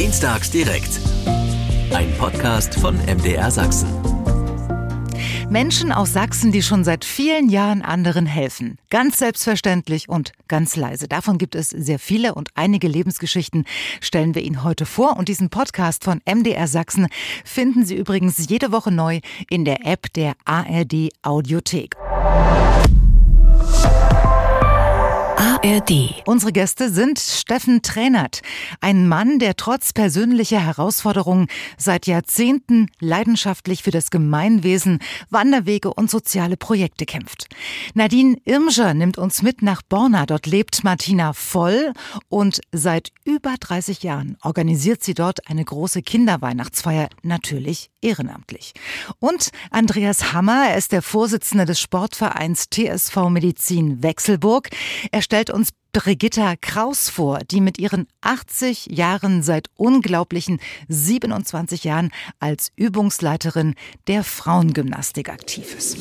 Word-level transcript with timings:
Dienstags 0.00 0.50
direkt. 0.50 0.98
Ein 1.92 2.10
Podcast 2.16 2.74
von 2.74 2.96
MDR 3.04 3.50
Sachsen. 3.50 3.86
Menschen 5.50 5.92
aus 5.92 6.14
Sachsen, 6.14 6.52
die 6.52 6.62
schon 6.62 6.84
seit 6.84 7.04
vielen 7.04 7.50
Jahren 7.50 7.82
anderen 7.82 8.24
helfen. 8.24 8.78
Ganz 8.88 9.18
selbstverständlich 9.18 10.08
und 10.08 10.32
ganz 10.48 10.74
leise. 10.76 11.06
Davon 11.06 11.36
gibt 11.36 11.54
es 11.54 11.68
sehr 11.68 11.98
viele 11.98 12.34
und 12.34 12.48
einige 12.54 12.88
Lebensgeschichten 12.88 13.66
stellen 14.00 14.34
wir 14.34 14.40
Ihnen 14.40 14.64
heute 14.64 14.86
vor. 14.86 15.18
Und 15.18 15.28
diesen 15.28 15.50
Podcast 15.50 16.02
von 16.04 16.22
MDR 16.24 16.66
Sachsen 16.66 17.08
finden 17.44 17.84
Sie 17.84 17.94
übrigens 17.94 18.48
jede 18.48 18.72
Woche 18.72 18.90
neu 18.90 19.20
in 19.50 19.66
der 19.66 19.84
App 19.86 20.10
der 20.14 20.32
ARD 20.46 21.10
Audiothek. 21.20 21.94
ARD. 25.62 26.22
Unsere 26.24 26.52
Gäste 26.52 26.88
sind 26.88 27.18
Steffen 27.18 27.82
Trainert, 27.82 28.40
ein 28.80 29.06
Mann, 29.06 29.38
der 29.38 29.56
trotz 29.56 29.92
persönlicher 29.92 30.64
Herausforderungen 30.64 31.48
seit 31.76 32.06
Jahrzehnten 32.06 32.86
leidenschaftlich 32.98 33.82
für 33.82 33.90
das 33.90 34.10
Gemeinwesen, 34.10 35.00
Wanderwege 35.28 35.92
und 35.92 36.10
soziale 36.10 36.56
Projekte 36.56 37.04
kämpft. 37.04 37.48
Nadine 37.92 38.38
Irmscher 38.46 38.94
nimmt 38.94 39.18
uns 39.18 39.42
mit 39.42 39.60
nach 39.60 39.82
Borna. 39.82 40.24
Dort 40.24 40.46
lebt 40.46 40.82
Martina 40.82 41.34
Voll 41.34 41.92
und 42.30 42.62
seit 42.72 43.12
über 43.24 43.54
30 43.60 44.02
Jahren 44.02 44.38
organisiert 44.42 45.02
sie 45.04 45.14
dort 45.14 45.46
eine 45.46 45.64
große 45.64 46.00
Kinderweihnachtsfeier, 46.00 47.10
natürlich 47.22 47.90
ehrenamtlich. 48.02 48.72
Und 49.18 49.50
Andreas 49.70 50.32
Hammer, 50.32 50.68
er 50.70 50.76
ist 50.76 50.92
der 50.92 51.02
Vorsitzende 51.02 51.64
des 51.64 51.80
Sportvereins 51.80 52.68
TSV 52.70 53.28
Medizin 53.30 54.02
Wechselburg. 54.02 54.70
Er 55.12 55.22
stellt 55.22 55.50
uns 55.50 55.70
Brigitta 55.92 56.54
Kraus 56.60 57.08
vor, 57.08 57.40
die 57.40 57.60
mit 57.60 57.78
ihren 57.78 58.06
80 58.20 58.86
Jahren 58.86 59.42
seit 59.42 59.68
unglaublichen 59.76 60.60
27 60.88 61.84
Jahren 61.84 62.10
als 62.38 62.70
Übungsleiterin 62.76 63.74
der 64.06 64.22
Frauengymnastik 64.22 65.28
aktiv 65.28 65.74
ist. 65.76 65.96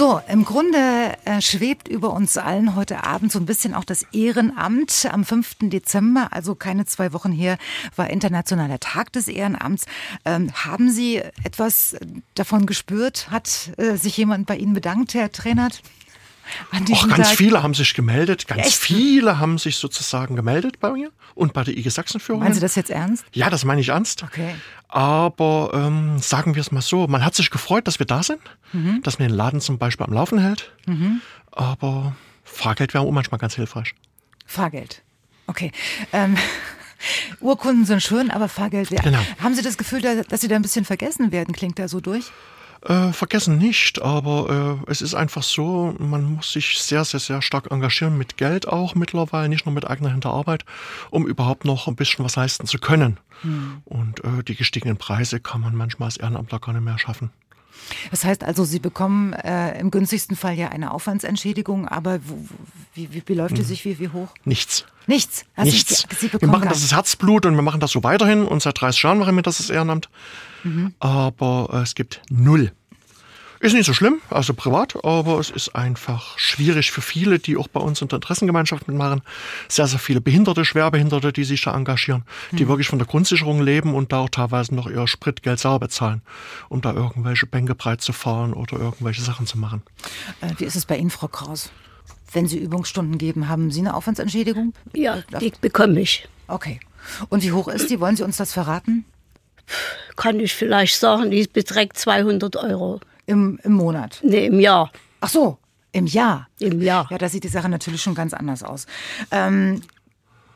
So, 0.00 0.18
im 0.28 0.46
Grunde 0.46 0.78
äh, 1.26 1.42
schwebt 1.42 1.86
über 1.86 2.14
uns 2.14 2.38
allen 2.38 2.74
heute 2.74 3.04
Abend 3.04 3.30
so 3.30 3.38
ein 3.38 3.44
bisschen 3.44 3.74
auch 3.74 3.84
das 3.84 4.06
Ehrenamt. 4.14 5.06
Am 5.12 5.26
5. 5.26 5.56
Dezember, 5.64 6.28
also 6.30 6.54
keine 6.54 6.86
zwei 6.86 7.12
Wochen 7.12 7.32
her, 7.32 7.58
war 7.96 8.08
internationaler 8.08 8.80
Tag 8.80 9.12
des 9.12 9.28
Ehrenamts. 9.28 9.84
Ähm, 10.24 10.50
haben 10.54 10.90
Sie 10.90 11.16
etwas 11.44 11.96
davon 12.34 12.64
gespürt? 12.64 13.30
Hat 13.30 13.72
äh, 13.76 13.96
sich 13.96 14.16
jemand 14.16 14.46
bei 14.46 14.56
Ihnen 14.56 14.72
bedankt, 14.72 15.12
Herr 15.12 15.30
Trainert? 15.32 15.82
Auch 16.72 17.08
ganz 17.08 17.28
Tag. 17.28 17.36
viele 17.36 17.62
haben 17.62 17.74
sich 17.74 17.94
gemeldet, 17.94 18.46
ganz 18.46 18.66
Echt? 18.66 18.76
viele 18.76 19.38
haben 19.38 19.58
sich 19.58 19.76
sozusagen 19.76 20.36
gemeldet 20.36 20.80
bei 20.80 20.90
mir 20.92 21.10
und 21.34 21.52
bei 21.52 21.64
der 21.64 21.76
IG 21.76 21.88
Sachsenführung. 21.90 22.42
Meinen 22.42 22.54
Sie 22.54 22.60
das 22.60 22.74
jetzt 22.74 22.90
ernst? 22.90 23.24
Ja, 23.32 23.50
das 23.50 23.64
meine 23.64 23.80
ich 23.80 23.88
ernst. 23.88 24.22
Okay. 24.22 24.54
Aber 24.88 25.70
ähm, 25.74 26.18
sagen 26.18 26.54
wir 26.54 26.60
es 26.60 26.72
mal 26.72 26.82
so, 26.82 27.06
man 27.06 27.24
hat 27.24 27.34
sich 27.34 27.50
gefreut, 27.50 27.86
dass 27.86 27.98
wir 27.98 28.06
da 28.06 28.22
sind, 28.22 28.40
mhm. 28.72 29.02
dass 29.02 29.18
man 29.18 29.28
den 29.28 29.36
Laden 29.36 29.60
zum 29.60 29.78
Beispiel 29.78 30.06
am 30.06 30.12
Laufen 30.12 30.38
hält. 30.38 30.72
Mhm. 30.86 31.20
Aber 31.52 32.14
Fahrgeld 32.44 32.94
wäre 32.94 33.04
auch 33.04 33.10
manchmal 33.10 33.38
ganz 33.38 33.54
hilfreich. 33.54 33.94
Fahrgeld. 34.46 35.02
Okay. 35.46 35.72
Ähm. 36.12 36.36
Urkunden 37.40 37.86
sind 37.86 38.02
schön, 38.02 38.30
aber 38.30 38.48
Fahrgeld 38.48 38.90
wäre. 38.90 39.02
Genau. 39.02 39.20
Haben 39.42 39.54
Sie 39.54 39.62
das 39.62 39.78
Gefühl, 39.78 40.02
dass 40.02 40.40
Sie 40.40 40.48
da 40.48 40.56
ein 40.56 40.62
bisschen 40.62 40.84
vergessen 40.84 41.32
werden? 41.32 41.54
Klingt 41.54 41.78
da 41.78 41.88
so 41.88 42.00
durch? 42.00 42.26
Äh, 42.82 43.12
vergessen 43.12 43.58
nicht, 43.58 44.00
aber 44.00 44.80
äh, 44.86 44.90
es 44.90 45.02
ist 45.02 45.14
einfach 45.14 45.42
so, 45.42 45.94
man 45.98 46.36
muss 46.36 46.52
sich 46.52 46.78
sehr, 46.78 47.04
sehr, 47.04 47.20
sehr 47.20 47.42
stark 47.42 47.70
engagieren, 47.70 48.16
mit 48.16 48.38
Geld 48.38 48.66
auch 48.66 48.94
mittlerweile, 48.94 49.50
nicht 49.50 49.66
nur 49.66 49.74
mit 49.74 49.86
eigener 49.86 50.10
Hinterarbeit, 50.10 50.64
um 51.10 51.26
überhaupt 51.26 51.66
noch 51.66 51.88
ein 51.88 51.96
bisschen 51.96 52.24
was 52.24 52.36
leisten 52.36 52.66
zu 52.66 52.78
können. 52.78 53.18
Hm. 53.42 53.82
Und 53.84 54.24
äh, 54.24 54.42
die 54.42 54.54
gestiegenen 54.54 54.96
Preise 54.96 55.40
kann 55.40 55.60
man 55.60 55.74
manchmal 55.74 56.06
als 56.06 56.16
Ehrenamtler 56.16 56.58
gar 56.58 56.72
nicht 56.72 56.84
mehr 56.84 56.98
schaffen. 56.98 57.30
Das 58.10 58.24
heißt 58.24 58.44
also, 58.44 58.64
Sie 58.64 58.78
bekommen 58.78 59.32
äh, 59.32 59.78
im 59.78 59.90
günstigsten 59.90 60.36
Fall 60.36 60.54
ja 60.54 60.68
eine 60.68 60.92
Aufwandsentschädigung, 60.92 61.88
aber 61.88 62.20
wo, 62.26 62.38
wie, 62.94 63.12
wie, 63.12 63.22
wie 63.26 63.34
läuft 63.34 63.54
es 63.54 63.60
hm. 63.60 63.66
sich, 63.66 63.84
wie, 63.84 63.98
wie 63.98 64.08
hoch? 64.08 64.28
Nichts. 64.44 64.84
Nichts. 65.06 65.44
Also 65.56 65.72
Nichts. 65.72 66.06
Sie, 66.18 66.28
Sie 66.28 66.40
wir 66.40 66.48
machen 66.48 66.68
das 66.68 66.82
als 66.82 66.92
Herzblut 66.92 67.46
und 67.46 67.56
wir 67.56 67.62
machen 67.62 67.80
das 67.80 67.90
so 67.90 68.02
weiterhin 68.02 68.44
und 68.44 68.62
seit 68.62 68.80
30 68.80 69.02
Jahren 69.02 69.18
machen 69.18 69.34
wir 69.34 69.42
das 69.42 69.60
als 69.60 69.70
Ehrenamt. 69.70 70.08
Mhm. 70.62 70.94
Aber 71.00 71.70
äh, 71.72 71.82
es 71.82 71.94
gibt 71.94 72.22
null. 72.30 72.72
Ist 73.62 73.74
nicht 73.74 73.84
so 73.84 73.92
schlimm, 73.92 74.22
also 74.30 74.54
privat, 74.54 75.04
aber 75.04 75.38
es 75.38 75.50
ist 75.50 75.74
einfach 75.76 76.38
schwierig 76.38 76.92
für 76.92 77.02
viele, 77.02 77.38
die 77.38 77.58
auch 77.58 77.68
bei 77.68 77.78
uns 77.78 78.00
in 78.00 78.08
der 78.08 78.16
Interessengemeinschaft 78.16 78.88
mitmachen. 78.88 79.20
Sehr, 79.68 79.86
sehr 79.86 79.98
viele 79.98 80.22
Behinderte, 80.22 80.64
Schwerbehinderte, 80.64 81.30
die 81.30 81.44
sich 81.44 81.60
da 81.60 81.76
engagieren, 81.76 82.24
die 82.52 82.64
mhm. 82.64 82.68
wirklich 82.68 82.88
von 82.88 82.98
der 82.98 83.06
Grundsicherung 83.06 83.60
leben 83.60 83.94
und 83.94 84.12
da 84.12 84.20
auch 84.20 84.30
teilweise 84.30 84.74
noch 84.74 84.88
ihr 84.88 85.06
Spritgeld 85.06 85.58
selber 85.58 85.80
bezahlen, 85.80 86.22
um 86.70 86.80
da 86.80 86.94
irgendwelche 86.94 87.44
Bänke 87.44 87.74
breit 87.74 88.00
zu 88.00 88.14
fahren 88.14 88.54
oder 88.54 88.78
irgendwelche 88.78 89.20
Sachen 89.20 89.46
zu 89.46 89.58
machen. 89.58 89.82
Äh, 90.40 90.54
wie 90.56 90.64
ist 90.64 90.76
es 90.76 90.86
bei 90.86 90.96
Ihnen, 90.96 91.10
Frau 91.10 91.28
Kraus? 91.28 91.70
Wenn 92.32 92.46
Sie 92.46 92.56
Übungsstunden 92.56 93.18
geben, 93.18 93.50
haben 93.50 93.70
Sie 93.70 93.80
eine 93.80 93.92
Aufwandsentschädigung? 93.92 94.72
Ja, 94.94 95.18
die 95.38 95.52
bekomme 95.60 96.00
ich. 96.00 96.26
Okay. 96.46 96.80
Und 97.28 97.42
wie 97.42 97.52
hoch 97.52 97.68
ist 97.68 97.90
die? 97.90 98.00
Wollen 98.00 98.16
Sie 98.16 98.22
uns 98.22 98.38
das 98.38 98.54
verraten? 98.54 99.04
Kann 100.16 100.40
ich 100.40 100.54
vielleicht 100.54 100.98
sagen, 100.98 101.30
die 101.30 101.46
beträgt 101.46 101.98
200 101.98 102.56
Euro. 102.56 103.00
Im, 103.26 103.58
im 103.62 103.72
Monat? 103.72 104.20
Nee, 104.22 104.46
im 104.46 104.60
Jahr. 104.60 104.90
Ach 105.20 105.28
so, 105.28 105.58
im 105.92 106.06
Jahr? 106.06 106.48
Im 106.58 106.80
Jahr. 106.80 107.08
Ja, 107.10 107.18
da 107.18 107.28
sieht 107.28 107.44
die 107.44 107.48
Sache 107.48 107.68
natürlich 107.68 108.02
schon 108.02 108.14
ganz 108.14 108.32
anders 108.32 108.62
aus. 108.62 108.86
Ähm, 109.30 109.82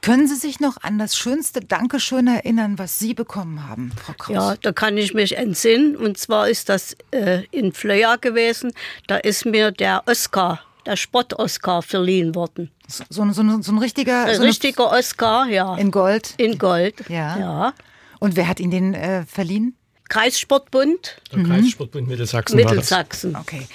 können 0.05 0.29
Sie 0.29 0.35
sich 0.35 0.61
noch 0.61 0.77
an 0.83 0.99
das 0.99 1.17
schönste 1.17 1.61
Dankeschön 1.61 2.27
erinnern, 2.27 2.79
was 2.79 2.99
Sie 2.99 3.15
bekommen 3.15 3.67
haben, 3.67 3.91
Frau 3.97 4.13
Kraus? 4.13 4.35
Ja, 4.35 4.55
da 4.61 4.73
kann 4.73 4.99
ich 4.99 5.15
mich 5.15 5.37
entsinnen. 5.39 5.97
Und 5.97 6.19
zwar 6.19 6.49
ist 6.49 6.69
das 6.69 6.95
äh, 7.11 7.45
in 7.51 7.73
Flöya 7.73 8.17
gewesen. 8.17 8.73
Da 9.07 9.17
ist 9.17 9.47
mir 9.47 9.71
der 9.71 10.03
Oscar, 10.07 10.61
der 10.85 10.97
Sport-Oscar 10.97 11.81
verliehen 11.81 12.35
worden. 12.35 12.71
So, 12.87 13.05
so, 13.09 13.33
so, 13.33 13.63
so 13.63 13.73
ein 13.73 13.79
richtiger... 13.79 14.27
Ein 14.27 14.37
so 14.37 14.43
richtiger 14.43 14.93
Oscar, 14.93 15.47
ja. 15.47 15.75
In 15.77 15.91
Gold? 15.91 16.35
In 16.37 16.59
Gold, 16.59 17.09
ja. 17.09 17.39
ja. 17.39 17.75
Und 18.21 18.37
wer 18.37 18.47
hat 18.47 18.61
Ihnen 18.61 18.71
den 18.71 18.95
äh, 18.95 19.25
verliehen? 19.25 19.75
Kreissportbund. 20.09 21.21
Der 21.33 21.39
mhm. 21.39 21.47
Kreissportbund 21.47 22.09
Mittelsachsen. 22.09 22.57
Mittelsachsen. 22.57 23.37
Okay. 23.37 23.67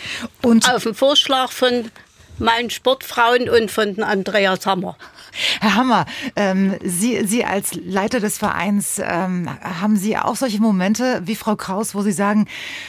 Und 0.41 0.71
auf 0.73 0.83
dem 0.83 0.95
Vorschlag 0.95 1.51
von 1.51 1.91
meinen 2.39 2.69
Sportfrauen 2.69 3.49
und 3.49 3.69
von 3.69 4.01
Andreas 4.01 4.65
Hammer. 4.65 4.97
Herr 5.59 5.75
Hammer, 5.75 6.05
ähm, 6.35 6.77
Sie, 6.83 7.25
Sie 7.25 7.45
als 7.45 7.75
Leiter 7.75 8.19
des 8.19 8.37
Vereins, 8.37 8.99
ähm, 9.03 9.49
haben 9.61 9.97
Sie 9.97 10.17
auch 10.17 10.35
solche 10.35 10.61
Momente 10.61 11.21
wie 11.25 11.35
Frau 11.35 11.55
Kraus, 11.55 11.93
wo 11.93 12.01
Sie 12.01 12.11
sagen, 12.11 12.47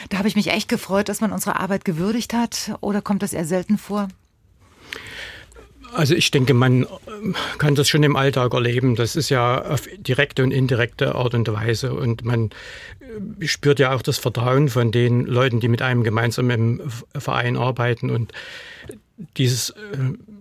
da 0.09 0.17
habe 0.17 0.27
ich 0.27 0.35
mich 0.35 0.47
echt 0.47 0.69
gefreut, 0.69 1.09
dass 1.09 1.21
man 1.21 1.31
unsere 1.31 1.59
Arbeit 1.59 1.85
gewürdigt 1.85 2.33
hat? 2.33 2.73
Oder 2.81 3.01
kommt 3.01 3.23
das 3.23 3.33
eher 3.33 3.45
selten 3.45 3.77
vor? 3.77 4.07
Also 5.93 6.15
ich 6.15 6.31
denke, 6.31 6.53
man 6.53 6.85
ähm, 7.07 7.35
kann 7.57 7.75
das 7.75 7.89
schon 7.89 8.03
im 8.03 8.15
Alltag 8.15 8.53
erleben. 8.53 8.95
Das 8.95 9.15
ist 9.15 9.29
ja 9.29 9.61
auf 9.61 9.87
direkte 9.97 10.43
und 10.43 10.51
indirekte 10.51 11.15
Art 11.15 11.33
und 11.33 11.51
Weise. 11.51 11.93
Und 11.93 12.23
man 12.23 12.51
äh, 12.99 13.47
spürt 13.47 13.79
ja 13.79 13.93
auch 13.93 14.01
das 14.01 14.17
Vertrauen 14.17 14.69
von 14.69 14.91
den 14.91 15.25
Leuten, 15.25 15.59
die 15.59 15.67
mit 15.67 15.81
einem 15.81 16.03
gemeinsam 16.03 16.49
im 16.49 16.81
Verein 17.17 17.57
arbeiten. 17.57 18.09
Und 18.09 18.31
dieses, 19.37 19.71
äh, 19.71 19.75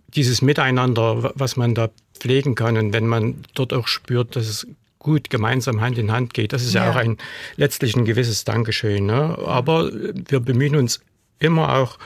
dieses 0.09 0.43
Miteinander, 0.43 1.33
was 1.34 1.56
man 1.56 1.75
da 1.75 1.91
pflegen 2.19 2.55
kann 2.55 2.77
und 2.77 2.93
wenn 2.93 3.06
man 3.06 3.37
dort 3.55 3.72
auch 3.72 3.88
spürt, 3.88 4.37
dass 4.37 4.47
es 4.47 4.67
gut 4.99 5.31
gemeinsam 5.31 5.81
Hand 5.81 5.97
in 5.99 6.12
Hand 6.12 6.34
geht, 6.34 6.53
das 6.53 6.62
ist 6.62 6.75
ja, 6.75 6.84
ja 6.84 6.91
auch 6.91 6.97
ein 6.97 7.17
letztlich 7.56 7.97
ein 7.97 8.05
gewisses 8.05 8.44
Dankeschön. 8.44 9.06
Ne? 9.06 9.38
Aber 9.47 9.91
wir 9.93 10.41
bemühen 10.41 10.77
uns 10.77 11.00
immer 11.38 11.77
auch, 11.77 11.99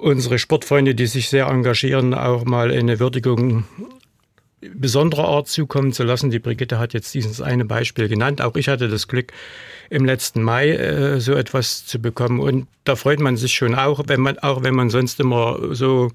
unsere 0.00 0.38
Sportfreunde, 0.38 0.94
die 0.94 1.06
sich 1.06 1.28
sehr 1.28 1.46
engagieren, 1.46 2.14
auch 2.14 2.44
mal 2.44 2.70
eine 2.70 2.98
Würdigung 3.00 3.64
besonderer 4.60 5.24
Art 5.24 5.48
zukommen 5.48 5.92
zu 5.92 6.04
lassen. 6.04 6.30
Die 6.30 6.38
Brigitte 6.38 6.78
hat 6.78 6.92
jetzt 6.92 7.14
dieses 7.14 7.40
eine 7.40 7.64
Beispiel 7.64 8.08
genannt. 8.08 8.42
Auch 8.42 8.56
ich 8.56 8.68
hatte 8.68 8.88
das 8.88 9.08
Glück, 9.08 9.32
im 9.88 10.04
letzten 10.04 10.42
Mai 10.42 10.70
äh, 10.70 11.20
so 11.20 11.34
etwas 11.34 11.86
zu 11.86 12.00
bekommen. 12.00 12.40
Und 12.40 12.66
da 12.84 12.96
freut 12.96 13.20
man 13.20 13.36
sich 13.36 13.54
schon 13.54 13.74
auch, 13.74 14.02
wenn 14.06 14.20
man, 14.20 14.38
auch 14.38 14.62
wenn 14.62 14.74
man 14.74 14.90
sonst 14.90 15.18
immer 15.20 15.74
so 15.74 16.12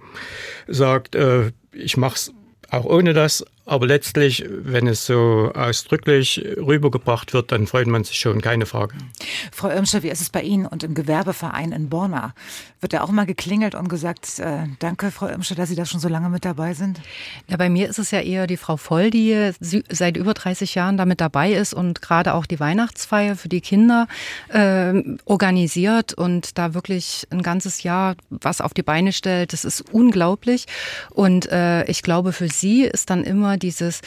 sagt, 0.67 1.15
äh, 1.15 1.51
ich 1.71 1.97
mache 1.97 2.15
es 2.15 2.33
auch 2.69 2.85
ohne 2.85 3.13
das. 3.13 3.45
Aber 3.67 3.87
letztlich, 3.87 4.45
wenn 4.47 4.87
es 4.87 5.07
so 5.07 5.51
ausdrücklich 5.55 6.43
rübergebracht 6.57 7.33
wird, 7.33 7.51
dann 7.51 7.65
freut 7.65 7.87
man 7.87 8.03
sich 8.03 8.19
schon, 8.19 8.41
keine 8.41 8.67
Frage. 8.67 8.93
Frau 9.51 9.69
Irmscher, 9.69 10.03
wie 10.03 10.09
ist 10.09 10.21
es 10.21 10.29
bei 10.29 10.43
Ihnen 10.43 10.67
und 10.67 10.83
im 10.83 10.93
Gewerbeverein 10.93 11.71
in 11.71 11.89
Borna? 11.89 12.35
Wird 12.79 12.93
da 12.93 13.01
auch 13.01 13.09
mal 13.09 13.25
geklingelt 13.25 13.73
und 13.73 13.89
gesagt, 13.89 14.37
äh, 14.37 14.67
danke, 14.77 15.09
Frau 15.09 15.27
Irmscher, 15.27 15.55
dass 15.55 15.69
Sie 15.69 15.75
da 15.75 15.85
schon 15.85 15.99
so 15.99 16.07
lange 16.07 16.29
mit 16.29 16.45
dabei 16.45 16.75
sind? 16.75 17.01
Ja, 17.47 17.57
bei 17.57 17.69
mir 17.69 17.89
ist 17.89 17.97
es 17.97 18.11
ja 18.11 18.19
eher 18.19 18.45
die 18.45 18.57
Frau 18.57 18.77
Voll, 18.77 19.09
die 19.09 19.51
seit 19.59 20.17
über 20.17 20.35
30 20.35 20.75
Jahren 20.75 20.97
damit 20.97 21.19
dabei 21.19 21.53
ist 21.53 21.73
und 21.73 22.03
gerade 22.03 22.35
auch 22.35 22.45
die 22.45 22.59
Weihnachtsfeier 22.59 23.35
für 23.35 23.49
die 23.49 23.61
Kinder 23.61 24.07
äh, 24.49 24.93
organisiert 25.25 26.13
und 26.13 26.59
da 26.59 26.75
wirklich 26.75 27.27
ein 27.31 27.41
ganzes 27.41 27.81
Jahr 27.81 28.15
was 28.29 28.61
auf 28.61 28.75
die 28.75 28.83
Beine 28.83 29.11
stellt. 29.11 29.53
Das 29.53 29.65
ist 29.65 29.81
unglaublich. 29.91 30.67
Und 31.09 31.51
äh, 31.51 31.85
ich 31.85 32.03
glaube, 32.03 32.31
für 32.31 32.49
sie 32.49 32.83
ist 32.83 33.09
dann 33.09 33.23
immer 33.23 33.54
dieses 33.57 34.01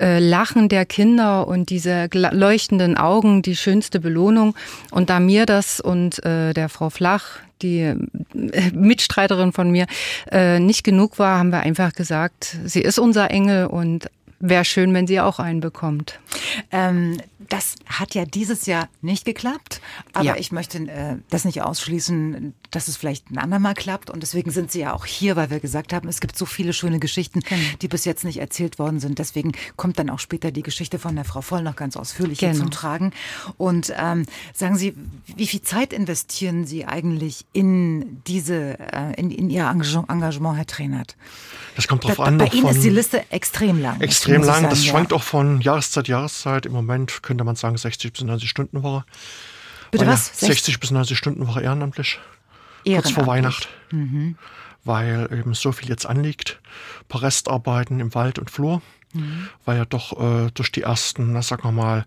äh, 0.00 0.18
Lachen 0.18 0.68
der 0.68 0.84
Kinder 0.86 1.48
und 1.48 1.70
diese 1.70 2.08
leuchtenden 2.12 2.96
Augen 2.96 3.42
die 3.42 3.56
schönste 3.56 4.00
Belohnung. 4.00 4.54
Und 4.90 5.10
da 5.10 5.20
mir 5.20 5.46
das 5.46 5.80
und 5.80 6.24
äh, 6.24 6.52
der 6.52 6.68
Frau 6.68 6.90
Flach, 6.90 7.40
die 7.62 7.80
äh, 7.80 7.96
Mitstreiterin 8.74 9.52
von 9.52 9.70
mir, 9.70 9.86
äh, 10.30 10.58
nicht 10.58 10.84
genug 10.84 11.18
war, 11.18 11.38
haben 11.38 11.50
wir 11.50 11.60
einfach 11.60 11.92
gesagt, 11.92 12.56
sie 12.64 12.82
ist 12.82 12.98
unser 12.98 13.30
Engel 13.30 13.66
und 13.66 14.08
wäre 14.48 14.64
schön, 14.64 14.94
wenn 14.94 15.06
sie 15.06 15.20
auch 15.20 15.38
einen 15.38 15.60
bekommt. 15.60 16.20
Ähm, 16.70 17.18
das 17.48 17.76
hat 17.86 18.14
ja 18.14 18.24
dieses 18.24 18.66
Jahr 18.66 18.88
nicht 19.02 19.24
geklappt, 19.24 19.80
aber 20.12 20.24
ja. 20.24 20.36
ich 20.36 20.52
möchte 20.52 20.78
äh, 20.78 21.16
das 21.30 21.44
nicht 21.44 21.62
ausschließen, 21.62 22.54
dass 22.70 22.88
es 22.88 22.96
vielleicht 22.96 23.30
ein 23.30 23.38
andermal 23.38 23.74
klappt. 23.74 24.10
Und 24.10 24.22
deswegen 24.22 24.50
sind 24.50 24.72
Sie 24.72 24.80
ja 24.80 24.94
auch 24.94 25.06
hier, 25.06 25.36
weil 25.36 25.50
wir 25.50 25.60
gesagt 25.60 25.92
haben, 25.92 26.08
es 26.08 26.20
gibt 26.20 26.36
so 26.36 26.46
viele 26.46 26.72
schöne 26.72 26.98
Geschichten, 26.98 27.40
genau. 27.40 27.60
die 27.80 27.88
bis 27.88 28.04
jetzt 28.04 28.24
nicht 28.24 28.38
erzählt 28.38 28.78
worden 28.78 29.00
sind. 29.00 29.18
Deswegen 29.18 29.52
kommt 29.76 29.98
dann 29.98 30.10
auch 30.10 30.18
später 30.18 30.50
die 30.50 30.62
Geschichte 30.62 30.98
von 30.98 31.14
der 31.14 31.24
Frau 31.24 31.40
Voll 31.40 31.62
noch 31.62 31.76
ganz 31.76 31.96
ausführlich 31.96 32.38
genau. 32.38 32.58
zum 32.58 32.70
Tragen. 32.70 33.12
Und 33.56 33.92
ähm, 33.96 34.26
sagen 34.52 34.76
Sie, 34.76 34.94
wie 35.36 35.46
viel 35.46 35.62
Zeit 35.62 35.92
investieren 35.92 36.66
Sie 36.66 36.84
eigentlich 36.84 37.44
in 37.52 38.22
diese, 38.24 38.78
äh, 38.92 39.14
in, 39.16 39.30
in 39.30 39.50
Ihr 39.50 39.66
Engagement, 39.66 40.56
Herr 40.56 40.66
Trainert? 40.66 41.16
Das 41.76 41.86
kommt 41.86 42.04
drauf 42.04 42.16
da, 42.16 42.24
an. 42.24 42.38
Bei 42.38 42.46
Ihnen 42.46 42.66
ist 42.68 42.82
die 42.82 42.90
Liste 42.90 43.30
extrem 43.30 43.80
lang. 43.80 44.00
Extrem 44.00 44.35
lang. 44.42 44.54
Sagen, 44.62 44.70
das 44.70 44.84
schwankt 44.84 45.12
ja. 45.12 45.16
auch 45.16 45.22
von 45.22 45.60
Jahreszeit, 45.60 46.08
Jahreszeit. 46.08 46.66
Im 46.66 46.72
Moment 46.72 47.22
könnte 47.22 47.44
man 47.44 47.56
sagen 47.56 47.76
60 47.76 48.12
bis 48.12 48.22
90 48.22 48.48
Stunden 48.48 48.82
Woche. 48.82 49.04
Bitte 49.90 50.06
was? 50.06 50.38
60 50.40 50.80
bis 50.80 50.90
90 50.90 51.16
Stunden 51.16 51.46
Woche 51.46 51.62
ehrenamtlich. 51.62 52.18
Kurz 52.84 53.10
vor 53.10 53.26
Weihnacht. 53.26 53.68
Mhm. 53.90 54.36
Weil 54.84 55.28
eben 55.32 55.54
so 55.54 55.72
viel 55.72 55.88
jetzt 55.88 56.06
anliegt. 56.06 56.60
Ein 57.00 57.08
paar 57.08 57.22
Restarbeiten 57.22 58.00
im 58.00 58.14
Wald 58.14 58.38
und 58.38 58.50
Flur. 58.50 58.82
Mhm. 59.12 59.48
Weil 59.64 59.78
ja 59.78 59.84
doch 59.84 60.20
äh, 60.20 60.50
durch 60.52 60.70
die 60.72 60.82
ersten, 60.82 61.32
na, 61.32 61.42
sagen 61.42 61.64
wir 61.64 61.72
mal, 61.72 62.06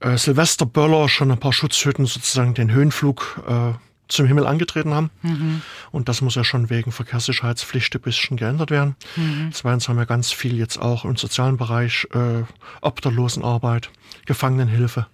äh, 0.00 0.16
Silvesterböller 0.16 1.08
schon 1.08 1.30
ein 1.30 1.40
paar 1.40 1.52
Schutzhütten 1.52 2.06
sozusagen 2.06 2.54
den 2.54 2.70
Höhenflug 2.70 3.42
äh, 3.48 3.72
zum 4.08 4.26
Himmel 4.26 4.46
angetreten 4.46 4.94
haben. 4.94 5.10
Mhm. 5.22 5.62
Und 5.90 6.08
das 6.08 6.20
muss 6.20 6.34
ja 6.34 6.44
schon 6.44 6.70
wegen 6.70 6.92
Verkehrssicherheitspflicht 6.92 7.94
ein 7.94 8.00
bisschen 8.00 8.36
geändert 8.36 8.70
werden. 8.70 8.96
Mhm. 9.16 9.50
Zweitens 9.52 9.88
haben 9.88 9.98
wir 9.98 10.06
ganz 10.06 10.32
viel 10.32 10.56
jetzt 10.56 10.78
auch 10.78 11.04
im 11.04 11.16
sozialen 11.16 11.56
Bereich 11.56 12.08
äh, 12.12 12.44
Obdachlosenarbeit, 12.80 13.90
Gefangenenhilfe. 14.26 15.06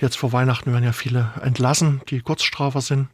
Jetzt 0.00 0.16
vor 0.16 0.32
Weihnachten 0.32 0.72
werden 0.72 0.84
ja 0.84 0.92
viele 0.92 1.30
entlassen, 1.42 2.00
die 2.08 2.20
Kurzstrafer 2.20 2.80
sind. 2.80 3.08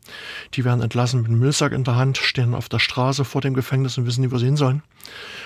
Die 0.55 0.65
werden 0.65 0.81
entlassen 0.81 1.23
mit 1.23 1.31
einem 1.31 1.41
Müllsack 1.41 1.73
in 1.73 1.83
der 1.83 1.97
Hand, 1.97 2.17
stehen 2.17 2.55
auf 2.55 2.69
der 2.69 2.79
Straße 2.79 3.25
vor 3.25 3.41
dem 3.41 3.55
Gefängnis 3.55 3.99
und 3.99 4.07
wissen 4.07 4.21
nicht, 4.21 4.33
wo 4.33 4.39
sie 4.39 4.47
hin 4.47 4.57
sollen. 4.57 4.83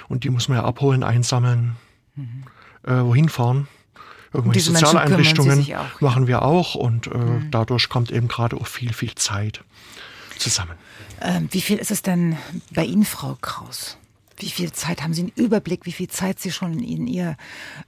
Und 0.08 0.24
die 0.24 0.30
muss 0.30 0.48
man 0.48 0.58
ja 0.58 0.64
abholen, 0.64 1.02
einsammeln, 1.02 1.76
mhm. 2.14 2.44
äh, 2.82 3.02
wohin 3.02 3.30
fahren. 3.30 3.68
Irgendwelche 4.32 4.70
soziale 4.70 5.00
Einrichtungen 5.00 5.66
auch, 5.74 6.00
machen 6.00 6.26
wir 6.26 6.42
auch 6.42 6.74
und 6.74 7.08
äh, 7.08 7.16
mhm. 7.16 7.50
dadurch 7.50 7.88
kommt 7.88 8.12
eben 8.12 8.28
gerade 8.28 8.56
auch 8.56 8.66
viel, 8.66 8.92
viel 8.92 9.14
Zeit 9.14 9.62
zusammen. 10.38 10.74
Ähm, 11.20 11.48
wie 11.50 11.60
viel 11.60 11.78
ist 11.78 11.90
es 11.90 12.02
denn 12.02 12.36
bei 12.72 12.84
Ihnen, 12.84 13.04
Frau 13.04 13.36
Kraus? 13.40 13.96
Wie 14.38 14.48
viel 14.48 14.72
Zeit 14.72 15.02
haben 15.02 15.12
Sie 15.12 15.22
einen 15.22 15.32
Überblick, 15.36 15.84
wie 15.84 15.92
viel 15.92 16.08
Zeit 16.08 16.40
Sie 16.40 16.50
schon 16.50 16.78
in 16.78 17.06
Ihr 17.06 17.36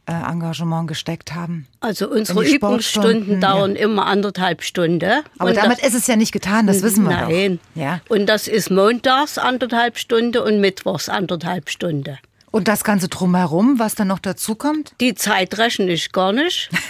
äh, 0.04 0.12
Engagement 0.12 0.86
gesteckt 0.86 1.34
haben? 1.34 1.66
Also 1.80 2.10
unsere 2.10 2.44
Übungsstunden 2.44 3.40
dauern 3.40 3.74
ja. 3.74 3.82
immer 3.82 4.04
anderthalb 4.04 4.62
Stunden. 4.62 5.22
Aber 5.38 5.50
und 5.50 5.56
damit 5.56 5.78
das, 5.78 5.88
ist 5.88 5.94
es 5.94 6.06
ja 6.08 6.16
nicht 6.16 6.32
getan, 6.32 6.66
das 6.66 6.82
wissen 6.82 7.04
wir 7.04 7.16
Nein. 7.16 7.58
Doch. 7.74 7.80
Ja. 7.80 8.00
Und 8.08 8.26
das 8.26 8.48
ist 8.48 8.70
montags 8.70 9.38
anderthalb 9.38 9.96
Stunden 9.96 10.42
und 10.42 10.60
mittwochs 10.60 11.08
anderthalb 11.08 11.70
Stunden. 11.70 12.18
Und 12.52 12.69
das 12.69 12.84
Ganze 12.84 13.08
drumherum, 13.08 13.78
was 13.78 13.96
dann 13.96 14.08
noch 14.08 14.20
dazu 14.20 14.54
kommt? 14.54 14.94
Die 15.00 15.14
Zeit 15.14 15.58
rechne 15.58 15.90
ich 15.90 16.12
gar 16.12 16.32
nicht. 16.32 16.70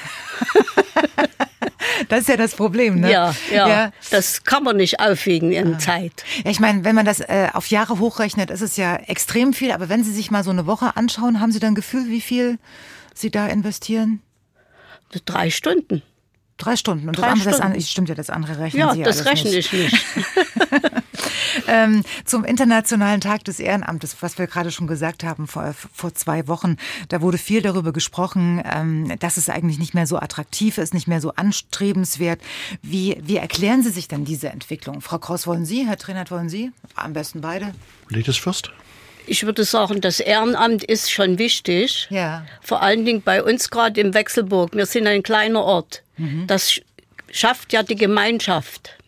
Das 2.08 2.20
ist 2.20 2.28
ja 2.28 2.36
das 2.36 2.54
Problem, 2.54 3.00
ne? 3.00 3.10
Ja, 3.10 3.34
ja. 3.52 3.68
ja. 3.68 3.92
Das 4.10 4.44
kann 4.44 4.64
man 4.64 4.76
nicht 4.76 5.00
aufwiegen 5.00 5.52
in 5.52 5.74
ah. 5.74 5.78
Zeit. 5.78 6.24
Ja, 6.44 6.50
ich 6.50 6.60
meine, 6.60 6.84
wenn 6.84 6.94
man 6.94 7.04
das 7.04 7.20
äh, 7.20 7.48
auf 7.52 7.68
Jahre 7.68 7.98
hochrechnet, 7.98 8.50
ist 8.50 8.60
es 8.60 8.76
ja 8.76 8.96
extrem 8.96 9.52
viel. 9.52 9.72
Aber 9.72 9.88
wenn 9.88 10.04
Sie 10.04 10.12
sich 10.12 10.30
mal 10.30 10.44
so 10.44 10.50
eine 10.50 10.66
Woche 10.66 10.96
anschauen, 10.96 11.40
haben 11.40 11.52
Sie 11.52 11.58
dann 11.58 11.72
ein 11.72 11.74
Gefühl, 11.74 12.08
wie 12.08 12.20
viel 12.20 12.58
Sie 13.14 13.30
da 13.30 13.46
investieren? 13.46 14.20
Drei 15.24 15.50
Stunden. 15.50 16.02
Drei 16.56 16.76
Stunden. 16.76 17.08
Und 17.08 17.18
Drei 17.18 17.22
das 17.22 17.32
andere, 17.32 17.54
Stunden. 17.54 17.74
das 17.74 17.90
stimmt 17.90 18.08
ja, 18.08 18.14
das 18.14 18.30
andere 18.30 18.58
rechnen 18.58 18.80
ja, 18.80 18.92
Sie 18.92 19.00
Ja, 19.00 19.04
das 19.04 19.24
rechne 19.24 19.50
ich 19.50 19.72
nicht. 19.72 19.94
ähm, 21.68 22.02
zum 22.24 22.44
Internationalen 22.44 23.20
Tag 23.20 23.44
des 23.44 23.60
Ehrenamtes, 23.60 24.16
was 24.20 24.38
wir 24.38 24.46
gerade 24.46 24.70
schon 24.70 24.86
gesagt 24.86 25.24
haben 25.24 25.46
vor, 25.46 25.74
vor 25.92 26.14
zwei 26.14 26.48
Wochen, 26.48 26.76
da 27.08 27.20
wurde 27.20 27.38
viel 27.38 27.62
darüber 27.62 27.92
gesprochen, 27.92 28.62
ähm, 28.64 29.18
dass 29.18 29.36
es 29.36 29.48
eigentlich 29.48 29.78
nicht 29.78 29.94
mehr 29.94 30.06
so 30.06 30.18
attraktiv 30.18 30.78
ist, 30.78 30.94
nicht 30.94 31.08
mehr 31.08 31.20
so 31.20 31.32
anstrebenswert. 31.34 32.40
Wie, 32.82 33.20
wie 33.22 33.36
erklären 33.36 33.82
Sie 33.82 33.90
sich 33.90 34.08
denn 34.08 34.24
diese 34.24 34.48
Entwicklung? 34.48 35.00
Frau 35.00 35.18
Kraus, 35.18 35.46
wollen 35.46 35.64
Sie? 35.64 35.86
Herr 35.86 35.96
Trainert, 35.96 36.30
wollen 36.30 36.48
Sie? 36.48 36.72
Am 36.94 37.12
besten 37.12 37.40
beide. 37.40 37.74
Ladies 38.08 38.36
first. 38.36 38.70
Ich 39.26 39.44
würde 39.44 39.64
sagen, 39.64 40.00
das 40.00 40.20
Ehrenamt 40.20 40.82
ist 40.82 41.10
schon 41.10 41.38
wichtig. 41.38 42.08
Ja. 42.10 42.44
Vor 42.60 42.82
allen 42.82 43.04
Dingen 43.04 43.22
bei 43.22 43.42
uns 43.42 43.70
gerade 43.70 44.00
im 44.00 44.14
Wechselburg. 44.14 44.74
Wir 44.74 44.86
sind 44.86 45.06
ein 45.06 45.22
kleiner 45.22 45.62
Ort. 45.62 46.02
Mhm. 46.16 46.46
Das 46.46 46.80
schafft 47.30 47.72
ja 47.72 47.82
die 47.82 47.94
Gemeinschaft. 47.94 48.98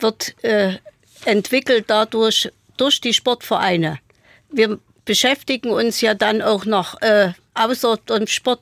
Wird 0.00 0.34
äh, 0.42 0.78
entwickelt 1.24 1.84
dadurch 1.88 2.50
durch 2.76 3.00
die 3.00 3.14
Sportvereine. 3.14 3.98
Wir 4.50 4.78
beschäftigen 5.04 5.70
uns 5.70 6.00
ja 6.00 6.14
dann 6.14 6.42
auch 6.42 6.64
noch 6.64 7.00
äh, 7.02 7.32
außer 7.54 7.96
dem 8.08 8.26
Sport. 8.26 8.60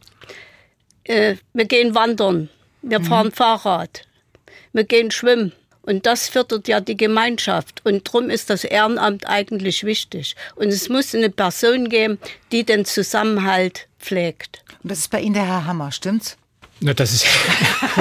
Äh, 1.04 1.36
wir 1.52 1.64
gehen 1.64 1.94
wandern, 1.94 2.48
wir 2.82 2.98
mhm. 3.00 3.04
fahren 3.04 3.32
Fahrrad, 3.32 4.02
wir 4.72 4.84
gehen 4.84 5.10
schwimmen. 5.10 5.52
Und 5.82 6.04
das 6.04 6.28
fördert 6.28 6.68
ja 6.68 6.80
die 6.80 6.98
Gemeinschaft. 6.98 7.80
Und 7.86 8.06
darum 8.06 8.28
ist 8.28 8.50
das 8.50 8.64
Ehrenamt 8.64 9.26
eigentlich 9.26 9.84
wichtig. 9.84 10.36
Und 10.54 10.68
es 10.68 10.90
muss 10.90 11.14
eine 11.14 11.30
Person 11.30 11.88
geben, 11.88 12.18
die 12.52 12.62
den 12.64 12.84
Zusammenhalt 12.84 13.88
pflegt. 13.98 14.62
Und 14.82 14.90
das 14.90 14.98
ist 14.98 15.10
bei 15.10 15.20
Ihnen 15.20 15.32
der 15.32 15.46
Herr 15.46 15.64
Hammer, 15.64 15.90
stimmt's? 15.90 16.36
Na, 16.80 16.94
das 16.94 17.12
ist, 17.12 17.26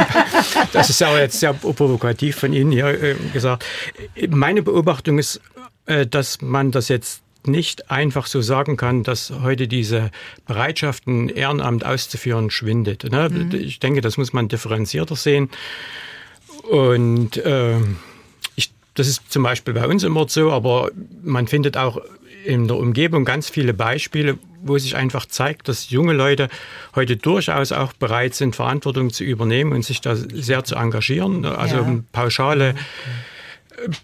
das 0.74 0.90
ist 0.90 1.02
aber 1.02 1.20
jetzt 1.20 1.40
sehr 1.40 1.54
provokativ 1.54 2.36
von 2.36 2.54
Ihnen 2.54 2.72
hier 2.72 2.88
äh, 2.88 3.16
gesagt. 3.34 3.66
Meine 4.30 4.62
Beobachtung 4.62 5.18
ist, 5.18 5.42
äh, 5.86 6.06
dass 6.06 6.42
man 6.42 6.72
das 6.72 6.88
jetzt 6.90 7.22
nicht 7.48 7.90
einfach 7.90 8.28
so 8.28 8.42
sagen 8.42 8.78
kann, 8.78 9.04
dass 9.04 9.32
heute 9.32 9.68
diese 9.68 10.12
Bereitschaft, 10.46 11.08
ein 11.08 11.30
Ehrenamt 11.30 11.86
auszuführen, 11.86 12.52
schwindet. 12.52 13.10
Ne? 13.10 13.30
Mhm. 13.30 13.52
Ich 13.54 13.80
denke, 13.80 14.02
das 14.02 14.18
muss 14.18 14.34
man 14.34 14.48
differenzierter 14.48 15.16
sehen. 15.16 15.50
Und 16.70 17.38
äh, 17.38 17.78
ich, 18.56 18.72
das 18.94 19.08
ist 19.08 19.32
zum 19.32 19.44
Beispiel 19.44 19.74
bei 19.74 19.88
uns 19.88 20.04
immer 20.04 20.28
so, 20.28 20.52
aber 20.52 20.92
man 21.24 21.48
findet 21.48 21.78
auch 21.78 22.02
in 22.48 22.68
der 22.68 22.78
Umgebung 22.78 23.26
ganz 23.26 23.50
viele 23.50 23.74
Beispiele, 23.74 24.38
wo 24.64 24.78
sich 24.78 24.96
einfach 24.96 25.26
zeigt, 25.26 25.68
dass 25.68 25.90
junge 25.90 26.14
Leute 26.14 26.50
heute 26.96 27.18
durchaus 27.18 27.72
auch 27.72 27.94
bereit 27.94 28.34
sind, 28.34 28.56
Verantwortung 28.56 29.12
zu 29.12 29.24
übernehmen 29.24 29.74
und 29.74 29.84
sich 29.84 30.02
da 30.02 30.16
sehr 30.16 30.64
zu 30.64 30.76
engagieren. 30.76 31.46
Also 31.46 31.78
ja. 31.78 32.00
pauschale 32.12 32.76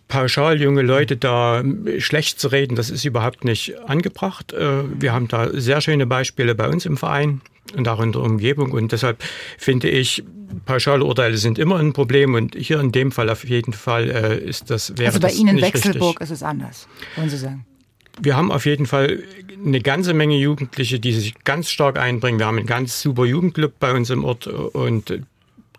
pauschal 0.07 0.61
junge 0.61 0.83
Leute 0.83 1.17
da 1.17 1.63
schlecht 1.97 2.39
zu 2.39 2.49
reden, 2.49 2.75
das 2.75 2.89
ist 2.89 3.05
überhaupt 3.05 3.43
nicht 3.43 3.79
angebracht. 3.87 4.53
Äh, 4.53 4.83
wir 5.01 5.13
haben 5.13 5.27
da 5.27 5.49
sehr 5.51 5.81
schöne 5.81 6.05
Beispiele 6.05 6.53
bei 6.53 6.67
uns 6.67 6.85
im 6.85 6.95
Verein 6.95 7.41
und 7.75 7.87
auch 7.87 7.99
in 7.99 8.11
der 8.11 8.21
Umgebung. 8.21 8.71
Und 8.71 8.91
deshalb 8.91 9.23
finde 9.57 9.89
ich, 9.89 10.23
pauschale 10.65 11.03
Urteile 11.03 11.37
sind 11.37 11.57
immer 11.57 11.79
ein 11.79 11.93
Problem. 11.93 12.35
Und 12.35 12.55
hier 12.55 12.79
in 12.79 12.91
dem 12.91 13.11
Fall 13.11 13.29
auf 13.29 13.43
jeden 13.45 13.73
Fall 13.73 14.09
äh, 14.09 14.37
ist 14.37 14.69
das 14.69 14.97
wäre 14.97 15.07
Also 15.07 15.19
bei 15.19 15.31
Ihnen 15.31 15.57
in 15.57 15.63
Wechselburg 15.63 16.21
richtig. 16.21 16.21
ist 16.21 16.31
es 16.31 16.43
anders, 16.43 16.87
wollen 17.15 17.29
Sie 17.29 17.37
sagen? 17.37 17.65
Wir 18.21 18.37
haben 18.37 18.51
auf 18.51 18.65
jeden 18.65 18.85
Fall 18.85 19.23
eine 19.65 19.81
ganze 19.81 20.13
Menge 20.13 20.37
Jugendliche, 20.37 20.99
die 20.99 21.13
sich 21.13 21.43
ganz 21.43 21.69
stark 21.69 21.97
einbringen. 21.97 22.39
Wir 22.39 22.45
haben 22.45 22.57
einen 22.57 22.67
ganz 22.67 23.01
super 23.01 23.25
Jugendclub 23.25 23.79
bei 23.79 23.93
uns 23.93 24.09
im 24.09 24.23
Ort 24.23 24.47
und 24.47 25.23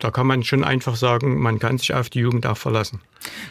da 0.01 0.11
kann 0.11 0.27
man 0.27 0.43
schon 0.43 0.65
einfach 0.65 0.97
sagen, 0.97 1.41
man 1.41 1.59
kann 1.59 1.79
sich 1.79 1.95
auf 1.95 2.11
die 2.11 2.19
Jugend 2.19 2.47
auch 2.47 2.57
verlassen. 2.57 3.01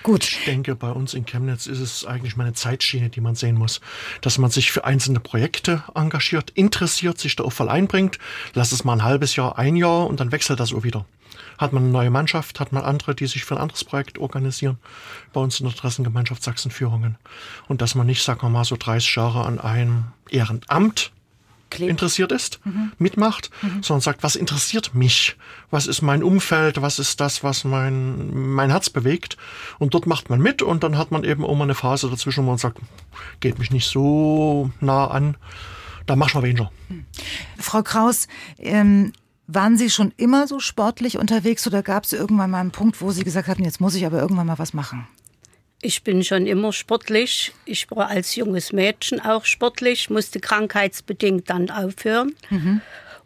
Gut. 0.04 0.24
Ich 0.24 0.46
denke, 0.46 0.76
bei 0.76 0.92
uns 0.92 1.14
in 1.14 1.26
Chemnitz 1.26 1.66
ist 1.66 1.80
es 1.80 2.06
eigentlich 2.06 2.36
mal 2.36 2.44
eine 2.44 2.54
Zeitschiene, 2.54 3.10
die 3.10 3.22
man 3.22 3.36
sehen 3.36 3.56
muss. 3.56 3.82
Dass 4.22 4.38
man 4.38 4.52
sich 4.52 4.72
für 4.72 4.86
einzelne 4.86 5.20
Projekte 5.20 5.84
engagiert, 5.96 6.52
interessiert, 6.52 7.18
sich 7.18 7.36
da 7.36 7.44
auch 7.44 7.54
voll 7.54 7.70
einbringt. 7.70 8.20
Lass 8.54 8.72
es 8.72 8.84
mal 8.84 8.94
ein 8.94 9.04
halbes 9.04 9.36
Jahr, 9.36 9.58
ein 9.58 9.76
Jahr 9.76 10.06
und 10.08 10.20
dann 10.20 10.32
wechselt 10.32 10.60
das 10.60 10.74
auch 10.74 10.84
wieder. 10.84 11.06
Hat 11.64 11.72
man 11.72 11.84
eine 11.84 11.92
neue 11.94 12.10
Mannschaft, 12.10 12.60
hat 12.60 12.74
man 12.74 12.84
andere, 12.84 13.16
die 13.16 13.26
sich 13.26 13.46
für 13.46 13.56
ein 13.56 13.62
anderes 13.62 13.86
Projekt 13.86 14.18
organisieren. 14.18 14.78
Bei 15.32 15.40
uns 15.40 15.62
in 15.62 15.66
der 15.66 15.74
Interessengemeinschaft 15.74 16.44
Sachsenführungen. 16.44 17.16
Und 17.70 17.82
dass 17.82 17.96
man 17.96 18.06
nicht, 18.06 18.22
sagen 18.22 18.42
wir 18.42 18.50
mal, 18.50 18.66
so 18.66 18.76
30 18.76 19.16
Jahre 19.16 19.46
an 19.46 19.60
einem 19.60 20.08
Ehrenamt 20.30 21.14
Klebt. 21.70 21.90
interessiert 21.90 22.34
ist, 22.34 22.60
mhm. 22.66 22.92
mitmacht, 22.98 23.50
mhm. 23.62 23.82
sondern 23.82 24.02
sagt, 24.02 24.24
was 24.24 24.36
interessiert 24.36 24.94
mich? 24.94 25.38
Was 25.72 25.88
ist 25.88 26.02
mein 26.02 26.22
Umfeld? 26.22 26.82
Was 26.82 27.00
ist 27.00 27.22
das, 27.22 27.46
was 27.46 27.64
mein, 27.64 28.54
mein 28.54 28.70
Herz 28.70 28.90
bewegt? 28.90 29.38
Und 29.80 29.94
dort 29.94 30.06
macht 30.06 30.30
man 30.30 30.42
mit 30.42 30.62
und 30.62 30.84
dann 30.84 30.98
hat 30.98 31.12
man 31.12 31.24
eben 31.24 31.46
auch 31.46 31.56
mal 31.56 31.64
eine 31.64 31.76
Phase 31.76 32.10
dazwischen, 32.10 32.44
wo 32.44 32.50
man 32.50 32.58
sagt, 32.58 32.80
geht 33.40 33.58
mich 33.58 33.72
nicht 33.72 33.88
so 33.88 34.70
nah 34.82 35.08
an. 35.08 35.38
Da 36.06 36.18
mach 36.18 36.28
ich 36.28 36.36
mal 36.36 36.44
weniger. 36.44 36.72
Frau 37.58 37.82
Kraus, 37.82 38.28
ähm, 38.60 39.14
waren 39.48 39.78
Sie 39.78 39.90
schon 39.90 40.12
immer 40.18 40.48
so 40.48 40.60
sportlich 40.60 41.18
unterwegs 41.18 41.66
oder 41.68 41.84
gab 41.84 42.06
es 42.06 42.14
irgendwann 42.14 42.52
mal 42.52 42.62
einen 42.62 42.72
Punkt, 42.72 43.02
wo 43.02 43.12
Sie 43.12 43.24
gesagt 43.24 43.48
hatten, 43.48 43.64
jetzt 43.64 43.82
muss 43.82 43.96
ich 43.96 44.06
aber 44.06 44.20
irgendwann 44.20 44.48
mal 44.48 44.60
was 44.60 44.74
machen? 44.74 45.08
Ich 45.82 46.04
bin 46.04 46.24
schon 46.24 46.48
immer 46.48 46.72
sportlich. 46.72 47.52
Ich 47.66 47.92
war 47.92 48.08
als 48.08 48.36
junges 48.36 48.72
Mädchen 48.72 49.20
auch 49.20 49.44
sportlich, 49.44 50.10
musste 50.10 50.40
krankheitsbedingt 50.40 51.50
dann 51.50 51.70
aufhören. 51.70 52.36
Mhm. 52.50 52.80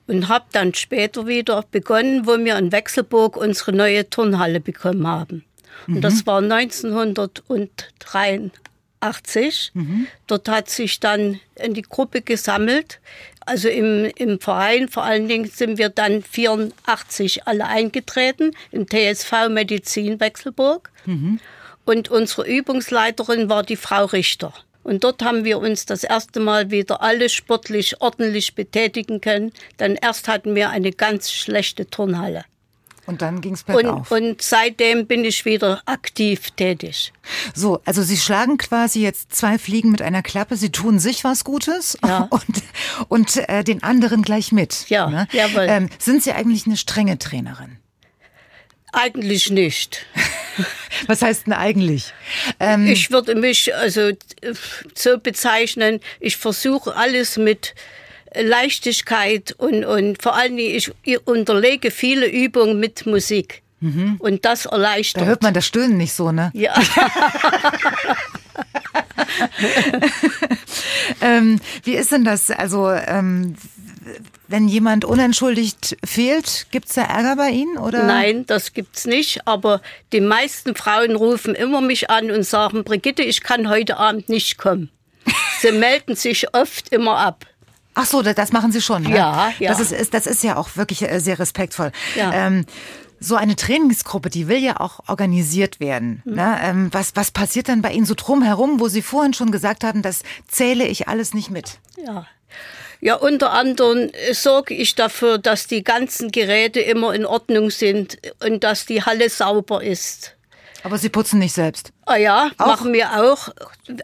Und 0.07 0.27
habe 0.29 0.45
dann 0.53 0.73
später 0.73 1.27
wieder 1.27 1.63
begonnen, 1.69 2.25
wo 2.25 2.37
wir 2.37 2.57
in 2.57 2.71
Wechselburg 2.71 3.37
unsere 3.37 3.73
neue 3.73 4.09
Turnhalle 4.09 4.61
bekommen 4.61 5.05
haben. 5.05 5.43
Und 5.85 5.95
mhm. 5.95 6.01
das 6.01 6.25
war 6.25 6.39
1983. 6.39 8.51
Mhm. 9.73 10.07
Dort 10.27 10.49
hat 10.49 10.69
sich 10.69 10.99
dann 10.99 11.39
in 11.55 11.73
die 11.73 11.81
Gruppe 11.81 12.21
gesammelt. 12.21 12.99
Also 13.45 13.69
im, 13.69 14.11
im 14.17 14.39
Verein 14.39 14.89
vor 14.89 15.03
allen 15.03 15.27
Dingen 15.27 15.45
sind 15.45 15.77
wir 15.77 15.89
dann 15.89 16.21
84 16.21 17.47
alle 17.47 17.65
eingetreten, 17.67 18.51
im 18.71 18.87
TSV 18.87 19.49
Medizin 19.49 20.19
Wechselburg. 20.19 20.91
Mhm. 21.05 21.39
Und 21.85 22.09
unsere 22.09 22.45
Übungsleiterin 22.45 23.49
war 23.49 23.63
die 23.63 23.77
Frau 23.77 24.05
Richter. 24.05 24.53
Und 24.83 25.03
dort 25.03 25.21
haben 25.23 25.43
wir 25.43 25.59
uns 25.59 25.85
das 25.85 26.03
erste 26.03 26.39
Mal 26.39 26.71
wieder 26.71 27.01
alle 27.01 27.29
sportlich 27.29 28.01
ordentlich 28.01 28.55
betätigen 28.55 29.21
können. 29.21 29.51
Denn 29.79 29.97
erst 30.01 30.27
hatten 30.27 30.55
wir 30.55 30.69
eine 30.69 30.91
ganz 30.91 31.31
schlechte 31.31 31.89
Turnhalle. 31.89 32.45
Und 33.07 33.21
dann 33.21 33.39
ging 33.39 33.53
es 33.53 33.63
bergauf. 33.63 34.11
Und, 34.11 34.21
und 34.21 34.41
seitdem 34.41 35.07
bin 35.07 35.23
ich 35.23 35.45
wieder 35.45 35.81
aktiv 35.85 36.51
tätig. 36.51 37.13
So, 37.55 37.81
also 37.85 38.03
Sie 38.03 38.17
schlagen 38.17 38.57
quasi 38.57 39.01
jetzt 39.01 39.33
zwei 39.33 39.57
Fliegen 39.57 39.91
mit 39.91 40.01
einer 40.01 40.21
Klappe. 40.21 40.57
Sie 40.57 40.71
tun 40.71 40.99
sich 40.99 41.23
was 41.23 41.45
Gutes 41.45 41.97
ja. 42.05 42.23
und, 42.29 42.63
und 43.07 43.49
äh, 43.49 43.63
den 43.63 43.81
anderen 43.81 44.23
gleich 44.23 44.51
mit. 44.51 44.89
Ja, 44.89 45.09
ne? 45.09 45.27
jawohl. 45.31 45.65
Ähm, 45.69 45.89
sind 45.97 46.21
Sie 46.21 46.33
eigentlich 46.33 46.67
eine 46.67 46.75
strenge 46.75 47.17
Trainerin? 47.17 47.77
Eigentlich 48.91 49.49
nicht. 49.51 50.05
Was 51.07 51.21
heißt 51.21 51.47
denn 51.47 51.53
eigentlich? 51.53 52.13
Ähm 52.59 52.87
ich 52.87 53.11
würde 53.11 53.35
mich 53.35 53.73
also 53.75 54.11
so 54.95 55.17
bezeichnen, 55.19 55.99
ich 56.19 56.37
versuche 56.37 56.95
alles 56.95 57.37
mit 57.37 57.75
Leichtigkeit 58.41 59.53
und, 59.57 59.85
und 59.85 60.21
vor 60.21 60.35
allen 60.35 60.57
Dingen, 60.57 60.75
ich 60.75 61.27
unterlege 61.27 61.91
viele 61.91 62.27
Übungen 62.27 62.79
mit 62.79 63.05
Musik. 63.05 63.61
Mhm. 63.79 64.15
Und 64.19 64.43
das 64.43 64.65
erleichtert. 64.65 65.21
Da 65.21 65.27
hört 65.27 65.43
man 65.43 65.53
das 65.53 65.67
Stöhnen 65.67 65.97
nicht 65.97 66.13
so, 66.13 66.31
ne? 66.31 66.51
Ja. 66.53 66.73
ähm, 71.21 71.59
wie 71.83 71.95
ist 71.95 72.11
denn 72.11 72.23
das? 72.25 72.49
Also, 72.51 72.89
ähm, 72.89 73.55
wenn 74.47 74.67
jemand 74.67 75.03
unentschuldigt 75.03 75.97
fehlt, 76.03 76.67
gibt 76.71 76.87
es 76.87 76.95
da 76.95 77.03
Ärger 77.03 77.35
bei 77.35 77.49
Ihnen? 77.49 77.77
Oder? 77.77 78.03
Nein, 78.03 78.45
das 78.45 78.73
gibt's 78.73 79.05
nicht. 79.05 79.45
Aber 79.45 79.81
die 80.13 80.21
meisten 80.21 80.75
Frauen 80.75 81.15
rufen 81.15 81.53
immer 81.55 81.81
mich 81.81 82.09
an 82.09 82.31
und 82.31 82.43
sagen, 82.43 82.83
Brigitte, 82.83 83.23
ich 83.23 83.41
kann 83.41 83.69
heute 83.69 83.97
Abend 83.97 84.29
nicht 84.29 84.57
kommen. 84.57 84.89
Sie 85.59 85.71
melden 85.71 86.15
sich 86.15 86.53
oft 86.53 86.89
immer 86.89 87.17
ab. 87.17 87.45
Ach 87.97 88.05
so, 88.05 88.21
das 88.21 88.51
machen 88.51 88.71
Sie 88.71 88.81
schon. 88.81 89.03
Ne? 89.03 89.15
Ja, 89.15 89.51
ja. 89.59 89.69
Das 89.71 89.91
ist, 89.91 90.13
das 90.13 90.27
ist 90.27 90.43
ja 90.43 90.55
auch 90.55 90.75
wirklich 90.75 91.01
äh, 91.01 91.19
sehr 91.19 91.39
respektvoll. 91.39 91.91
Ja. 92.15 92.31
Ähm, 92.33 92.65
so 93.19 93.35
eine 93.35 93.55
Trainingsgruppe, 93.55 94.29
die 94.29 94.47
will 94.47 94.59
ja 94.59 94.79
auch 94.79 94.99
organisiert 95.07 95.79
werden. 95.79 96.21
Mhm. 96.23 96.35
Ne? 96.35 96.59
Ähm, 96.61 96.89
was, 96.91 97.15
was 97.15 97.31
passiert 97.31 97.69
dann 97.69 97.81
bei 97.81 97.91
Ihnen 97.91 98.05
so 98.05 98.13
drumherum, 98.15 98.79
wo 98.79 98.87
Sie 98.87 99.01
vorhin 99.01 99.33
schon 99.33 99.51
gesagt 99.51 99.83
haben, 99.83 100.03
das 100.03 100.21
zähle 100.47 100.85
ich 100.85 101.07
alles 101.07 101.33
nicht 101.33 101.49
mit? 101.49 101.79
Ja, 102.05 102.27
ja, 102.99 103.15
unter 103.15 103.51
anderem 103.51 104.09
sorge 104.31 104.73
ich 104.73 104.95
dafür, 104.95 105.37
dass 105.37 105.67
die 105.67 105.83
ganzen 105.83 106.31
Geräte 106.31 106.79
immer 106.79 107.13
in 107.13 107.25
Ordnung 107.25 107.69
sind 107.69 108.17
und 108.43 108.63
dass 108.63 108.85
die 108.85 109.03
Halle 109.03 109.29
sauber 109.29 109.83
ist. 109.83 110.36
Aber 110.83 110.97
Sie 110.97 111.09
putzen 111.09 111.39
nicht 111.39 111.53
selbst? 111.53 111.91
Ah 112.05 112.15
ja, 112.15 112.51
auch? 112.57 112.67
machen 112.67 112.93
wir 112.93 113.21
auch. 113.21 113.49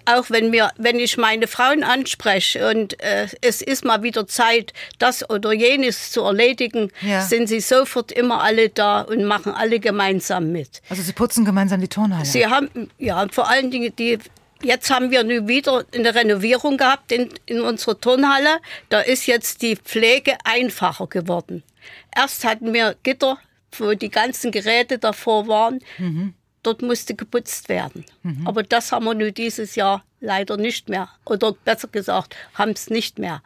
Auch 0.05 0.29
wenn, 0.29 0.51
wir, 0.51 0.71
wenn 0.77 0.99
ich 0.99 1.17
meine 1.17 1.47
Frauen 1.47 1.83
anspreche 1.83 2.69
und 2.69 2.99
äh, 3.01 3.27
es 3.41 3.61
ist 3.61 3.85
mal 3.85 4.03
wieder 4.03 4.27
Zeit, 4.27 4.73
das 4.99 5.29
oder 5.29 5.53
jenes 5.53 6.11
zu 6.11 6.21
erledigen, 6.21 6.91
ja. 7.01 7.21
sind 7.21 7.47
sie 7.47 7.59
sofort 7.59 8.11
immer 8.11 8.41
alle 8.41 8.69
da 8.69 9.01
und 9.01 9.25
machen 9.25 9.53
alle 9.53 9.79
gemeinsam 9.79 10.51
mit. 10.51 10.81
Also 10.89 11.03
Sie 11.03 11.13
putzen 11.13 11.45
gemeinsam 11.45 11.81
die 11.81 11.87
Turnhalle? 11.87 12.25
Sie 12.25 12.45
haben, 12.47 12.89
ja, 12.97 13.25
vor 13.31 13.49
allen 13.49 13.71
Dingen 13.71 13.95
die 13.95 14.19
Jetzt 14.63 14.89
haben 14.89 15.11
wir 15.11 15.25
nun 15.25 15.49
wieder 15.49 15.83
eine 15.93 16.15
Renovierung 16.15 16.77
gehabt 16.77 17.11
in, 17.11 17.29
in 17.45 17.59
unserer 17.59 17.99
Turnhalle. 17.99 18.59
Da 18.87 19.01
ist 19.01 19.25
jetzt 19.25 19.61
die 19.61 19.75
Pflege 19.75 20.37
einfacher 20.45 21.07
geworden. 21.07 21.63
Erst 22.15 22.45
hatten 22.45 22.73
wir 22.73 22.95
Gitter, 23.03 23.37
wo 23.77 23.93
die 23.93 24.09
ganzen 24.09 24.51
Geräte 24.51 24.99
davor 24.99 25.49
waren. 25.49 25.79
Mhm. 25.97 26.33
Dort 26.63 26.81
musste 26.81 27.13
geputzt 27.15 27.69
werden. 27.69 28.05
Mhm. 28.23 28.47
Aber 28.47 28.63
das 28.63 28.91
haben 28.91 29.05
wir 29.05 29.13
nun 29.13 29.33
dieses 29.33 29.75
Jahr 29.75 30.03
leider 30.23 30.57
nicht 30.57 30.89
mehr. 30.89 31.09
Oder 31.25 31.51
besser 31.51 31.87
gesagt, 31.89 32.35
haben 32.55 32.71
es 32.71 32.89
nicht 32.89 33.19
mehr. 33.19 33.41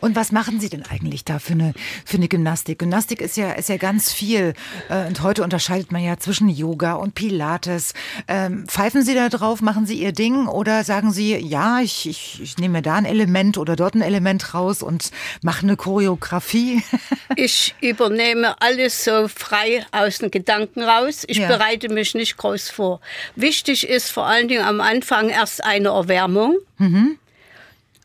Und 0.00 0.16
was 0.16 0.32
machen 0.32 0.60
Sie 0.60 0.68
denn 0.68 0.84
eigentlich 0.84 1.24
da 1.24 1.38
für 1.38 1.52
eine, 1.52 1.72
für 2.04 2.16
eine 2.16 2.28
Gymnastik? 2.28 2.80
Gymnastik 2.80 3.20
ist 3.20 3.36
ja, 3.36 3.52
ist 3.52 3.68
ja 3.68 3.76
ganz 3.76 4.12
viel. 4.12 4.54
Äh, 4.88 5.06
und 5.06 5.22
heute 5.22 5.42
unterscheidet 5.42 5.92
man 5.92 6.02
ja 6.02 6.18
zwischen 6.18 6.48
Yoga 6.48 6.94
und 6.94 7.14
Pilates. 7.14 7.94
Ähm, 8.28 8.66
pfeifen 8.66 9.02
Sie 9.02 9.14
da 9.14 9.28
drauf? 9.28 9.62
Machen 9.62 9.86
Sie 9.86 10.00
Ihr 10.02 10.12
Ding? 10.12 10.46
Oder 10.48 10.84
sagen 10.84 11.12
Sie, 11.12 11.36
ja, 11.36 11.80
ich, 11.80 12.08
ich, 12.08 12.40
ich 12.42 12.58
nehme 12.58 12.78
mir 12.78 12.82
da 12.82 12.96
ein 12.96 13.04
Element 13.04 13.56
oder 13.56 13.76
dort 13.76 13.94
ein 13.94 14.02
Element 14.02 14.52
raus 14.52 14.82
und 14.82 15.10
mache 15.42 15.62
eine 15.62 15.76
Choreografie? 15.76 16.82
ich 17.36 17.74
übernehme 17.80 18.60
alles 18.60 19.04
so 19.04 19.28
frei 19.28 19.86
aus 19.92 20.18
den 20.18 20.30
Gedanken 20.30 20.82
raus. 20.82 21.24
Ich 21.28 21.38
ja. 21.38 21.48
bereite 21.48 21.88
mich 21.88 22.14
nicht 22.14 22.36
groß 22.36 22.70
vor. 22.70 23.00
Wichtig 23.36 23.88
ist 23.88 24.10
vor 24.10 24.26
allen 24.26 24.48
Dingen 24.48 24.64
am 24.64 24.80
Anfang 24.80 25.28
erst 25.28 25.64
eine 25.64 25.99
Erwärmung. 26.02 26.58
Mhm. 26.78 27.18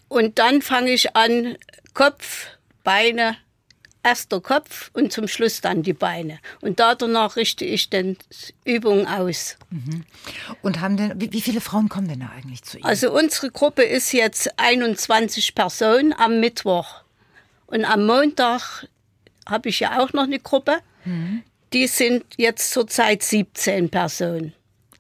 Und 0.08 0.40
dann 0.40 0.62
fange 0.62 0.92
ich 0.92 1.16
an, 1.16 1.58
Kopf, 1.94 2.48
Beine, 2.84 3.38
erst 4.06 4.32
der 4.32 4.40
Kopf 4.40 4.92
und 4.94 5.12
zum 5.12 5.28
Schluss 5.28 5.62
dann 5.62 5.82
die 5.82 5.94
Beine. 5.94 6.40
Und 6.62 6.80
danach 6.80 7.36
richte 7.36 7.66
ich 7.66 7.90
dann 7.90 8.18
Übungen 8.64 9.08
aus. 9.08 9.58
Mhm. 9.72 10.06
Und 10.62 10.80
haben 10.80 10.96
denn, 10.96 11.20
wie, 11.20 11.34
wie, 11.34 11.42
viele 11.42 11.60
Frauen 11.60 11.90
kommen 11.90 12.08
denn 12.08 12.20
da 12.20 12.32
eigentlich 12.36 12.64
zu 12.64 12.78
Ihnen? 12.78 12.86
Also 12.86 13.12
unsere 13.12 13.50
Gruppe 13.50 13.84
ist 13.84 14.14
jetzt 14.14 14.60
21 14.60 15.56
Personen 15.56 16.14
am 16.14 16.40
Mittwoch. 16.40 17.02
Und 17.66 17.84
am 17.84 18.06
Montag 18.06 18.88
habe 19.48 19.70
ich 19.70 19.80
ja 19.80 20.00
auch 20.00 20.14
noch 20.14 20.24
eine 20.24 20.40
Gruppe. 20.40 20.78
Mhm. 21.04 21.44
Die 21.74 21.88
sind 21.88 22.24
jetzt 22.38 22.72
zurzeit 22.72 23.24
17 23.24 23.90
Personen. 23.90 24.54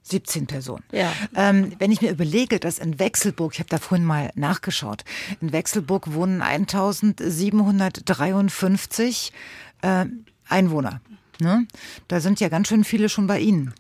17 0.07 0.45
Personen. 0.45 0.83
Ja. 0.91 1.11
Ähm, 1.35 1.71
wenn 1.79 1.91
ich 1.91 1.99
mir 2.01 2.11
überlege, 2.11 2.59
dass 2.59 2.77
in 2.77 2.99
Wechselburg, 2.99 3.53
ich 3.53 3.59
habe 3.59 3.69
da 3.69 3.79
vorhin 3.79 4.05
mal 4.05 4.29
nachgeschaut, 4.35 5.03
in 5.41 5.51
Wechselburg 5.51 6.13
wohnen 6.13 6.43
1753 6.43 9.33
äh, 9.81 10.05
Einwohner. 10.47 11.01
Ne? 11.39 11.65
Da 12.07 12.19
sind 12.19 12.39
ja 12.39 12.49
ganz 12.49 12.67
schön 12.67 12.83
viele 12.83 13.09
schon 13.09 13.25
bei 13.25 13.39
Ihnen. 13.39 13.73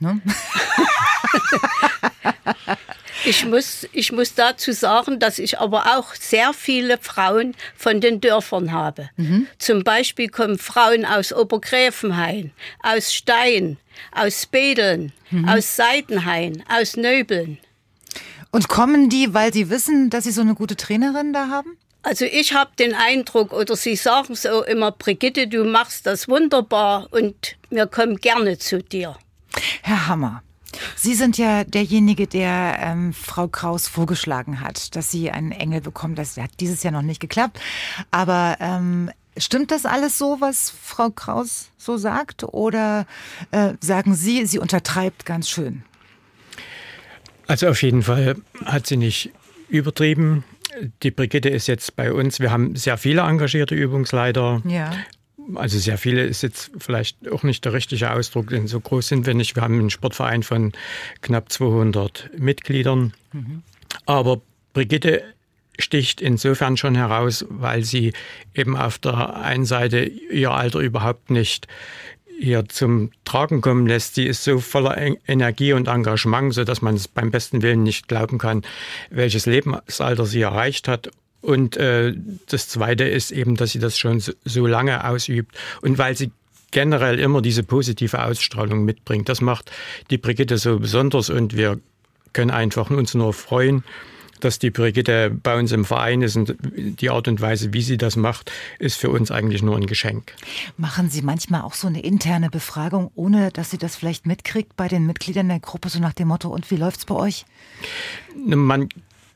Ne? 0.00 0.20
Ich 3.24 3.44
muss, 3.44 3.86
ich 3.92 4.12
muss 4.12 4.34
dazu 4.34 4.72
sagen, 4.72 5.18
dass 5.18 5.38
ich 5.38 5.58
aber 5.58 5.98
auch 5.98 6.14
sehr 6.14 6.52
viele 6.52 6.98
Frauen 6.98 7.54
von 7.76 8.00
den 8.00 8.20
Dörfern 8.20 8.72
habe. 8.72 9.10
Mhm. 9.16 9.46
Zum 9.58 9.84
Beispiel 9.84 10.28
kommen 10.28 10.58
Frauen 10.58 11.04
aus 11.04 11.32
Obergräfenhain, 11.32 12.52
aus 12.82 13.12
Stein, 13.12 13.76
aus 14.12 14.46
Bedeln, 14.46 15.12
mhm. 15.30 15.48
aus 15.48 15.76
Seidenhain, 15.76 16.64
aus 16.68 16.96
Nöbeln. 16.96 17.58
Und 18.50 18.68
kommen 18.68 19.08
die, 19.10 19.32
weil 19.34 19.52
sie 19.52 19.70
wissen, 19.70 20.10
dass 20.10 20.24
sie 20.24 20.32
so 20.32 20.40
eine 20.40 20.54
gute 20.54 20.76
Trainerin 20.76 21.32
da 21.32 21.48
haben? 21.48 21.76
Also 22.02 22.24
ich 22.24 22.54
habe 22.54 22.70
den 22.78 22.94
Eindruck, 22.94 23.52
oder 23.52 23.76
Sie 23.76 23.94
sagen 23.94 24.34
so 24.34 24.64
immer, 24.64 24.90
Brigitte, 24.90 25.46
du 25.46 25.64
machst 25.64 26.06
das 26.06 26.28
wunderbar 26.28 27.08
und 27.10 27.56
wir 27.68 27.86
kommen 27.86 28.16
gerne 28.16 28.58
zu 28.58 28.82
dir. 28.82 29.16
Herr 29.82 30.08
Hammer, 30.08 30.42
Sie 30.96 31.14
sind 31.14 31.38
ja 31.38 31.64
derjenige, 31.64 32.26
der 32.26 32.78
ähm, 32.80 33.12
Frau 33.12 33.48
Kraus 33.48 33.88
vorgeschlagen 33.88 34.60
hat, 34.60 34.94
dass 34.96 35.10
sie 35.10 35.30
einen 35.30 35.52
Engel 35.52 35.80
bekommt. 35.80 36.18
Das 36.18 36.36
hat 36.36 36.50
dieses 36.60 36.82
Jahr 36.82 36.92
noch 36.92 37.02
nicht 37.02 37.20
geklappt. 37.20 37.60
Aber 38.10 38.56
ähm, 38.60 39.10
stimmt 39.36 39.70
das 39.70 39.86
alles 39.86 40.18
so, 40.18 40.36
was 40.40 40.70
Frau 40.70 41.10
Kraus 41.10 41.70
so 41.78 41.96
sagt? 41.96 42.44
Oder 42.44 43.06
äh, 43.50 43.74
sagen 43.80 44.14
Sie, 44.14 44.46
sie 44.46 44.58
untertreibt 44.58 45.26
ganz 45.26 45.48
schön? 45.48 45.82
Also 47.46 47.68
auf 47.68 47.82
jeden 47.82 48.02
Fall 48.02 48.36
hat 48.64 48.86
sie 48.86 48.96
nicht 48.96 49.32
übertrieben. 49.68 50.44
Die 51.02 51.10
Brigitte 51.10 51.48
ist 51.48 51.66
jetzt 51.66 51.96
bei 51.96 52.12
uns. 52.12 52.38
Wir 52.38 52.52
haben 52.52 52.76
sehr 52.76 52.96
viele 52.96 53.22
engagierte 53.22 53.74
Übungsleiter. 53.74 54.62
Ja. 54.64 54.92
Also 55.54 55.78
sehr 55.78 55.98
viele 55.98 56.24
ist 56.24 56.42
jetzt 56.42 56.70
vielleicht 56.78 57.30
auch 57.30 57.42
nicht 57.42 57.64
der 57.64 57.72
richtige 57.72 58.10
Ausdruck, 58.12 58.50
denn 58.50 58.66
so 58.66 58.80
groß 58.80 59.08
sind 59.08 59.26
wir 59.26 59.34
nicht. 59.34 59.56
Wir 59.56 59.62
haben 59.62 59.78
einen 59.78 59.90
Sportverein 59.90 60.42
von 60.42 60.72
knapp 61.20 61.50
200 61.50 62.30
Mitgliedern. 62.38 63.12
Mhm. 63.32 63.62
Aber 64.06 64.40
Brigitte 64.72 65.22
sticht 65.78 66.20
insofern 66.20 66.76
schon 66.76 66.94
heraus, 66.94 67.44
weil 67.48 67.84
sie 67.84 68.12
eben 68.54 68.76
auf 68.76 68.98
der 68.98 69.36
einen 69.36 69.64
Seite 69.64 70.04
ihr 70.04 70.50
Alter 70.50 70.80
überhaupt 70.80 71.30
nicht 71.30 71.66
hier 72.40 72.66
zum 72.68 73.10
Tragen 73.24 73.60
kommen 73.60 73.86
lässt. 73.86 74.14
Sie 74.14 74.26
ist 74.26 74.44
so 74.44 74.60
voller 74.60 74.96
Energie 75.26 75.72
und 75.74 75.88
Engagement, 75.88 76.54
so 76.54 76.64
dass 76.64 76.80
man 76.80 76.94
es 76.94 77.06
beim 77.06 77.30
besten 77.30 77.62
Willen 77.62 77.82
nicht 77.82 78.08
glauben 78.08 78.38
kann, 78.38 78.62
welches 79.10 79.46
Lebensalter 79.46 80.24
sie 80.24 80.40
erreicht 80.40 80.88
hat. 80.88 81.10
Und 81.40 81.76
äh, 81.76 82.14
das 82.48 82.68
Zweite 82.68 83.04
ist 83.04 83.30
eben, 83.30 83.56
dass 83.56 83.72
sie 83.72 83.78
das 83.78 83.98
schon 83.98 84.20
so, 84.20 84.32
so 84.44 84.66
lange 84.66 85.08
ausübt 85.08 85.56
und 85.80 85.98
weil 85.98 86.16
sie 86.16 86.30
generell 86.70 87.18
immer 87.18 87.42
diese 87.42 87.62
positive 87.62 88.24
Ausstrahlung 88.24 88.84
mitbringt. 88.84 89.28
Das 89.28 89.40
macht 89.40 89.70
die 90.10 90.18
Brigitte 90.18 90.58
so 90.58 90.78
besonders 90.78 91.30
und 91.30 91.56
wir 91.56 91.80
können 92.32 92.50
einfach 92.50 92.90
uns 92.90 93.14
nur 93.14 93.32
freuen, 93.32 93.82
dass 94.40 94.58
die 94.58 94.70
Brigitte 94.70 95.30
bei 95.30 95.58
uns 95.58 95.72
im 95.72 95.84
Verein 95.84 96.22
ist 96.22 96.36
und 96.36 96.56
die 96.62 97.10
Art 97.10 97.28
und 97.28 97.40
Weise, 97.40 97.72
wie 97.72 97.82
sie 97.82 97.98
das 97.98 98.16
macht, 98.16 98.50
ist 98.78 98.96
für 98.96 99.10
uns 99.10 99.30
eigentlich 99.30 99.62
nur 99.62 99.76
ein 99.76 99.86
Geschenk. 99.86 100.34
Machen 100.76 101.10
Sie 101.10 101.22
manchmal 101.22 101.62
auch 101.62 101.74
so 101.74 101.86
eine 101.86 102.02
interne 102.02 102.48
Befragung, 102.50 103.10
ohne 103.14 103.50
dass 103.50 103.70
sie 103.70 103.78
das 103.78 103.96
vielleicht 103.96 104.26
mitkriegt 104.26 104.76
bei 104.76 104.88
den 104.88 105.06
Mitgliedern 105.06 105.48
der 105.48 105.60
Gruppe, 105.60 105.88
so 105.90 105.98
nach 105.98 106.14
dem 106.14 106.28
Motto, 106.28 106.48
und 106.48 106.70
wie 106.70 106.76
läuft's 106.76 107.04
bei 107.04 107.14
euch? 107.14 107.44
Man 108.34 108.88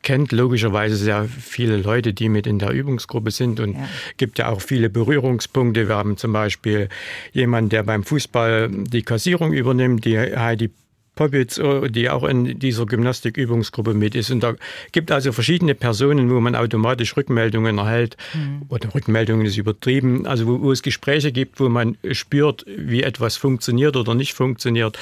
kennt 0.04 0.30
logischerweise 0.30 0.94
sehr 0.94 1.24
viele 1.24 1.76
Leute, 1.78 2.12
die 2.12 2.28
mit 2.28 2.46
in 2.46 2.60
der 2.60 2.70
Übungsgruppe 2.70 3.32
sind 3.32 3.58
und 3.58 3.72
ja. 3.72 3.88
gibt 4.16 4.38
ja 4.38 4.48
auch 4.48 4.60
viele 4.60 4.90
Berührungspunkte. 4.90 5.88
Wir 5.88 5.96
haben 5.96 6.16
zum 6.16 6.32
Beispiel 6.32 6.88
jemanden, 7.32 7.70
der 7.70 7.82
beim 7.82 8.04
Fußball 8.04 8.70
die 8.70 9.02
Kassierung 9.02 9.52
übernimmt, 9.52 10.04
die 10.04 10.18
Heidi 10.18 10.70
Popitz, 11.14 11.58
äh, 11.58 11.88
die 11.88 12.10
auch 12.10 12.24
in 12.24 12.58
dieser 12.58 12.86
Gymnastikübungsgruppe 12.86 13.94
mit 13.94 14.14
ist. 14.14 14.30
Und 14.30 14.40
da 14.40 14.54
gibt 14.92 15.10
also 15.10 15.32
verschiedene 15.32 15.74
Personen, 15.74 16.30
wo 16.30 16.40
man 16.40 16.54
automatisch 16.54 17.16
Rückmeldungen 17.16 17.78
erhält. 17.78 18.16
Mhm. 18.34 18.62
Oder 18.68 18.94
Rückmeldungen 18.94 19.46
ist 19.46 19.56
übertrieben. 19.56 20.26
Also 20.26 20.46
wo, 20.46 20.60
wo 20.60 20.72
es 20.72 20.82
Gespräche 20.82 21.32
gibt, 21.32 21.60
wo 21.60 21.68
man 21.68 21.96
spürt, 22.12 22.64
wie 22.66 23.02
etwas 23.02 23.36
funktioniert 23.36 23.96
oder 23.96 24.14
nicht 24.14 24.34
funktioniert. 24.34 24.98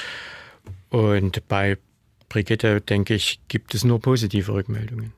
Und 0.89 1.47
bei 1.47 1.77
Brigitte, 2.33 2.81
denke 2.81 3.13
ich, 3.13 3.39
gibt 3.47 3.75
es 3.75 3.83
nur 3.83 4.01
positive 4.01 4.51
Rückmeldungen. 4.51 5.13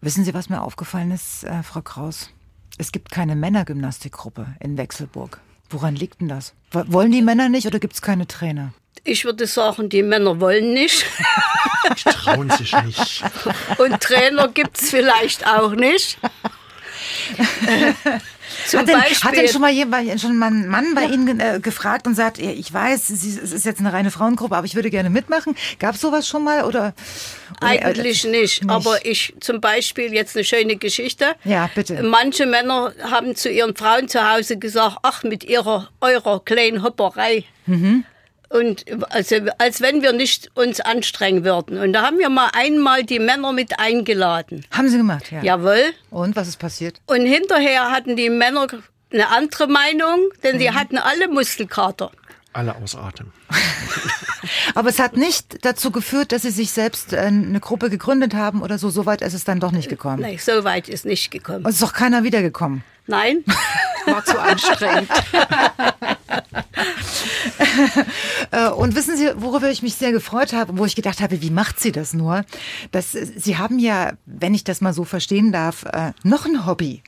Wissen 0.00 0.24
Sie, 0.24 0.32
was 0.32 0.48
mir 0.48 0.62
aufgefallen 0.62 1.10
ist, 1.10 1.44
äh, 1.44 1.62
Frau 1.62 1.82
Kraus? 1.82 2.30
Es 2.78 2.90
gibt 2.90 3.10
keine 3.10 3.36
Männergymnastikgruppe 3.36 4.46
in 4.60 4.78
Wechselburg. 4.78 5.42
Woran 5.68 5.94
liegt 5.94 6.22
denn 6.22 6.28
das? 6.28 6.54
Wollen 6.72 7.12
die 7.12 7.20
Männer 7.20 7.50
nicht 7.50 7.66
oder 7.66 7.78
gibt 7.78 7.92
es 7.92 8.00
keine 8.00 8.26
Trainer? 8.26 8.72
Ich 9.04 9.26
würde 9.26 9.46
sagen, 9.46 9.90
die 9.90 10.02
Männer 10.02 10.40
wollen 10.40 10.72
nicht. 10.72 11.04
Die 11.98 12.04
trauen 12.10 12.48
sich 12.48 12.74
nicht. 12.84 13.22
Und 13.76 14.00
Trainer 14.00 14.48
gibt 14.48 14.80
es 14.80 14.88
vielleicht 14.88 15.46
auch 15.46 15.72
nicht. 15.72 16.18
Zum 18.66 18.80
hat, 18.80 18.88
denn, 18.88 18.98
Beispiel, 18.98 19.28
hat 19.28 19.36
denn 19.36 19.48
schon 19.48 19.60
mal 19.60 19.72
jemand, 19.72 20.20
schon 20.20 20.36
mal 20.36 20.50
ein 20.50 20.68
Mann 20.68 20.94
bei 20.94 21.04
ja. 21.04 21.10
Ihnen 21.10 21.40
äh, 21.40 21.60
gefragt 21.60 22.06
und 22.06 22.14
sagt, 22.14 22.38
ich 22.38 22.72
weiß, 22.72 23.10
es 23.10 23.24
ist 23.24 23.64
jetzt 23.64 23.80
eine 23.80 23.92
reine 23.92 24.10
Frauengruppe, 24.10 24.56
aber 24.56 24.66
ich 24.66 24.74
würde 24.74 24.90
gerne 24.90 25.10
mitmachen? 25.10 25.56
Gab 25.78 25.94
es 25.94 26.00
sowas 26.00 26.28
schon 26.28 26.44
mal 26.44 26.64
oder? 26.64 26.76
oder 26.76 26.94
Eigentlich 27.60 28.24
äh, 28.24 28.28
nicht, 28.28 28.62
nicht, 28.62 28.70
aber 28.70 29.04
ich 29.04 29.34
zum 29.40 29.60
Beispiel 29.60 30.12
jetzt 30.12 30.36
eine 30.36 30.44
schöne 30.44 30.76
Geschichte. 30.76 31.34
Ja, 31.44 31.70
bitte. 31.74 32.02
Manche 32.02 32.46
Männer 32.46 32.92
haben 33.02 33.34
zu 33.34 33.50
ihren 33.50 33.74
Frauen 33.74 34.08
zu 34.08 34.30
Hause 34.30 34.58
gesagt, 34.58 34.98
ach 35.02 35.22
mit 35.22 35.44
ihrer 35.44 35.88
eurer 36.00 36.44
kleinen 36.44 36.82
Hopperei. 36.82 37.44
Mhm. 37.66 38.04
Und 38.48 38.84
also, 39.10 39.36
als 39.58 39.80
wenn 39.80 40.02
wir 40.02 40.12
nicht 40.12 40.50
uns 40.54 40.80
anstrengen 40.80 41.44
würden. 41.44 41.78
Und 41.78 41.92
da 41.92 42.02
haben 42.02 42.18
wir 42.18 42.28
mal 42.28 42.50
einmal 42.52 43.04
die 43.04 43.18
Männer 43.18 43.52
mit 43.52 43.78
eingeladen. 43.78 44.64
Haben 44.70 44.88
Sie 44.88 44.96
gemacht, 44.96 45.30
ja. 45.32 45.42
Jawohl. 45.42 45.92
Und 46.10 46.36
was 46.36 46.48
ist 46.48 46.58
passiert? 46.58 47.00
Und 47.06 47.26
hinterher 47.26 47.90
hatten 47.90 48.16
die 48.16 48.30
Männer 48.30 48.66
eine 49.12 49.28
andere 49.28 49.66
Meinung, 49.66 50.20
denn 50.42 50.56
mhm. 50.56 50.60
die 50.60 50.70
hatten 50.70 50.98
alle 50.98 51.28
Muskelkater. 51.28 52.10
Alle 52.56 52.74
Atem. 52.74 53.32
Aber 54.74 54.88
es 54.88 54.98
hat 54.98 55.14
nicht 55.14 55.58
dazu 55.66 55.90
geführt, 55.90 56.32
dass 56.32 56.40
Sie 56.40 56.50
sich 56.50 56.70
selbst 56.70 57.12
äh, 57.12 57.18
eine 57.18 57.60
Gruppe 57.60 57.90
gegründet 57.90 58.32
haben 58.32 58.62
oder 58.62 58.78
so. 58.78 58.88
So 58.88 59.04
weit 59.04 59.20
ist 59.20 59.34
es 59.34 59.44
dann 59.44 59.60
doch 59.60 59.72
nicht 59.72 59.90
gekommen. 59.90 60.22
Nein, 60.22 60.38
so 60.38 60.64
weit 60.64 60.88
ist 60.88 61.04
nicht 61.04 61.30
gekommen. 61.30 61.66
Und 61.66 61.68
es 61.68 61.74
ist 61.76 61.82
doch 61.82 61.92
keiner 61.92 62.24
wiedergekommen. 62.24 62.82
Nein. 63.06 63.44
War 64.06 64.24
zu 64.24 64.40
anstrengend. 64.40 65.10
Äh, 68.52 68.68
und 68.68 68.94
wissen 68.94 69.16
Sie, 69.16 69.28
worüber 69.36 69.68
ich 69.70 69.82
mich 69.82 69.94
sehr 69.94 70.12
gefreut 70.12 70.52
habe, 70.52 70.78
wo 70.78 70.84
ich 70.86 70.94
gedacht 70.94 71.20
habe, 71.20 71.42
wie 71.42 71.50
macht 71.50 71.80
sie 71.80 71.92
das 71.92 72.14
nur? 72.14 72.44
Dass 72.90 73.12
Sie 73.12 73.58
haben 73.58 73.78
ja, 73.78 74.12
wenn 74.24 74.54
ich 74.54 74.64
das 74.64 74.80
mal 74.80 74.92
so 74.92 75.04
verstehen 75.04 75.52
darf, 75.52 75.84
äh, 75.84 76.12
noch 76.22 76.46
ein 76.46 76.64
Hobby. 76.64 77.02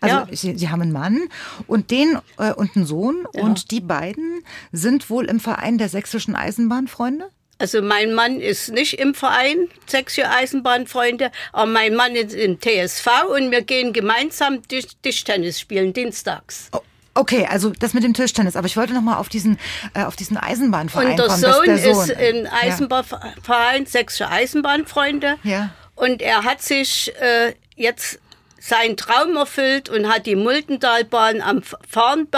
Also 0.00 0.16
ja. 0.16 0.26
sie, 0.32 0.58
sie, 0.58 0.68
haben 0.68 0.82
einen 0.82 0.92
Mann 0.92 1.28
und 1.66 1.90
den 1.90 2.18
äh, 2.38 2.52
und 2.52 2.76
einen 2.76 2.86
Sohn 2.86 3.26
ja. 3.34 3.42
und 3.42 3.70
die 3.70 3.80
beiden 3.80 4.42
sind 4.70 5.08
wohl 5.08 5.26
im 5.26 5.40
Verein 5.40 5.78
der 5.78 5.88
sächsischen 5.88 6.36
Eisenbahnfreunde? 6.36 7.30
Also 7.58 7.80
mein 7.82 8.14
Mann 8.14 8.40
ist 8.40 8.72
nicht 8.72 8.98
im 8.98 9.14
Verein 9.14 9.68
Sächsische 9.86 10.28
Eisenbahnfreunde, 10.28 11.30
aber 11.52 11.70
mein 11.70 11.94
Mann 11.94 12.16
ist 12.16 12.34
im 12.34 12.58
TSV 12.60 13.06
und 13.34 13.50
wir 13.52 13.62
gehen 13.62 13.92
gemeinsam 13.92 14.60
Tischtennis 15.02 15.60
spielen 15.60 15.92
dienstags. 15.92 16.68
Oh. 16.72 16.80
Okay, 17.16 17.46
also 17.48 17.70
das 17.70 17.94
mit 17.94 18.02
dem 18.02 18.12
Tischtennis, 18.12 18.56
aber 18.56 18.66
ich 18.66 18.76
wollte 18.76 18.92
noch 18.92 19.00
mal 19.00 19.18
auf 19.18 19.28
diesen 19.28 19.56
äh, 19.94 20.02
auf 20.02 20.16
diesen 20.16 20.36
Eisenbahnverein 20.36 21.12
und 21.12 21.18
der 21.18 21.26
kommen. 21.28 21.40
Sohn 21.40 21.64
der 21.66 21.78
Sohn 21.78 22.10
ist 22.10 22.20
in 22.20 22.46
Eisenbahnverein 22.48 23.84
ja. 23.84 23.88
Sächsische 23.88 24.28
Eisenbahnfreunde. 24.28 25.36
Ja. 25.44 25.70
Und 25.94 26.20
er 26.20 26.42
hat 26.42 26.60
sich 26.60 27.12
äh, 27.20 27.54
jetzt 27.76 28.18
seinen 28.64 28.96
Traum 28.96 29.36
erfüllt 29.36 29.90
und 29.90 30.08
hat 30.08 30.24
die 30.24 30.36
Multentalbahn 30.36 31.42
am 31.42 31.62
Fahren 31.62 32.28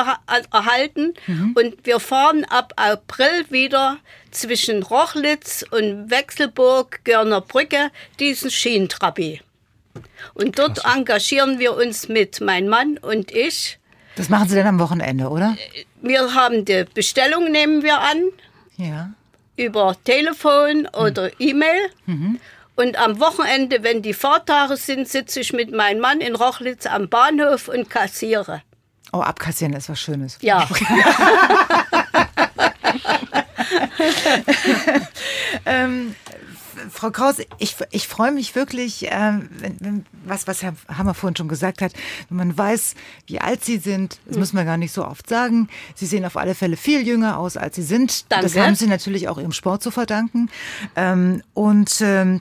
erhalten. 0.50 1.14
Mhm. 1.28 1.54
Und 1.56 1.86
wir 1.86 2.00
fahren 2.00 2.44
ab 2.44 2.72
April 2.74 3.44
wieder 3.50 3.98
zwischen 4.32 4.82
Rochlitz 4.82 5.64
und 5.70 6.10
Wechselburg, 6.10 7.04
Görner 7.04 7.42
Brücke, 7.42 7.92
diesen 8.18 8.50
Schienentrabi. 8.50 9.40
Und 10.34 10.58
dort 10.58 10.80
Klasse. 10.80 10.98
engagieren 10.98 11.58
wir 11.60 11.76
uns 11.76 12.08
mit, 12.08 12.40
mein 12.40 12.68
Mann 12.68 12.98
und 12.98 13.30
ich. 13.30 13.78
Das 14.16 14.28
machen 14.28 14.48
Sie 14.48 14.56
dann 14.56 14.66
am 14.66 14.80
Wochenende, 14.80 15.28
oder? 15.28 15.56
Wir 16.02 16.34
haben 16.34 16.64
die 16.64 16.86
Bestellung, 16.92 17.52
nehmen 17.52 17.84
wir 17.84 18.00
an. 18.00 18.24
Ja. 18.78 19.10
Über 19.56 19.96
Telefon 20.02 20.88
oder 20.88 21.26
mhm. 21.26 21.34
E-Mail. 21.38 21.90
Mhm. 22.06 22.40
Und 22.76 22.96
am 22.98 23.18
Wochenende, 23.20 23.82
wenn 23.82 24.02
die 24.02 24.14
Fahrtage 24.14 24.76
sind, 24.76 25.08
sitze 25.08 25.40
ich 25.40 25.52
mit 25.54 25.72
meinem 25.72 26.00
Mann 26.00 26.20
in 26.20 26.36
Rochlitz 26.36 26.84
am 26.86 27.08
Bahnhof 27.08 27.68
und 27.68 27.88
kassiere. 27.88 28.62
Oh, 29.12 29.20
abkassieren 29.20 29.72
ist 29.72 29.88
was 29.88 29.98
Schönes. 29.98 30.36
Ja. 30.42 30.68
ähm, 35.64 36.14
Frau 36.90 37.10
Kraus, 37.10 37.36
ich, 37.58 37.76
ich 37.90 38.08
freue 38.08 38.32
mich 38.32 38.54
wirklich, 38.54 39.10
äh, 39.10 39.10
wenn, 39.50 39.76
wenn, 39.80 40.06
was, 40.24 40.46
was 40.46 40.62
Herr 40.62 40.74
Hammer 40.88 41.14
vorhin 41.14 41.36
schon 41.36 41.48
gesagt 41.48 41.80
hat, 41.80 41.92
wenn 42.28 42.36
man 42.36 42.58
weiß, 42.58 42.94
wie 43.26 43.40
alt 43.40 43.64
Sie 43.64 43.78
sind, 43.78 44.18
das 44.26 44.36
müssen 44.36 44.56
wir 44.56 44.64
gar 44.64 44.76
nicht 44.76 44.92
so 44.92 45.06
oft 45.06 45.28
sagen. 45.28 45.68
Sie 45.94 46.06
sehen 46.06 46.26
auf 46.26 46.36
alle 46.36 46.54
Fälle 46.54 46.76
viel 46.76 47.06
jünger 47.06 47.38
aus, 47.38 47.56
als 47.56 47.76
Sie 47.76 47.82
sind. 47.82 48.30
Danke. 48.30 48.44
Das 48.46 48.56
haben 48.56 48.74
Sie 48.74 48.86
natürlich 48.86 49.28
auch 49.28 49.38
Ihrem 49.38 49.52
Sport 49.52 49.82
zu 49.82 49.90
verdanken. 49.90 50.50
Ähm, 50.94 51.42
und 51.54 52.00
ähm, 52.00 52.40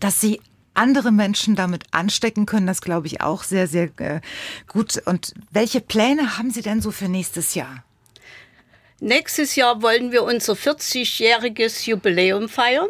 dass 0.00 0.20
Sie 0.20 0.40
andere 0.74 1.12
Menschen 1.12 1.56
damit 1.56 1.84
anstecken 1.90 2.46
können, 2.46 2.66
das 2.66 2.80
glaube 2.80 3.06
ich 3.06 3.20
auch 3.20 3.42
sehr, 3.42 3.66
sehr 3.66 3.88
äh, 3.98 4.20
gut. 4.66 5.00
Und 5.04 5.34
welche 5.50 5.80
Pläne 5.80 6.38
haben 6.38 6.50
Sie 6.50 6.62
denn 6.62 6.80
so 6.80 6.90
für 6.90 7.08
nächstes 7.08 7.54
Jahr? 7.54 7.84
Nächstes 9.00 9.56
Jahr 9.56 9.82
wollen 9.82 10.12
wir 10.12 10.22
unser 10.24 10.52
40-jähriges 10.52 11.88
Jubiläum 11.88 12.48
feiern. 12.48 12.88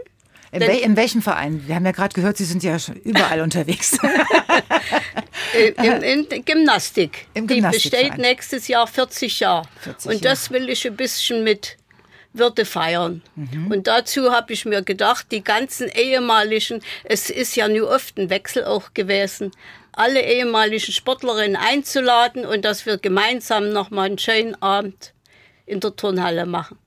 In, 0.52 0.60
wel 0.60 0.78
in, 0.78 0.96
welchem 0.96 1.22
Verein? 1.22 1.62
Wir 1.68 1.76
haben 1.76 1.86
ja 1.86 1.92
gerade 1.92 2.12
gehört, 2.12 2.36
Sie 2.36 2.44
sind 2.44 2.64
ja 2.64 2.76
schon 2.80 2.96
überall 2.96 3.40
unterwegs. 3.40 3.96
Im, 5.76 6.02
in 6.02 6.44
Gymnastik. 6.44 7.28
Im 7.34 7.46
Die 7.46 7.60
besteht 7.60 8.18
nächstes 8.18 8.66
Jahr 8.66 8.88
40 8.88 9.40
Jahre. 9.40 9.68
40 9.82 10.10
Und 10.10 10.24
das 10.24 10.50
will 10.50 10.68
ich 10.68 10.86
ein 10.86 10.96
bisschen 10.96 11.44
mit 11.44 11.76
Würde 12.32 12.64
feiern. 12.64 13.22
Mhm. 13.34 13.70
Und 13.72 13.86
dazu 13.86 14.30
habe 14.30 14.52
ich 14.52 14.64
mir 14.64 14.82
gedacht, 14.82 15.26
die 15.32 15.42
ganzen 15.42 15.88
ehemaligen, 15.88 16.80
es 17.04 17.28
ist 17.28 17.56
ja 17.56 17.68
nur 17.68 17.90
oft 17.90 18.18
ein 18.18 18.30
Wechsel 18.30 18.64
auch 18.64 18.94
gewesen, 18.94 19.50
alle 19.92 20.22
ehemaligen 20.22 20.92
Sportlerinnen 20.92 21.56
einzuladen 21.56 22.46
und 22.46 22.64
dass 22.64 22.86
wir 22.86 22.98
gemeinsam 22.98 23.70
nochmal 23.70 24.06
einen 24.06 24.18
schönen 24.18 24.60
Abend 24.62 25.12
in 25.66 25.80
der 25.80 25.96
Turnhalle 25.96 26.46
machen. 26.46 26.78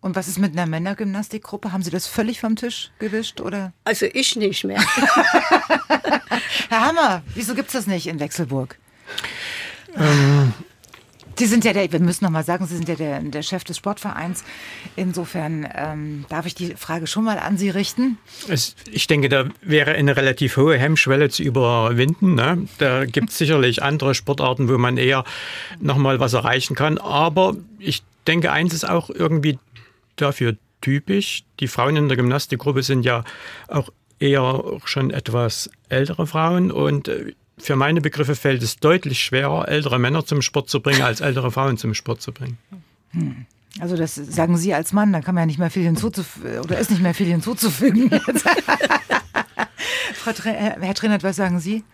Und 0.00 0.14
was 0.14 0.28
ist 0.28 0.38
mit 0.38 0.52
einer 0.52 0.66
Männergymnastikgruppe? 0.66 1.72
Haben 1.72 1.82
Sie 1.82 1.90
das 1.90 2.06
völlig 2.06 2.40
vom 2.40 2.54
Tisch 2.54 2.92
gewischt? 3.00 3.40
Oder? 3.40 3.72
Also 3.82 4.06
ich 4.06 4.36
nicht 4.36 4.62
mehr. 4.62 4.80
Herr 6.68 6.86
Hammer, 6.86 7.22
wieso 7.34 7.56
gibt 7.56 7.68
es 7.68 7.72
das 7.72 7.86
nicht 7.88 8.06
in 8.06 8.20
Wechselburg? 8.20 8.78
Ähm, 9.96 10.52
Sie 11.38 11.46
sind 11.46 11.64
ja 11.64 11.72
der, 11.72 11.92
wir 11.92 12.00
müssen 12.00 12.24
noch 12.24 12.30
mal 12.30 12.44
sagen, 12.44 12.66
Sie 12.66 12.76
sind 12.76 12.88
ja 12.88 12.94
der, 12.94 13.20
der 13.20 13.42
Chef 13.42 13.64
des 13.64 13.76
Sportvereins. 13.76 14.44
Insofern 14.96 15.68
ähm, 15.74 16.24
darf 16.28 16.46
ich 16.46 16.54
die 16.54 16.74
Frage 16.76 17.06
schon 17.06 17.24
mal 17.24 17.38
an 17.38 17.58
Sie 17.58 17.70
richten. 17.70 18.18
Es, 18.48 18.74
ich 18.90 19.06
denke, 19.06 19.28
da 19.28 19.46
wäre 19.60 19.92
eine 19.92 20.16
relativ 20.16 20.56
hohe 20.56 20.78
Hemmschwelle 20.78 21.28
zu 21.28 21.42
überwinden. 21.42 22.34
Ne? 22.34 22.66
Da 22.78 23.04
gibt 23.04 23.30
es 23.30 23.38
sicherlich 23.38 23.82
andere 23.82 24.14
Sportarten, 24.14 24.68
wo 24.68 24.78
man 24.78 24.96
eher 24.96 25.24
noch 25.78 25.96
mal 25.96 26.20
was 26.20 26.32
erreichen 26.32 26.74
kann. 26.74 26.98
Aber 26.98 27.56
ich 27.78 28.02
denke, 28.26 28.50
eins 28.52 28.72
ist 28.72 28.88
auch 28.88 29.10
irgendwie 29.10 29.58
dafür 30.16 30.56
typisch. 30.80 31.44
Die 31.60 31.68
Frauen 31.68 31.96
in 31.96 32.08
der 32.08 32.16
Gymnastikgruppe 32.16 32.82
sind 32.82 33.04
ja 33.04 33.24
auch 33.68 33.90
eher 34.18 34.62
schon 34.84 35.10
etwas 35.10 35.70
ältere 35.88 36.26
Frauen 36.26 36.70
und 36.70 37.08
äh, 37.08 37.34
für 37.58 37.76
meine 37.76 38.00
Begriffe 38.00 38.34
fällt 38.34 38.62
es 38.62 38.78
deutlich 38.78 39.22
schwerer, 39.22 39.68
ältere 39.68 39.98
Männer 39.98 40.24
zum 40.24 40.42
Sport 40.42 40.68
zu 40.68 40.80
bringen, 40.80 41.02
als 41.02 41.20
ältere 41.20 41.50
Frauen 41.50 41.78
zum 41.78 41.94
Sport 41.94 42.22
zu 42.22 42.32
bringen. 42.32 42.58
Hm. 43.10 43.46
Also 43.78 43.96
das 43.96 44.14
sagen 44.14 44.56
Sie 44.56 44.72
als 44.72 44.92
Mann, 44.92 45.12
da 45.12 45.20
kann 45.20 45.34
man 45.34 45.42
ja 45.42 45.46
nicht 45.46 45.58
mehr 45.58 45.70
viel 45.70 45.84
hinzuzufügen, 45.84 46.60
oder 46.60 46.78
ist 46.78 46.90
nicht 46.90 47.02
mehr 47.02 47.14
viel 47.14 47.26
hinzuzufügen. 47.26 48.10
Frau 50.14 50.32
Tra 50.32 50.50
Herr 50.50 50.94
Trainer, 50.94 51.22
was 51.22 51.36
sagen 51.36 51.60
Sie? 51.60 51.84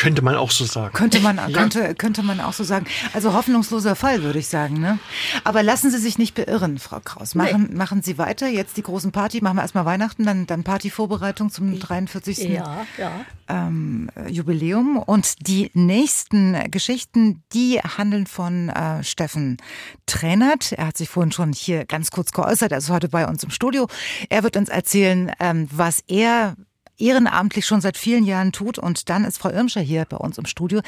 Könnte 0.00 0.22
man 0.22 0.34
auch 0.34 0.50
so 0.50 0.64
sagen. 0.64 0.94
Könnte 0.94 1.20
man, 1.20 1.36
ja. 1.48 1.50
könnte, 1.50 1.94
könnte 1.94 2.22
man 2.22 2.40
auch 2.40 2.54
so 2.54 2.64
sagen. 2.64 2.86
Also 3.12 3.34
hoffnungsloser 3.34 3.94
Fall, 3.94 4.22
würde 4.22 4.38
ich 4.38 4.48
sagen. 4.48 4.80
Ne? 4.80 4.98
Aber 5.44 5.62
lassen 5.62 5.90
Sie 5.90 5.98
sich 5.98 6.16
nicht 6.16 6.34
beirren, 6.34 6.78
Frau 6.78 7.00
Kraus. 7.00 7.34
Machen, 7.34 7.66
nee. 7.68 7.76
machen 7.76 8.00
Sie 8.00 8.16
weiter. 8.16 8.48
Jetzt 8.48 8.78
die 8.78 8.82
großen 8.82 9.12
Party. 9.12 9.42
Machen 9.42 9.56
wir 9.56 9.62
erstmal 9.62 9.84
Weihnachten, 9.84 10.24
dann, 10.24 10.46
dann 10.46 10.64
Partyvorbereitung 10.64 11.50
zum 11.50 11.78
43. 11.78 12.38
Ja, 12.48 12.86
ja. 12.96 13.10
Ähm, 13.48 14.10
Jubiläum. 14.26 14.96
Und 14.96 15.46
die 15.46 15.70
nächsten 15.74 16.70
Geschichten, 16.70 17.42
die 17.52 17.80
handeln 17.80 18.26
von 18.26 18.70
äh, 18.70 19.04
Steffen 19.04 19.58
Tränert. 20.06 20.72
Er 20.72 20.86
hat 20.86 20.96
sich 20.96 21.10
vorhin 21.10 21.30
schon 21.30 21.52
hier 21.52 21.84
ganz 21.84 22.10
kurz 22.10 22.32
geäußert. 22.32 22.72
Er 22.72 22.78
ist 22.78 22.88
heute 22.88 23.10
bei 23.10 23.28
uns 23.28 23.44
im 23.44 23.50
Studio. 23.50 23.86
Er 24.30 24.44
wird 24.44 24.56
uns 24.56 24.70
erzählen, 24.70 25.30
ähm, 25.40 25.68
was 25.70 26.02
er 26.06 26.56
ehrenamtlich 27.00 27.66
schon 27.66 27.80
seit 27.80 27.96
vielen 27.96 28.24
Jahren 28.24 28.52
tut. 28.52 28.78
Und 28.78 29.08
dann 29.08 29.24
ist 29.24 29.38
Frau 29.38 29.50
Irmscher 29.50 29.80
hier 29.80 30.04
bei 30.04 30.16
uns 30.16 30.38
im 30.38 30.46
Studio. 30.46 30.80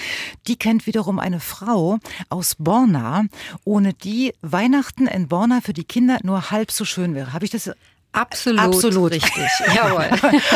Die 0.47 0.57
kennt 0.57 0.87
wiederum 0.87 1.19
eine 1.19 1.41
Frau 1.41 1.99
aus 2.29 2.57
Borna, 2.59 3.25
ohne 3.65 3.95
die 3.95 4.35
Weihnachten 4.43 5.07
in 5.07 5.29
Borna 5.29 5.61
für 5.61 5.73
die 5.73 5.85
Kinder 5.85 6.19
nur 6.23 6.51
halb 6.51 6.71
so 6.71 6.85
schön 6.85 7.15
wäre. 7.15 7.33
Habe 7.33 7.45
ich 7.45 7.51
das 7.51 7.71
Absolut, 8.13 8.61
Absolut 8.61 9.13
richtig. 9.13 9.49
Jawohl. 9.75 10.11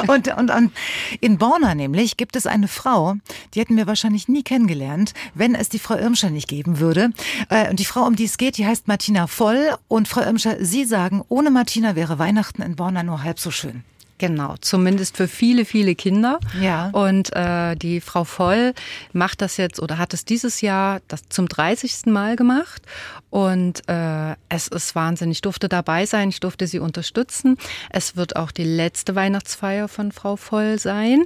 und, 0.14 0.28
und, 0.36 0.50
und 0.50 0.72
in 1.20 1.38
Borna 1.38 1.74
nämlich 1.74 2.18
gibt 2.18 2.36
es 2.36 2.46
eine 2.46 2.68
Frau, 2.68 3.14
die 3.54 3.60
hätten 3.60 3.78
wir 3.78 3.86
wahrscheinlich 3.86 4.28
nie 4.28 4.42
kennengelernt, 4.42 5.14
wenn 5.34 5.54
es 5.54 5.70
die 5.70 5.78
Frau 5.78 5.96
Irmscher 5.96 6.28
nicht 6.28 6.48
geben 6.48 6.80
würde. 6.80 7.12
Äh, 7.48 7.70
und 7.70 7.80
die 7.80 7.86
Frau, 7.86 8.02
um 8.02 8.14
die 8.14 8.26
es 8.26 8.36
geht, 8.36 8.58
die 8.58 8.66
heißt 8.66 8.88
Martina 8.88 9.26
Voll. 9.26 9.74
Und 9.88 10.06
Frau 10.06 10.20
Irmscher, 10.20 10.62
Sie 10.62 10.84
sagen, 10.84 11.24
ohne 11.28 11.50
Martina 11.50 11.96
wäre 11.96 12.18
Weihnachten 12.18 12.60
in 12.60 12.76
Borna 12.76 13.02
nur 13.02 13.22
halb 13.22 13.40
so 13.40 13.50
schön. 13.50 13.84
Genau, 14.18 14.54
zumindest 14.60 15.16
für 15.16 15.28
viele, 15.28 15.64
viele 15.64 15.94
Kinder. 15.94 16.40
Ja. 16.60 16.88
Und 16.90 17.34
äh, 17.36 17.76
die 17.76 18.00
Frau 18.00 18.24
Voll 18.24 18.72
macht 19.12 19.42
das 19.42 19.58
jetzt 19.58 19.80
oder 19.80 19.98
hat 19.98 20.14
es 20.14 20.24
dieses 20.24 20.62
Jahr 20.62 21.00
das 21.08 21.28
zum 21.28 21.48
30. 21.48 22.06
Mal 22.06 22.36
gemacht. 22.36 22.82
Und 23.28 23.86
äh, 23.88 24.34
es 24.48 24.68
ist 24.68 24.94
Wahnsinn. 24.94 25.30
Ich 25.30 25.42
durfte 25.42 25.68
dabei 25.68 26.06
sein, 26.06 26.30
ich 26.30 26.40
durfte 26.40 26.66
sie 26.66 26.78
unterstützen. 26.78 27.58
Es 27.90 28.16
wird 28.16 28.36
auch 28.36 28.52
die 28.52 28.64
letzte 28.64 29.14
Weihnachtsfeier 29.14 29.88
von 29.88 30.12
Frau 30.12 30.36
Voll 30.36 30.78
sein. 30.78 31.24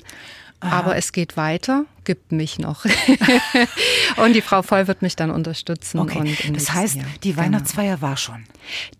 Aha. 0.60 0.78
Aber 0.78 0.96
es 0.96 1.12
geht 1.12 1.36
weiter 1.36 1.84
gibt 2.04 2.32
mich 2.32 2.58
noch. 2.58 2.84
und 4.16 4.34
die 4.34 4.40
Frau 4.40 4.62
Voll 4.62 4.86
wird 4.86 5.02
mich 5.02 5.16
dann 5.16 5.30
unterstützen. 5.30 5.98
Okay. 5.98 6.36
das 6.52 6.72
heißt, 6.72 6.96
Jahr. 6.96 7.06
die 7.22 7.32
genau. 7.32 7.42
Weihnachtsfeier 7.42 7.96
genau. 7.96 8.08
war 8.08 8.16
schon. 8.16 8.44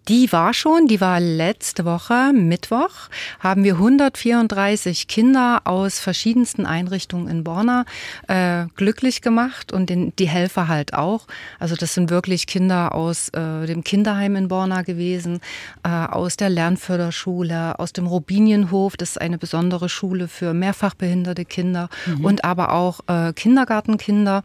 Die 0.09 0.33
war 0.33 0.55
schon, 0.55 0.87
die 0.87 1.01
war 1.01 1.21
letzte 1.21 1.85
Woche, 1.85 2.33
Mittwoch, 2.33 3.09
haben 3.39 3.63
wir 3.63 3.75
134 3.75 5.07
Kinder 5.07 5.63
aus 5.65 6.01
verschiedensten 6.01 6.67
Einrichtungen 6.67 7.29
in 7.29 7.45
Borna 7.45 7.85
äh, 8.27 8.67
glücklich 8.75 9.23
gemacht 9.23 9.73
und 9.73 9.89
den, 9.89 10.13
die 10.19 10.29
Helfer 10.29 10.67
halt 10.67 10.95
auch. 10.95 11.27
Also 11.59 11.77
das 11.77 11.95
sind 11.95 12.11
wirklich 12.11 12.47
Kinder 12.47 12.95
aus 12.95 13.29
äh, 13.29 13.67
dem 13.67 13.85
Kinderheim 13.85 14.35
in 14.35 14.49
Borna 14.49 14.83
gewesen, 14.83 15.41
äh, 15.85 15.89
aus 15.89 16.37
der 16.37 16.51
Lernförderschule, 16.51 17.79
aus 17.79 17.93
dem 17.93 18.07
Robinienhof, 18.07 18.97
das 18.97 19.11
ist 19.11 19.21
eine 19.21 19.39
besondere 19.39 19.89
Schule 19.89 20.27
für 20.27 20.55
mehrfach 20.55 20.95
behinderte 20.95 21.45
Kinder 21.45 21.89
mhm. 22.07 22.25
und 22.25 22.45
aber 22.45 22.73
auch 22.73 22.90
auch 22.91 23.01
äh, 23.07 23.33
Kindergartenkinder. 23.33 24.43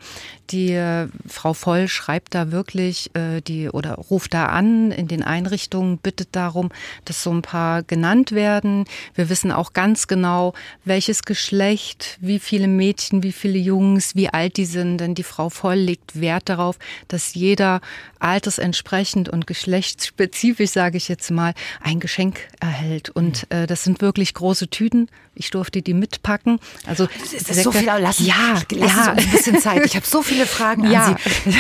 Die 0.52 0.74
äh, 0.74 1.08
Frau 1.28 1.54
Voll 1.54 1.88
schreibt 1.88 2.36
da 2.36 2.52
wirklich, 2.52 3.10
äh, 3.16 3.42
die 3.42 3.70
oder 3.70 3.96
ruft 3.96 4.34
da 4.34 4.46
an 4.46 4.92
in 4.92 5.08
den 5.08 5.24
Einrichtungen, 5.24 5.98
bittet 5.98 6.30
darum, 6.34 6.70
dass 7.06 7.24
so 7.24 7.32
ein 7.32 7.42
paar 7.42 7.82
genannt 7.82 8.32
werden. 8.32 8.86
Wir 9.16 9.30
wissen 9.30 9.52
auch 9.52 9.74
ganz 9.74 10.08
genau, 10.08 10.54
welches 10.84 11.24
Geschlecht, 11.24 12.18
wie 12.22 12.40
viele 12.40 12.68
Mädchen, 12.68 13.24
wie 13.24 13.32
viele 13.32 13.58
Jungs, 13.58 14.16
wie 14.16 14.30
alt 14.30 14.58
die 14.58 14.66
sind. 14.66 15.00
Denn 15.00 15.16
die 15.16 15.24
Frau 15.24 15.50
Voll 15.50 15.76
legt 15.78 16.22
Wert 16.22 16.50
darauf, 16.50 16.78
dass 17.08 17.34
jeder 17.34 17.82
altersentsprechend 18.20 19.30
und 19.30 19.48
geschlechtsspezifisch, 19.48 20.72
sage 20.72 20.98
ich 20.98 21.08
jetzt 21.08 21.32
mal, 21.32 21.54
ein 21.82 22.00
Geschenk 22.00 22.40
erhält. 22.60 23.10
Und 23.10 23.48
äh, 23.52 23.66
das 23.66 23.84
sind 23.84 24.02
wirklich 24.02 24.34
große 24.34 24.70
Tüten. 24.70 25.10
Ich 25.36 25.50
durfte 25.50 25.82
die 25.82 25.94
mitpacken. 25.94 26.60
Also 26.86 27.08
das 27.20 27.34
ist 27.34 27.64
so 27.64 27.72
viel. 27.72 27.86
Lassen, 27.86 28.26
ja, 28.26 28.35
ja. 28.72 28.88
Sie 28.88 29.12
ein 29.12 29.32
bisschen 29.32 29.60
Zeit. 29.60 29.86
Ich 29.86 29.96
habe 29.96 30.06
so 30.06 30.22
viele 30.22 30.46
Fragen 30.46 30.90
ja. 30.90 31.06
an 31.06 31.18
Sie. 31.46 31.52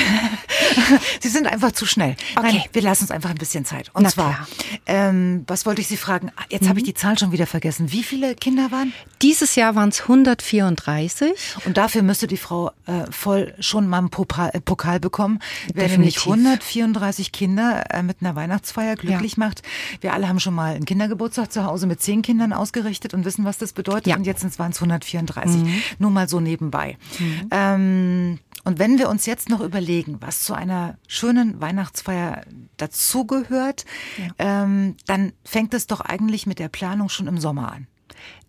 Sie 1.21 1.29
sind 1.29 1.47
einfach 1.47 1.71
zu 1.71 1.85
schnell. 1.85 2.15
Okay. 2.35 2.47
Nein, 2.53 2.63
wir 2.73 2.81
lassen 2.81 3.03
uns 3.03 3.11
einfach 3.11 3.29
ein 3.29 3.37
bisschen 3.37 3.65
Zeit. 3.65 3.89
Und 3.93 4.03
Na 4.03 4.09
zwar, 4.09 4.47
ähm, 4.85 5.43
was 5.47 5.65
wollte 5.65 5.81
ich 5.81 5.87
Sie 5.87 5.97
fragen? 5.97 6.31
Jetzt 6.49 6.63
mhm. 6.63 6.69
habe 6.69 6.79
ich 6.79 6.85
die 6.85 6.93
Zahl 6.93 7.17
schon 7.17 7.31
wieder 7.31 7.47
vergessen. 7.47 7.91
Wie 7.91 8.03
viele 8.03 8.35
Kinder 8.35 8.71
waren? 8.71 8.93
Dieses 9.21 9.55
Jahr 9.55 9.75
waren 9.75 9.89
es 9.89 10.01
134. 10.01 11.31
Und 11.65 11.77
dafür 11.77 12.03
müsste 12.03 12.27
die 12.27 12.37
Frau 12.37 12.71
äh, 12.85 13.09
voll 13.09 13.53
schon 13.59 13.87
mal 13.87 13.99
einen 13.99 14.09
Pokal, 14.09 14.51
äh, 14.53 14.61
Pokal 14.61 14.99
bekommen. 14.99 15.39
Wer 15.73 15.87
nämlich 15.89 16.19
134 16.19 17.31
Kinder 17.31 17.83
äh, 17.89 18.03
mit 18.03 18.17
einer 18.21 18.35
Weihnachtsfeier 18.35 18.95
glücklich 18.95 19.33
ja. 19.33 19.39
macht. 19.39 19.61
Wir 20.01 20.13
alle 20.13 20.27
haben 20.27 20.39
schon 20.39 20.53
mal 20.53 20.75
einen 20.75 20.85
Kindergeburtstag 20.85 21.51
zu 21.51 21.65
Hause 21.65 21.87
mit 21.87 22.01
zehn 22.01 22.21
Kindern 22.21 22.53
ausgerichtet 22.53 23.13
und 23.13 23.25
wissen, 23.25 23.45
was 23.45 23.57
das 23.57 23.73
bedeutet. 23.73 24.07
Ja. 24.07 24.15
Und 24.15 24.25
jetzt 24.25 24.43
waren 24.59 24.71
es 24.71 24.77
134. 24.77 25.63
Mhm. 25.63 25.81
Nur 25.99 26.11
mal 26.11 26.29
so 26.29 26.39
nebenbei. 26.39 26.97
Mhm. 27.19 27.47
Ähm, 27.51 28.39
und 28.65 28.79
wenn 28.79 28.97
wir 28.97 29.09
uns 29.09 29.27
jetzt 29.27 29.49
noch 29.49 29.61
überlegen, 29.61 30.17
was 30.21 30.41
zu 30.41 30.54
einer 30.55 30.97
schönen 31.07 31.61
Weihnachtsfeier 31.61 32.41
dazugehört, 32.77 33.85
ja. 34.17 34.63
ähm, 34.63 34.95
dann 35.05 35.33
fängt 35.43 35.73
es 35.73 35.87
doch 35.87 36.01
eigentlich 36.01 36.45
mit 36.45 36.59
der 36.59 36.69
Planung 36.69 37.09
schon 37.09 37.27
im 37.27 37.39
Sommer 37.39 37.71
an. 37.71 37.87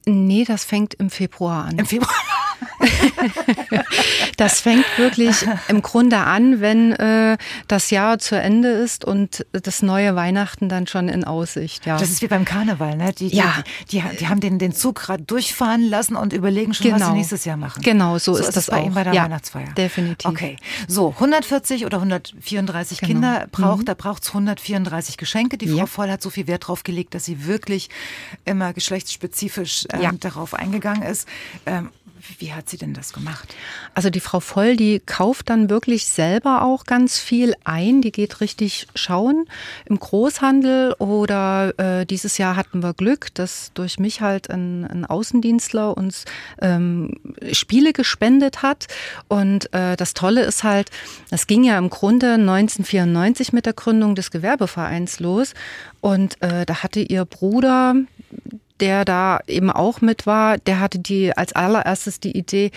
Nee, 0.06 0.44
das 0.44 0.64
fängt 0.64 0.94
im 0.94 1.10
Februar 1.10 1.64
an. 1.64 1.78
Im 1.78 1.86
Februar? 1.86 2.14
das 4.36 4.60
fängt 4.60 4.84
wirklich 4.96 5.46
im 5.68 5.82
Grunde 5.82 6.18
an, 6.18 6.60
wenn 6.60 6.92
äh, 6.92 7.36
das 7.68 7.90
Jahr 7.90 8.18
zu 8.18 8.38
Ende 8.38 8.68
ist 8.68 9.04
und 9.04 9.46
das 9.52 9.82
neue 9.82 10.14
Weihnachten 10.14 10.68
dann 10.68 10.86
schon 10.86 11.08
in 11.08 11.24
Aussicht. 11.24 11.86
Ja. 11.86 11.98
Das 11.98 12.10
ist 12.10 12.22
wie 12.22 12.28
beim 12.28 12.44
Karneval, 12.44 12.96
ne? 12.96 13.12
Die, 13.12 13.28
ja. 13.28 13.62
die, 13.90 14.00
die, 14.00 14.16
die 14.18 14.28
haben 14.28 14.40
den, 14.40 14.58
den 14.58 14.72
Zug 14.72 14.96
gerade 14.96 15.22
durchfahren 15.22 15.82
lassen 15.88 16.16
und 16.16 16.32
überlegen 16.32 16.74
schon, 16.74 16.84
genau. 16.84 16.94
was 16.94 17.00
sie 17.00 17.06
genau. 17.06 17.16
nächstes 17.16 17.44
Jahr 17.44 17.56
machen. 17.56 17.82
Genau, 17.82 18.18
so, 18.18 18.34
so 18.34 18.40
ist, 18.40 18.48
ist 18.48 18.56
das 18.56 18.66
bei 18.66 18.78
auch. 18.78 18.84
Ihnen 18.84 18.94
bei 18.94 19.04
der 19.04 19.14
ja, 19.14 19.24
Weihnachtsfeier. 19.24 19.72
Definitiv. 19.76 20.30
Okay, 20.30 20.56
so 20.88 21.10
140 21.10 21.86
oder 21.86 21.98
134 21.98 23.00
genau. 23.00 23.08
Kinder 23.08 23.46
braucht, 23.50 23.80
mhm. 23.80 23.84
da 23.86 23.94
braucht 23.94 24.22
es 24.22 24.28
134 24.28 25.16
Geschenke. 25.16 25.58
Die 25.58 25.68
Frau 25.68 25.78
ja. 25.78 25.86
Voll 25.86 26.10
hat 26.10 26.22
so 26.22 26.30
viel 26.30 26.46
Wert 26.46 26.68
drauf 26.68 26.82
gelegt, 26.82 27.14
dass 27.14 27.24
sie 27.24 27.46
wirklich 27.46 27.88
immer 28.44 28.72
geschlechtsspezifisch 28.72 29.86
ähm, 29.92 30.00
ja. 30.00 30.12
darauf 30.12 30.54
eingegangen 30.54 31.02
ist. 31.02 31.28
Ähm, 31.64 31.90
wie 32.38 32.52
hat 32.52 32.68
sie 32.68 32.76
denn 32.76 32.94
das 32.94 33.12
gemacht? 33.12 33.54
Also 33.94 34.10
die 34.10 34.20
Frau 34.20 34.40
Voll, 34.40 34.76
die 34.76 35.00
kauft 35.00 35.50
dann 35.50 35.70
wirklich 35.70 36.06
selber 36.06 36.62
auch 36.62 36.84
ganz 36.84 37.18
viel 37.18 37.54
ein. 37.64 38.02
Die 38.02 38.12
geht 38.12 38.40
richtig 38.40 38.86
schauen 38.94 39.46
im 39.86 39.98
Großhandel 39.98 40.94
oder 40.94 41.78
äh, 41.78 42.06
dieses 42.06 42.38
Jahr 42.38 42.56
hatten 42.56 42.82
wir 42.82 42.94
Glück, 42.94 43.34
dass 43.34 43.72
durch 43.74 43.98
mich 43.98 44.20
halt 44.20 44.50
ein, 44.50 44.84
ein 44.84 45.04
Außendienstler 45.04 45.96
uns 45.96 46.24
ähm, 46.60 47.14
Spiele 47.52 47.92
gespendet 47.92 48.62
hat. 48.62 48.86
Und 49.28 49.72
äh, 49.72 49.96
das 49.96 50.14
Tolle 50.14 50.42
ist 50.42 50.64
halt, 50.64 50.90
das 51.30 51.46
ging 51.46 51.64
ja 51.64 51.78
im 51.78 51.90
Grunde 51.90 52.34
1994 52.34 53.52
mit 53.52 53.66
der 53.66 53.72
Gründung 53.72 54.14
des 54.14 54.30
Gewerbevereins 54.30 55.20
los. 55.20 55.54
Und 56.00 56.40
äh, 56.42 56.66
da 56.66 56.82
hatte 56.82 57.00
ihr 57.00 57.24
Bruder 57.24 57.94
der 58.80 59.04
da 59.04 59.40
eben 59.46 59.70
auch 59.70 60.00
mit 60.00 60.26
war, 60.26 60.58
der 60.58 60.80
hatte 60.80 60.98
die 60.98 61.36
als 61.36 61.52
allererstes 61.54 62.20
die 62.20 62.36
Idee, 62.36 62.70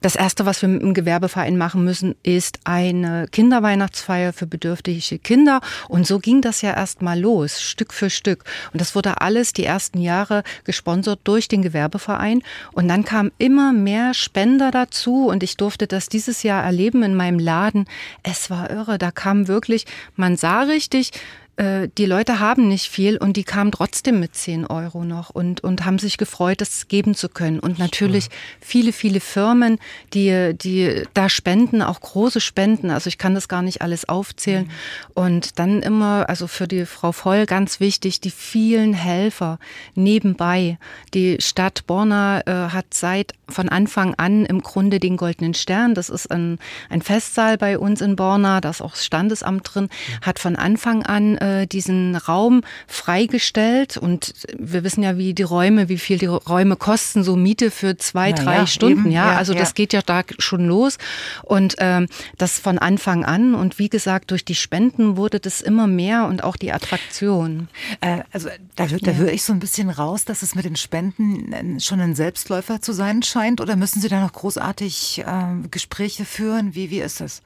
das 0.00 0.14
erste, 0.14 0.46
was 0.46 0.62
wir 0.62 0.68
mit 0.68 0.82
dem 0.82 0.94
Gewerbeverein 0.94 1.58
machen 1.58 1.84
müssen, 1.84 2.14
ist 2.22 2.60
eine 2.64 3.26
Kinderweihnachtsfeier 3.32 4.32
für 4.32 4.46
bedürftige 4.46 5.18
Kinder. 5.18 5.60
Und 5.88 6.06
so 6.06 6.20
ging 6.20 6.40
das 6.40 6.62
ja 6.62 6.72
erst 6.74 7.02
mal 7.02 7.18
los, 7.18 7.60
Stück 7.60 7.92
für 7.92 8.08
Stück. 8.08 8.44
Und 8.72 8.80
das 8.80 8.94
wurde 8.94 9.20
alles 9.20 9.52
die 9.52 9.64
ersten 9.64 10.00
Jahre 10.00 10.44
gesponsert 10.62 11.20
durch 11.24 11.48
den 11.48 11.62
Gewerbeverein. 11.62 12.42
Und 12.72 12.86
dann 12.86 13.04
kamen 13.04 13.32
immer 13.38 13.72
mehr 13.72 14.14
Spender 14.14 14.70
dazu. 14.70 15.26
Und 15.26 15.42
ich 15.42 15.56
durfte 15.56 15.88
das 15.88 16.08
dieses 16.08 16.44
Jahr 16.44 16.62
erleben 16.62 17.02
in 17.02 17.16
meinem 17.16 17.40
Laden. 17.40 17.86
Es 18.22 18.50
war 18.50 18.70
irre. 18.70 18.98
Da 18.98 19.10
kam 19.10 19.48
wirklich, 19.48 19.84
man 20.14 20.36
sah 20.36 20.62
richtig, 20.62 21.10
äh, 21.58 21.88
die 21.98 22.06
Leute 22.06 22.38
haben 22.38 22.68
nicht 22.68 22.88
viel 22.88 23.16
und 23.16 23.36
die 23.36 23.42
kamen 23.42 23.72
trotzdem 23.72 24.20
mit 24.20 24.36
10 24.36 24.66
Euro 24.66 25.04
noch 25.04 25.30
und, 25.30 25.62
und 25.64 25.84
haben 25.84 25.98
sich 25.98 26.16
gefreut, 26.16 26.60
das 26.60 26.86
geben 26.86 27.14
zu 27.14 27.28
können. 27.28 27.58
Und 27.58 27.80
natürlich 27.80 28.28
viele, 28.60 28.92
viele 28.92 29.18
Firmen, 29.18 29.78
die, 30.14 30.54
die 30.56 31.02
da 31.14 31.28
spenden, 31.28 31.82
auch 31.82 32.00
große 32.00 32.40
Spenden. 32.40 32.90
Also 32.90 33.08
ich 33.08 33.18
kann 33.18 33.34
das 33.34 33.48
gar 33.48 33.62
nicht 33.62 33.82
alles 33.82 34.08
aufzählen. 34.08 34.66
Mhm. 34.66 34.70
Und 35.14 35.58
dann 35.58 35.82
immer, 35.82 36.28
also 36.28 36.46
für 36.46 36.68
die 36.68 36.86
Frau 36.86 37.10
Voll 37.10 37.46
ganz 37.46 37.80
wichtig, 37.80 38.20
die 38.20 38.30
vielen 38.30 38.94
Helfer 38.94 39.58
nebenbei. 39.96 40.78
Die 41.12 41.38
Stadt 41.40 41.86
Borna 41.88 42.40
äh, 42.46 42.70
hat 42.70 42.94
seit 42.94 43.32
von 43.48 43.68
Anfang 43.68 44.14
an 44.14 44.44
im 44.44 44.62
Grunde 44.62 45.00
den 45.00 45.16
Goldenen 45.16 45.54
Stern. 45.54 45.94
Das 45.94 46.08
ist 46.08 46.30
ein, 46.30 46.58
ein 46.88 47.02
Festsaal 47.02 47.58
bei 47.58 47.78
uns 47.78 48.00
in 48.00 48.14
Borna, 48.14 48.60
da 48.60 48.70
ist 48.70 48.82
auch 48.82 48.92
das 48.92 49.04
Standesamt 49.04 49.74
drin, 49.74 49.88
hat 50.22 50.38
von 50.38 50.54
Anfang 50.54 51.02
an 51.04 51.36
äh, 51.38 51.47
äh, 51.48 51.66
diesen 51.66 52.16
Raum 52.16 52.62
freigestellt 52.86 53.96
und 53.96 54.34
wir 54.58 54.84
wissen 54.84 55.02
ja, 55.02 55.16
wie 55.16 55.34
die 55.34 55.42
Räume, 55.42 55.88
wie 55.88 55.98
viel 55.98 56.18
die 56.18 56.26
Räume 56.26 56.76
kosten, 56.76 57.22
so 57.22 57.36
Miete 57.36 57.70
für 57.70 57.96
zwei, 57.96 58.30
Na 58.30 58.42
drei 58.42 58.56
ja, 58.56 58.66
Stunden. 58.66 59.10
Ja, 59.10 59.32
ja, 59.32 59.36
also 59.38 59.52
ja. 59.52 59.60
das 59.60 59.74
geht 59.74 59.92
ja 59.92 60.02
da 60.02 60.22
schon 60.38 60.66
los 60.66 60.98
und 61.42 61.76
ähm, 61.78 62.08
das 62.36 62.58
von 62.58 62.78
Anfang 62.78 63.24
an 63.24 63.54
und 63.54 63.78
wie 63.78 63.88
gesagt, 63.88 64.30
durch 64.30 64.44
die 64.44 64.54
Spenden 64.54 65.16
wurde 65.16 65.40
das 65.40 65.60
immer 65.60 65.86
mehr 65.86 66.26
und 66.26 66.44
auch 66.44 66.56
die 66.56 66.72
Attraktion. 66.72 67.68
Äh, 68.00 68.22
also 68.32 68.48
da, 68.76 68.86
da 68.86 69.12
höre 69.12 69.32
ich 69.32 69.42
so 69.42 69.52
ein 69.52 69.60
bisschen 69.60 69.90
raus, 69.90 70.24
dass 70.24 70.42
es 70.42 70.54
mit 70.54 70.64
den 70.64 70.76
Spenden 70.76 71.80
schon 71.80 72.00
ein 72.00 72.14
Selbstläufer 72.14 72.80
zu 72.80 72.92
sein 72.92 73.22
scheint 73.22 73.60
oder 73.60 73.76
müssen 73.76 74.00
Sie 74.00 74.08
da 74.08 74.20
noch 74.20 74.32
großartig 74.32 75.24
äh, 75.26 75.68
Gespräche 75.70 76.24
führen? 76.24 76.74
Wie, 76.74 76.90
wie 76.90 77.00
ist 77.00 77.20
das? 77.20 77.42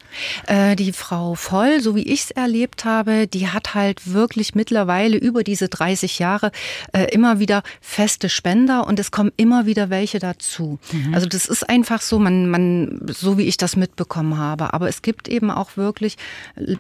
Äh, 0.47 0.77
die 0.77 0.93
Frau 0.93 1.35
Voll, 1.35 1.81
so 1.81 1.95
wie 1.95 2.03
ich 2.03 2.25
es 2.25 2.31
erlebt 2.31 2.85
habe, 2.85 3.27
die 3.27 3.49
hat 3.49 3.75
halt 3.75 3.92
halt 3.93 4.13
wirklich 4.13 4.55
mittlerweile 4.55 5.17
über 5.17 5.45
diese 5.45 5.69
30 5.69 6.19
Jahre 6.19 6.51
äh, 6.93 7.05
immer 7.13 7.39
wieder 7.39 7.63
feste 7.81 8.29
Spender 8.29 8.87
und 8.87 8.99
es 8.99 9.11
kommen 9.11 9.33
immer 9.37 9.67
wieder 9.67 9.91
welche 9.91 10.19
dazu. 10.19 10.79
Mhm. 10.93 11.15
Also 11.15 11.27
das 11.27 11.47
ist 11.47 11.69
einfach 11.69 12.01
so, 12.01 12.19
man, 12.19 12.49
man, 12.49 13.01
so 13.09 13.39
wie 13.39 13.43
ich 13.43 13.57
das 13.57 13.77
mitbekommen 13.77 14.39
habe. 14.39 14.73
Aber 14.73 14.89
es 14.89 15.03
gibt 15.03 15.29
eben 15.29 15.51
auch 15.51 15.77
wirklich 15.77 16.17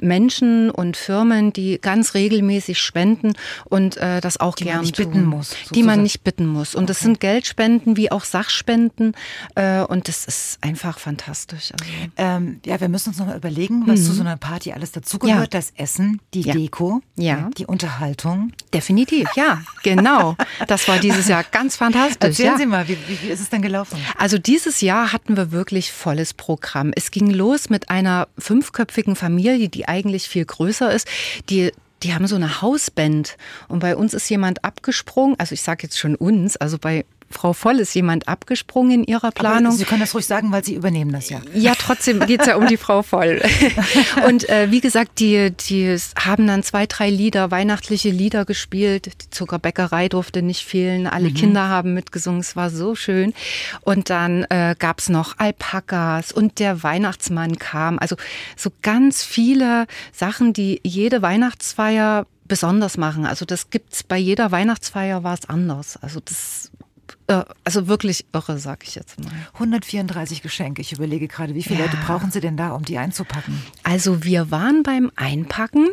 Menschen 0.01 0.71
und 0.71 0.97
Firmen, 0.97 1.53
die 1.53 1.79
ganz 1.81 2.15
regelmäßig 2.15 2.79
spenden 2.79 3.35
und 3.65 3.97
äh, 3.97 4.21
das 4.21 4.39
auch 4.39 4.55
die 4.55 4.65
gern 4.65 4.83
man 4.83 4.91
bitten 4.91 5.25
muss. 5.25 5.51
Sozusagen. 5.51 5.75
Die 5.75 5.83
man 5.83 6.03
nicht 6.03 6.25
bitten 6.25 6.47
muss. 6.47 6.75
Und 6.75 6.85
okay. 6.85 6.89
das 6.89 7.01
sind 7.01 7.21
Geldspenden 7.21 7.97
wie 7.97 8.11
auch 8.11 8.25
Sachspenden 8.25 9.15
äh, 9.55 9.83
und 9.83 10.09
das 10.09 10.25
ist 10.25 10.59
einfach 10.61 10.99
fantastisch. 10.99 11.73
Also. 11.73 11.85
Ähm, 12.17 12.61
ja, 12.65 12.81
wir 12.81 12.89
müssen 12.89 13.11
uns 13.11 13.19
noch 13.19 13.27
mal 13.27 13.37
überlegen, 13.37 13.87
was 13.87 14.01
mhm. 14.01 14.05
zu 14.05 14.13
so 14.13 14.21
einer 14.23 14.37
Party 14.37 14.73
alles 14.73 14.93
dazugehört. 14.93 15.55
Ja. 15.55 15.61
Das 15.61 15.73
Essen, 15.77 16.21
die 16.35 16.43
ja. 16.43 16.55
Deko, 16.55 16.92
ja. 17.17 17.51
Die 17.57 17.67
Unterhaltung. 17.67 18.53
Definitiv, 18.75 19.29
ja, 19.37 19.63
genau. 19.83 20.37
Das 20.67 20.89
war 20.89 20.99
dieses 20.99 21.29
Jahr 21.29 21.45
ganz 21.45 21.77
fantastisch. 21.77 22.17
Erzählen 22.21 22.53
ja. 22.53 22.59
Sie 22.59 22.67
mal, 22.67 22.89
wie, 22.89 22.99
wie, 23.07 23.29
ist 23.29 23.41
es 23.41 23.49
denn 23.49 23.63
gelaufen? 23.63 23.99
Also 24.19 24.39
dieses 24.39 24.81
Jahr 24.81 25.13
hatten 25.13 25.37
wir 25.37 25.53
wirklich 25.53 25.93
volles 25.93 26.35
Programm. 26.35 26.93
Es 26.95 27.11
ging 27.11 27.31
los 27.31 27.71
mit 27.71 27.91
einer 27.91 28.29
fünfköpfigen 28.39 29.17
Familie, 29.17 29.69
die 29.69 29.89
eigentlich 29.89 30.29
viel 30.29 30.45
größer 30.45 30.93
ist, 30.93 31.07
die 31.49 31.73
die 32.03 32.15
haben 32.15 32.27
so 32.27 32.35
eine 32.35 32.61
Hausband 32.63 33.37
und 33.69 33.79
bei 33.79 33.95
uns 33.95 34.13
ist 34.13 34.29
jemand 34.29 34.65
abgesprungen, 34.65 35.39
also 35.39 35.53
ich 35.53 35.63
sage 35.63 35.85
jetzt 35.85 35.99
schon 35.99 36.17
uns, 36.17 36.57
also 36.57 36.77
bei 36.77 37.05
Frau 37.33 37.53
Voll 37.53 37.81
ist 37.81 37.95
jemand 37.95 38.29
abgesprungen 38.29 39.03
in 39.03 39.05
ihrer 39.05 39.31
Planung. 39.31 39.67
Aber 39.69 39.77
Sie 39.77 39.85
können 39.85 40.01
das 40.01 40.15
ruhig 40.15 40.27
sagen, 40.27 40.53
weil 40.53 40.65
Sie 40.65 40.75
übernehmen 40.75 41.13
das 41.13 41.29
ja. 41.31 41.41
Ja, 41.55 41.75
trotzdem 41.77 42.21
geht 42.21 42.43
es 42.43 42.47
ja 42.47 42.57
um 42.57 42.67
die 42.67 42.77
Frau 42.77 43.03
Voll. 43.03 43.43
Und 44.27 44.49
äh, 44.49 44.71
wie 44.71 44.81
gesagt, 44.81 45.19
die, 45.19 45.51
die 45.51 45.97
haben 46.17 46.47
dann 46.47 46.63
zwei, 46.63 46.87
drei 46.87 47.11
Lieder, 47.11 47.51
weihnachtliche 47.51 48.11
Lieder 48.11 48.45
gespielt. 48.45 49.07
Die 49.07 49.31
Zuckerbäckerei 49.31 50.09
durfte 50.09 50.43
nicht 50.43 50.65
fehlen. 50.65 51.07
Alle 51.07 51.31
mhm. 51.31 51.35
Kinder 51.35 51.69
haben 51.69 51.95
mitgesungen. 51.95 52.41
Es 52.41 52.57
war 52.57 52.71
so 52.71 52.95
schön. 52.95 53.35
Und 53.81 54.11
dann 54.11 54.45
äh, 54.51 54.75
gab 54.79 55.01
es 55.01 55.09
noch 55.09 55.39
Alpakas 55.39 56.33
und 56.33 56.59
der 56.59 56.83
Weihnachtsmann 56.83 57.59
kam. 57.59 57.99
Also 57.99 58.17
so 58.57 58.71
ganz 58.83 59.25
viele 59.25 59.87
Sachen, 60.13 60.53
die 60.53 60.81
jede 60.85 61.23
Weihnachtsfeier 61.23 62.27
besonders 62.53 62.99
machen. 62.99 63.25
Also 63.25 63.45
das 63.45 63.71
gibt's 63.71 64.03
bei 64.03 64.19
jeder 64.19 64.51
Weihnachtsfeier 64.51 65.25
war 65.25 65.35
es 65.35 65.49
anders. 65.49 65.97
Also 66.03 66.21
das 66.21 66.71
also 67.27 67.89
wirklich 67.89 68.27
irre, 68.33 68.59
sag 68.59 68.85
ich 68.85 68.95
jetzt 68.95 69.19
mal. 69.21 69.33
134 69.55 70.43
Geschenke. 70.43 70.83
Ich 70.83 70.93
überlege 70.93 71.29
gerade, 71.29 71.55
wie 71.55 71.63
viele 71.63 71.81
ja. 71.81 71.87
Leute 71.87 71.97
brauchen 71.99 72.31
Sie 72.31 72.41
denn 72.41 72.57
da, 72.57 72.73
um 72.73 72.85
die 72.85 72.99
einzupacken? 72.99 73.63
Also 73.83 74.25
wir 74.25 74.51
waren 74.51 74.83
beim 74.83 75.11
Einpacken. 75.17 75.89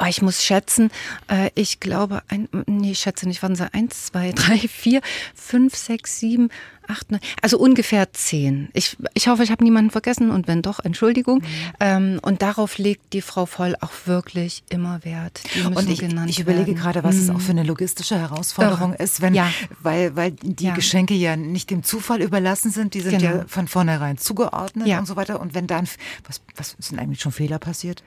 Oh, 0.00 0.04
ich 0.06 0.22
muss 0.22 0.44
schätzen, 0.44 0.90
äh, 1.28 1.50
ich 1.54 1.80
glaube, 1.80 2.22
ein, 2.28 2.48
nee, 2.66 2.92
ich 2.92 2.98
schätze 2.98 3.26
nicht, 3.26 3.42
waren 3.42 3.56
sie 3.56 3.72
eins, 3.72 4.06
zwei, 4.06 4.32
drei, 4.32 4.58
vier, 4.58 5.00
fünf, 5.34 5.74
sechs, 5.74 6.20
sieben, 6.20 6.50
acht, 6.88 7.10
neun, 7.10 7.20
also 7.42 7.58
ungefähr 7.58 8.12
zehn. 8.12 8.68
Ich, 8.72 8.96
ich 9.14 9.28
hoffe, 9.28 9.42
ich 9.42 9.50
habe 9.50 9.62
niemanden 9.62 9.90
vergessen 9.90 10.30
und 10.30 10.48
wenn 10.48 10.62
doch, 10.62 10.80
Entschuldigung. 10.80 11.38
Mhm. 11.38 11.44
Ähm, 11.80 12.20
und 12.22 12.42
darauf 12.42 12.78
legt 12.78 13.12
die 13.12 13.22
Frau 13.22 13.46
Voll 13.46 13.76
auch 13.80 13.92
wirklich 14.06 14.62
immer 14.70 15.04
Wert. 15.04 15.40
Und 15.64 15.88
ich, 15.88 16.02
ich 16.02 16.40
überlege 16.40 16.68
werden. 16.68 16.76
gerade, 16.76 17.04
was 17.04 17.16
mhm. 17.16 17.22
es 17.22 17.30
auch 17.30 17.40
für 17.40 17.52
eine 17.52 17.62
logistische 17.62 18.18
Herausforderung 18.18 18.92
Irre. 18.92 19.02
ist, 19.02 19.20
wenn, 19.20 19.34
ja. 19.34 19.50
weil, 19.82 20.16
weil 20.16 20.32
die 20.32 20.66
ja. 20.66 20.74
Geschenke 20.74 21.14
ja 21.14 21.36
nicht 21.36 21.70
dem 21.70 21.82
Zufall 21.82 22.20
überlassen 22.20 22.70
sind, 22.70 22.94
die 22.94 23.00
sind 23.00 23.18
genau. 23.18 23.38
ja 23.38 23.44
von 23.46 23.68
vornherein 23.68 24.18
zugeordnet 24.18 24.86
ja. 24.86 24.98
und 24.98 25.06
so 25.06 25.16
weiter. 25.16 25.40
Und 25.40 25.54
wenn 25.54 25.66
dann, 25.66 25.88
was, 26.26 26.40
was 26.56 26.76
sind 26.78 26.98
eigentlich 26.98 27.20
schon 27.20 27.32
Fehler 27.32 27.58
passiert? 27.58 28.02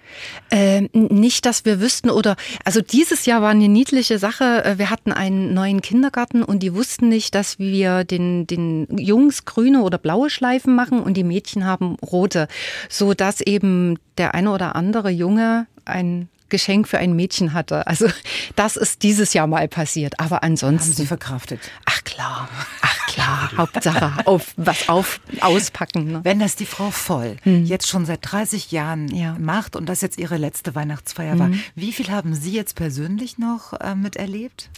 Ähm, 0.50 0.89
nicht, 0.94 1.46
dass 1.46 1.65
wir 1.65 1.80
wüssten 1.80 2.10
oder, 2.10 2.36
also 2.65 2.82
dieses 2.82 3.26
Jahr 3.26 3.41
war 3.41 3.52
eine 3.52 3.70
niedliche 3.70 4.20
Sache. 4.20 4.63
Äh, 4.63 4.78
wir 4.78 4.89
hatten 4.89 5.12
einen 5.12 5.54
neuen 5.54 5.82
Kindergarten 5.82 6.44
und 6.44 6.60
die 6.60 6.74
wussten 6.74 7.10
nicht, 7.10 7.36
dass 7.36 7.60
wir 7.60 8.04
den, 8.04 8.48
den 8.48 8.71
Jungs 8.98 9.46
grüne 9.46 9.82
oder 9.82 9.98
blaue 9.98 10.30
Schleifen 10.30 10.76
machen 10.76 11.02
und 11.02 11.16
die 11.16 11.24
Mädchen 11.24 11.66
haben 11.66 11.96
rote, 11.96 12.48
so 12.90 13.14
dass 13.14 13.42
eben 13.42 13.98
der 14.18 14.34
eine 14.34 14.52
oder 14.52 14.76
andere 14.76 15.10
Junge 15.10 15.68
ein 15.86 16.30
Geschenk 16.50 16.88
für 16.88 17.00
ein 17.00 17.16
Mädchen 17.16 17.54
hatte. 17.54 17.88
Also 17.88 18.08
das 18.56 18.76
ist 18.76 19.02
dieses 19.02 19.34
Jahr 19.34 19.48
mal 19.48 19.68
passiert. 19.68 20.20
Aber 20.20 20.44
ansonsten. 20.44 20.90
Haben 20.90 20.98
Sie 20.98 21.08
verkraftet? 21.08 21.60
Ach 21.86 22.04
klar. 22.04 22.48
Ach 22.82 23.01
klar. 23.13 23.52
Hauptsache 23.58 24.13
auf, 24.26 24.54
was 24.58 24.89
auf, 24.89 25.19
auspacken. 25.41 26.12
Ne? 26.12 26.19
Wenn 26.24 26.39
das 26.39 26.56
die 26.56 26.65
Frau 26.65 26.91
Voll 26.91 27.38
hm. 27.43 27.65
jetzt 27.65 27.88
schon 27.88 28.06
seit 28.06 28.19
30 28.21 28.71
Jahren 28.71 29.13
ja. 29.13 29.36
macht 29.39 29.76
und 29.76 29.88
das 29.88 30.02
jetzt 30.02 30.17
ihre 30.17 30.38
letzte 30.38 30.76
Weihnachtsfeier 30.76 31.34
hm. 31.34 31.39
war, 31.39 31.50
wie 31.76 31.91
viel 31.91 32.10
haben 32.10 32.36
Sie 32.36 32.52
jetzt 32.52 32.76
persönlich 32.76 33.38
noch 33.38 33.74
äh, 33.80 33.95
miterlebt? 33.95 34.69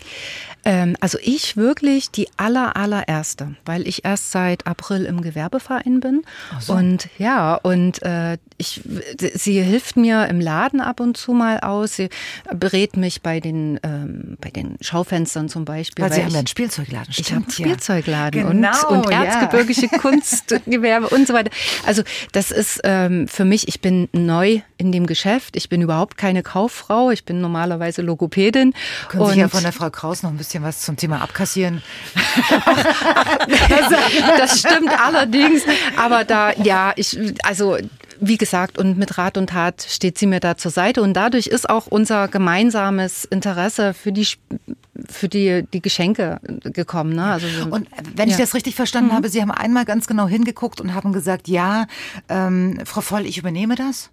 Ähm, 0.66 0.96
also 1.00 1.18
ich 1.22 1.58
wirklich 1.58 2.12
die 2.12 2.28
aller, 2.38 2.76
allererste, 2.76 3.56
weil 3.66 3.88
ich 3.88 4.06
erst 4.06 4.32
seit 4.32 4.68
April 4.68 5.06
im 5.06 5.22
Gewerbeverein 5.22 6.00
bin. 6.00 6.24
So. 6.60 6.74
Und 6.74 7.10
ja, 7.18 7.56
und 7.56 8.02
äh, 8.04 8.38
ich, 8.58 8.82
sie 9.34 9.62
hilft 9.62 9.98
mir 9.98 10.28
im 10.28 10.40
Laden 10.40 10.80
ab 10.80 11.00
und 11.00 11.18
zu 11.18 11.34
mal 11.34 11.60
aus. 11.60 11.96
Sie 11.98 12.10
berät 12.54 12.98
mich 12.98 13.22
bei 13.22 13.40
den, 13.40 13.80
ähm, 13.84 14.38
bei 14.40 14.50
den 14.50 14.78
Schaufenstern 14.82 15.50
zum 15.50 15.66
Beispiel. 15.66 16.04
Weil, 16.04 16.12
weil 16.12 16.18
Sie 16.18 16.24
haben 16.24 16.32
ja 16.32 16.40
einen 16.40 16.48
Spielzeugladen. 16.48 17.10
Ich 17.10 17.32
habe 17.32 17.44
einen 17.44 17.52
Spielzeugladen. 17.52 18.23
Eingeladen 18.24 18.62
genau, 18.62 18.90
und, 18.90 19.06
und 19.06 19.12
erzgebirgische 19.12 19.88
ja. 19.92 19.98
Kunstgewerbe 20.00 21.10
und 21.10 21.28
so 21.28 21.34
weiter. 21.34 21.52
Also 21.86 22.04
das 22.32 22.52
ist 22.52 22.82
ähm, 22.84 23.28
für 23.28 23.46
mich, 23.46 23.68
ich 23.68 23.82
bin 23.82 24.10
neu 24.12 24.62
in 24.78 24.92
dem 24.92 25.08
Geschäft. 25.08 25.56
Ich 25.56 25.70
bin 25.70 25.82
überhaupt 25.82 26.18
keine 26.18 26.44
Kauffrau. 26.44 27.12
Ich 27.12 27.26
bin 27.26 27.42
normalerweise 27.42 28.02
Logopädin. 28.02 28.74
Können 29.10 29.26
Sie 29.28 29.40
ja 29.40 29.48
von 29.48 29.64
der 29.64 29.72
Frau 29.72 29.90
Kraus 29.90 30.24
noch 30.24 30.32
ein 30.32 30.38
bisschen 30.38 30.64
was 30.64 30.82
zum 30.82 30.98
Thema 30.98 31.22
abkassieren? 31.22 31.82
das 34.38 34.60
stimmt 34.60 34.92
allerdings. 35.00 35.64
Aber 35.98 36.24
da, 36.24 36.54
ja, 36.54 36.94
ich, 36.96 37.18
also 37.44 37.78
wie 38.28 38.38
gesagt, 38.38 38.78
und 38.78 38.98
mit 38.98 39.18
Rat 39.18 39.38
und 39.38 39.50
Tat 39.50 39.86
steht 39.88 40.18
sie 40.18 40.28
mir 40.28 40.40
da 40.40 40.58
zur 40.58 40.72
Seite. 40.72 41.02
Und 41.02 41.14
dadurch 41.14 41.48
ist 41.48 41.70
auch 41.70 41.88
unser 41.88 42.28
gemeinsames 42.28 43.26
Interesse 43.26 43.94
für 43.94 44.12
die 44.12 44.26
für 45.10 45.28
die, 45.28 45.66
die 45.74 45.82
Geschenke 45.82 46.40
gekommen. 46.64 47.14
Ne? 47.16 47.26
Also, 47.26 47.48
und 47.70 47.88
wenn 48.16 48.30
ja. 48.30 48.36
ich 48.36 48.40
das 48.40 48.54
richtig 48.54 48.76
verstanden 48.76 49.10
mhm. 49.10 49.16
habe, 49.16 49.30
Sie 49.30 49.42
haben 49.42 49.50
einmal 49.50 49.86
ganz 49.86 50.06
genau 50.06 50.28
hingeguckt 50.28 50.80
und 50.80 50.94
haben 50.94 51.14
gesagt, 51.14 51.48
ja, 51.48 51.88
ähm, 52.30 52.80
Frau 52.86 53.02
Voll, 53.02 53.26
ich 53.26 53.40
übernehme 53.40 53.76
das? 53.76 54.12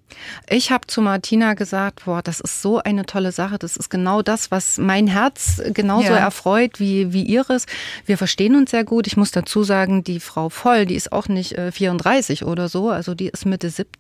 Ich 0.49 0.73
habe 0.73 0.87
zu 0.87 1.03
Martina 1.03 1.53
gesagt, 1.53 2.05
boah, 2.07 2.23
das 2.23 2.41
ist 2.41 2.63
so 2.63 2.79
eine 2.79 3.05
tolle 3.05 3.31
Sache. 3.31 3.59
Das 3.59 3.77
ist 3.77 3.91
genau 3.91 4.23
das, 4.23 4.51
was 4.51 4.79
mein 4.79 5.07
Herz 5.07 5.61
genauso 5.75 6.13
ja. 6.13 6.17
erfreut 6.17 6.81
wie, 6.81 7.13
wie 7.13 7.23
ihres. 7.23 7.67
Wir 8.07 8.17
verstehen 8.17 8.57
uns 8.57 8.71
sehr 8.71 8.85
gut. 8.85 9.07
Ich 9.07 9.19
muss 9.19 9.33
dazu 9.33 9.63
sagen, 9.63 10.03
die 10.03 10.19
Frau 10.19 10.49
Voll, 10.49 10.87
die 10.87 10.95
ist 10.95 11.13
auch 11.13 11.29
nicht 11.29 11.59
äh, 11.59 11.73
34 11.73 12.45
oder 12.45 12.69
so, 12.69 12.89
also 12.89 13.15
die 13.15 13.29
ist 13.29 13.45
Mitte 13.45 13.69
70. 13.69 14.00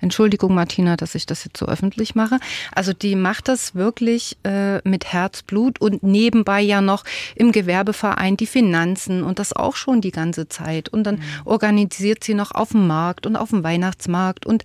Entschuldigung, 0.00 0.54
Martina, 0.54 0.96
dass 0.96 1.14
ich 1.14 1.26
das 1.26 1.44
jetzt 1.44 1.58
so 1.58 1.66
öffentlich 1.66 2.14
mache. 2.14 2.38
Also 2.74 2.92
die 2.92 3.14
macht 3.16 3.48
das 3.48 3.74
wirklich 3.74 4.36
äh, 4.44 4.86
mit 4.88 5.12
Herzblut 5.12 5.80
und 5.80 6.02
nebenbei 6.02 6.60
ja 6.60 6.80
noch 6.80 7.04
im 7.34 7.52
Gewerbeverein 7.52 8.36
die 8.36 8.46
Finanzen 8.46 9.22
und 9.22 9.38
das 9.38 9.52
auch 9.52 9.76
schon 9.76 10.00
die 10.00 10.10
ganze 10.10 10.48
Zeit. 10.48 10.88
Und 10.88 11.04
dann 11.04 11.16
mhm. 11.16 11.22
organisiert 11.44 12.24
sie 12.24 12.34
noch 12.34 12.52
auf 12.52 12.70
dem 12.70 12.86
Markt 12.86 13.26
und 13.26 13.36
auf 13.36 13.50
dem 13.50 13.62
Weihnachtsmarkt 13.62 14.46
und 14.46 14.64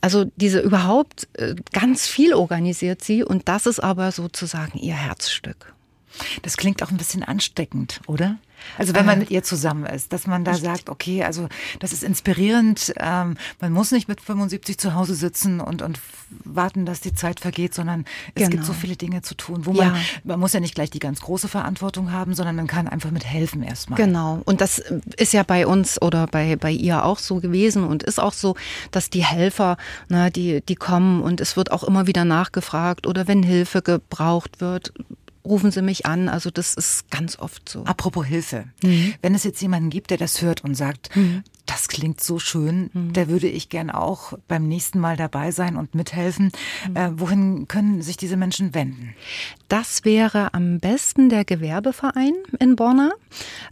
also 0.00 0.24
diese 0.36 0.60
überhaupt 0.60 1.28
äh, 1.34 1.54
ganz 1.72 2.06
viel 2.06 2.32
organisiert 2.32 3.02
sie 3.02 3.22
und 3.22 3.48
das 3.48 3.66
ist 3.66 3.80
aber 3.80 4.12
sozusagen 4.12 4.78
ihr 4.78 4.94
Herzstück. 4.94 5.74
Das 6.42 6.56
klingt 6.56 6.82
auch 6.82 6.90
ein 6.90 6.96
bisschen 6.96 7.22
ansteckend, 7.22 8.00
oder? 8.06 8.38
Also 8.78 8.94
wenn 8.94 9.06
man 9.06 9.16
äh. 9.16 9.20
mit 9.20 9.30
ihr 9.30 9.42
zusammen 9.42 9.86
ist, 9.86 10.12
dass 10.12 10.26
man 10.26 10.44
da 10.44 10.54
sagt, 10.54 10.88
okay, 10.88 11.24
also 11.24 11.48
das 11.78 11.92
ist 11.92 12.02
inspirierend. 12.02 12.92
Ähm, 12.96 13.36
man 13.60 13.72
muss 13.72 13.90
nicht 13.92 14.08
mit 14.08 14.20
75 14.20 14.78
zu 14.78 14.94
Hause 14.94 15.14
sitzen 15.14 15.60
und, 15.60 15.82
und 15.82 16.00
warten, 16.44 16.86
dass 16.86 17.00
die 17.00 17.14
Zeit 17.14 17.40
vergeht, 17.40 17.74
sondern 17.74 18.04
es 18.34 18.44
genau. 18.44 18.50
gibt 18.50 18.64
so 18.64 18.72
viele 18.72 18.96
Dinge 18.96 19.22
zu 19.22 19.34
tun, 19.34 19.66
wo 19.66 19.72
man, 19.72 19.96
man 20.24 20.38
muss 20.38 20.52
ja 20.52 20.60
nicht 20.60 20.74
gleich 20.74 20.90
die 20.90 20.98
ganz 20.98 21.20
große 21.20 21.48
Verantwortung 21.48 22.12
haben, 22.12 22.34
sondern 22.34 22.56
man 22.56 22.66
kann 22.66 22.88
einfach 22.88 23.10
mit 23.10 23.24
helfen 23.24 23.62
erstmal. 23.62 23.96
Genau. 23.96 24.40
Und 24.44 24.60
das 24.60 24.78
ist 25.16 25.32
ja 25.32 25.42
bei 25.42 25.66
uns 25.66 26.00
oder 26.00 26.26
bei, 26.26 26.56
bei 26.56 26.70
ihr 26.70 27.04
auch 27.04 27.18
so 27.18 27.40
gewesen 27.40 27.84
und 27.84 28.02
ist 28.02 28.20
auch 28.20 28.32
so, 28.32 28.56
dass 28.90 29.10
die 29.10 29.24
Helfer, 29.24 29.76
ne, 30.08 30.30
die, 30.30 30.60
die 30.62 30.76
kommen 30.76 31.22
und 31.22 31.40
es 31.40 31.56
wird 31.56 31.72
auch 31.72 31.84
immer 31.84 32.06
wieder 32.06 32.24
nachgefragt 32.24 33.06
oder 33.06 33.26
wenn 33.26 33.42
Hilfe 33.42 33.82
gebraucht 33.82 34.60
wird, 34.60 34.92
rufen 35.44 35.70
Sie 35.70 35.82
mich 35.82 36.06
an. 36.06 36.28
Also 36.28 36.50
das 36.50 36.74
ist 36.74 37.10
ganz 37.10 37.38
oft 37.38 37.68
so. 37.68 37.84
Apropos 37.84 38.26
Hilfe. 38.26 38.66
Mhm. 38.82 39.14
Wenn 39.22 39.34
es 39.34 39.44
jetzt 39.44 39.60
jemanden 39.60 39.90
gibt, 39.90 40.10
der 40.10 40.18
das 40.18 40.42
hört 40.42 40.64
und 40.64 40.74
sagt, 40.74 41.14
mhm. 41.16 41.42
Das 41.70 41.86
klingt 41.86 42.20
so 42.20 42.40
schön, 42.40 42.90
mhm. 42.92 43.12
da 43.12 43.28
würde 43.28 43.46
ich 43.46 43.68
gern 43.68 43.90
auch 43.90 44.32
beim 44.48 44.66
nächsten 44.66 44.98
Mal 44.98 45.16
dabei 45.16 45.52
sein 45.52 45.76
und 45.76 45.94
mithelfen. 45.94 46.50
Mhm. 46.88 46.96
Äh, 46.96 47.20
wohin 47.20 47.68
können 47.68 48.02
sich 48.02 48.16
diese 48.16 48.36
Menschen 48.36 48.74
wenden? 48.74 49.14
Das 49.68 50.04
wäre 50.04 50.52
am 50.52 50.80
besten 50.80 51.28
der 51.28 51.44
Gewerbeverein 51.44 52.34
in 52.58 52.74
Borna. 52.74 53.12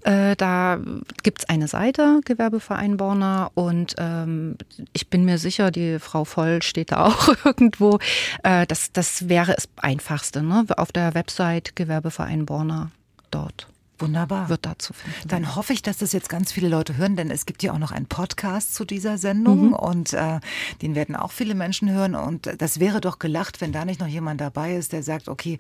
Äh, 0.05 0.37
da 0.37 0.79
gibt 1.25 1.41
es 1.41 1.49
eine 1.49 1.67
Seite, 1.67 2.21
Gewerbeverein 2.25 2.97
Borna, 2.97 3.51
und 3.55 3.97
ähm, 3.99 4.57
ich 4.93 5.09
bin 5.09 5.25
mir 5.25 5.39
sicher, 5.39 5.73
die 5.73 5.99
Frau 5.99 6.25
Voll 6.25 6.63
steht 6.63 6.93
da 6.93 7.05
auch 7.05 7.35
irgendwo. 7.45 7.99
Äh, 8.45 8.67
das, 8.69 8.93
das 8.93 9.29
wäre 9.29 9.55
das 9.55 9.69
Einfachste, 9.77 10.45
ne? 10.45 10.65
auf 10.77 10.93
der 10.93 11.15
Website 11.15 11.75
Gewerbeverein 11.75 12.47
Borna 12.47 12.93
dort. 13.33 13.67
Wunderbar. 13.99 14.49
Wird 14.49 14.67
dazu 14.67 14.93
finden. 14.93 15.29
Dann 15.29 15.57
hoffe 15.57 15.73
ich, 15.73 15.83
dass 15.83 15.99
das 15.99 16.13
jetzt 16.13 16.29
ganz 16.29 16.53
viele 16.53 16.69
Leute 16.69 16.97
hören, 16.97 17.17
denn 17.17 17.31
es 17.31 17.47
gibt 17.47 17.63
ja 17.63 17.73
auch 17.73 17.79
noch 17.79 17.93
einen 17.93 18.07
Podcast 18.07 18.75
zu 18.75 18.85
dieser 18.85 19.19
Sendung 19.19 19.69
mhm. 19.69 19.73
und 19.73 20.13
äh, 20.13 20.41
den 20.83 20.95
werden 20.95 21.17
auch 21.17 21.33
viele 21.33 21.55
Menschen 21.55 21.91
hören. 21.91 22.15
Und 22.15 22.51
das 22.59 22.81
wäre 22.81 23.01
doch 23.01 23.19
gelacht, 23.19 23.61
wenn 23.61 23.73
da 23.73 23.85
nicht 23.85 24.01
noch 24.01 24.07
jemand 24.07 24.41
dabei 24.41 24.77
ist, 24.77 24.93
der 24.93 25.03
sagt, 25.03 25.29
okay, 25.29 25.59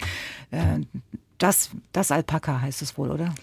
äh, 0.50 0.80
das, 1.38 1.70
das 1.92 2.10
Alpaka 2.10 2.60
heißt 2.60 2.82
es 2.82 2.98
wohl, 2.98 3.10
oder? 3.10 3.34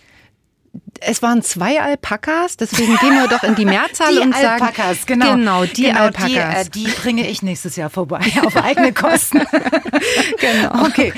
Es 1.02 1.22
waren 1.22 1.42
zwei 1.42 1.82
Alpakas, 1.82 2.58
deswegen 2.58 2.96
gehen 2.98 3.14
wir 3.14 3.28
doch 3.28 3.44
in 3.44 3.56
die 3.56 3.66
Mehrzahl 3.66 4.14
die 4.14 4.20
und 4.20 4.34
sagen. 4.34 4.64
Alpakas, 4.64 5.06
genau. 5.06 5.36
Genau, 5.36 5.66
die 5.66 5.84
genau, 5.84 6.02
Alpakas. 6.02 6.70
Die, 6.70 6.86
äh, 6.86 6.86
die, 6.86 6.92
bringe 6.92 7.30
ich 7.30 7.42
nächstes 7.42 7.76
Jahr 7.76 7.90
vorbei, 7.90 8.22
auf 8.46 8.56
eigene 8.58 8.94
Kosten. 8.94 9.40
genau. 10.40 10.86
Okay. 10.86 11.14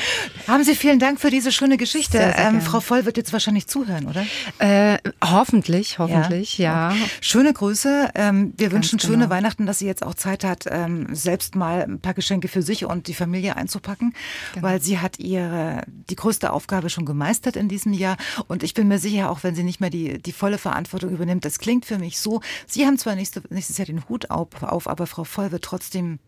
Haben 0.48 0.64
Sie 0.64 0.76
vielen 0.76 1.00
Dank 1.00 1.20
für 1.20 1.30
diese 1.30 1.52
schöne 1.52 1.78
Geschichte. 1.78 2.18
Sehr, 2.18 2.34
sehr 2.34 2.48
ähm, 2.48 2.62
Frau 2.62 2.80
Voll 2.80 3.06
wird 3.06 3.18
jetzt 3.18 3.34
wahrscheinlich 3.34 3.68
zuhören, 3.68 4.08
oder? 4.08 4.26
Äh, 4.60 4.98
hoffentlich, 5.24 6.00
hoffentlich, 6.00 6.58
ja. 6.58 6.92
ja. 6.92 6.96
Schöne 7.22 7.54
Grüße. 7.54 8.12
Ähm, 8.16 8.54
wir 8.58 8.70
Ganz 8.70 8.74
wünschen 8.74 9.00
genau. 9.00 9.14
schöne 9.14 9.30
Weihnachten, 9.30 9.66
dass 9.66 9.80
sie 9.80 9.86
jetzt 9.86 10.04
auch 10.04 10.16
Zeit 10.16 10.44
hat, 10.44 10.66
ähm, 10.70 11.08
selbst 11.14 11.56
mal 11.56 11.84
ein 11.84 12.00
paar 12.00 12.14
Geschenke 12.14 12.48
für 12.48 12.62
sich 12.62 12.86
und 12.86 13.08
die 13.08 13.14
Familie 13.14 13.56
einzupacken, 13.56 14.14
genau. 14.54 14.68
weil 14.68 14.82
sie 14.82 15.00
hat 15.00 15.20
ihre 15.20 15.84
die 16.10 16.16
größte 16.16 16.52
Aufgabe 16.52 16.90
schon 16.90 17.06
gemeistert 17.06 17.56
in 17.56 17.68
diesem 17.70 17.94
Jahr. 17.94 18.18
Und 18.48 18.64
ich 18.64 18.74
bin 18.74 18.88
mir 18.88 19.00
sicher, 19.00 19.30
auch 19.30 19.44
wenn 19.44 19.47
sie 19.56 19.64
nicht 19.64 19.80
mehr 19.80 19.90
die, 19.90 20.22
die 20.22 20.32
volle 20.32 20.58
Verantwortung 20.58 21.12
übernimmt. 21.12 21.46
Das 21.46 21.60
klingt 21.60 21.86
für 21.86 21.98
mich 21.98 22.20
so. 22.20 22.42
Sie 22.66 22.86
haben 22.86 22.98
zwar 22.98 23.16
nächste, 23.16 23.42
nächstes 23.50 23.78
Jahr 23.78 23.86
den 23.86 24.08
Hut 24.10 24.30
auf, 24.30 24.62
auf 24.62 24.88
aber 24.88 25.08
Frau 25.08 25.24
Voll 25.24 25.52
wird 25.52 25.64
trotzdem 25.64 26.20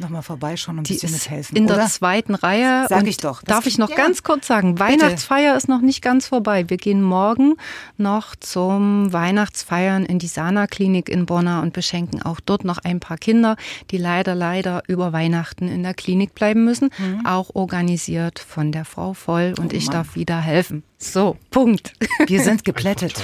nochmal 0.00 0.22
vorbeischauen 0.22 0.78
und 0.78 0.88
ein 0.88 0.92
bisschen 0.92 1.12
mithelfen. 1.12 1.56
In 1.56 1.64
oder? 1.64 1.76
der 1.76 1.86
zweiten 1.86 2.34
Reihe. 2.34 2.86
Sag 2.88 3.06
ich 3.06 3.16
doch. 3.16 3.42
darf 3.42 3.66
ich 3.66 3.78
noch 3.78 3.90
ja. 3.90 3.96
ganz 3.96 4.22
kurz 4.22 4.46
sagen, 4.46 4.78
Weihnachtsfeier 4.78 5.56
ist 5.56 5.68
noch 5.68 5.80
nicht 5.80 6.02
ganz 6.02 6.26
vorbei. 6.28 6.68
Wir 6.68 6.76
gehen 6.76 7.02
morgen 7.02 7.54
noch 7.96 8.36
zum 8.36 9.12
Weihnachtsfeiern 9.12 10.04
in 10.04 10.18
die 10.18 10.26
Sana-Klinik 10.26 11.08
in 11.08 11.26
Bonn 11.26 11.46
und 11.46 11.72
beschenken 11.72 12.20
auch 12.22 12.40
dort 12.40 12.64
noch 12.64 12.78
ein 12.78 13.00
paar 13.00 13.16
Kinder, 13.16 13.56
die 13.90 13.98
leider, 13.98 14.34
leider 14.34 14.82
über 14.88 15.12
Weihnachten 15.12 15.68
in 15.68 15.82
der 15.82 15.94
Klinik 15.94 16.34
bleiben 16.34 16.64
müssen. 16.64 16.90
Mhm. 16.98 17.24
Auch 17.26 17.54
organisiert 17.54 18.38
von 18.38 18.72
der 18.72 18.84
Frau 18.84 19.14
Voll 19.14 19.54
und 19.58 19.72
oh, 19.72 19.76
ich 19.76 19.86
Mann. 19.86 19.92
darf 19.94 20.14
wieder 20.14 20.40
helfen. 20.40 20.82
So, 20.98 21.36
Punkt. 21.50 21.92
Wir 22.26 22.42
sind 22.42 22.64
geplättet. 22.64 23.14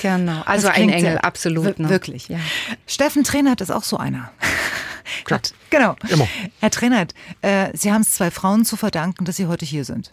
Genau, 0.00 0.42
also 0.44 0.68
ein 0.68 0.88
Engel, 0.88 1.18
absolut. 1.18 1.78
Ne? 1.78 1.88
Wirklich. 1.88 2.28
Ja. 2.28 2.38
Steffen 2.86 3.24
Trainert 3.24 3.60
ist 3.60 3.70
auch 3.70 3.82
so 3.82 3.96
einer. 3.96 4.30
Klar. 5.24 5.40
Genau. 5.70 5.96
Immer. 6.08 6.28
Herr 6.60 6.70
Trainert, 6.70 7.14
äh, 7.42 7.70
Sie 7.76 7.92
haben 7.92 8.02
es 8.02 8.12
zwei 8.12 8.30
Frauen 8.30 8.64
zu 8.64 8.76
verdanken, 8.76 9.24
dass 9.24 9.36
Sie 9.36 9.46
heute 9.46 9.64
hier 9.64 9.84
sind. 9.84 10.12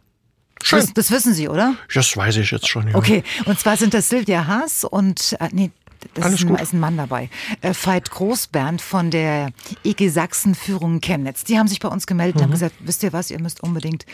Schön. 0.63 0.79
Das, 0.79 0.93
das, 0.93 1.11
wissen 1.11 1.33
Sie, 1.33 1.47
oder? 1.49 1.75
Das 1.93 2.15
weiß 2.15 2.37
ich 2.37 2.51
jetzt 2.51 2.67
schon, 2.67 2.87
ja. 2.87 2.95
Okay, 2.95 3.23
und 3.45 3.59
zwar 3.59 3.77
sind 3.77 3.93
das 3.93 4.09
Silvia 4.09 4.47
Haas 4.47 4.83
und, 4.83 5.35
äh, 5.39 5.49
nee, 5.51 5.71
das 6.13 6.33
ist, 6.33 6.45
ein, 6.45 6.55
ist 6.55 6.73
ein 6.73 6.79
Mann 6.79 6.97
dabei. 6.97 7.29
Äh, 7.61 7.73
Veit 7.73 8.09
Großbernd 8.11 8.81
von 8.81 9.11
der 9.11 9.49
EG 9.83 10.09
Sachsen 10.09 10.55
Führung 10.55 11.01
Chemnitz. 11.01 11.43
Die 11.43 11.57
haben 11.57 11.67
sich 11.67 11.79
bei 11.79 11.87
uns 11.87 12.07
gemeldet 12.07 12.35
mhm. 12.35 12.39
und 12.39 12.43
haben 12.45 12.51
gesagt, 12.51 12.75
wisst 12.79 13.03
ihr 13.03 13.11
was, 13.11 13.31
ihr 13.31 13.39
müsst 13.39 13.61
unbedingt 13.61 14.05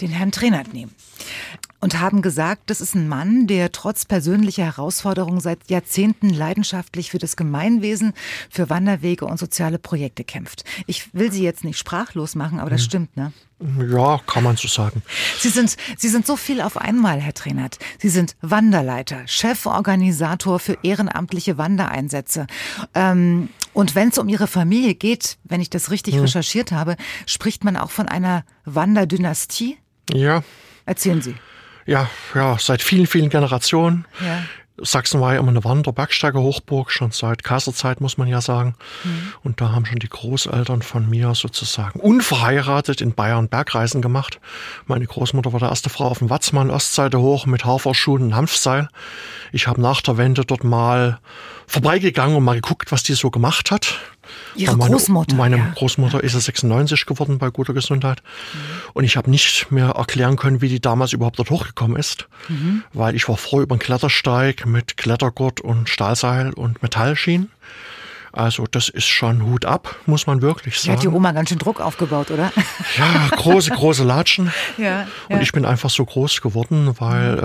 den 0.00 0.10
Herrn 0.10 0.32
Trainert 0.32 0.72
nehmen 0.72 0.94
und 1.80 1.98
haben 1.98 2.22
gesagt, 2.22 2.62
das 2.66 2.80
ist 2.80 2.94
ein 2.94 3.08
Mann, 3.08 3.46
der 3.46 3.72
trotz 3.72 4.04
persönlicher 4.04 4.64
Herausforderungen 4.64 5.40
seit 5.40 5.70
Jahrzehnten 5.70 6.30
leidenschaftlich 6.30 7.10
für 7.10 7.18
das 7.18 7.36
Gemeinwesen, 7.36 8.12
für 8.50 8.68
Wanderwege 8.70 9.24
und 9.24 9.38
soziale 9.38 9.78
Projekte 9.78 10.24
kämpft. 10.24 10.64
Ich 10.86 11.12
will 11.14 11.32
Sie 11.32 11.42
jetzt 11.42 11.64
nicht 11.64 11.78
sprachlos 11.78 12.34
machen, 12.34 12.60
aber 12.60 12.70
das 12.70 12.82
hm. 12.82 12.86
stimmt, 12.86 13.16
ne? 13.16 13.32
Ja, 13.92 14.18
kann 14.26 14.42
man 14.42 14.56
so 14.56 14.68
sagen. 14.68 15.02
Sie 15.38 15.50
sind, 15.50 15.76
Sie 15.98 16.08
sind 16.08 16.26
so 16.26 16.36
viel 16.36 16.62
auf 16.62 16.78
einmal, 16.78 17.20
Herr 17.20 17.34
Trainert. 17.34 17.78
Sie 17.98 18.08
sind 18.08 18.34
Wanderleiter, 18.40 19.26
Cheforganisator 19.26 20.58
für 20.58 20.78
ehrenamtliche 20.82 21.58
Wandereinsätze. 21.58 22.46
Ähm, 22.94 23.50
und 23.74 23.94
wenn 23.94 24.08
es 24.08 24.18
um 24.18 24.30
Ihre 24.30 24.46
Familie 24.46 24.94
geht, 24.94 25.36
wenn 25.44 25.60
ich 25.60 25.68
das 25.68 25.90
richtig 25.90 26.14
hm. 26.14 26.22
recherchiert 26.22 26.72
habe, 26.72 26.96
spricht 27.26 27.64
man 27.64 27.76
auch 27.76 27.90
von 27.90 28.08
einer 28.08 28.44
Wanderdynastie? 28.64 29.76
Ja. 30.10 30.42
Erzählen 30.86 31.20
Sie 31.20 31.34
ja, 31.86 32.08
ja, 32.34 32.56
seit 32.58 32.82
vielen, 32.82 33.06
vielen 33.06 33.30
Generationen. 33.30 34.06
Ja. 34.20 34.42
Sachsen 34.82 35.20
war 35.20 35.34
ja 35.34 35.40
immer 35.40 35.50
eine 35.50 35.62
Wander-Bergsteiger-Hochburg, 35.62 36.90
schon 36.90 37.10
seit 37.10 37.44
Kaiserzeit, 37.44 38.00
muss 38.00 38.16
man 38.16 38.28
ja 38.28 38.40
sagen. 38.40 38.74
Mhm. 39.04 39.32
Und 39.42 39.60
da 39.60 39.72
haben 39.72 39.84
schon 39.84 39.98
die 39.98 40.08
Großeltern 40.08 40.82
von 40.82 41.08
mir 41.08 41.34
sozusagen 41.34 42.00
unverheiratet 42.00 43.00
in 43.00 43.14
Bayern 43.14 43.48
Bergreisen 43.48 44.00
gemacht. 44.00 44.40
Meine 44.86 45.06
Großmutter 45.06 45.52
war 45.52 45.60
die 45.60 45.66
erste 45.66 45.90
Frau 45.90 46.06
auf 46.06 46.18
dem 46.18 46.30
Watzmann, 46.30 46.70
Ostseite 46.70 47.20
hoch 47.20 47.46
mit 47.46 47.64
Haferschuhen 47.64 48.22
und 48.22 48.34
Hanfseil. 48.34 48.88
Ich 49.52 49.66
habe 49.66 49.80
nach 49.80 50.00
der 50.00 50.16
Wende 50.16 50.44
dort 50.44 50.64
mal 50.64 51.18
vorbeigegangen 51.66 52.36
und 52.36 52.44
mal 52.44 52.54
geguckt, 52.54 52.90
was 52.90 53.02
die 53.02 53.14
so 53.14 53.30
gemacht 53.30 53.70
hat. 53.70 53.98
Ihre 54.54 54.76
meine, 54.76 54.92
Großmutter? 54.92 55.36
Meine 55.36 55.58
ja. 55.58 55.72
Großmutter 55.74 56.22
ist 56.22 56.34
ja 56.34 56.40
96 56.40 57.06
geworden 57.06 57.38
bei 57.38 57.50
guter 57.50 57.72
Gesundheit. 57.72 58.22
Mhm. 58.22 58.58
Und 58.94 59.04
ich 59.04 59.16
habe 59.16 59.30
nicht 59.30 59.70
mehr 59.70 59.90
erklären 59.90 60.36
können, 60.36 60.60
wie 60.60 60.68
die 60.68 60.80
damals 60.80 61.12
überhaupt 61.12 61.38
dort 61.38 61.50
hochgekommen 61.50 61.96
ist. 61.96 62.28
Mhm. 62.48 62.82
Weil 62.92 63.14
ich 63.14 63.28
war 63.28 63.36
froh 63.36 63.60
über 63.60 63.74
einen 63.74 63.80
Klettersteig 63.80 64.66
mit 64.66 64.96
Klettergurt 64.96 65.60
und 65.60 65.88
Stahlseil 65.88 66.52
und 66.52 66.82
Metallschienen. 66.82 67.50
Also 68.32 68.66
das 68.70 68.88
ist 68.88 69.06
schon 69.06 69.44
Hut 69.44 69.64
ab, 69.64 69.96
muss 70.06 70.26
man 70.26 70.40
wirklich 70.40 70.78
sagen. 70.78 70.96
Hat 70.96 71.02
die 71.02 71.08
Oma 71.08 71.32
ganz 71.32 71.48
schön 71.48 71.58
Druck 71.58 71.80
aufgebaut, 71.80 72.30
oder? 72.30 72.52
Ja, 72.96 73.28
große, 73.36 73.70
große 73.70 74.04
Latschen. 74.04 74.52
ja, 74.78 74.84
ja. 74.84 75.06
Und 75.28 75.42
ich 75.42 75.52
bin 75.52 75.64
einfach 75.64 75.90
so 75.90 76.04
groß 76.04 76.40
geworden, 76.40 76.94
weil 76.98 77.38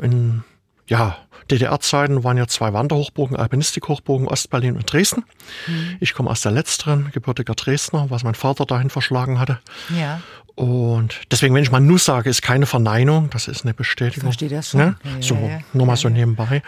äh, 0.00 0.04
in 0.04 0.42
ja, 0.86 1.16
DDR-Zeiten 1.50 2.24
waren 2.24 2.36
ja 2.36 2.46
zwei 2.46 2.72
Wanderhochburgen, 2.72 3.36
Alpinistik-Hochburgen, 3.36 4.28
Ostberlin 4.28 4.76
und 4.76 4.90
Dresden. 4.90 5.24
Mhm. 5.66 5.96
Ich 6.00 6.14
komme 6.14 6.30
aus 6.30 6.42
der 6.42 6.52
letzteren, 6.52 7.10
gebürtiger 7.12 7.54
Dresdner, 7.54 8.06
was 8.10 8.24
mein 8.24 8.34
Vater 8.34 8.66
dahin 8.66 8.90
verschlagen 8.90 9.38
hatte. 9.38 9.58
Ja. 9.96 10.20
Und 10.60 11.22
deswegen, 11.30 11.54
wenn 11.54 11.62
ich 11.62 11.70
mal 11.70 11.80
Nu 11.80 11.96
sage, 11.96 12.28
ist 12.28 12.42
keine 12.42 12.66
Verneinung, 12.66 13.30
das 13.30 13.48
ist 13.48 13.64
eine 13.64 13.72
Bestätigung. 13.72 14.28
Ich 14.28 14.36
verstehe 14.36 14.50
das 14.50 14.68
schon. 14.68 14.80
Ne? 14.80 14.96
Ja, 15.04 15.22
so, 15.22 15.34
ja, 15.36 15.60
nur 15.72 15.86
mal 15.86 15.96
so 15.96 16.10
nebenbei. 16.10 16.62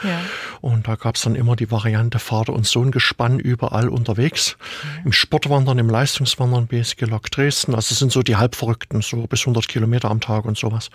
Und 0.63 0.89
da 0.89 0.95
gab 0.95 1.17
es 1.17 1.23
dann 1.23 1.35
immer 1.35 1.57
die 1.57 1.71
Variante 1.71 2.19
Vater 2.19 2.55
und 2.55 2.67
Sohn 2.67 2.91
Gespann 2.91 3.39
überall 3.39 3.91
unterwegs. 3.91 4.57
Im 5.05 5.13
Sportwandern, 5.13 5.79
im 5.79 5.91
Leistungswandern, 5.91 6.69
BSG 6.69 7.05
Lok 7.05 7.31
Dresden. 7.31 7.75
Also 7.75 7.91
das 7.91 7.99
sind 7.99 8.13
so 8.13 8.23
die 8.23 8.37
Halbverrückten, 8.37 9.03
so 9.03 9.27
bis 9.27 9.41
100 9.41 9.69
Kilometer 9.69 10.11
am 10.11 10.21
Tag 10.23 10.47
und 10.47 10.57
sowas, 10.57 10.89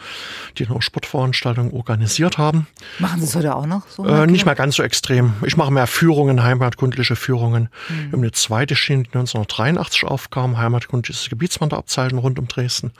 die 0.57 0.65
dann 0.65 0.75
auch 0.75 0.81
Sportveranstaltungen 0.81 1.73
organisiert 1.73 2.39
haben. 2.39 2.65
Machen 2.97 3.19
Sie 3.19 3.27
es 3.27 3.35
heute 3.35 3.55
auch 3.55 3.67
noch 3.67 3.76
so? 3.89 4.05
Äh, 4.05 4.27
nicht 4.27 4.45
mehr 4.45 4.55
ganz 4.55 4.75
so 4.75 4.83
extrem. 4.83 5.33
Ich 5.45 5.57
mache 5.57 5.71
mehr 5.71 5.87
Führungen, 5.87 6.43
heimatkundliche 6.43 7.15
Führungen. 7.15 7.69
Mhm. 7.89 8.13
Um 8.13 8.21
eine 8.21 8.31
zweite 8.31 8.75
Schiene, 8.75 9.03
die 9.03 9.09
1983 9.09 10.03
aufkam, 10.05 10.57
heimatkundliches 10.57 11.29
Gebietswanderabzeichen 11.29 12.17
rund 12.17 12.39
um 12.39 12.47
Dresden. 12.47 12.91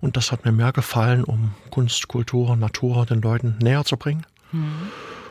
Und 0.00 0.16
das 0.16 0.32
hat 0.32 0.44
mir 0.44 0.52
mehr 0.52 0.72
gefallen, 0.72 1.24
um 1.24 1.52
Kunst, 1.70 2.08
Kultur, 2.08 2.56
Natur 2.56 3.06
den 3.06 3.20
Leuten 3.20 3.56
näher 3.60 3.84
zu 3.84 3.96
bringen. 3.96 4.24
Mhm. 4.52 4.88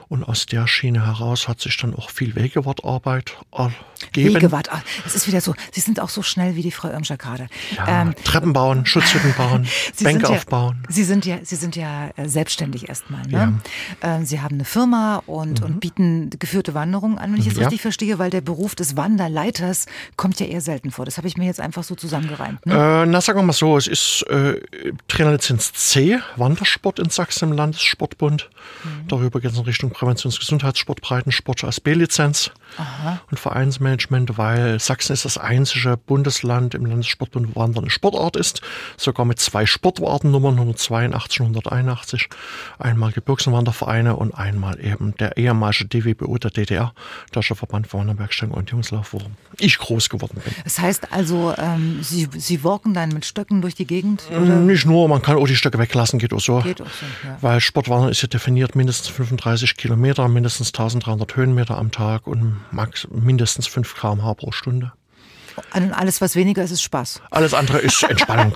Und 0.10 0.24
aus 0.24 0.46
der 0.46 0.68
Schiene 0.68 1.06
heraus 1.06 1.48
hat 1.48 1.60
sich 1.60 1.76
dann 1.78 1.94
auch 1.94 2.10
viel 2.10 2.36
Wegewartarbeit 2.36 3.38
ergeben. 3.52 4.36
Wegewart, 4.36 4.72
ah, 4.72 4.82
es 5.06 5.16
ist 5.16 5.28
wieder 5.28 5.42
so, 5.42 5.54
Sie 5.72 5.82
sind 5.82 6.00
auch 6.00 6.10
so 6.10 6.22
schnell 6.22 6.56
wie 6.56 6.62
die 6.62 6.72
Frau 6.72 6.90
Irmscher 6.90 7.18
gerade. 7.18 7.48
Ja, 7.76 8.02
ähm, 8.02 8.16
Treppen 8.24 8.54
bauen, 8.54 8.86
Schutzhütten 8.86 9.34
bauen, 9.36 9.68
Bänke 10.02 10.24
ja, 10.24 10.30
aufbauen. 10.30 10.84
Sie 10.90 11.04
sind 11.04 11.26
ja, 11.26 11.40
Sie 11.44 11.56
sind 11.56 11.76
ja 11.76 12.10
äh, 12.16 12.28
selbstständig 12.28 12.90
erstmal. 12.90 13.24
Ne? 13.28 13.60
Ja. 14.02 14.16
Ähm, 14.16 14.26
Sie 14.26 14.42
haben 14.42 14.56
eine 14.56 14.66
Firma 14.66 15.22
und, 15.26 15.60
mhm. 15.60 15.66
und 15.66 15.80
bieten 15.80 16.30
geführte 16.40 16.74
Wanderungen 16.74 17.18
an, 17.18 17.34
wenn 17.34 17.42
ich 17.42 17.48
es 17.48 17.58
richtig 17.58 17.82
verstehe, 17.82 18.20
weil 18.20 18.30
der 18.30 18.42
Beruf 18.42 18.76
des 18.76 18.96
Wanderleiters 18.96 19.88
kommt 20.16 20.40
ja 20.40 20.46
eher 20.46 20.62
selten 20.62 20.92
vor. 20.92 21.06
Das 21.06 21.18
habe 21.18 21.28
ich 21.28 21.38
mir 21.38 21.46
jetzt 21.46 21.60
einfach 21.60 21.84
so 21.84 21.96
zusammengereimt. 21.96 22.66
Ne? 22.66 22.74
Äh, 22.74 23.06
na, 23.06 23.22
sagen 23.22 23.40
wir 23.40 23.44
mal 23.44 23.54
so, 23.54 23.78
es 23.78 23.88
ist 23.88 24.24
äh, 24.30 24.62
Trainerlizenz 25.08 25.74
C, 25.74 26.20
Wandersport 26.36 27.00
in 27.00 27.10
Sachsen 27.10 27.50
im 27.50 27.58
Landessportbund. 27.58 28.50
Mhm. 28.84 29.08
Darüber 29.08 29.40
geht 29.40 29.52
es 29.52 29.58
in 29.58 29.64
Richtung 29.66 29.92
Präventionsgesundheitssport, 29.98 31.02
Breitensport 31.02 31.64
als 31.64 31.82
B-Lizenz 31.82 32.52
und 33.32 33.40
Vereinsmanagement, 33.40 34.38
weil 34.38 34.80
Sachsen 34.80 35.14
ist 35.14 35.26
das 35.26 35.40
einzige 35.40 35.98
Bundesland 35.98 36.76
im 36.76 36.86
Landessportbund, 36.86 37.56
wo 37.56 37.62
Wandern 37.62 37.86
eine 37.86 37.90
Sportart 37.90 38.36
ist, 38.36 38.62
sogar 38.96 39.26
mit 39.26 39.40
zwei 39.40 39.66
Sportwartennummern, 39.66 40.54
182 40.54 41.40
und 41.40 41.48
181, 41.48 42.30
einmal 42.78 43.12
Gebirgswandervereine 43.12 44.16
und 44.16 44.36
einmal 44.36 44.80
eben 44.86 45.16
der 45.18 45.38
ehemalige 45.38 45.86
DWBO 45.86 46.38
der 46.38 46.52
DDR, 46.52 46.94
Deutscher 47.32 47.56
Verband 47.56 47.88
für 47.88 47.98
Wanderbergsteigen 47.98 48.54
und 48.54 48.70
Jungslauf, 48.70 49.14
wo 49.14 49.22
ich 49.58 49.80
groß 49.80 50.10
geworden 50.10 50.40
bin. 50.44 50.54
Das 50.64 50.78
heißt 50.78 51.12
also, 51.12 51.56
ähm, 51.58 52.04
Sie, 52.04 52.28
Sie 52.38 52.64
walken 52.64 52.94
dann 52.94 53.10
mit 53.10 53.26
Stöcken 53.26 53.64
durch 53.64 53.74
die 53.74 53.88
Gegend? 53.88 54.22
Oder? 54.30 54.58
Nicht 54.58 54.86
nur, 54.86 55.08
man 55.08 55.24
kann 55.24 55.38
auch 55.38 55.48
die 55.48 55.56
Stöcke 55.56 55.80
weglassen, 55.80 56.20
geht 56.20 56.34
auch 56.34 56.40
so. 56.40 56.60
Geht 56.60 56.82
auch 56.82 56.86
so, 56.86 57.06
ja. 57.28 57.38
Weil 57.42 57.62
Sportwandern 57.62 58.12
ist 58.12 58.22
ja 58.22 58.28
definiert 58.28 58.76
mindestens 58.76 59.08
35 59.08 59.76
Kilometer 59.76 59.87
Kilometer, 59.88 60.28
mindestens 60.28 60.68
1300 60.70 61.34
Höhenmeter 61.38 61.78
am 61.78 61.92
Tag 61.92 62.28
und 62.28 62.58
max 62.72 63.08
mindestens 63.10 63.68
5 63.68 63.96
km/h 63.96 64.34
pro 64.34 64.52
Stunde. 64.52 64.92
Und 65.74 65.94
alles, 65.94 66.20
was 66.20 66.36
weniger 66.36 66.62
ist, 66.62 66.72
ist 66.72 66.82
Spaß. 66.82 67.22
Alles 67.32 67.54
andere 67.54 67.78
ist 67.78 68.04
Entspannung. 68.10 68.54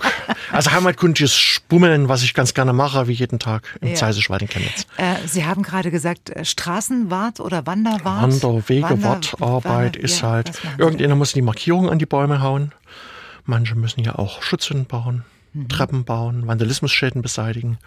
also 0.52 0.70
heimatkundiges 0.70 1.34
Spummeln, 1.34 2.10
was 2.10 2.22
ich 2.22 2.34
ganz 2.34 2.52
gerne 2.52 2.74
mache, 2.74 3.08
wie 3.08 3.12
jeden 3.12 3.38
Tag 3.38 3.78
im 3.80 3.88
ja. 3.88 3.94
Zeisischwald 3.94 4.42
in 4.42 4.48
Chemnitz. 4.48 4.86
Äh, 4.98 5.14
Sie 5.26 5.46
haben 5.46 5.62
gerade 5.62 5.90
gesagt, 5.90 6.28
äh, 6.28 6.44
Straßenwart 6.44 7.40
oder 7.40 7.66
Wanderwart? 7.66 8.22
Wanderwege, 8.22 9.02
Wartarbeit 9.02 9.96
ist 9.96 10.20
ja, 10.20 10.28
halt, 10.28 10.52
irgendjemand 10.76 11.18
muss 11.18 11.32
die 11.32 11.40
Markierung 11.40 11.88
an 11.88 11.98
die 11.98 12.06
Bäume 12.06 12.42
hauen. 12.42 12.72
Manche 13.46 13.74
müssen 13.74 14.00
ja 14.04 14.16
auch 14.16 14.42
Schutzhünden 14.42 14.84
bauen 14.84 15.24
mhm. 15.52 15.68
Treppen 15.68 16.04
bauen, 16.04 16.46
Vandalismusschäden 16.46 17.22
beseitigen. 17.22 17.78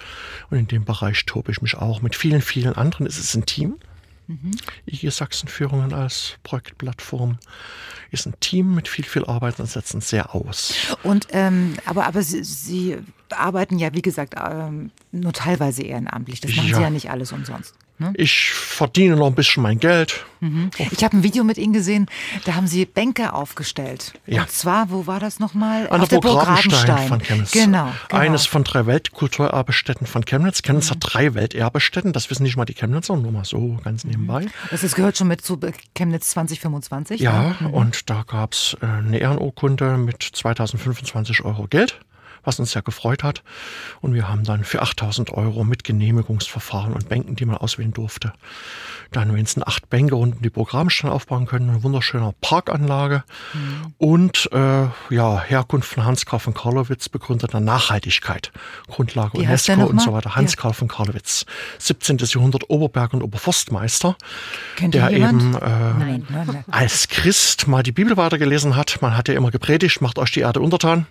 Und 0.50 0.58
in 0.58 0.68
dem 0.68 0.86
Bereich 0.86 1.26
tobe 1.26 1.52
ich 1.52 1.62
mich 1.62 1.76
auch 1.76 2.02
mit 2.02 2.16
vielen, 2.16 2.42
vielen 2.42 2.76
anderen. 2.76 3.06
Es 3.06 3.18
ist 3.18 3.36
ein 3.36 3.46
Team. 3.46 3.76
Mhm. 4.28 4.52
IG 4.88 5.10
Sachsen-Führungen 5.10 5.94
als 5.94 6.38
Projektplattform 6.44 7.38
ist 8.12 8.26
ein 8.26 8.34
Team 8.40 8.74
mit 8.74 8.88
viel, 8.88 9.06
viel 9.06 9.26
Arbeit 9.26 9.60
und 9.60 9.68
setzen 9.68 10.02
sehr 10.02 10.34
aus. 10.34 10.74
Und 11.04 11.28
ähm, 11.32 11.76
aber, 11.86 12.08
aber 12.08 12.24
Sie, 12.24 12.44
Sie 12.44 12.98
arbeiten 13.30 13.78
ja, 13.78 13.94
wie 13.94 14.02
gesagt, 14.02 14.36
ähm, 14.38 14.92
nur 15.12 15.34
teilweise 15.34 15.84
ehrenamtlich. 15.84 16.42
Das 16.42 16.56
machen 16.56 16.70
ja. 16.70 16.78
Sie 16.78 16.82
ja 16.82 16.90
nicht 16.90 17.12
alles 17.12 17.32
umsonst. 17.32 17.76
Ne? 17.98 18.12
Ich 18.16 18.52
verdiene 18.52 19.16
noch 19.16 19.28
ein 19.28 19.36
bisschen 19.36 19.64
mein 19.64 19.80
Geld. 19.80 20.26
Mhm. 20.42 20.70
Ich 20.92 21.02
habe 21.04 21.16
ein 21.16 21.24
Video 21.24 21.46
mit 21.46 21.58
Ihnen 21.58 21.72
gesehen, 21.72 22.08
da 22.44 22.56
haben 22.56 22.68
Sie 22.68 22.86
Bänke 22.86 23.32
aufgestellt. 23.32 24.14
Ja. 24.26 24.42
Und 24.42 24.52
zwar, 24.52 24.90
wo 24.90 25.08
war 25.08 25.22
das 25.22 25.40
nochmal? 25.40 25.88
An 25.90 26.02
Auf 26.02 26.10
der 26.10 26.20
Burg 26.20 26.46
Rabenstein 26.46 27.08
von 27.08 27.20
Chemnitz. 27.20 27.52
Genau, 27.52 27.94
genau. 28.10 28.22
Eines 28.22 28.46
von 28.46 28.66
drei 28.66 28.86
Weltkulturerbestätten 28.86 30.08
von 30.08 30.26
Chemnitz. 30.26 30.62
Chemnitz 30.62 30.88
mhm. 30.88 30.92
hat 30.92 30.98
drei 31.02 31.34
Welterbestätten, 31.36 32.12
das 32.12 32.30
wissen 32.30 32.44
nicht 32.44 32.58
mal 32.58 32.66
die 32.66 32.74
Chemnitzer, 32.74 33.16
nur 33.16 33.32
mal 33.32 33.46
so 33.46 33.78
ganz 33.84 34.04
mhm. 34.04 34.12
nebenbei. 34.12 34.48
Das 34.72 34.84
ist, 34.84 34.96
gehört 34.96 35.18
schon 35.18 35.30
mit 35.30 35.42
zu 35.42 35.58
Chemnitz 35.94 36.32
2025? 36.32 37.22
Ja, 37.22 37.44
ne? 37.44 37.56
mhm. 37.62 37.74
und 37.74 38.10
da 38.10 38.24
gab 38.28 38.54
es 38.54 38.76
äh, 38.82 38.86
eine 38.86 39.20
Ehrenurkunde 39.20 39.98
mit 39.98 40.22
2025 40.22 41.46
Euro 41.46 41.68
Geld 41.68 42.00
was 42.46 42.60
uns 42.60 42.74
ja 42.74 42.82
gefreut 42.82 43.24
hat. 43.24 43.44
Und 44.02 44.14
wir 44.14 44.30
haben 44.30 44.44
dann 44.44 44.64
für 44.64 44.82
8000 44.82 45.32
Euro 45.32 45.64
mit 45.64 45.84
Genehmigungsverfahren 45.84 46.94
und 46.94 47.10
Bänken, 47.10 47.36
die 47.36 47.46
man 47.46 47.58
auswählen 47.58 47.94
durfte, 47.94 48.34
dann 49.12 49.34
wenigstens 49.34 49.66
acht 49.66 49.90
Bänke 49.90 50.16
um 50.16 50.42
die 50.42 50.50
Programmstand 50.50 51.14
aufbauen 51.14 51.46
können. 51.46 51.70
Eine 51.70 51.84
wunderschöne 51.84 52.34
Parkanlage 52.42 53.24
mhm. 53.54 53.94
und 53.98 54.50
äh, 54.52 54.88
ja, 55.10 55.42
Herkunft 55.42 55.94
von 55.94 56.06
Hans-Karl 56.06 56.40
von 56.40 56.54
Karlowitz, 56.54 57.10
begründeter 57.10 57.60
Nachhaltigkeit, 57.60 58.52
Grundlage 58.88 59.40
Wie 59.40 59.46
UNESCO 59.46 59.86
und 59.86 60.02
so 60.02 60.14
weiter. 60.14 60.36
Hans-Karl 60.36 60.72
ja. 60.72 60.76
von 60.76 60.88
Karlowitz, 60.88 61.46
17. 61.80 62.18
Jahrhundert 62.18 62.70
Oberberg- 62.70 63.14
und 63.14 63.22
Oberforstmeister, 63.22 64.16
Kennt 64.76 64.94
der 64.94 65.12
eben 65.12 65.56
äh, 65.56 65.60
nein, 65.60 66.28
nein, 66.30 66.48
nein. 66.48 66.64
als 66.70 67.08
Christ 67.08 67.68
mal 67.68 67.84
die 67.84 67.92
Bibel 67.92 68.18
weitergelesen 68.18 68.76
hat. 68.76 69.02
Man 69.02 69.16
hat 69.16 69.28
ja 69.28 69.34
immer 69.34 69.52
gepredigt, 69.52 70.02
macht 70.02 70.20
euch 70.20 70.32
die 70.32 70.42
Erde 70.42 70.60
untertan. 70.60 71.08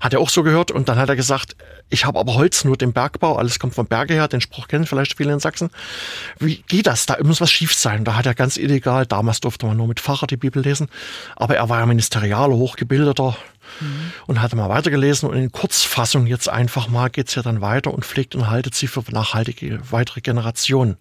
Hat 0.00 0.12
er 0.12 0.20
auch 0.20 0.30
so 0.30 0.42
gehört 0.42 0.70
und 0.70 0.88
dann 0.88 0.98
hat 0.98 1.08
er 1.08 1.16
gesagt, 1.16 1.56
ich 1.88 2.04
habe 2.06 2.18
aber 2.18 2.34
Holz, 2.34 2.64
nur 2.64 2.76
den 2.76 2.92
Bergbau, 2.92 3.36
alles 3.36 3.58
kommt 3.58 3.74
vom 3.74 3.86
Berge 3.86 4.14
her, 4.14 4.28
den 4.28 4.40
Spruch 4.40 4.68
kennen 4.68 4.86
vielleicht 4.86 5.16
viele 5.16 5.32
in 5.32 5.40
Sachsen. 5.40 5.70
Wie 6.38 6.56
geht 6.68 6.86
das? 6.86 7.06
Da 7.06 7.16
muss 7.22 7.40
was 7.40 7.50
schief 7.50 7.74
sein. 7.74 8.04
Da 8.04 8.14
hat 8.14 8.26
er 8.26 8.34
ganz 8.34 8.56
illegal, 8.56 9.06
damals 9.06 9.40
durfte 9.40 9.66
man 9.66 9.76
nur 9.76 9.88
mit 9.88 10.00
Pfarrer 10.00 10.26
die 10.26 10.36
Bibel 10.36 10.62
lesen, 10.62 10.88
aber 11.36 11.56
er 11.56 11.68
war 11.68 11.80
ja 11.80 11.86
Ministerialer, 11.86 12.54
hochgebildeter 12.54 13.36
mhm. 13.80 14.12
und 14.26 14.40
hatte 14.40 14.56
mal 14.56 14.68
weitergelesen 14.68 15.28
und 15.28 15.36
in 15.36 15.52
Kurzfassung 15.52 16.26
jetzt 16.26 16.48
einfach 16.48 16.88
mal 16.88 17.10
geht's 17.10 17.34
ja 17.34 17.42
dann 17.42 17.60
weiter 17.60 17.92
und 17.92 18.04
pflegt 18.04 18.34
und 18.34 18.48
haltet 18.48 18.74
sie 18.74 18.86
für 18.86 19.02
nachhaltige 19.10 19.80
weitere 19.90 20.20
Generationen 20.20 20.96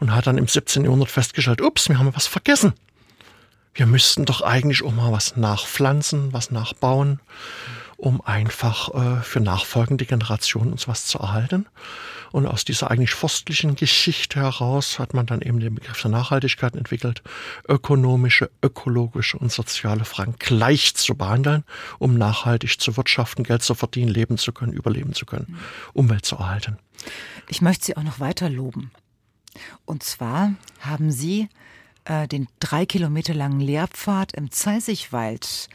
und 0.00 0.14
hat 0.14 0.26
dann 0.26 0.38
im 0.38 0.48
17. 0.48 0.84
Jahrhundert 0.84 1.10
festgestellt, 1.10 1.60
ups, 1.60 1.88
wir 1.88 1.98
haben 1.98 2.14
was 2.14 2.26
vergessen. 2.26 2.72
Wir 3.74 3.86
müssten 3.86 4.24
doch 4.24 4.40
eigentlich 4.40 4.84
auch 4.84 4.92
mal 4.92 5.10
was 5.10 5.36
nachpflanzen, 5.36 6.32
was 6.32 6.50
nachbauen 6.50 7.20
um 8.04 8.20
einfach 8.20 8.92
äh, 8.94 9.22
für 9.22 9.40
nachfolgende 9.40 10.04
Generationen 10.04 10.72
uns 10.72 10.86
was 10.86 11.06
zu 11.06 11.18
erhalten. 11.18 11.64
Und 12.32 12.46
aus 12.46 12.66
dieser 12.66 12.90
eigentlich 12.90 13.14
forstlichen 13.14 13.76
Geschichte 13.76 14.40
heraus 14.40 14.98
hat 14.98 15.14
man 15.14 15.24
dann 15.24 15.40
eben 15.40 15.58
den 15.58 15.74
Begriff 15.74 16.02
der 16.02 16.10
Nachhaltigkeit 16.10 16.76
entwickelt, 16.76 17.22
ökonomische, 17.66 18.50
ökologische 18.62 19.38
und 19.38 19.50
soziale 19.50 20.04
Fragen 20.04 20.34
gleich 20.38 20.94
zu 20.96 21.14
behandeln, 21.14 21.64
um 21.98 22.18
nachhaltig 22.18 22.78
zu 22.78 22.94
wirtschaften, 22.98 23.42
Geld 23.42 23.62
zu 23.62 23.74
verdienen, 23.74 24.10
leben 24.10 24.36
zu 24.36 24.52
können, 24.52 24.74
überleben 24.74 25.14
zu 25.14 25.24
können, 25.24 25.56
Umwelt 25.94 26.26
zu 26.26 26.36
erhalten. 26.36 26.76
Ich 27.48 27.62
möchte 27.62 27.86
Sie 27.86 27.96
auch 27.96 28.02
noch 28.02 28.20
weiter 28.20 28.50
loben. 28.50 28.90
Und 29.86 30.02
zwar 30.02 30.52
haben 30.80 31.10
Sie 31.10 31.48
äh, 32.04 32.28
den 32.28 32.48
drei 32.60 32.84
Kilometer 32.84 33.32
langen 33.32 33.60
Lehrpfad 33.60 34.34
im 34.34 34.50
Zeisigwald 34.50 35.70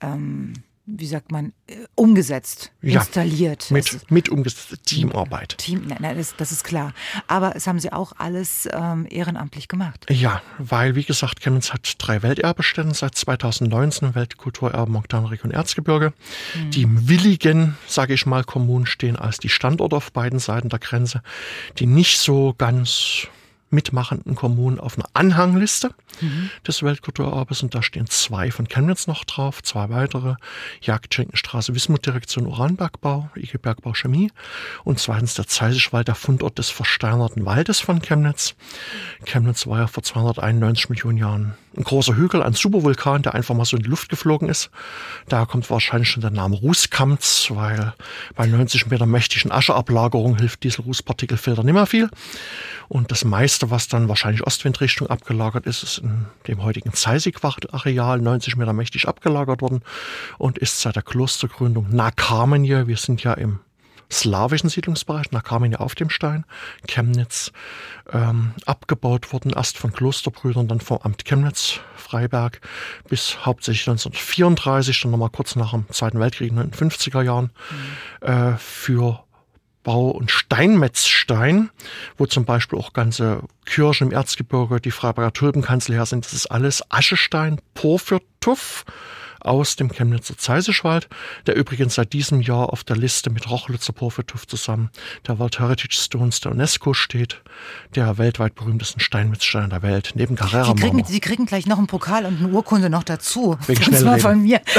ähm, 0.00 0.52
wie 0.84 1.06
sagt 1.06 1.30
man, 1.30 1.52
äh, 1.68 1.76
umgesetzt, 1.94 2.72
ja, 2.82 3.00
installiert. 3.00 3.70
Mit, 3.70 4.10
mit 4.10 4.28
umgesetzt, 4.28 4.84
Teamarbeit. 4.84 5.56
Team, 5.58 5.84
nein, 5.86 5.98
nein, 6.00 6.16
das, 6.16 6.34
das, 6.36 6.50
ist 6.50 6.64
klar. 6.64 6.92
Aber 7.28 7.54
es 7.54 7.66
haben 7.66 7.78
Sie 7.78 7.92
auch 7.92 8.12
alles 8.18 8.68
ähm, 8.72 9.06
ehrenamtlich 9.08 9.68
gemacht. 9.68 10.06
Ja, 10.10 10.42
weil, 10.58 10.96
wie 10.96 11.04
gesagt, 11.04 11.40
Chemnitz 11.40 11.72
hat 11.72 11.94
drei 11.98 12.22
Welterbestätten 12.22 12.94
seit 12.94 13.14
2019, 13.14 14.14
Weltkulturerbe 14.16 14.90
Montanarik 14.90 15.44
und 15.44 15.52
Erzgebirge. 15.52 16.12
Hm. 16.54 16.70
Die 16.72 17.08
willigen, 17.08 17.76
sage 17.86 18.14
ich 18.14 18.26
mal, 18.26 18.42
Kommunen 18.42 18.86
stehen 18.86 19.16
als 19.16 19.38
die 19.38 19.48
Standorte 19.48 19.96
auf 19.96 20.12
beiden 20.12 20.40
Seiten 20.40 20.68
der 20.68 20.80
Grenze, 20.80 21.22
die 21.78 21.86
nicht 21.86 22.18
so 22.18 22.54
ganz 22.58 23.28
mitmachenden 23.70 24.34
Kommunen 24.34 24.78
auf 24.78 24.98
einer 24.98 25.08
Anhangliste 25.14 25.94
mhm. 26.20 26.50
des 26.66 26.82
Weltkulturerbes 26.82 27.62
und 27.62 27.74
da 27.74 27.82
stehen 27.82 28.06
zwei 28.06 28.50
von 28.50 28.68
Chemnitz 28.68 29.06
noch 29.06 29.24
drauf, 29.24 29.62
zwei 29.62 29.90
weitere, 29.90 30.34
Jagdschenkenstraße, 30.80 31.74
Wismut-Direktion 31.74 32.46
Uranbergbau, 32.46 33.30
IG 33.36 33.58
Bergbau 33.58 33.92
Chemie 33.94 34.30
und 34.84 34.98
zweitens 34.98 35.34
der 35.34 35.46
Zeisischwald, 35.46 36.08
der 36.08 36.14
Fundort 36.14 36.58
des 36.58 36.70
versteinerten 36.70 37.44
Waldes 37.46 37.80
von 37.80 38.02
Chemnitz. 38.02 38.54
Chemnitz 39.24 39.66
war 39.66 39.80
ja 39.80 39.86
vor 39.86 40.02
291 40.02 40.88
Millionen 40.88 41.18
Jahren 41.18 41.54
ein 41.76 41.84
großer 41.84 42.16
Hügel, 42.16 42.42
ein 42.42 42.52
Supervulkan, 42.52 43.22
der 43.22 43.34
einfach 43.34 43.54
mal 43.54 43.64
so 43.64 43.76
in 43.76 43.82
die 43.82 43.88
Luft 43.88 44.08
geflogen 44.08 44.48
ist. 44.48 44.70
Da 45.28 45.46
kommt 45.46 45.68
wahrscheinlich 45.70 46.10
schon 46.10 46.20
der 46.20 46.30
Name 46.30 46.56
Rußkampz, 46.56 47.48
weil 47.50 47.94
bei 48.34 48.46
90 48.46 48.88
Meter 48.88 49.06
mächtigen 49.06 49.50
Ascheablagerung 49.50 50.36
hilft 50.38 50.64
Diesel-Rußpartikelfilter 50.64 51.62
nicht 51.62 51.74
mehr 51.74 51.86
viel. 51.86 52.10
Und 52.88 53.10
das 53.10 53.24
meiste, 53.24 53.70
was 53.70 53.88
dann 53.88 54.08
wahrscheinlich 54.08 54.46
Ostwindrichtung 54.46 55.08
abgelagert 55.08 55.66
ist, 55.66 55.82
ist 55.82 56.01
in 56.02 56.26
dem 56.48 56.62
heutigen 56.62 56.92
Zeisigwacht-Areal 56.92 58.20
90 58.20 58.56
Meter 58.56 58.72
mächtig 58.72 59.08
abgelagert 59.08 59.62
worden 59.62 59.82
und 60.38 60.58
ist 60.58 60.80
seit 60.80 60.96
der 60.96 61.02
Klostergründung 61.02 61.88
Nakamenje, 61.90 62.86
wir 62.86 62.96
sind 62.96 63.22
ja 63.22 63.34
im 63.34 63.60
slawischen 64.12 64.68
Siedlungsbereich, 64.68 65.32
nach 65.32 65.42
Kamenje 65.42 65.80
auf 65.80 65.94
dem 65.94 66.10
Stein, 66.10 66.44
Chemnitz, 66.86 67.50
ähm, 68.12 68.52
abgebaut 68.66 69.32
worden, 69.32 69.52
erst 69.56 69.78
von 69.78 69.92
Klosterbrüdern, 69.92 70.68
dann 70.68 70.80
vom 70.80 70.98
Amt 70.98 71.24
Chemnitz, 71.24 71.80
Freiberg, 71.96 72.60
bis 73.08 73.38
hauptsächlich 73.44 73.88
1934, 73.88 75.00
dann 75.00 75.12
nochmal 75.12 75.30
kurz 75.30 75.56
nach 75.56 75.70
dem 75.70 75.88
Zweiten 75.90 76.20
Weltkrieg 76.20 76.50
in 76.50 76.56
den 76.56 76.72
50er 76.72 77.22
Jahren, 77.22 77.50
mhm. 78.20 78.28
äh, 78.28 78.56
für 78.58 79.24
Bau- 79.82 80.10
und 80.10 80.30
Steinmetzstein, 80.30 81.70
wo 82.16 82.26
zum 82.26 82.44
Beispiel 82.44 82.78
auch 82.78 82.92
ganze 82.92 83.42
Kirchen 83.64 84.08
im 84.08 84.12
Erzgebirge, 84.12 84.80
die 84.80 84.90
Freiberger 84.90 85.32
Tulpenkanzel 85.32 85.94
her 85.94 86.06
sind. 86.06 86.24
Das 86.24 86.32
ist 86.32 86.46
alles 86.46 86.82
Aschestein, 86.90 87.60
Porphyrtuff 87.74 88.84
aus 89.44 89.76
dem 89.76 89.90
Chemnitzer 89.90 90.38
Zeisischwald, 90.38 91.08
der 91.46 91.56
übrigens 91.56 91.96
seit 91.96 92.12
diesem 92.12 92.40
Jahr 92.42 92.72
auf 92.72 92.84
der 92.84 92.96
Liste 92.96 93.30
mit 93.30 93.50
Rochlitzer 93.50 93.92
Porphyrtuff 93.92 94.46
zusammen 94.46 94.90
der 95.26 95.40
World 95.40 95.58
Heritage 95.58 95.96
Stones 95.96 96.40
der 96.40 96.52
UNESCO 96.52 96.94
steht, 96.94 97.42
der 97.94 98.18
weltweit 98.18 98.54
berühmtesten 98.54 99.00
Steinmetzstein 99.00 99.70
der 99.70 99.82
Welt, 99.82 100.12
neben 100.14 100.36
Carrera 100.36 100.66
Sie 100.66 100.74
kriegen, 100.74 101.04
Sie 101.04 101.20
kriegen 101.20 101.46
gleich 101.46 101.66
noch 101.66 101.78
einen 101.78 101.88
Pokal 101.88 102.24
und 102.26 102.38
eine 102.38 102.48
Urkunde 102.48 102.88
noch 102.88 103.02
dazu. 103.02 103.58
Wegen 103.66 103.90
das 103.90 104.04
war 104.04 104.18
von 104.18 104.42
mir. 104.42 104.60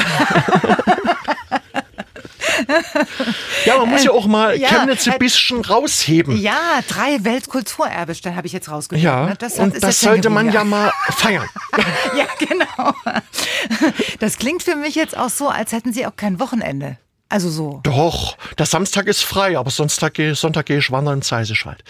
ja, 3.66 3.78
man 3.78 3.90
muss 3.90 4.04
ja 4.04 4.12
auch 4.12 4.28
mal 4.28 4.58
ja, 4.58 4.70
Chemnitz 4.70 5.08
ein 5.08 5.20
bisschen 5.20 5.64
rausheben. 5.64 6.38
Ja, 6.38 6.82
drei 6.88 7.24
Weltkulturerbestände 7.24 8.36
habe 8.36 8.48
ich 8.48 8.54
jetzt 8.54 8.70
rausgefunden. 8.70 9.06
Ja, 9.06 9.26
ne? 9.28 9.36
das, 9.38 9.60
und 9.60 9.82
das 9.82 10.00
sollte 10.00 10.30
man 10.30 10.52
ja 10.52 10.64
mal 10.64 10.92
feiern. 11.10 11.48
ja, 12.16 12.26
genau. 12.40 12.94
Das 14.20 14.38
klingt 14.38 14.64
für 14.64 14.76
mich 14.76 14.96
jetzt 14.96 15.18
auch 15.18 15.30
so, 15.30 15.50
als 15.50 15.72
hätten 15.72 15.94
Sie 15.94 16.06
auch 16.06 16.16
kein 16.16 16.40
Wochenende. 16.40 16.98
Also 17.34 17.50
so. 17.50 17.80
Doch, 17.82 18.38
der 18.60 18.68
Samstag 18.68 19.08
ist 19.08 19.24
frei, 19.24 19.58
aber 19.58 19.72
Sonntag, 19.72 20.20
Sonntag 20.34 20.68
gehe 20.68 20.78
ich 20.78 20.92
wandern 20.92 21.16
im 21.16 21.22
Zeisischwald. 21.24 21.84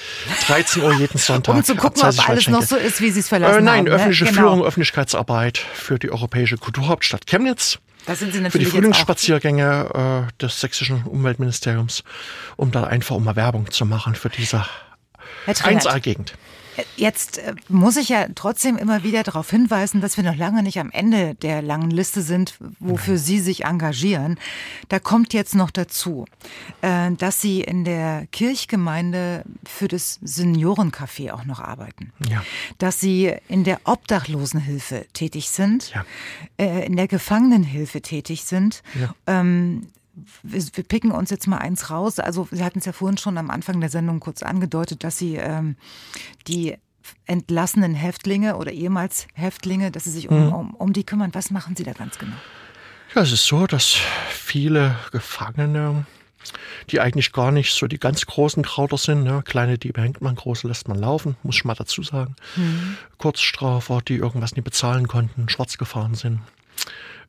13 0.48 0.82
Uhr 0.82 0.94
jeden 0.94 1.18
Sonntag. 1.18 1.54
Um 1.54 1.64
zu 1.66 1.76
gucken, 1.76 2.02
ob 2.02 2.30
alles 2.30 2.48
noch 2.48 2.62
so 2.62 2.78
ist, 2.78 3.02
wie 3.02 3.10
Sie 3.12 3.20
es 3.20 3.28
verlassen 3.28 3.60
äh, 3.60 3.62
nein, 3.62 3.80
haben. 3.80 3.86
Nein, 3.86 3.94
öffentliche 3.94 4.24
ne? 4.24 4.30
genau. 4.30 4.42
Führung, 4.42 4.64
Öffentlichkeitsarbeit 4.64 5.58
für 5.58 6.00
die 6.00 6.12
Europäische 6.12 6.56
Kulturhauptstadt 6.56 7.28
Chemnitz. 7.28 7.80
Da 8.06 8.16
sind 8.16 8.34
Sie 8.34 8.42
natürlich 8.42 8.68
für 8.68 8.72
die 8.72 8.78
Frühlingsspaziergänge 8.78 10.28
äh, 10.30 10.42
des 10.42 10.60
sächsischen 10.60 11.04
Umweltministeriums, 11.04 12.04
um 12.58 12.72
da 12.72 12.84
einfach 12.84 13.16
um 13.16 13.24
mal 13.24 13.36
Werbung 13.36 13.72
zu 13.72 13.86
machen 13.86 14.16
für 14.16 14.30
diese 14.30 14.66
1A-Gegend. 15.48 16.34
Jetzt 16.96 17.38
äh, 17.38 17.54
muss 17.70 17.98
ich 17.98 18.10
ja 18.10 18.28
trotzdem 18.34 18.78
immer 18.78 19.04
wieder 19.04 19.24
darauf 19.24 19.50
hinweisen, 19.50 20.02
dass 20.02 20.18
wir 20.18 20.24
noch 20.24 20.36
lange 20.36 20.64
nicht 20.64 20.80
am 20.80 20.92
Ende 20.92 21.36
der 21.36 21.62
langen 21.62 21.92
Liste 21.92 22.22
sind, 22.22 22.58
wofür 22.80 23.18
Sie 23.18 23.40
sich 23.40 23.66
engagieren. 23.66 24.38
Da 24.90 25.00
kommt 25.00 25.34
jetzt 25.34 25.56
noch 25.56 25.72
dazu, 25.72 26.26
äh, 26.82 27.12
dass 27.12 27.42
Sie 27.42 27.62
in 27.62 27.84
der 27.84 28.28
Kirchgemeinde 28.32 29.44
für 29.66 29.88
das 29.88 30.20
Seniorencafé 30.24 31.32
auch 31.32 31.46
noch 31.46 31.60
arbeiten. 31.60 32.12
Ja. 32.28 32.44
Dass 32.78 33.00
Sie 33.00 33.34
in 33.48 33.64
der 33.64 33.82
Obdachlosenhilfe 33.84 35.06
tätig 35.14 35.50
sind, 35.50 35.92
ja. 35.94 36.06
Äh, 36.58 36.86
in 36.86 36.96
der 36.96 37.08
Gefangenenhilfe 37.08 38.02
tätig 38.02 38.44
sind. 38.44 38.84
Ja. 39.00 39.14
Ähm, 39.28 39.88
wir, 40.44 40.84
picken 40.84 41.12
uns 41.12 41.30
jetzt 41.30 41.48
mal 41.48 41.58
eins 41.58 41.90
raus. 41.90 42.20
Also 42.20 42.48
Sie 42.52 42.64
hatten 42.64 42.80
es 42.80 42.86
ja 42.86 42.92
vorhin 42.92 43.18
schon 43.18 43.38
am 43.38 43.50
Anfang 43.50 43.80
der 43.80 43.90
Sendung 43.90 44.20
kurz 44.20 44.44
angedeutet, 44.44 45.04
dass 45.04 45.18
Sie 45.18 45.36
ähm, 45.36 45.76
die 46.48 46.76
entlassenen 47.26 47.96
Häftlinge 47.96 48.56
oder 48.58 48.72
ehemals 48.72 49.28
Häftlinge, 49.34 49.92
dass 49.92 50.06
Sie 50.06 50.12
sich 50.12 50.30
um, 50.30 50.48
mhm. 50.48 50.54
um, 50.54 50.74
um 50.76 50.94
die 50.94 51.04
kümmern. 51.04 51.34
Was 51.34 51.52
machen 51.52 51.76
Sie 51.76 51.84
da 51.84 51.94
ganz 51.94 52.18
genau? 52.18 52.36
Ja, 53.16 53.22
es 53.22 53.32
ist 53.32 53.46
so, 53.46 53.68
dass 53.68 53.98
viele 54.30 54.96
Gefangene, 55.12 56.06
die 56.90 57.00
eigentlich 57.00 57.32
gar 57.32 57.52
nicht 57.52 57.74
so 57.74 57.88
die 57.88 58.00
ganz 58.00 58.26
großen 58.26 58.64
Krauter 58.64 58.98
sind, 58.98 59.24
ne? 59.24 59.44
kleine 59.46 59.78
Diebe 59.78 60.02
hängt 60.02 60.22
man, 60.22 60.36
große 60.36 60.68
lässt 60.68 60.88
man 60.88 60.98
laufen, 60.98 61.36
muss 61.44 61.58
ich 61.58 61.66
mal 61.66 61.76
dazu 61.76 62.04
sagen. 62.04 62.36
Mhm. 62.56 62.98
Kurzstrafer, 63.18 64.02
die 64.02 64.16
irgendwas 64.16 64.56
nicht 64.56 64.64
bezahlen 64.64 65.08
konnten, 65.08 65.48
schwarz 65.48 65.78
gefahren 65.78 66.16
sind, 66.16 66.40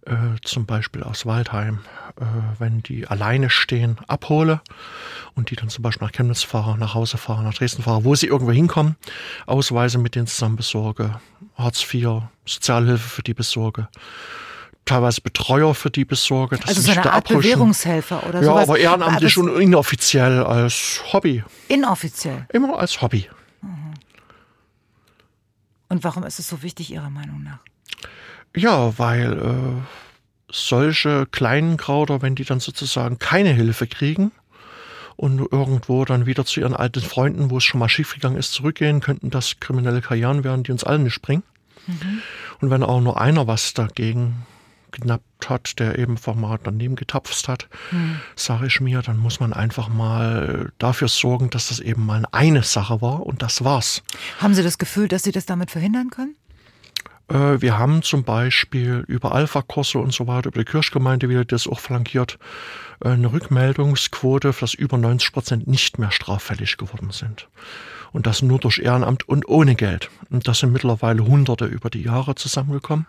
äh, 0.07 0.41
zum 0.43 0.67
Beispiel 0.67 1.03
aus 1.03 1.27
Waldheim, 1.27 1.81
äh, 2.21 2.25
wenn 2.59 2.83
die 2.83 3.07
alleine 3.07 3.51
stehen, 3.51 3.99
abhole 4.07 4.61
und 5.35 5.51
die 5.51 5.57
dann 5.57 5.69
zum 5.69 5.83
Beispiel 5.83 6.07
nach 6.07 6.13
Chemnitz 6.13 6.43
fahren, 6.43 6.79
nach 6.79 6.95
Hause 6.95 7.19
fahren, 7.19 7.45
nach 7.45 7.55
Dresden 7.55 7.83
fahren, 7.83 8.05
wo 8.05 8.15
sie 8.15 8.27
irgendwo 8.27 8.53
hinkommen, 8.53 8.97
Ausweise 9.47 9.99
mit 9.99 10.15
denen 10.15 10.27
zusammen 10.27 10.57
besorge, 10.57 11.21
Hartz 11.57 11.83
IV, 11.93 12.23
Sozialhilfe 12.45 13.09
für 13.09 13.23
die 13.23 13.35
besorge 13.35 13.89
teilweise 14.85 15.21
Betreuer 15.21 15.75
für 15.75 15.91
die 15.91 16.05
besorge. 16.05 16.59
Das 16.59 16.69
also 16.69 16.81
so 16.83 16.93
eine 16.93 17.13
Art 17.13 17.29
Bewährungshelfer 17.29 18.27
oder 18.27 18.41
ja, 18.41 18.45
sowas. 18.45 18.57
Ja, 18.57 18.63
aber 18.65 18.79
ehrenamtlich 18.79 19.39
und 19.39 19.61
inoffiziell 19.61 20.43
als 20.43 21.03
Hobby. 21.13 21.43
Inoffiziell? 21.69 22.47
Immer 22.53 22.79
als 22.79 23.01
Hobby. 23.01 23.29
Mhm. 23.63 23.95
Und 25.89 26.05
warum 26.05 26.25
ist 26.25 26.39
es 26.39 26.49
so 26.49 26.63
wichtig, 26.63 26.93
Ihrer 26.93 27.11
Meinung 27.11 27.43
nach? 27.43 27.61
Ja, 28.57 28.99
weil 28.99 29.33
äh, 29.33 29.83
solche 30.51 31.27
kleinen 31.27 31.77
Krauter, 31.77 32.23
wenn 32.23 32.35
die 32.35 32.45
dann 32.45 32.61
sozusagen 32.61 33.19
keine 33.19 33.51
Hilfe 33.51 33.87
kriegen 33.87 34.31
und 35.17 35.41
irgendwo 35.53 36.05
dann 36.05 36.27
wieder 36.27 36.45
zu 36.45 36.61
ihren 36.61 36.75
alten 36.75 37.01
Freunden, 37.01 37.51
wo 37.51 37.59
es 37.59 37.65
schon 37.65 37.81
mal 37.81 37.89
schiefgegangen 37.89 38.39
ist, 38.39 38.53
zurückgehen, 38.53 39.01
könnten 39.01 39.31
das 39.31 39.61
kriminelle 39.61 40.01
Karrieren 40.01 40.45
werden, 40.45 40.63
die 40.63 40.73
uns 40.73 40.85
allen 40.85 41.05
nicht 41.05 41.23
bringen. 41.23 41.43
Mhm. 41.87 42.23
Und 42.61 42.71
wenn 42.71 42.83
auch 42.83 43.01
nur 43.01 43.21
einer 43.21 43.47
was 43.47 43.75
dagegen 43.75 44.47
geknappt 44.93 45.51
hat, 45.51 45.79
der 45.81 45.99
eben 45.99 46.13
einfach 46.13 46.35
mal 46.35 46.59
daneben 46.63 46.95
getapft 46.95 47.49
hat, 47.49 47.69
mhm. 47.91 48.21
sage 48.37 48.69
ich 48.69 48.81
mir, 48.81 49.03
dann 49.03 49.19
muss 49.19 49.41
man 49.41 49.53
einfach 49.53 49.89
mal 49.89 50.73
dafür 50.79 51.09
sorgen, 51.09 51.51
dass 51.51 51.69
das 51.69 51.81
eben 51.81 52.07
mal 52.07 52.25
eine 52.31 52.63
Sache 52.63 53.03
war 53.03 53.27
und 53.27 53.43
das 53.43 53.65
war's. 53.65 54.03
Haben 54.39 54.55
Sie 54.55 54.63
das 54.63 54.79
Gefühl, 54.79 55.09
dass 55.09 55.25
Sie 55.25 55.33
das 55.33 55.47
damit 55.47 55.73
verhindern 55.73 56.11
können? 56.11 56.37
Äh, 57.29 57.61
wir 57.61 57.79
haben 57.79 58.03
zum 58.03 58.25
Beispiel 58.25 59.05
über 59.07 59.35
Alpha-Kurse 59.35 59.99
und 59.99 60.13
so 60.13 60.27
weiter, 60.27 60.49
über 60.49 60.61
die 60.61 60.71
Kirchgemeinde 60.71 61.29
wieder 61.29 61.45
das 61.45 61.67
auch 61.67 61.81
flankiert, 61.81 62.39
äh, 63.05 63.11
eine 63.11 63.33
Rückmeldungsquote, 63.33 64.53
dass 64.59 64.75
über 64.75 64.99
90 64.99 65.33
Prozent 65.33 65.67
nicht 65.67 65.99
mehr 65.99 66.11
straffällig 66.11 66.77
geworden 66.77 67.11
sind. 67.11 67.49
Und 68.13 68.27
das 68.27 68.43
nur 68.43 68.61
durch 68.61 68.79
Ehrenamt 68.79 69.29
und 69.29 69.49
ohne 69.49 69.75
Geld. 69.75 70.09
Und 70.31 70.47
das 70.47 70.61
sind 70.61 70.73
mittlerweile 70.73 71.27
Hunderte 71.27 71.67
über 71.67 71.91
die 71.91 72.03
Jahre 72.03 72.37
zusammengekommen, 72.37 73.07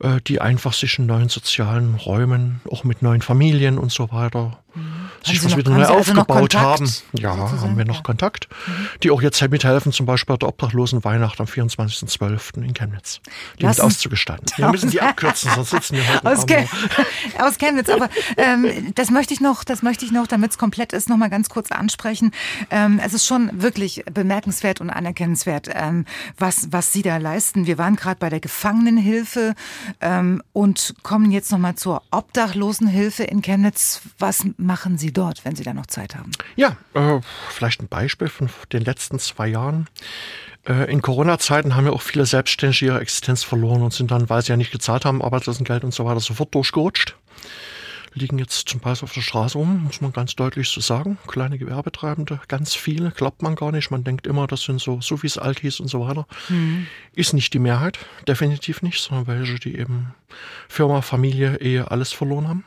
äh, 0.00 0.20
die 0.26 0.40
einfach 0.40 0.72
sich 0.72 0.98
in 0.98 1.06
neuen 1.06 1.28
sozialen 1.28 1.94
Räumen, 1.96 2.60
auch 2.70 2.84
mit 2.84 3.02
neuen 3.02 3.22
Familien 3.22 3.78
und 3.78 3.92
so 3.92 4.10
weiter, 4.12 4.58
mhm. 4.74 4.95
Sich 5.24 5.44
was 5.44 5.56
wieder 5.56 5.70
neu 5.70 5.84
also 5.84 5.94
aufgebaut 5.94 6.54
haben. 6.54 6.92
Ja, 7.12 7.34
sozusagen? 7.36 7.60
haben 7.60 7.78
wir 7.78 7.84
noch 7.84 7.96
ja. 7.96 8.02
Kontakt. 8.02 8.48
Mhm. 8.66 8.88
Die 9.02 9.10
auch 9.10 9.22
jetzt 9.22 9.40
mithelfen, 9.50 9.92
zum 9.92 10.06
Beispiel 10.06 10.34
bei 10.34 10.38
der 10.38 10.48
obdachlosen 10.48 11.04
Weihnacht 11.04 11.40
am 11.40 11.46
24.12. 11.46 12.62
in 12.62 12.74
Chemnitz, 12.74 13.20
die 13.58 13.64
Lassen. 13.64 13.80
mit 13.80 13.86
auszugestalten. 13.86 14.46
Wir 14.56 14.68
müssen 14.70 14.90
die 14.90 15.00
abkürzen, 15.00 15.50
sonst 15.54 15.70
sitzen 15.70 15.96
wir 15.96 16.08
heute 16.08 16.26
aus, 16.26 16.46
Chem 16.46 16.68
aus 17.38 17.58
Chemnitz. 17.58 17.88
Aber 17.88 18.08
ähm, 18.36 18.92
das 18.94 19.10
möchte 19.10 19.34
ich 19.34 19.40
noch, 19.40 19.64
das 19.64 19.82
möchte 19.82 20.04
ich 20.04 20.12
noch, 20.12 20.26
damit 20.26 20.52
es 20.52 20.58
komplett 20.58 20.92
ist, 20.92 21.08
noch 21.08 21.16
mal 21.16 21.30
ganz 21.30 21.48
kurz 21.48 21.70
ansprechen. 21.70 22.32
Ähm, 22.70 23.00
es 23.04 23.14
ist 23.14 23.26
schon 23.26 23.50
wirklich 23.62 24.04
bemerkenswert 24.12 24.80
und 24.80 24.90
anerkennenswert, 24.90 25.68
ähm, 25.72 26.04
was, 26.38 26.68
was 26.72 26.92
Sie 26.92 27.02
da 27.02 27.16
leisten. 27.16 27.66
Wir 27.66 27.78
waren 27.78 27.96
gerade 27.96 28.18
bei 28.18 28.28
der 28.28 28.40
Gefangenenhilfe 28.40 29.54
ähm, 30.00 30.42
und 30.52 30.94
kommen 31.02 31.30
jetzt 31.30 31.52
noch 31.52 31.58
mal 31.58 31.76
zur 31.76 32.02
Obdachlosenhilfe 32.10 33.24
in 33.24 33.42
Chemnitz. 33.42 34.00
Was 34.18 34.44
machen 34.56 34.98
Sie 34.98 35.05
dort, 35.12 35.44
wenn 35.44 35.56
Sie 35.56 35.64
da 35.64 35.74
noch 35.74 35.86
Zeit 35.86 36.14
haben? 36.14 36.30
Ja, 36.56 36.76
äh, 36.94 37.20
vielleicht 37.48 37.80
ein 37.82 37.88
Beispiel 37.88 38.28
von 38.28 38.48
den 38.72 38.82
letzten 38.82 39.18
zwei 39.18 39.48
Jahren. 39.48 39.88
Äh, 40.66 40.90
in 40.90 41.02
Corona-Zeiten 41.02 41.74
haben 41.74 41.86
ja 41.86 41.92
auch 41.92 42.02
viele 42.02 42.26
Selbstständige 42.26 42.86
ihre 42.86 43.00
Existenz 43.00 43.44
verloren 43.44 43.82
und 43.82 43.92
sind 43.92 44.10
dann, 44.10 44.28
weil 44.28 44.42
sie 44.42 44.50
ja 44.50 44.56
nicht 44.56 44.72
gezahlt 44.72 45.04
haben, 45.04 45.22
Arbeitslosengeld 45.22 45.84
und 45.84 45.94
so 45.94 46.04
weiter, 46.04 46.20
sofort 46.20 46.54
durchgerutscht. 46.54 47.16
Liegen 48.14 48.38
jetzt 48.38 48.66
zum 48.70 48.80
Beispiel 48.80 49.04
auf 49.04 49.12
der 49.12 49.20
Straße 49.20 49.58
rum, 49.58 49.84
muss 49.84 50.00
man 50.00 50.10
ganz 50.10 50.34
deutlich 50.34 50.70
so 50.70 50.80
sagen. 50.80 51.18
Kleine 51.26 51.58
Gewerbetreibende, 51.58 52.40
ganz 52.48 52.74
viele, 52.74 53.10
glaubt 53.10 53.42
man 53.42 53.56
gar 53.56 53.72
nicht. 53.72 53.90
Man 53.90 54.04
denkt 54.04 54.26
immer, 54.26 54.46
das 54.46 54.62
sind 54.62 54.80
so, 54.80 55.02
so 55.02 55.22
wie 55.22 55.26
es 55.26 55.36
alt 55.36 55.60
hieß 55.60 55.80
und 55.80 55.88
so 55.88 56.00
weiter. 56.00 56.26
Mhm. 56.48 56.86
Ist 57.12 57.34
nicht 57.34 57.52
die 57.52 57.58
Mehrheit, 57.58 57.98
definitiv 58.26 58.80
nicht, 58.80 59.02
sondern 59.02 59.26
welche, 59.26 59.58
die 59.58 59.76
eben 59.76 60.14
Firma, 60.66 61.02
Familie, 61.02 61.58
Ehe, 61.60 61.90
alles 61.90 62.12
verloren 62.12 62.48
haben 62.48 62.64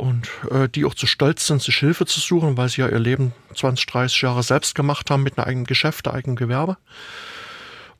und 0.00 0.30
äh, 0.50 0.68
die 0.68 0.86
auch 0.86 0.94
zu 0.94 1.06
stolz 1.06 1.46
sind, 1.46 1.62
sich 1.62 1.76
Hilfe 1.76 2.06
zu 2.06 2.20
suchen, 2.20 2.56
weil 2.56 2.70
sie 2.70 2.80
ja 2.80 2.88
ihr 2.88 2.98
Leben 2.98 3.32
20, 3.54 3.84
30 3.86 4.22
Jahre 4.22 4.42
selbst 4.42 4.74
gemacht 4.74 5.10
haben 5.10 5.22
mit 5.22 5.36
einem 5.36 5.46
eigenen 5.46 5.66
Geschäft, 5.66 6.08
einem 6.08 6.16
eigenen 6.16 6.36
Gewerbe. 6.36 6.78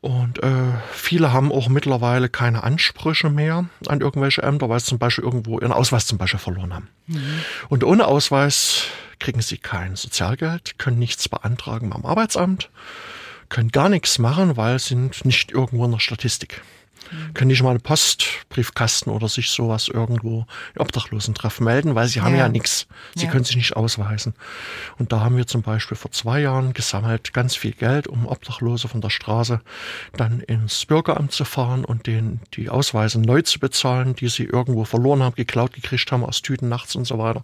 Und 0.01 0.41
äh, 0.41 0.49
viele 0.91 1.31
haben 1.31 1.51
auch 1.51 1.69
mittlerweile 1.69 2.27
keine 2.27 2.63
Ansprüche 2.63 3.29
mehr 3.29 3.65
an 3.85 4.01
irgendwelche 4.01 4.41
Ämter, 4.41 4.67
weil 4.67 4.79
sie 4.79 4.87
zum 4.87 4.97
Beispiel 4.97 5.23
irgendwo 5.23 5.59
ihren 5.59 5.71
Ausweis 5.71 6.07
zum 6.07 6.17
Beispiel 6.17 6.39
verloren 6.39 6.73
haben. 6.73 6.89
Mhm. 7.05 7.43
Und 7.69 7.83
ohne 7.83 8.07
Ausweis 8.07 8.85
kriegen 9.19 9.43
sie 9.43 9.59
kein 9.59 9.95
Sozialgeld, 9.95 10.79
können 10.79 10.97
nichts 10.97 11.29
beantragen 11.29 11.91
beim 11.91 12.03
Arbeitsamt, 12.03 12.71
können 13.49 13.69
gar 13.69 13.89
nichts 13.89 14.17
machen, 14.17 14.57
weil 14.57 14.79
sie 14.79 14.95
sind 14.95 15.23
nicht 15.23 15.51
irgendwo 15.51 15.85
in 15.85 15.91
der 15.91 15.99
Statistik. 15.99 16.63
Können 17.33 17.49
nicht 17.49 17.63
mal 17.63 17.71
einen 17.71 17.81
Postbriefkasten 17.81 19.11
oder 19.11 19.27
sich 19.27 19.49
sowas 19.49 19.87
irgendwo 19.87 20.45
im 20.75 20.81
Obdachlosentreffen 20.81 21.65
melden, 21.65 21.95
weil 21.95 22.07
sie 22.07 22.21
haben 22.21 22.33
ja, 22.33 22.41
ja 22.41 22.49
nichts. 22.49 22.87
Sie 23.15 23.25
ja. 23.25 23.31
können 23.31 23.43
sich 23.43 23.55
nicht 23.55 23.75
ausweisen. 23.75 24.33
Und 24.97 25.11
da 25.11 25.19
haben 25.19 25.37
wir 25.37 25.47
zum 25.47 25.61
Beispiel 25.61 25.97
vor 25.97 26.11
zwei 26.11 26.39
Jahren 26.41 26.73
gesammelt 26.73 27.33
ganz 27.33 27.55
viel 27.55 27.71
Geld, 27.71 28.07
um 28.07 28.27
Obdachlose 28.27 28.87
von 28.87 29.01
der 29.01 29.09
Straße 29.09 29.61
dann 30.13 30.41
ins 30.41 30.85
Bürgeramt 30.85 31.31
zu 31.31 31.45
fahren 31.45 31.85
und 31.85 32.07
denen 32.07 32.41
die 32.53 32.69
Ausweise 32.69 33.19
neu 33.19 33.41
zu 33.41 33.59
bezahlen, 33.59 34.15
die 34.15 34.29
sie 34.29 34.43
irgendwo 34.43 34.85
verloren 34.85 35.23
haben, 35.23 35.35
geklaut 35.35 35.73
gekriegt 35.73 36.11
haben 36.11 36.23
aus 36.23 36.41
Tüten 36.41 36.69
nachts 36.69 36.95
und 36.95 37.05
so 37.05 37.17
weiter. 37.17 37.43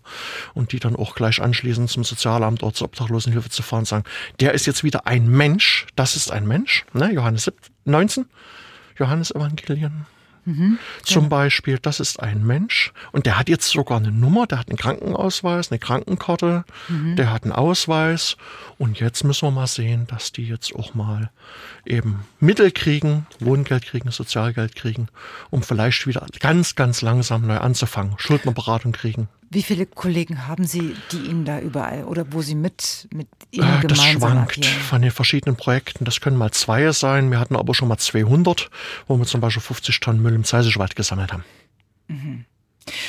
Und 0.53 0.71
die 0.71 0.79
dann 0.79 0.95
auch 0.95 1.15
gleich 1.15 1.41
anschließend 1.41 1.89
zum 1.89 2.03
Sozialamt 2.03 2.63
oder 2.63 2.73
zur 2.73 2.85
Obdachlosenhilfe 2.85 3.49
zu 3.49 3.63
fahren 3.63 3.79
und 3.79 3.87
sagen, 3.87 4.03
der 4.39 4.53
ist 4.53 4.65
jetzt 4.65 4.83
wieder 4.83 5.07
ein 5.07 5.27
Mensch, 5.27 5.87
das 5.95 6.15
ist 6.15 6.31
ein 6.31 6.47
Mensch, 6.47 6.85
ne, 6.93 7.11
Johannes 7.11 7.51
19 7.85 8.25
Johannesevangelium. 8.97 10.05
Mhm, 10.47 10.79
Zum. 11.03 11.27
Beispiel, 11.27 11.77
das 11.77 11.99
ist 11.99 12.21
ein 12.21 12.41
Mensch 12.45 12.93
und 13.11 13.25
der 13.25 13.37
hat 13.37 13.49
jetzt 13.49 13.67
sogar 13.67 13.97
eine 13.97 14.13
Nummer, 14.13 14.47
der 14.47 14.59
hat 14.59 14.69
einen 14.69 14.77
Krankenausweis, 14.77 15.71
eine 15.71 15.79
Krankenkarte, 15.79 16.63
mhm. 16.87 17.17
der 17.17 17.33
hat 17.33 17.43
einen 17.43 17.51
Ausweis 17.51 18.37
und 18.77 18.97
jetzt 19.01 19.25
müssen 19.25 19.45
wir 19.45 19.51
mal 19.51 19.67
sehen, 19.67 20.07
dass 20.07 20.31
die 20.31 20.47
jetzt 20.47 20.73
auch 20.73 20.93
mal 20.93 21.31
eben 21.85 22.21
Mittel 22.39 22.71
kriegen, 22.71 23.27
Wohngeld 23.41 23.83
kriegen, 23.83 24.09
Sozialgeld 24.09 24.73
kriegen, 24.75 25.09
um 25.49 25.63
vielleicht 25.63 26.07
wieder 26.07 26.25
ganz, 26.39 26.75
ganz 26.75 27.01
langsam 27.01 27.45
neu 27.45 27.57
anzufangen, 27.57 28.13
Schuldnerberatung 28.17 28.93
kriegen. 28.93 29.27
Wie 29.49 29.63
viele 29.63 29.85
Kollegen 29.85 30.47
haben 30.47 30.65
Sie, 30.65 30.95
die 31.11 31.17
Ihnen 31.29 31.45
da 31.45 31.59
überall 31.59 32.03
oder 32.03 32.25
wo 32.33 32.41
Sie 32.41 32.55
mit, 32.55 33.07
mit 33.13 33.27
Ihnen 33.51 33.81
äh, 33.81 33.87
Das 33.87 34.03
schwankt 34.03 34.57
agieren? 34.57 34.73
von 34.81 35.01
den 35.01 35.11
verschiedenen 35.11 35.55
Projekten. 35.55 36.03
Das 36.03 36.19
können 36.19 36.35
mal 36.37 36.51
zwei 36.51 36.91
sein. 36.91 37.31
Wir 37.31 37.39
hatten 37.39 37.55
aber 37.55 37.73
schon 37.73 37.87
mal 37.87 37.97
200, 37.97 38.69
wo 39.07 39.17
wir 39.17 39.25
zum 39.25 39.39
Beispiel 39.39 39.61
50 39.61 39.99
Tonnen 40.01 40.21
Müll 40.21 40.33
im 40.33 40.43
Zeisischwald 40.43 40.95
gesammelt 40.97 41.31
haben. 41.31 41.45
Mhm. 42.09 42.45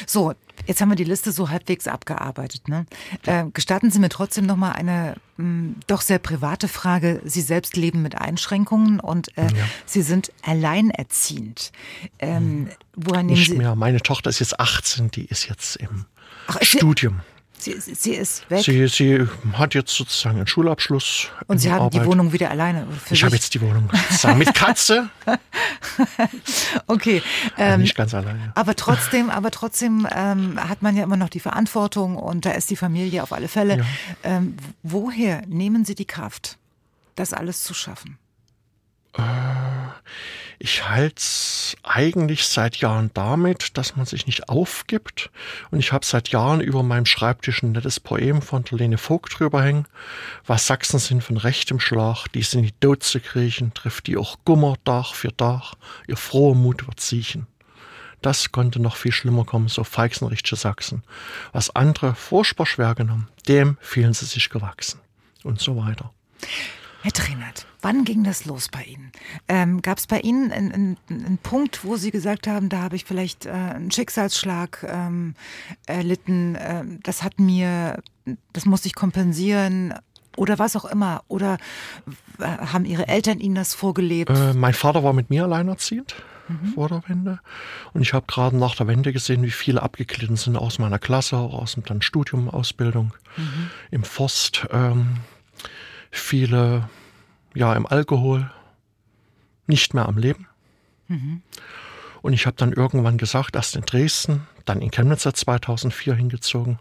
So, 0.07 0.35
jetzt 0.67 0.81
haben 0.81 0.91
wir 0.91 0.97
die 0.97 1.05
Liste 1.05 1.33
so 1.33 1.51
halbwegs 1.51 1.87
abgearbeitet. 1.87 2.69
Ne? 2.69 2.87
Äh, 3.27 3.45
gestatten 3.53 3.91
Sie 3.91 3.99
mir 3.99 4.09
trotzdem 4.09 4.47
noch 4.47 4.57
mal 4.57 4.73
eine 4.73 5.17
mh, 5.37 5.45
hm, 5.45 5.77
doch 5.87 6.01
sehr 6.01 6.19
private 6.19 6.69
Frage. 6.69 7.21
Sie 7.25 7.41
selbst 7.41 7.77
leben 7.77 8.03
mit 8.03 8.17
Einschränkungen 8.17 9.01
und 9.01 9.37
äh, 9.37 9.43
ja. 9.43 9.65
Sie 9.87 10.03
sind 10.03 10.33
alleinerziehend. 10.43 11.73
Ähm, 12.19 12.39
hm. 12.39 12.69
woran 12.95 13.27
nehmen 13.27 13.39
Nicht 13.39 13.51
Sie 13.51 13.57
mehr. 13.57 13.75
Meine 13.75 14.01
Tochter 14.01 14.31
ist 14.31 14.41
jetzt 14.41 14.59
18, 14.59 15.11
die 15.11 15.25
ist 15.25 15.49
jetzt 15.49 15.77
im 15.77 16.07
Ach, 16.47 16.59
Studium. 16.63 17.21
Sie, 17.59 17.75
sie, 17.79 18.15
ist 18.15 18.49
weg. 18.51 18.65
Sie, 18.65 18.87
sie 18.87 19.27
hat 19.53 19.75
jetzt 19.75 19.95
sozusagen 19.95 20.37
einen 20.37 20.47
Schulabschluss. 20.47 21.29
Und 21.49 21.59
Sie 21.59 21.73
haben 21.73 21.87
Arbeit. 21.87 22.03
die 22.03 22.07
Wohnung 22.07 22.33
wieder 22.33 22.51
alleine? 22.51 22.87
ich 23.11 23.25
habe 23.25 23.35
jetzt 23.35 23.53
die 23.55 23.61
Wohnung 23.61 23.91
sozusagen 24.09 24.39
mit 24.39 24.55
Katze. 24.55 25.11
okay. 26.87 27.23
Ähm, 27.57 27.81
nicht 27.81 27.97
ganz 27.97 28.15
alleine. 28.15 28.53
Aber 28.55 28.77
trotzdem, 28.77 29.29
aber 29.29 29.51
trotzdem 29.51 30.07
ähm, 30.15 30.59
hat 30.69 30.83
man 30.83 30.97
ja 30.97 31.03
immer 31.03 31.17
noch 31.17 31.29
die 31.29 31.41
Verantwortung 31.41 32.17
und 32.17 32.47
da 32.47 32.53
ist 32.53 32.71
die 32.71 32.77
Familie 32.77 33.23
auf 33.23 33.33
alle 33.33 33.49
Fälle. 33.49 33.79
Ja. 33.79 33.85
Ähm, 34.23 34.57
woher 34.83 35.43
nehmen 35.47 35.85
Sie 35.85 35.97
die 35.97 36.07
Kraft, 36.07 36.59
das 37.17 37.33
alles 37.33 37.65
zu 37.65 37.75
schaffen? 37.75 38.19
Äh, 39.15 39.23
ich 40.61 40.89
halte 40.89 41.17
es 41.17 41.77
eigentlich 41.85 42.47
seit 42.47 42.77
Jahren 42.79 43.11
damit, 43.15 43.77
dass 43.79 43.97
man 43.97 44.07
sich 44.07 44.27
nicht 44.27 44.49
aufgibt. 44.49 45.31
Und 45.71 45.79
ich 45.79 45.93
habe 45.93 46.05
seit 46.05 46.29
Jahren 46.29 46.61
über 46.61 46.83
meinem 46.83 47.07
Schreibtisch 47.07 47.63
ein 47.63 47.73
nettes 47.73 48.01
Poem 48.01 48.43
von 48.43 48.65
der 48.65 48.79
Lene 48.79 48.99
Vogt 48.99 49.39
drüber 49.39 49.63
hängen. 49.63 49.87
Was 50.47 50.67
Sachsen 50.67 50.99
sind 50.99 51.23
von 51.23 51.37
rechtem 51.37 51.79
Schlag, 51.79 52.27
die 52.29 52.43
sind 52.43 52.75
die 52.83 52.99
zu 52.99 53.21
kriechen, 53.21 53.73
trifft 53.73 54.09
die 54.09 54.17
auch 54.17 54.39
Gummer 54.45 54.75
Dach 54.85 55.15
für 55.15 55.31
Dach, 55.31 55.75
ihr 56.09 56.17
froher 56.17 56.57
Mut 56.57 56.87
wird 56.87 57.01
siechen. 57.01 57.47
Das 58.21 58.51
konnte 58.51 58.81
noch 58.81 58.97
viel 58.97 59.13
schlimmer 59.13 59.45
kommen, 59.45 59.69
so 59.69 59.85
feixenrichtsche 59.85 60.57
Sachsen. 60.57 61.05
Was 61.53 61.75
andere 61.77 62.17
furchtbar 62.17 62.67
schwer 62.67 62.97
genommen, 62.97 63.29
dem 63.47 63.79
fielen 63.81 64.13
sie 64.13 64.27
sich 64.27 64.51
gewachsen. 64.51 65.01
Und 65.45 65.61
so 65.61 65.77
weiter. 65.77 66.13
Herr 67.09 67.25
Trinert, 67.25 67.65
wann 67.81 68.05
ging 68.05 68.23
das 68.23 68.45
los 68.45 68.69
bei 68.69 68.83
Ihnen? 68.83 69.13
Ähm, 69.49 69.81
Gab 69.81 69.97
es 69.97 70.07
bei 70.07 70.21
Ihnen 70.21 70.53
einen, 70.53 70.99
einen, 71.09 71.39
Punkt, 71.39 71.83
wo 71.83 71.97
Sie 71.97 72.11
gesagt 72.11 72.47
haben, 72.47 72.69
da 72.69 72.83
habe 72.83 72.97
ich 72.97 73.07
vielleicht 73.07 73.47
äh, 73.47 73.51
einen 73.51 73.91
Schicksalsschlag 73.91 74.85
ähm, 74.87 75.35
erlitten, 75.87 76.55
äh, 76.57 76.85
das 77.03 77.23
hat 77.23 77.41
mir, 77.41 78.03
das 78.53 78.67
musste 78.67 78.89
ich 78.89 78.95
kompensieren 78.95 79.95
oder 80.37 80.59
was 80.59 80.77
auch 80.77 80.85
immer? 80.85 81.23
Oder 81.29 81.57
äh, 82.41 82.45
haben 82.45 82.85
Ihre 82.85 83.09
Eltern 83.09 83.41
Ihnen 83.41 83.55
das 83.55 83.73
vorgelebt? 83.73 84.29
Äh, 84.29 84.53
mein 84.53 84.75
Vater 84.75 85.03
war 85.03 85.15
mit 85.15 85.31
mir 85.31 85.45
alleinerziehend. 85.45 86.15
Mhm. 86.49 86.73
vor 86.75 86.89
der 86.89 87.03
Wende. 87.07 87.41
Und 87.93 88.03
ich 88.03 88.15
habe 88.15 88.27
gerade 88.27 88.57
nach 88.57 88.75
der 88.75 88.87
Wende 88.87 89.15
gesehen, 89.15 89.43
wie 89.43 89.51
viele 89.51 89.83
abgeglitten 89.83 90.37
sind 90.37 90.57
aus 90.57 90.79
meiner 90.79 90.99
Klasse, 90.99 91.37
aus 91.37 91.75
dem 91.75 92.01
Studium, 92.03 92.49
Ausbildung 92.49 93.13
mhm. 93.37 93.71
im 93.91 94.03
Forst. 94.03 94.67
Ähm, 94.73 95.19
viele 96.11 96.89
ja 97.55 97.75
im 97.75 97.87
Alkohol, 97.87 98.51
nicht 99.67 99.95
mehr 99.95 100.07
am 100.07 100.19
Leben. 100.19 100.47
Mhm. 101.09 101.43
Und 102.23 102.33
ich 102.33 102.47
habe 102.47 102.57
dann 102.57 102.73
irgendwann 102.73 103.19
gesagt, 103.19 103.55
erst 103.55 103.77
in 103.77 103.83
Dresden, 103.83 104.47
dann 104.65 104.81
in 104.81 104.91
Chemnitz 104.91 105.23
2004 105.23 106.15
hingezogen, 106.15 106.79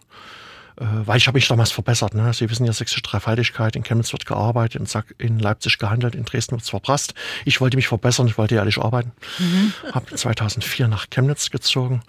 weil 0.78 1.18
ich 1.18 1.28
habe 1.28 1.38
mich 1.38 1.48
damals 1.48 1.72
verbessert. 1.72 2.14
Ne? 2.14 2.32
Sie 2.34 2.50
wissen 2.50 2.66
ja, 2.66 2.74
sächsische 2.74 3.02
Dreifaltigkeit, 3.02 3.76
in 3.76 3.84
Chemnitz 3.84 4.12
wird 4.12 4.26
gearbeitet, 4.26 4.82
in 5.18 5.40
Leipzig 5.40 5.78
gehandelt, 5.80 6.16
in 6.16 6.26
Dresden 6.26 6.52
wird 6.52 6.62
es 6.62 6.70
verprasst. 6.70 7.14
Ich 7.46 7.60
wollte 7.62 7.78
mich 7.78 7.88
verbessern, 7.88 8.28
ich 8.28 8.38
wollte 8.38 8.56
ehrlich 8.56 8.78
arbeiten. 8.78 9.12
Mhm. 9.40 9.74
Habe 9.92 10.16
2004 10.16 10.88
nach 10.88 11.10
Chemnitz 11.10 11.50
gezogen 11.50 12.04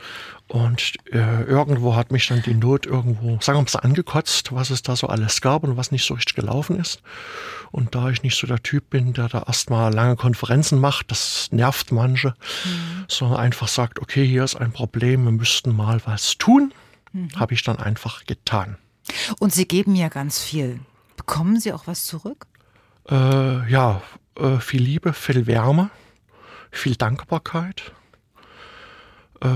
und 0.48 0.94
äh, 1.12 1.42
irgendwo 1.44 1.94
hat 1.94 2.10
mich 2.10 2.26
dann 2.28 2.42
die 2.42 2.54
Not 2.54 2.86
irgendwo, 2.86 3.38
sagen 3.40 3.58
wir 3.58 3.66
mal, 3.72 3.80
angekotzt, 3.80 4.52
was 4.52 4.70
es 4.70 4.82
da 4.82 4.96
so 4.96 5.06
alles 5.06 5.40
gab 5.40 5.62
und 5.62 5.76
was 5.76 5.90
nicht 5.90 6.06
so 6.06 6.14
richtig 6.14 6.34
gelaufen 6.34 6.80
ist. 6.80 7.02
Und 7.70 7.94
da 7.94 8.08
ich 8.08 8.22
nicht 8.22 8.38
so 8.38 8.46
der 8.46 8.62
Typ 8.62 8.88
bin, 8.88 9.12
der 9.12 9.28
da 9.28 9.44
erstmal 9.46 9.92
lange 9.92 10.16
Konferenzen 10.16 10.78
macht, 10.80 11.10
das 11.10 11.48
nervt 11.52 11.92
manche, 11.92 12.28
mhm. 12.64 13.04
sondern 13.08 13.40
einfach 13.40 13.68
sagt, 13.68 14.00
okay, 14.00 14.26
hier 14.26 14.42
ist 14.42 14.56
ein 14.56 14.72
Problem, 14.72 15.24
wir 15.24 15.32
müssten 15.32 15.76
mal 15.76 16.00
was 16.06 16.38
tun, 16.38 16.72
mhm. 17.12 17.28
habe 17.36 17.54
ich 17.54 17.62
dann 17.62 17.78
einfach 17.78 18.24
getan. 18.24 18.76
Und 19.38 19.52
Sie 19.52 19.66
geben 19.66 19.94
ja 19.94 20.08
ganz 20.08 20.42
viel. 20.42 20.80
Bekommen 21.16 21.58
Sie 21.60 21.72
auch 21.72 21.86
was 21.86 22.04
zurück? 22.04 22.46
Äh, 23.08 23.70
ja, 23.70 24.02
äh, 24.36 24.58
viel 24.58 24.82
Liebe, 24.82 25.12
viel 25.12 25.46
Wärme, 25.46 25.90
viel 26.70 26.96
Dankbarkeit. 26.96 27.92
Äh, 29.40 29.48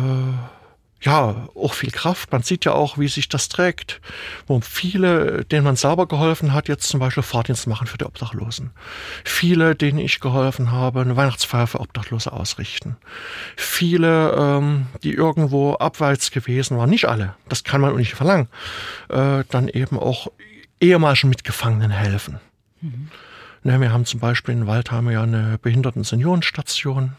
ja, 1.03 1.49
auch 1.55 1.75
viel 1.75 1.91
Kraft. 1.91 2.31
Man 2.31 2.43
sieht 2.43 2.65
ja 2.65 2.73
auch, 2.73 2.97
wie 2.97 3.09
sich 3.09 3.29
das 3.29 3.49
trägt. 3.49 4.01
Wo 4.47 4.61
viele, 4.61 5.45
denen 5.45 5.65
man 5.65 5.75
selber 5.75 6.07
geholfen 6.07 6.53
hat, 6.53 6.69
jetzt 6.69 6.89
zum 6.89 7.01
Beispiel 7.01 7.25
Fahrdienst 7.25 7.67
machen 7.67 7.89
für 7.89 7.99
die 7.99 8.05
Obdachlosen. 8.05 8.71
Viele, 9.25 9.75
denen 9.75 9.99
ich 9.99 10.21
geholfen 10.21 10.71
habe, 10.71 11.01
eine 11.01 11.17
Weihnachtsfeier 11.17 11.67
für 11.67 11.81
Obdachlose 11.81 12.33
ausrichten. 12.33 12.97
Viele, 13.57 14.33
ähm, 14.33 14.87
die 15.03 15.13
irgendwo 15.13 15.75
abwärts 15.75 16.31
gewesen 16.31 16.79
waren, 16.79 16.91
nicht 16.91 17.09
alle, 17.09 17.35
das 17.49 17.65
kann 17.65 17.81
man 17.81 17.93
auch 17.93 17.99
nicht 17.99 18.15
verlangen, 18.15 18.49
äh, 19.09 19.43
dann 19.49 19.69
eben 19.69 19.99
auch 19.99 20.29
ehemaligen 20.81 21.29
Mitgefangenen 21.29 21.91
helfen. 21.91 22.39
Mhm. 22.81 23.09
Ne, 23.65 23.81
wir 23.81 23.93
haben 23.93 24.05
zum 24.05 24.21
Beispiel 24.21 24.55
in 24.55 24.67
Waldheim 24.67 25.11
ja 25.11 25.23
eine 25.23 25.59
Behinderten-Seniorenstation 25.59 27.13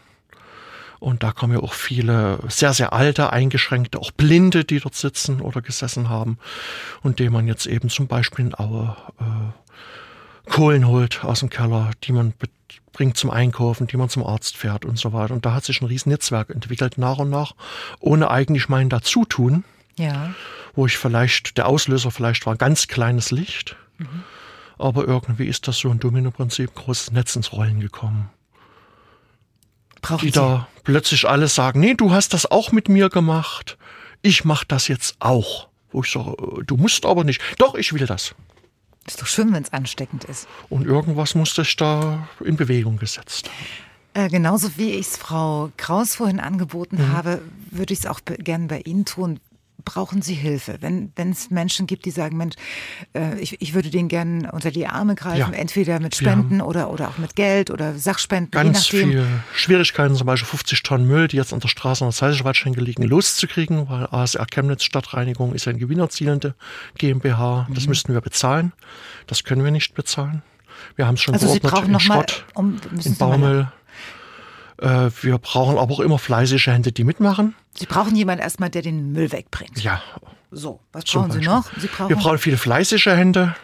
und 1.04 1.22
da 1.22 1.32
kommen 1.32 1.52
ja 1.52 1.60
auch 1.60 1.74
viele 1.74 2.38
sehr, 2.48 2.72
sehr 2.72 2.94
alte, 2.94 3.30
eingeschränkte, 3.30 3.98
auch 3.98 4.10
Blinde, 4.10 4.64
die 4.64 4.80
dort 4.80 4.94
sitzen 4.94 5.42
oder 5.42 5.60
gesessen 5.60 6.08
haben 6.08 6.38
und 7.02 7.18
denen 7.18 7.34
man 7.34 7.46
jetzt 7.46 7.66
eben 7.66 7.90
zum 7.90 8.06
Beispiel 8.06 8.46
in 8.46 8.58
Aue 8.58 8.96
äh, 9.20 10.50
Kohlen 10.50 10.88
holt 10.88 11.22
aus 11.22 11.40
dem 11.40 11.50
Keller, 11.50 11.90
die 12.04 12.12
man 12.12 12.32
bringt 12.92 13.18
zum 13.18 13.30
Einkaufen, 13.30 13.86
die 13.86 13.98
man 13.98 14.08
zum 14.08 14.24
Arzt 14.24 14.56
fährt 14.56 14.86
und 14.86 14.98
so 14.98 15.12
weiter. 15.12 15.34
Und 15.34 15.44
da 15.44 15.52
hat 15.52 15.64
sich 15.64 15.82
ein 15.82 15.86
riesen 15.86 16.10
Netzwerk 16.10 16.48
entwickelt 16.48 16.96
nach 16.96 17.18
und 17.18 17.28
nach, 17.28 17.54
ohne 18.00 18.30
eigentlich 18.30 18.70
mein 18.70 18.88
Dazutun. 18.88 19.64
Ja. 19.96 20.34
Wo 20.74 20.86
ich 20.86 20.96
vielleicht, 20.96 21.58
der 21.58 21.68
Auslöser 21.68 22.10
vielleicht 22.10 22.46
war 22.46 22.54
ein 22.54 22.58
ganz 22.58 22.88
kleines 22.88 23.30
Licht. 23.30 23.76
Mhm. 23.98 24.24
Aber 24.78 25.06
irgendwie 25.06 25.46
ist 25.46 25.68
das 25.68 25.78
so 25.78 25.90
ein 25.90 26.00
Domino-Prinzip, 26.00 26.74
großes 26.74 27.12
Netz 27.12 27.36
ins 27.36 27.52
Rollen 27.52 27.80
gekommen. 27.80 28.30
Brauchen 30.04 30.20
die 30.20 30.32
Sie? 30.32 30.38
da 30.38 30.68
plötzlich 30.84 31.26
alle 31.28 31.48
sagen, 31.48 31.80
nee, 31.80 31.94
du 31.94 32.12
hast 32.12 32.34
das 32.34 32.50
auch 32.50 32.72
mit 32.72 32.88
mir 32.88 33.08
gemacht, 33.08 33.78
ich 34.22 34.44
mach 34.44 34.64
das 34.64 34.88
jetzt 34.88 35.16
auch. 35.18 35.68
Wo 35.90 36.02
ich 36.02 36.10
sage, 36.10 36.32
äh, 36.32 36.64
du 36.64 36.76
musst 36.76 37.06
aber 37.06 37.24
nicht. 37.24 37.40
Doch, 37.58 37.74
ich 37.74 37.92
will 37.92 38.06
das. 38.06 38.34
Ist 39.06 39.20
doch 39.20 39.26
schön, 39.26 39.52
wenn 39.52 39.62
es 39.62 39.72
ansteckend 39.72 40.24
ist. 40.24 40.48
Und 40.68 40.86
irgendwas 40.86 41.34
musste 41.34 41.62
ich 41.62 41.76
da 41.76 42.28
in 42.44 42.56
Bewegung 42.56 42.96
gesetzt. 42.98 43.50
Äh, 44.14 44.28
genauso 44.28 44.76
wie 44.76 44.92
ich 44.92 45.06
es 45.06 45.16
Frau 45.16 45.70
Kraus 45.76 46.14
vorhin 46.14 46.40
angeboten 46.40 46.96
mhm. 46.96 47.12
habe, 47.12 47.42
würde 47.70 47.92
ich 47.92 48.00
es 48.00 48.06
auch 48.06 48.20
gerne 48.24 48.66
bei 48.66 48.80
Ihnen 48.80 49.04
tun 49.04 49.40
brauchen 49.84 50.22
Sie 50.22 50.34
Hilfe? 50.34 50.78
Wenn 50.80 51.12
es 51.16 51.50
Menschen 51.50 51.86
gibt, 51.86 52.04
die 52.04 52.10
sagen, 52.10 52.36
Mensch, 52.36 52.54
äh, 53.14 53.38
ich, 53.38 53.60
ich 53.60 53.74
würde 53.74 53.90
denen 53.90 54.08
gerne 54.08 54.50
unter 54.52 54.70
die 54.70 54.86
Arme 54.86 55.14
greifen, 55.14 55.52
ja. 55.52 55.58
entweder 55.58 56.00
mit 56.00 56.14
Spenden 56.14 56.60
oder, 56.60 56.90
oder 56.90 57.08
auch 57.08 57.18
mit 57.18 57.36
Geld 57.36 57.70
oder 57.70 57.98
Sachspenden. 57.98 58.50
Ganz 58.50 58.86
viele 58.86 59.26
Schwierigkeiten, 59.54 60.14
zum 60.14 60.26
Beispiel 60.26 60.48
50 60.48 60.82
Tonnen 60.82 61.06
Müll, 61.06 61.28
die 61.28 61.36
jetzt 61.36 61.52
an 61.52 61.60
der 61.60 61.68
Straße 61.68 62.04
an 62.04 62.10
der 62.10 62.16
Zeisenwaldschenke 62.16 62.80
liegen, 62.80 63.02
loszukriegen, 63.02 63.88
weil 63.88 64.06
ASR 64.10 64.46
Chemnitz 64.46 64.84
Stadtreinigung 64.84 65.54
ist 65.54 65.66
ja 65.66 65.70
eine 65.70 65.78
gewinnerzielende 65.78 66.54
GmbH. 66.98 67.66
Das 67.70 67.84
mhm. 67.84 67.88
müssten 67.90 68.12
wir 68.14 68.20
bezahlen. 68.20 68.72
Das 69.26 69.44
können 69.44 69.64
wir 69.64 69.70
nicht 69.70 69.94
bezahlen. 69.94 70.42
Wir 70.96 71.06
haben 71.06 71.14
es 71.14 71.22
schon 71.22 71.34
also 71.34 71.46
geordnet 71.46 71.62
Sie 71.62 71.76
brauchen 71.76 71.94
in 71.94 72.00
Schrott, 72.00 72.44
mal, 72.54 72.60
um, 72.60 72.76
in 73.04 73.16
Baumüll. 73.16 73.68
Äh, 74.78 75.10
wir 75.22 75.38
brauchen 75.38 75.78
aber 75.78 75.94
auch 75.94 76.00
immer 76.00 76.18
fleißige 76.18 76.66
Hände, 76.68 76.92
die 76.92 77.04
mitmachen. 77.04 77.54
Sie 77.76 77.86
brauchen 77.86 78.14
jemanden 78.16 78.42
erstmal, 78.42 78.70
der 78.70 78.82
den 78.82 79.12
Müll 79.12 79.32
wegbringt. 79.32 79.82
Ja. 79.82 80.02
So, 80.50 80.80
was 80.92 81.04
brauchen 81.04 81.32
Sie 81.32 81.40
noch? 81.40 81.64
Sie 81.78 81.88
brauchen 81.88 82.08
wir 82.08 82.16
brauchen 82.16 82.38
viele 82.38 82.56
fleißige 82.56 83.06
Hände, 83.06 83.56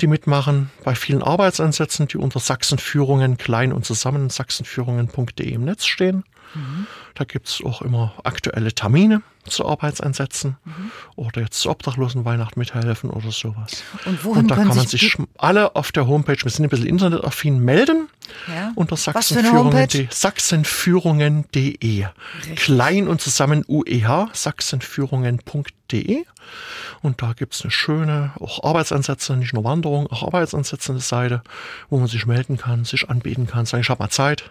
die 0.00 0.06
mitmachen 0.06 0.70
bei 0.84 0.94
vielen 0.94 1.22
Arbeitsansätzen, 1.22 2.08
die 2.08 2.16
unter 2.16 2.40
Sachsenführungen 2.40 3.36
klein 3.36 3.72
und 3.72 3.84
zusammen 3.84 4.30
sachsenführungen.de 4.30 5.50
im 5.50 5.64
Netz 5.64 5.84
stehen. 5.84 6.24
Mhm. 6.54 6.86
Da 7.14 7.24
gibt 7.24 7.48
es 7.48 7.62
auch 7.64 7.82
immer 7.82 8.14
aktuelle 8.24 8.72
Termine 8.72 9.22
zu 9.46 9.66
Arbeitseinsätzen 9.66 10.56
mhm. 10.64 10.90
oder 11.16 11.40
jetzt 11.40 11.60
zur 11.60 11.72
Obdachlosenweihnacht 11.72 12.56
mithelfen 12.56 13.10
oder 13.10 13.30
sowas. 13.32 13.82
Und, 14.04 14.24
wohin 14.24 14.42
und 14.42 14.50
da 14.50 14.56
kann 14.56 14.68
man 14.68 14.86
sich 14.86 15.16
alle 15.38 15.74
auf 15.76 15.92
der 15.92 16.06
Homepage, 16.06 16.36
wir 16.42 16.50
sind 16.50 16.66
ein 16.66 16.68
bisschen 16.68 16.86
internetaffin, 16.86 17.58
melden 17.58 18.08
ja. 18.48 18.72
unter 18.74 18.96
sachsenführungen.de. 18.96 20.08
Sachsenführungen.de. 20.10 22.06
Klein 22.56 23.08
und 23.08 23.20
zusammen 23.20 23.64
UEH, 23.66 24.28
sachsenführungen.de. 24.32 26.24
Und 27.02 27.22
da 27.22 27.32
gibt 27.32 27.54
es 27.54 27.62
eine 27.62 27.70
schöne, 27.70 28.32
auch 28.38 28.62
Arbeitsansätze, 28.62 29.36
nicht 29.36 29.54
nur 29.54 29.64
Wanderung, 29.64 30.06
auch 30.08 30.22
Arbeitsansätze 30.22 30.92
eine 30.92 31.00
Seite, 31.00 31.42
wo 31.88 31.98
man 31.98 32.08
sich 32.08 32.26
melden 32.26 32.58
kann, 32.58 32.84
sich 32.84 33.08
anbieten 33.08 33.46
kann, 33.46 33.64
sagen, 33.66 33.82
ich 33.82 33.88
habe 33.88 34.02
mal 34.02 34.10
Zeit. 34.10 34.50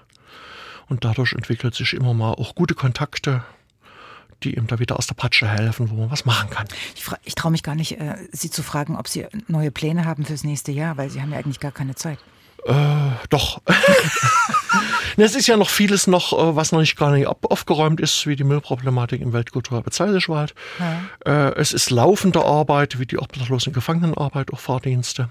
Und 0.89 1.05
dadurch 1.05 1.33
entwickelt 1.33 1.75
sich 1.75 1.93
immer 1.93 2.13
mal 2.13 2.33
auch 2.33 2.55
gute 2.55 2.73
Kontakte, 2.73 3.43
die 4.43 4.55
ihm 4.55 4.67
da 4.67 4.79
wieder 4.79 4.97
aus 4.97 5.07
der 5.07 5.15
Patsche 5.15 5.47
helfen, 5.47 5.89
wo 5.89 5.95
man 5.95 6.11
was 6.11 6.25
machen 6.25 6.49
kann. 6.49 6.67
Ich, 6.95 7.05
ich 7.23 7.35
traue 7.35 7.51
mich 7.51 7.63
gar 7.63 7.75
nicht, 7.75 7.99
äh, 7.99 8.15
Sie 8.31 8.49
zu 8.49 8.63
fragen, 8.63 8.97
ob 8.97 9.07
Sie 9.07 9.25
neue 9.47 9.71
Pläne 9.71 10.05
haben 10.05 10.25
fürs 10.25 10.43
nächste 10.43 10.71
Jahr, 10.71 10.97
weil 10.97 11.09
Sie 11.09 11.21
haben 11.21 11.31
ja 11.31 11.37
eigentlich 11.37 11.59
gar 11.59 11.71
keine 11.71 11.95
Zeit. 11.95 12.19
Äh, 12.65 12.73
doch. 13.29 13.61
es 15.17 15.35
ist 15.35 15.47
ja 15.47 15.57
noch 15.57 15.69
vieles 15.69 16.07
noch, 16.07 16.33
äh, 16.33 16.55
was 16.55 16.71
noch 16.71 16.79
nicht 16.79 16.97
gar 16.97 17.11
nicht 17.11 17.27
aufgeräumt 17.27 18.01
ist, 18.01 18.27
wie 18.27 18.35
die 18.35 18.43
Müllproblematik 18.43 19.21
im 19.21 19.33
Weltkulturerbe 19.33 19.91
Zeisigwald. 19.91 20.53
Ja. 20.79 21.49
Äh, 21.49 21.55
es 21.55 21.71
ist 21.71 21.89
laufende 21.89 22.43
Arbeit, 22.43 22.99
wie 22.99 23.05
die 23.05 23.17
obdachlosen 23.17 23.73
Gefangenenarbeit, 23.73 24.51
auch 24.53 24.59
Fahrdienste. 24.59 25.29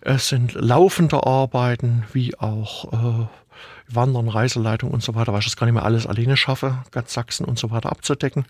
Es 0.00 0.28
sind 0.28 0.54
laufende 0.54 1.26
Arbeiten, 1.26 2.04
wie 2.12 2.38
auch 2.38 2.92
äh, 2.92 3.26
Wandern, 3.94 4.28
Reiseleitung 4.28 4.90
und 4.90 5.02
so 5.02 5.14
weiter, 5.14 5.32
weil 5.32 5.40
ich 5.40 5.46
das 5.46 5.56
gar 5.56 5.66
nicht 5.66 5.74
mehr 5.74 5.84
alles 5.84 6.06
alleine 6.06 6.36
schaffe, 6.36 6.78
ganz 6.90 7.12
Sachsen 7.12 7.44
und 7.44 7.58
so 7.58 7.70
weiter 7.70 7.90
abzudecken. 7.90 8.44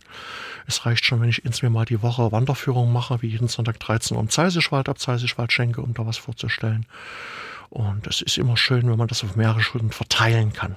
Es 0.67 0.87
reicht 0.87 1.05
schon, 1.05 1.21
wenn 1.21 1.29
ich 1.29 1.45
ins 1.45 1.63
mir 1.63 1.71
mal 1.71 1.85
die 1.85 2.03
Woche 2.03 2.33
Wanderführung 2.33 2.93
mache, 2.93 3.23
wie 3.23 3.29
jeden 3.29 3.49
Sonntag 3.49 3.81
13 3.81 4.17
Uhr 4.17 4.23
im 4.23 4.29
Zeisischwald 4.29 4.89
ab 4.89 4.99
Zeisischwald 4.99 5.53
schenke, 5.53 5.83
um 5.83 5.95
da 5.95 6.07
was 6.07 6.19
vorzustellen. 6.19 6.87
Und 7.71 8.07
es 8.07 8.21
ist 8.21 8.39
immer 8.39 8.57
schön, 8.57 8.89
wenn 8.91 8.99
man 8.99 9.09
das 9.09 9.25
auf 9.25 9.37
mehrere 9.37 9.63
Schulden 9.63 9.93
verteilen 9.93 10.53
kann. 10.53 10.77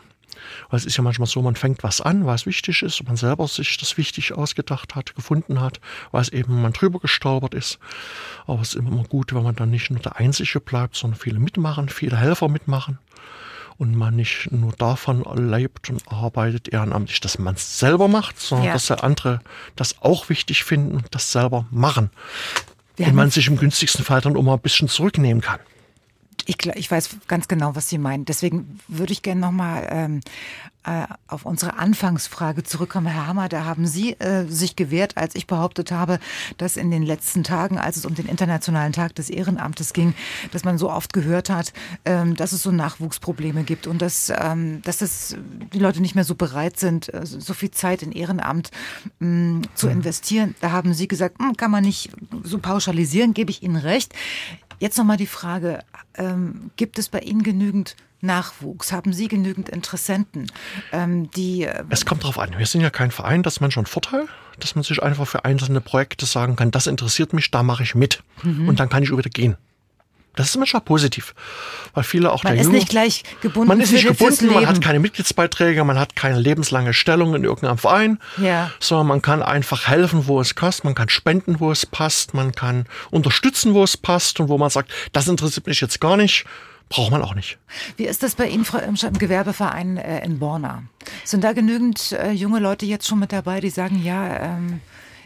Weil 0.69 0.77
es 0.77 0.85
ist 0.85 0.97
ja 0.97 1.03
manchmal 1.03 1.27
so, 1.27 1.41
man 1.41 1.55
fängt 1.55 1.83
was 1.83 2.01
an, 2.01 2.25
weil 2.25 2.35
es 2.35 2.45
wichtig 2.45 2.83
ist, 2.83 3.03
man 3.05 3.17
selber 3.17 3.47
sich 3.47 3.77
das 3.77 3.97
wichtig 3.97 4.33
ausgedacht 4.33 4.95
hat, 4.95 5.15
gefunden 5.15 5.59
hat, 5.59 5.79
weil 6.11 6.21
es 6.21 6.29
eben 6.29 6.61
man 6.61 6.73
drüber 6.73 6.99
gestolpert 6.99 7.53
ist. 7.53 7.79
Aber 8.45 8.61
es 8.61 8.69
ist 8.69 8.75
immer 8.75 9.03
gut, 9.03 9.33
wenn 9.33 9.43
man 9.43 9.55
dann 9.55 9.71
nicht 9.71 9.89
nur 9.89 9.99
der 9.99 10.17
Einzige 10.17 10.59
bleibt, 10.59 10.95
sondern 10.95 11.19
viele 11.19 11.39
mitmachen, 11.39 11.89
viele 11.89 12.17
Helfer 12.17 12.47
mitmachen 12.47 12.99
und 13.77 13.95
man 13.95 14.15
nicht 14.15 14.49
nur 14.51 14.71
davon 14.73 15.23
lebt 15.35 15.89
und 15.89 16.01
arbeitet 16.07 16.69
ehrenamtlich, 16.69 17.19
dass 17.19 17.39
man 17.39 17.55
es 17.55 17.79
selber 17.79 18.07
macht, 18.07 18.39
sondern 18.39 18.67
ja. 18.67 18.73
dass 18.73 18.87
der 18.87 19.03
andere 19.03 19.41
das 19.75 20.01
auch 20.01 20.29
wichtig 20.29 20.63
finden 20.63 20.95
und 20.95 21.07
das 21.11 21.31
selber 21.31 21.65
machen. 21.71 22.09
Wir 22.95 23.07
und 23.07 23.15
man 23.15 23.29
sich 23.31 23.47
im 23.47 23.57
günstigsten 23.57 24.05
Fall 24.05 24.21
dann 24.21 24.37
auch 24.37 24.41
mal 24.41 24.53
ein 24.53 24.61
bisschen 24.61 24.87
zurücknehmen 24.87 25.41
kann. 25.41 25.59
Ich, 26.45 26.63
ich 26.65 26.91
weiß 26.91 27.17
ganz 27.27 27.47
genau, 27.47 27.75
was 27.75 27.89
Sie 27.89 27.97
meinen. 27.97 28.25
Deswegen 28.25 28.79
würde 28.87 29.13
ich 29.13 29.21
gerne 29.21 29.41
nochmal 29.41 29.87
ähm, 29.89 30.21
äh, 30.85 31.07
auf 31.27 31.45
unsere 31.45 31.79
Anfangsfrage 31.79 32.63
zurückkommen. 32.63 33.07
Herr 33.07 33.25
Hammer, 33.25 33.49
da 33.49 33.65
haben 33.65 33.87
Sie 33.87 34.11
äh, 34.19 34.45
sich 34.45 34.75
gewehrt, 34.75 35.17
als 35.17 35.33
ich 35.33 35.47
behauptet 35.47 35.91
habe, 35.91 36.19
dass 36.57 36.77
in 36.77 36.91
den 36.91 37.01
letzten 37.01 37.43
Tagen, 37.43 37.79
als 37.79 37.97
es 37.97 38.05
um 38.05 38.13
den 38.13 38.27
Internationalen 38.27 38.93
Tag 38.93 39.15
des 39.15 39.31
Ehrenamtes 39.31 39.93
ging, 39.93 40.13
dass 40.51 40.63
man 40.63 40.77
so 40.77 40.91
oft 40.91 41.11
gehört 41.11 41.49
hat, 41.49 41.73
ähm, 42.05 42.35
dass 42.35 42.51
es 42.51 42.61
so 42.61 42.71
Nachwuchsprobleme 42.71 43.63
gibt 43.63 43.87
und 43.87 43.99
dass, 44.01 44.31
ähm, 44.35 44.83
dass 44.83 44.97
das, 44.97 45.35
die 45.73 45.79
Leute 45.79 46.01
nicht 46.01 46.13
mehr 46.13 46.23
so 46.23 46.35
bereit 46.35 46.77
sind, 46.77 47.11
äh, 47.11 47.25
so 47.25 47.55
viel 47.55 47.71
Zeit 47.71 48.03
in 48.03 48.11
Ehrenamt 48.11 48.69
ähm, 49.19 49.63
zu 49.73 49.87
investieren. 49.87 50.53
Da 50.61 50.71
haben 50.71 50.93
Sie 50.93 51.07
gesagt, 51.07 51.39
hm, 51.39 51.57
kann 51.57 51.71
man 51.71 51.83
nicht 51.83 52.11
so 52.43 52.59
pauschalisieren, 52.59 53.33
gebe 53.33 53.49
ich 53.49 53.63
Ihnen 53.63 53.77
recht. 53.77 54.13
Jetzt 54.85 54.99
nochmal 54.99 55.17
die 55.17 55.25
Frage, 55.25 55.79
ähm, 56.13 56.69
gibt 56.75 56.99
es 56.99 57.09
bei 57.09 57.17
Ihnen 57.17 57.41
genügend 57.41 57.95
Nachwuchs? 58.21 58.91
Haben 58.91 59.13
Sie 59.13 59.27
genügend 59.27 59.67
Interessenten, 59.67 60.45
ähm, 60.91 61.31
die... 61.31 61.63
Äh 61.63 61.85
es 61.89 62.05
kommt 62.05 62.21
darauf 62.21 62.37
an. 62.37 62.53
Wir 62.55 62.67
sind 62.67 62.81
ja 62.81 62.91
kein 62.91 63.09
Verein, 63.09 63.41
das 63.41 63.55
ist 63.55 63.61
manchmal 63.61 63.85
ein 63.85 63.87
Vorteil, 63.87 64.27
dass 64.59 64.75
man 64.75 64.83
sich 64.83 65.01
einfach 65.01 65.25
für 65.25 65.43
einzelne 65.43 65.81
Projekte 65.81 66.27
sagen 66.27 66.55
kann, 66.55 66.69
das 66.69 66.85
interessiert 66.85 67.33
mich, 67.33 67.49
da 67.49 67.63
mache 67.63 67.81
ich 67.81 67.95
mit. 67.95 68.21
Mhm. 68.43 68.69
Und 68.69 68.79
dann 68.79 68.87
kann 68.87 69.01
ich 69.01 69.11
auch 69.11 69.17
wieder 69.17 69.31
gehen. 69.31 69.57
Das 70.35 70.49
ist 70.49 70.57
manchmal 70.57 70.81
positiv, 70.81 71.33
weil 71.93 72.03
viele 72.03 72.31
auch 72.31 72.43
man 72.43 72.55
ist 72.55 72.65
Jungen, 72.65 72.75
nicht 72.75 72.89
gleich 72.89 73.23
gebunden. 73.41 73.67
Man 73.67 73.79
ist 73.79 73.91
nicht 73.91 74.07
gebunden, 74.07 74.53
man 74.53 74.67
hat 74.67 74.81
keine 74.81 74.99
Mitgliedsbeiträge, 74.99 75.83
man 75.83 75.97
hat 75.97 76.15
keine 76.15 76.39
lebenslange 76.39 76.93
Stellung 76.93 77.35
in 77.35 77.43
irgendeinem 77.43 77.77
Verein, 77.77 78.19
ja. 78.37 78.71
sondern 78.79 79.07
man 79.07 79.21
kann 79.21 79.41
einfach 79.41 79.87
helfen, 79.87 80.27
wo 80.27 80.41
es 80.41 80.53
passt, 80.53 80.83
man 80.83 80.95
kann 80.95 81.09
spenden, 81.09 81.59
wo 81.59 81.71
es 81.71 81.85
passt, 81.85 82.33
man 82.33 82.53
kann 82.53 82.85
unterstützen, 83.11 83.73
wo 83.73 83.83
es 83.83 83.97
passt 83.97 84.39
und 84.39 84.49
wo 84.49 84.57
man 84.57 84.69
sagt, 84.69 84.91
das 85.13 85.27
interessiert 85.27 85.67
mich 85.67 85.81
jetzt 85.81 86.01
gar 86.01 86.17
nicht, 86.17 86.45
braucht 86.89 87.11
man 87.11 87.21
auch 87.21 87.35
nicht. 87.35 87.57
Wie 87.97 88.05
ist 88.05 88.23
das 88.23 88.35
bei 88.35 88.47
Ihnen, 88.47 88.65
Frau 88.65 88.79
Irmscher, 88.79 89.07
im 89.07 89.17
Gewerbeverein 89.17 89.97
äh, 89.97 90.23
in 90.25 90.39
Borna? 90.39 90.83
Sind 91.23 91.43
da 91.43 91.53
genügend 91.53 92.11
äh, 92.11 92.31
junge 92.31 92.59
Leute 92.59 92.85
jetzt 92.85 93.07
schon 93.07 93.19
mit 93.19 93.31
dabei, 93.31 93.59
die 93.59 93.69
sagen, 93.69 94.03
ja, 94.03 94.37
ähm, 94.39 94.81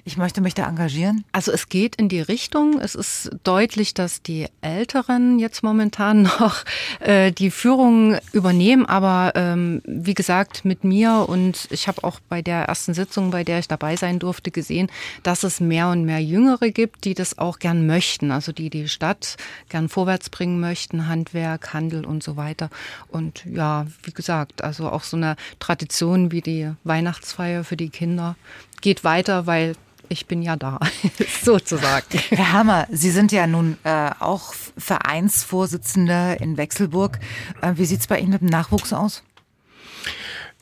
ich 0.06 0.18
möchte 0.18 0.42
mich 0.42 0.54
da 0.54 0.68
engagieren? 0.68 1.24
Also 1.32 1.52
es 1.52 1.70
geht 1.70 1.96
in 1.96 2.10
die 2.10 2.22
Richtung. 2.22 2.80
Es 2.80 2.96
ist 2.96 3.32
deutlich, 3.44 3.94
dass 3.94 4.22
die 4.22 4.48
Älteren 4.62 5.40
jetzt 5.40 5.64
momentan 5.64 6.24
noch 6.40 6.64
äh, 7.00 7.32
die 7.32 7.52
Führung 7.52 8.18
übernehmen. 8.32 8.86
Aber 8.86 9.34
ähm, 9.36 9.82
wie 9.86 10.14
gesagt, 10.14 10.66
mit 10.66 10.84
mir 10.84 11.26
und 11.28 11.68
ich 11.72 11.88
habe 11.88 12.04
auch 12.04 12.20
bei 12.30 12.42
der 12.42 12.64
ersten 12.64 12.94
Sitzung, 12.94 13.32
bei 13.32 13.44
der 13.44 13.60
ich 13.60 13.68
dabei 13.68 13.96
sein 13.96 14.20
durfte, 14.20 14.52
gesehen, 14.52 14.90
dass 15.24 15.44
es 15.44 15.60
mehr 15.60 15.90
und 15.90 16.06
mehr 16.06 16.20
Jüngere 16.20 16.72
gibt, 16.72 17.06
die 17.06 17.14
das 17.14 17.38
auch 17.38 17.60
gern 17.60 17.86
möchten. 17.86 18.32
Also 18.32 18.52
die 18.52 18.70
die 18.70 18.88
Stadt 18.88 19.38
gern 19.70 19.90
vorwärts 19.90 20.30
bringen 20.30 20.60
möchten, 20.60 21.08
Handwerk, 21.08 21.74
Handel 21.74 22.06
und 22.06 22.24
so 22.24 22.38
weiter. 22.38 22.70
Und 23.08 23.46
ja, 23.46 23.88
wie 24.04 24.12
gesagt, 24.12 24.64
also 24.64 24.90
auch 24.90 25.04
so 25.04 25.18
eine 25.18 25.36
Tradition 25.60 26.32
wie 26.32 26.42
die 26.42 26.72
Weihnachtsfeier 26.84 27.64
für 27.64 27.78
die 27.78 27.90
Kinder 27.90 28.36
geht 28.82 29.04
weiter, 29.04 29.46
weil 29.46 29.76
ich 30.10 30.26
bin 30.26 30.42
ja 30.42 30.56
da, 30.56 30.80
sozusagen. 31.44 32.20
Herr 32.30 32.54
Hammer, 32.54 32.88
Sie 32.92 33.12
sind 33.12 33.32
ja 33.32 33.48
nun 33.48 33.78
äh, 33.84 34.10
auch 34.20 34.54
Vereinsvorsitzender 34.78 36.42
in 36.42 36.58
Wechselburg. 36.58 37.20
Äh, 37.62 37.74
wie 37.76 37.86
sieht 37.86 38.02
es 38.02 38.08
bei 38.08 38.20
Ihnen 38.20 38.32
mit 38.32 38.42
dem 38.42 38.50
Nachwuchs 38.50 38.94
aus? 38.94 39.24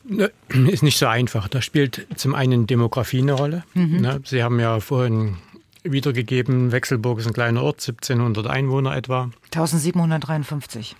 Ne, 0.04 0.30
ist 0.70 0.82
nicht 0.82 0.98
so 0.98 1.06
einfach. 1.06 1.48
Da 1.48 1.60
spielt 1.60 2.06
zum 2.16 2.34
einen 2.34 2.66
Demografie 2.66 3.20
eine 3.20 3.32
Rolle. 3.32 3.64
Mhm. 3.74 4.00
Ne, 4.00 4.20
Sie 4.24 4.42
haben 4.42 4.58
ja 4.58 4.80
vorhin 4.80 5.36
wiedergegeben, 5.82 6.72
Wechselburg 6.72 7.18
ist 7.18 7.26
ein 7.26 7.32
kleiner 7.32 7.62
Ort, 7.62 7.80
1700 7.80 8.46
Einwohner 8.46 8.96
etwa. 8.96 9.30
1753. 9.44 10.96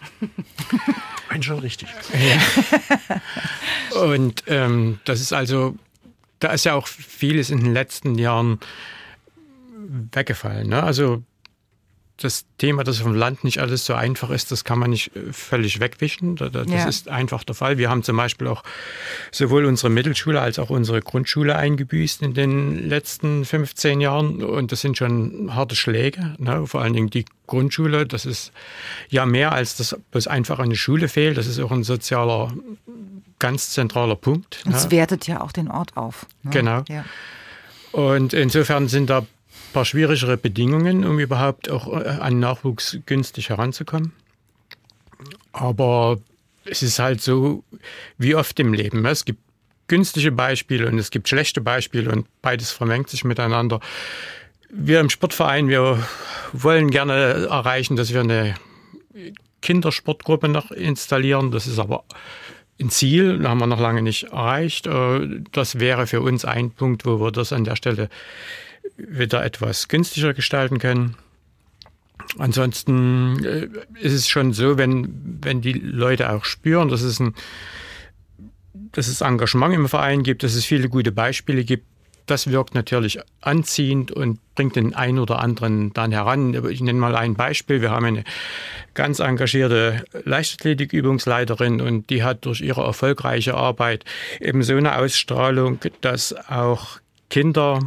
Ein 1.28 1.42
schon 1.42 1.58
richtig. 1.58 1.88
Ja. 2.12 4.00
Und 4.02 4.44
ähm, 4.46 5.00
das 5.04 5.20
ist 5.20 5.32
also 5.32 5.76
da 6.38 6.52
ist 6.52 6.64
ja 6.64 6.74
auch 6.74 6.86
vieles 6.86 7.50
in 7.50 7.58
den 7.58 7.72
letzten 7.72 8.16
Jahren 8.18 8.60
weggefallen. 10.12 10.68
Ne? 10.68 10.82
Also 10.82 11.22
das 12.18 12.44
Thema, 12.58 12.82
dass 12.82 12.98
dem 12.98 13.14
Land 13.14 13.44
nicht 13.44 13.60
alles 13.60 13.86
so 13.86 13.94
einfach 13.94 14.30
ist, 14.30 14.50
das 14.50 14.64
kann 14.64 14.78
man 14.78 14.90
nicht 14.90 15.14
äh, 15.14 15.32
völlig 15.32 15.80
wegwischen. 15.80 16.36
Das 16.36 16.52
ja. 16.66 16.86
ist 16.86 17.08
einfach 17.08 17.44
der 17.44 17.54
Fall. 17.54 17.78
Wir 17.78 17.88
haben 17.88 18.02
zum 18.02 18.16
Beispiel 18.16 18.48
auch 18.48 18.64
sowohl 19.30 19.64
unsere 19.64 19.88
Mittelschule 19.88 20.40
als 20.40 20.58
auch 20.58 20.70
unsere 20.70 21.00
Grundschule 21.00 21.56
eingebüßt 21.56 22.22
in 22.22 22.34
den 22.34 22.88
letzten 22.88 23.44
15 23.44 24.00
Jahren. 24.00 24.42
Und 24.42 24.72
das 24.72 24.80
sind 24.80 24.98
schon 24.98 25.54
harte 25.54 25.76
Schläge. 25.76 26.34
Ne? 26.38 26.66
Vor 26.66 26.82
allen 26.82 26.92
Dingen 26.92 27.10
die 27.10 27.24
Grundschule, 27.46 28.04
das 28.04 28.26
ist 28.26 28.52
ja 29.08 29.24
mehr 29.24 29.52
als 29.52 29.76
das, 29.76 29.96
was 30.10 30.26
einfach 30.26 30.58
eine 30.58 30.76
Schule 30.76 31.08
fehlt. 31.08 31.38
Das 31.38 31.46
ist 31.46 31.60
auch 31.60 31.70
ein 31.70 31.84
sozialer, 31.84 32.52
ganz 33.38 33.70
zentraler 33.70 34.16
Punkt. 34.16 34.64
Es 34.68 34.86
ne? 34.86 34.90
wertet 34.90 35.28
ja 35.28 35.40
auch 35.40 35.52
den 35.52 35.68
Ort 35.70 35.96
auf. 35.96 36.26
Ne? 36.42 36.50
Genau. 36.50 36.82
Ja. 36.88 37.04
Und 37.92 38.32
insofern 38.32 38.88
sind 38.88 39.08
da 39.08 39.24
paar 39.78 39.84
schwierigere 39.84 40.36
Bedingungen, 40.36 41.04
um 41.04 41.20
überhaupt 41.20 41.70
auch 41.70 41.86
äh, 41.92 42.08
an 42.08 42.40
Nachwuchs 42.40 42.98
günstig 43.06 43.50
heranzukommen. 43.50 44.10
Aber 45.52 46.18
es 46.64 46.82
ist 46.82 46.98
halt 46.98 47.20
so 47.20 47.62
wie 48.16 48.34
oft 48.34 48.58
im 48.58 48.74
Leben. 48.74 49.06
Es 49.06 49.24
gibt 49.24 49.38
günstige 49.86 50.32
Beispiele 50.32 50.88
und 50.88 50.98
es 50.98 51.12
gibt 51.12 51.28
schlechte 51.28 51.60
Beispiele 51.60 52.10
und 52.10 52.26
beides 52.42 52.72
vermengt 52.72 53.08
sich 53.08 53.22
miteinander. 53.22 53.78
Wir 54.68 54.98
im 54.98 55.10
Sportverein, 55.10 55.68
wir 55.68 56.04
wollen 56.52 56.90
gerne 56.90 57.46
erreichen, 57.48 57.94
dass 57.94 58.12
wir 58.12 58.22
eine 58.22 58.56
Kindersportgruppe 59.62 60.48
noch 60.48 60.72
installieren. 60.72 61.52
Das 61.52 61.68
ist 61.68 61.78
aber 61.78 62.02
ein 62.80 62.90
Ziel, 62.90 63.46
haben 63.46 63.58
wir 63.58 63.68
noch 63.68 63.78
lange 63.78 64.02
nicht 64.02 64.24
erreicht. 64.24 64.88
Äh, 64.88 65.40
das 65.52 65.78
wäre 65.78 66.08
für 66.08 66.20
uns 66.20 66.44
ein 66.44 66.72
Punkt, 66.72 67.06
wo 67.06 67.20
wir 67.20 67.30
das 67.30 67.52
an 67.52 67.62
der 67.62 67.76
Stelle 67.76 68.08
wieder 68.98 69.44
etwas 69.44 69.88
günstiger 69.88 70.34
gestalten 70.34 70.78
können. 70.78 71.16
Ansonsten 72.36 73.42
äh, 73.44 73.68
ist 74.00 74.12
es 74.12 74.28
schon 74.28 74.52
so, 74.52 74.76
wenn, 74.76 75.38
wenn 75.40 75.60
die 75.60 75.72
Leute 75.72 76.30
auch 76.30 76.44
spüren, 76.44 76.88
dass 76.88 77.02
es, 77.02 77.20
ein, 77.20 77.34
dass 78.92 79.08
es 79.08 79.22
Engagement 79.22 79.74
im 79.74 79.88
Verein 79.88 80.22
gibt, 80.22 80.42
dass 80.42 80.54
es 80.54 80.64
viele 80.64 80.88
gute 80.88 81.12
Beispiele 81.12 81.64
gibt, 81.64 81.86
das 82.26 82.50
wirkt 82.50 82.74
natürlich 82.74 83.18
anziehend 83.40 84.12
und 84.12 84.38
bringt 84.54 84.76
den 84.76 84.94
einen 84.94 85.18
oder 85.18 85.38
anderen 85.38 85.94
dann 85.94 86.12
heran. 86.12 86.52
Ich 86.68 86.82
nenne 86.82 86.98
mal 86.98 87.16
ein 87.16 87.34
Beispiel. 87.34 87.80
Wir 87.80 87.90
haben 87.90 88.04
eine 88.04 88.24
ganz 88.92 89.18
engagierte 89.20 90.04
Leichtathletikübungsleiterin 90.24 91.80
und 91.80 92.10
die 92.10 92.22
hat 92.22 92.44
durch 92.44 92.60
ihre 92.60 92.82
erfolgreiche 92.82 93.54
Arbeit 93.54 94.04
eben 94.40 94.62
so 94.62 94.76
eine 94.76 94.96
Ausstrahlung, 94.96 95.78
dass 96.02 96.34
auch 96.50 96.98
Kinder 97.30 97.80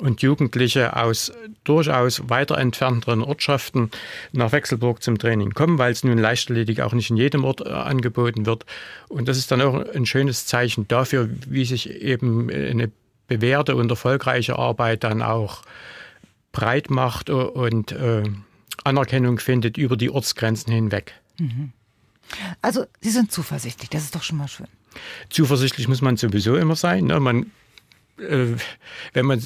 und 0.00 0.22
Jugendliche 0.22 0.96
aus 0.96 1.32
durchaus 1.64 2.28
weiter 2.28 2.58
entfernteren 2.58 3.22
Ortschaften 3.22 3.90
nach 4.32 4.52
Wechselburg 4.52 5.02
zum 5.02 5.18
Training 5.18 5.52
kommen, 5.52 5.78
weil 5.78 5.92
es 5.92 6.04
nun 6.04 6.18
Leichtathletik 6.18 6.80
auch 6.80 6.92
nicht 6.92 7.10
in 7.10 7.16
jedem 7.16 7.44
Ort 7.44 7.60
äh, 7.60 7.70
angeboten 7.70 8.46
wird. 8.46 8.64
Und 9.08 9.28
das 9.28 9.38
ist 9.38 9.50
dann 9.50 9.60
auch 9.60 9.74
ein 9.94 10.06
schönes 10.06 10.46
Zeichen 10.46 10.88
dafür, 10.88 11.28
wie 11.46 11.64
sich 11.64 11.90
eben 11.90 12.50
eine 12.50 12.90
bewährte 13.28 13.76
und 13.76 13.90
erfolgreiche 13.90 14.58
Arbeit 14.58 15.04
dann 15.04 15.22
auch 15.22 15.62
breit 16.52 16.90
macht 16.90 17.30
und 17.30 17.92
äh, 17.92 18.24
Anerkennung 18.82 19.38
findet 19.38 19.78
über 19.78 19.96
die 19.96 20.10
Ortsgrenzen 20.10 20.72
hinweg. 20.72 21.14
Mhm. 21.38 21.72
Also 22.62 22.86
Sie 23.00 23.10
sind 23.10 23.32
zuversichtlich, 23.32 23.90
das 23.90 24.04
ist 24.04 24.14
doch 24.14 24.22
schon 24.22 24.38
mal 24.38 24.48
schön. 24.48 24.66
Zuversichtlich 25.28 25.88
muss 25.88 26.02
man 26.02 26.16
sowieso 26.16 26.56
immer 26.56 26.76
sein. 26.76 27.04
Ne? 27.04 27.20
Man, 27.20 27.50
äh, 28.18 28.54
wenn 29.12 29.26
man 29.26 29.42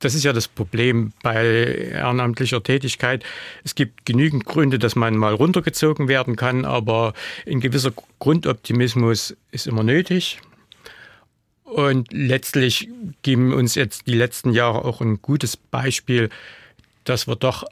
das 0.00 0.14
ist 0.14 0.24
ja 0.24 0.32
das 0.32 0.46
Problem 0.48 1.12
bei 1.22 1.90
ehrenamtlicher 1.92 2.62
Tätigkeit. 2.62 3.24
Es 3.64 3.74
gibt 3.74 4.04
genügend 4.04 4.44
Gründe, 4.44 4.78
dass 4.78 4.94
man 4.94 5.16
mal 5.16 5.32
runtergezogen 5.32 6.08
werden 6.08 6.36
kann, 6.36 6.64
aber 6.64 7.14
ein 7.46 7.60
gewisser 7.60 7.92
Grundoptimismus 8.18 9.36
ist 9.52 9.66
immer 9.66 9.82
nötig. 9.82 10.40
Und 11.64 12.12
letztlich 12.12 12.88
geben 13.22 13.52
uns 13.52 13.74
jetzt 13.74 14.06
die 14.06 14.14
letzten 14.14 14.52
Jahre 14.52 14.84
auch 14.84 15.00
ein 15.00 15.20
gutes 15.20 15.56
Beispiel, 15.56 16.28
dass 17.04 17.26
wir 17.26 17.36
doch 17.36 17.64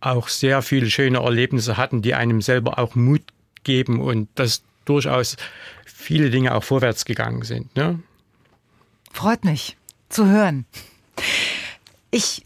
auch 0.00 0.28
sehr 0.28 0.62
viele 0.62 0.90
schöne 0.90 1.18
Erlebnisse 1.18 1.76
hatten, 1.76 2.02
die 2.02 2.14
einem 2.14 2.42
selber 2.42 2.78
auch 2.78 2.94
Mut 2.94 3.22
geben 3.64 4.00
und 4.00 4.28
dass 4.34 4.62
durchaus 4.84 5.36
viele 5.84 6.30
Dinge 6.30 6.54
auch 6.54 6.62
vorwärts 6.62 7.04
gegangen 7.04 7.42
sind. 7.42 7.74
Ne? 7.76 8.00
Freut 9.12 9.44
mich 9.44 9.76
zu 10.08 10.26
hören. 10.26 10.66
Ich 12.16 12.45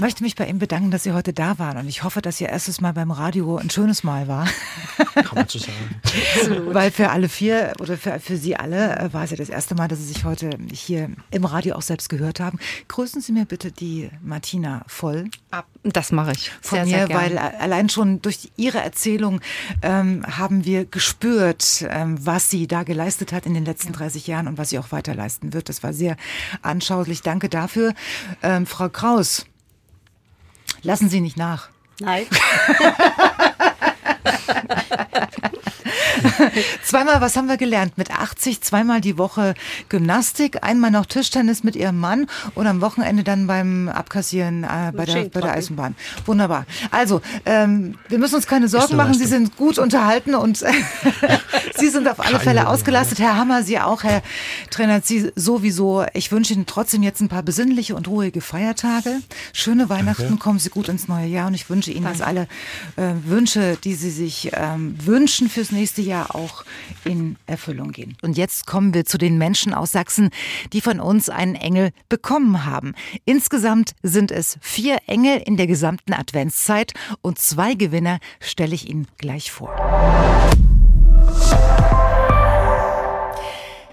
möchte 0.00 0.22
mich 0.22 0.34
bei 0.34 0.46
Ihnen 0.46 0.58
bedanken, 0.58 0.90
dass 0.90 1.02
Sie 1.02 1.12
heute 1.12 1.32
da 1.32 1.58
waren. 1.58 1.78
Und 1.78 1.88
ich 1.88 2.02
hoffe, 2.02 2.22
dass 2.22 2.40
Ihr 2.40 2.48
erstes 2.48 2.80
Mal 2.80 2.92
beim 2.92 3.10
Radio 3.10 3.56
ein 3.56 3.70
schönes 3.70 4.04
Mal 4.04 4.28
war. 4.28 4.46
Kann 5.14 5.34
man 5.34 5.48
so 5.48 5.58
sagen. 5.58 6.72
Weil 6.74 6.90
für 6.90 7.10
alle 7.10 7.28
vier 7.28 7.72
oder 7.80 7.96
für, 7.96 8.18
für 8.20 8.36
Sie 8.36 8.56
alle 8.56 8.98
äh, 8.98 9.12
war 9.12 9.24
es 9.24 9.30
ja 9.30 9.36
das 9.36 9.48
erste 9.48 9.74
Mal, 9.74 9.88
dass 9.88 9.98
Sie 9.98 10.06
sich 10.06 10.24
heute 10.24 10.50
hier 10.72 11.10
im 11.30 11.44
Radio 11.44 11.74
auch 11.74 11.82
selbst 11.82 12.08
gehört 12.08 12.40
haben. 12.40 12.58
Grüßen 12.88 13.20
Sie 13.20 13.32
mir 13.32 13.44
bitte 13.44 13.72
die 13.72 14.10
Martina 14.22 14.82
voll. 14.86 15.30
Das 15.82 16.12
mache 16.12 16.32
ich. 16.32 16.50
Von 16.60 16.84
sehr, 16.84 16.84
mir, 16.84 17.06
sehr 17.06 17.16
weil 17.16 17.38
allein 17.38 17.88
schon 17.88 18.20
durch 18.22 18.50
Ihre 18.56 18.78
Erzählung 18.78 19.40
ähm, 19.82 20.24
haben 20.26 20.64
wir 20.64 20.84
gespürt, 20.84 21.86
ähm, 21.88 22.18
was 22.20 22.50
sie 22.50 22.66
da 22.66 22.82
geleistet 22.82 23.32
hat 23.32 23.46
in 23.46 23.54
den 23.54 23.64
letzten 23.64 23.92
30 23.92 24.26
Jahren 24.26 24.48
und 24.48 24.58
was 24.58 24.70
sie 24.70 24.78
auch 24.78 24.92
weiter 24.92 25.14
leisten 25.14 25.52
wird. 25.52 25.68
Das 25.68 25.82
war 25.82 25.92
sehr 25.92 26.16
anschaulich. 26.62 27.22
Danke 27.22 27.48
dafür. 27.48 27.94
Ähm, 28.42 28.66
Frau 28.66 28.88
Kraus, 28.88 29.46
Lassen 30.82 31.08
Sie 31.08 31.20
nicht 31.20 31.36
nach. 31.36 31.68
Nein. 32.00 32.26
zweimal, 36.84 37.20
was 37.20 37.36
haben 37.36 37.48
wir 37.48 37.56
gelernt? 37.56 37.98
Mit 37.98 38.10
80 38.10 38.60
zweimal 38.60 39.00
die 39.00 39.18
Woche 39.18 39.54
Gymnastik, 39.88 40.62
einmal 40.62 40.90
noch 40.90 41.06
Tischtennis 41.06 41.64
mit 41.64 41.76
ihrem 41.76 41.98
Mann 41.98 42.26
und 42.54 42.66
am 42.66 42.80
Wochenende 42.80 43.24
dann 43.24 43.46
beim 43.46 43.88
Abkassieren 43.88 44.64
äh, 44.64 44.92
bei, 44.94 45.04
der, 45.04 45.24
bei 45.24 45.40
der 45.40 45.52
Eisenbahn. 45.52 45.94
Wunderbar. 46.26 46.66
Also, 46.90 47.20
ähm, 47.46 47.96
wir 48.08 48.18
müssen 48.18 48.36
uns 48.36 48.46
keine 48.46 48.68
Sorgen 48.68 48.96
machen. 48.96 49.14
Sie 49.14 49.26
sind 49.26 49.56
gut 49.56 49.78
unterhalten 49.78 50.34
und 50.34 50.58
Sie 51.76 51.88
sind 51.88 52.08
auf 52.08 52.20
alle 52.20 52.38
keine 52.38 52.44
Fälle 52.44 52.68
ausgelastet. 52.68 53.18
Herr 53.18 53.36
Hammer, 53.36 53.62
Sie 53.62 53.78
auch, 53.78 54.02
Herr 54.04 54.22
Trainer, 54.70 55.00
Sie 55.02 55.30
sowieso. 55.34 56.04
Ich 56.14 56.32
wünsche 56.32 56.54
Ihnen 56.54 56.66
trotzdem 56.66 57.02
jetzt 57.02 57.20
ein 57.20 57.28
paar 57.28 57.42
besinnliche 57.42 57.94
und 57.94 58.08
ruhige 58.08 58.40
Feiertage. 58.40 59.20
Schöne 59.52 59.88
Weihnachten, 59.88 60.22
Danke. 60.22 60.38
kommen 60.38 60.58
Sie 60.58 60.70
gut 60.70 60.88
ins 60.88 61.08
neue 61.08 61.26
Jahr 61.26 61.48
und 61.48 61.54
ich 61.54 61.68
wünsche 61.70 61.90
Ihnen, 61.90 62.04
Danke. 62.04 62.18
dass 62.18 62.26
alle 62.26 62.48
äh, 62.96 63.14
Wünsche, 63.24 63.76
die 63.82 63.94
Sie 63.94 64.10
sich 64.10 64.50
ähm, 64.54 64.96
wünschen 65.04 65.48
fürs 65.48 65.72
nächste 65.72 66.02
Jahr, 66.02 66.07
auch 66.14 66.64
in 67.04 67.36
Erfüllung 67.46 67.92
gehen. 67.92 68.16
Und 68.22 68.36
jetzt 68.36 68.66
kommen 68.66 68.94
wir 68.94 69.04
zu 69.04 69.18
den 69.18 69.38
Menschen 69.38 69.74
aus 69.74 69.92
Sachsen, 69.92 70.30
die 70.72 70.80
von 70.80 71.00
uns 71.00 71.28
einen 71.28 71.54
Engel 71.54 71.90
bekommen 72.08 72.64
haben. 72.64 72.94
Insgesamt 73.24 73.92
sind 74.02 74.30
es 74.30 74.58
vier 74.60 74.98
Engel 75.06 75.42
in 75.44 75.56
der 75.56 75.66
gesamten 75.66 76.12
Adventszeit 76.12 76.92
und 77.20 77.38
zwei 77.38 77.74
Gewinner 77.74 78.18
stelle 78.40 78.74
ich 78.74 78.88
Ihnen 78.88 79.06
gleich 79.18 79.50
vor. 79.50 79.74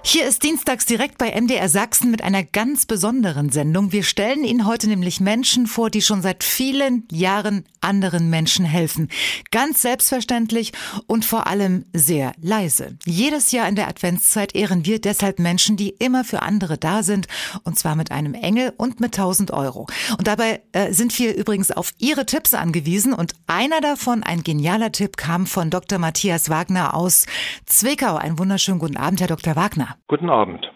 Hier 0.07 0.27
ist 0.27 0.43
Dienstags 0.43 0.85
direkt 0.85 1.17
bei 1.17 1.31
MDR 1.31 1.67
Sachsen 1.67 2.11
mit 2.11 2.23
einer 2.23 2.43
ganz 2.43 2.85
besonderen 2.85 3.49
Sendung. 3.49 3.91
Wir 3.91 4.03
stellen 4.03 4.43
Ihnen 4.43 4.67
heute 4.67 4.87
nämlich 4.87 5.19
Menschen 5.19 5.65
vor, 5.65 5.89
die 5.89 6.03
schon 6.03 6.21
seit 6.21 6.43
vielen 6.43 7.07
Jahren 7.11 7.65
anderen 7.81 8.29
Menschen 8.29 8.65
helfen. 8.65 9.09
Ganz 9.49 9.81
selbstverständlich 9.81 10.73
und 11.07 11.25
vor 11.25 11.47
allem 11.47 11.85
sehr 11.91 12.33
leise. 12.39 12.97
Jedes 13.05 13.51
Jahr 13.51 13.67
in 13.67 13.75
der 13.75 13.87
Adventszeit 13.87 14.53
ehren 14.53 14.85
wir 14.85 15.01
deshalb 15.01 15.39
Menschen, 15.39 15.75
die 15.75 15.89
immer 15.89 16.23
für 16.23 16.43
andere 16.43 16.77
da 16.77 17.01
sind. 17.01 17.27
Und 17.63 17.79
zwar 17.79 17.95
mit 17.95 18.11
einem 18.11 18.35
Engel 18.35 18.73
und 18.77 18.99
mit 18.99 19.17
1000 19.17 19.51
Euro. 19.51 19.87
Und 20.17 20.27
dabei 20.27 20.61
äh, 20.71 20.93
sind 20.93 21.17
wir 21.17 21.35
übrigens 21.35 21.71
auf 21.71 21.93
Ihre 21.97 22.27
Tipps 22.27 22.53
angewiesen. 22.53 23.11
Und 23.11 23.33
einer 23.47 23.81
davon, 23.81 24.21
ein 24.21 24.43
genialer 24.43 24.91
Tipp, 24.91 25.17
kam 25.17 25.47
von 25.47 25.71
Dr. 25.71 25.97
Matthias 25.97 26.49
Wagner 26.49 26.93
aus 26.93 27.25
Zwickau. 27.65 28.17
Einen 28.17 28.37
wunderschönen 28.37 28.79
guten 28.79 28.97
Abend, 28.97 29.19
Herr 29.19 29.27
Dr. 29.27 29.55
Wagner. 29.55 29.94
Guten 30.07 30.29
Abend. 30.29 30.71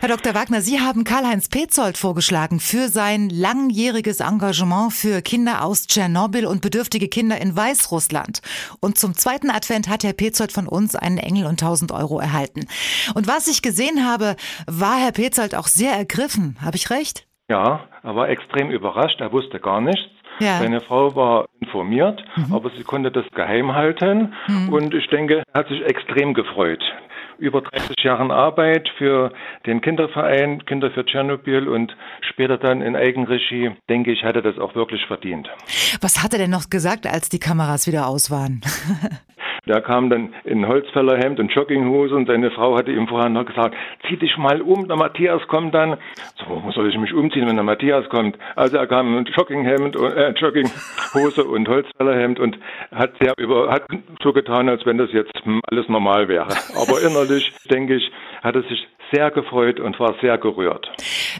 Herr 0.00 0.08
Dr. 0.08 0.34
Wagner, 0.34 0.62
Sie 0.62 0.80
haben 0.80 1.04
Karl-Heinz 1.04 1.50
Petzold 1.50 1.98
vorgeschlagen 1.98 2.58
für 2.58 2.88
sein 2.88 3.28
langjähriges 3.28 4.20
Engagement 4.20 4.94
für 4.94 5.20
Kinder 5.20 5.62
aus 5.62 5.86
Tschernobyl 5.86 6.46
und 6.46 6.62
bedürftige 6.62 7.08
Kinder 7.08 7.38
in 7.38 7.54
Weißrussland. 7.54 8.40
Und 8.80 8.96
zum 8.96 9.14
zweiten 9.14 9.50
Advent 9.50 9.90
hat 9.90 10.02
Herr 10.02 10.14
Petzold 10.14 10.52
von 10.52 10.66
uns 10.66 10.96
einen 10.96 11.18
Engel 11.18 11.44
und 11.44 11.62
1000 11.62 11.92
Euro 11.92 12.18
erhalten. 12.18 12.66
Und 13.14 13.28
was 13.28 13.46
ich 13.46 13.60
gesehen 13.60 14.06
habe, 14.06 14.36
war 14.66 14.98
Herr 14.98 15.12
Petzold 15.12 15.54
auch 15.54 15.66
sehr 15.66 15.92
ergriffen. 15.92 16.56
Habe 16.64 16.76
ich 16.76 16.88
recht? 16.88 17.26
Ja, 17.50 17.80
er 18.02 18.16
war 18.16 18.30
extrem 18.30 18.70
überrascht. 18.70 19.20
Er 19.20 19.32
wusste 19.32 19.60
gar 19.60 19.82
nichts. 19.82 20.08
Ja. 20.38 20.60
Seine 20.60 20.80
Frau 20.80 21.14
war 21.14 21.44
informiert, 21.60 22.24
mhm. 22.36 22.54
aber 22.54 22.70
sie 22.70 22.84
konnte 22.84 23.10
das 23.10 23.26
geheim 23.34 23.74
halten. 23.74 24.32
Mhm. 24.48 24.72
Und 24.72 24.94
ich 24.94 25.06
denke, 25.08 25.42
er 25.52 25.60
hat 25.60 25.68
sich 25.68 25.82
extrem 25.82 26.32
gefreut 26.32 26.82
über 27.40 27.62
30 27.62 27.96
Jahren 28.02 28.30
Arbeit 28.30 28.88
für 28.98 29.32
den 29.66 29.80
Kinderverein 29.80 30.64
Kinder 30.66 30.90
für 30.90 31.04
Tschernobyl 31.04 31.68
und 31.68 31.96
später 32.20 32.58
dann 32.58 32.82
in 32.82 32.96
Eigenregie, 32.96 33.72
denke 33.88 34.12
ich, 34.12 34.22
hat 34.22 34.36
er 34.36 34.42
das 34.42 34.58
auch 34.58 34.74
wirklich 34.74 35.04
verdient. 35.06 35.48
Was 36.00 36.22
hat 36.22 36.32
er 36.32 36.38
denn 36.38 36.50
noch 36.50 36.70
gesagt, 36.70 37.06
als 37.06 37.28
die 37.28 37.38
Kameras 37.38 37.86
wieder 37.86 38.06
aus 38.06 38.30
waren? 38.30 38.60
Der 39.66 39.80
kam 39.80 40.10
dann 40.10 40.34
in 40.44 40.66
Holzfällerhemd 40.66 41.38
und 41.38 41.52
Jogginghose 41.52 42.14
und 42.14 42.26
seine 42.26 42.50
Frau 42.50 42.76
hatte 42.76 42.92
ihm 42.92 43.06
vorher 43.08 43.28
noch 43.28 43.44
gesagt, 43.44 43.74
zieh 44.08 44.16
dich 44.16 44.36
mal 44.36 44.60
um, 44.62 44.88
der 44.88 44.96
Matthias 44.96 45.46
kommt 45.48 45.74
dann. 45.74 45.96
So, 46.36 46.62
wo 46.62 46.70
soll 46.72 46.88
ich 46.88 46.98
mich 46.98 47.12
umziehen, 47.12 47.46
wenn 47.46 47.56
der 47.56 47.64
Matthias 47.64 48.08
kommt? 48.08 48.36
Also 48.56 48.78
er 48.78 48.86
kam 48.86 49.18
in 49.18 49.24
Jogginghemd 49.24 49.96
und 49.96 50.12
äh, 50.12 50.30
Jogginghose 50.30 51.44
und 51.44 51.68
Holzfällerhemd 51.68 52.40
und 52.40 52.58
hat 52.92 53.12
sehr 53.20 53.34
über 53.38 53.70
hat 53.70 53.84
so 54.22 54.32
getan, 54.32 54.68
als 54.68 54.84
wenn 54.86 54.98
das 54.98 55.12
jetzt 55.12 55.32
alles 55.70 55.88
normal 55.88 56.28
wäre. 56.28 56.48
Aber 56.80 57.00
innerlich, 57.02 57.52
denke 57.70 57.96
ich, 57.96 58.10
hat 58.42 58.54
er 58.54 58.62
sich 58.62 58.86
sehr 59.12 59.30
gefreut 59.30 59.80
und 59.80 59.98
war 59.98 60.14
sehr 60.20 60.38
gerührt. 60.38 60.90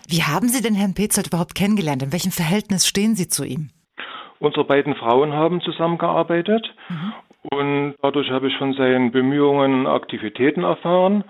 Wie 0.09 0.23
haben 0.23 0.49
Sie 0.49 0.62
denn 0.62 0.75
Herrn 0.75 0.95
Petzold 0.95 1.29
überhaupt 1.29 1.55
kennengelernt? 1.55 2.03
In 2.03 2.12
welchem 2.12 2.33
Verhältnis 2.33 2.87
stehen 2.87 3.14
Sie 3.14 3.29
zu 3.29 3.45
ihm? 3.45 3.71
Unsere 4.39 4.64
beiden 4.64 4.95
Frauen 4.95 5.33
haben 5.35 5.61
zusammengearbeitet 5.61 6.75
mhm. 6.89 7.12
Und 7.43 7.95
dadurch 8.03 8.30
habe 8.30 8.49
ich 8.49 8.57
von 8.59 8.74
seinen 8.74 9.12
Bemühungen 9.12 9.86
Aktivitäten 9.86 10.64
erfahren. 10.64 11.24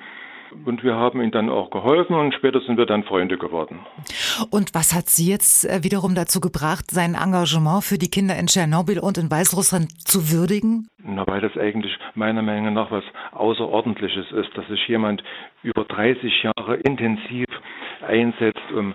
Und 0.64 0.82
wir 0.82 0.96
haben 0.96 1.22
ihm 1.22 1.30
dann 1.30 1.48
auch 1.48 1.70
geholfen 1.70 2.16
und 2.16 2.34
später 2.34 2.60
sind 2.60 2.76
wir 2.76 2.86
dann 2.86 3.04
Freunde 3.04 3.38
geworden. 3.38 3.86
Und 4.50 4.74
was 4.74 4.92
hat 4.92 5.08
Sie 5.08 5.30
jetzt 5.30 5.64
äh, 5.64 5.84
wiederum 5.84 6.16
dazu 6.16 6.40
gebracht, 6.40 6.90
sein 6.90 7.14
Engagement 7.14 7.84
für 7.84 7.98
die 7.98 8.10
Kinder 8.10 8.36
in 8.36 8.46
Tschernobyl 8.46 8.98
und 8.98 9.16
in 9.16 9.30
Weißrussland 9.30 9.92
zu 10.00 10.32
würdigen? 10.32 10.88
Na, 11.04 11.24
weil 11.28 11.40
das 11.40 11.56
eigentlich 11.56 11.96
meiner 12.16 12.42
Meinung 12.42 12.74
nach 12.74 12.90
was 12.90 13.04
Außerordentliches 13.30 14.32
ist, 14.32 14.50
dass 14.56 14.66
sich 14.66 14.88
jemand 14.88 15.22
über 15.62 15.84
30 15.84 16.42
Jahre 16.42 16.76
intensiv 16.78 17.46
einsetzt, 18.04 18.72
um, 18.76 18.94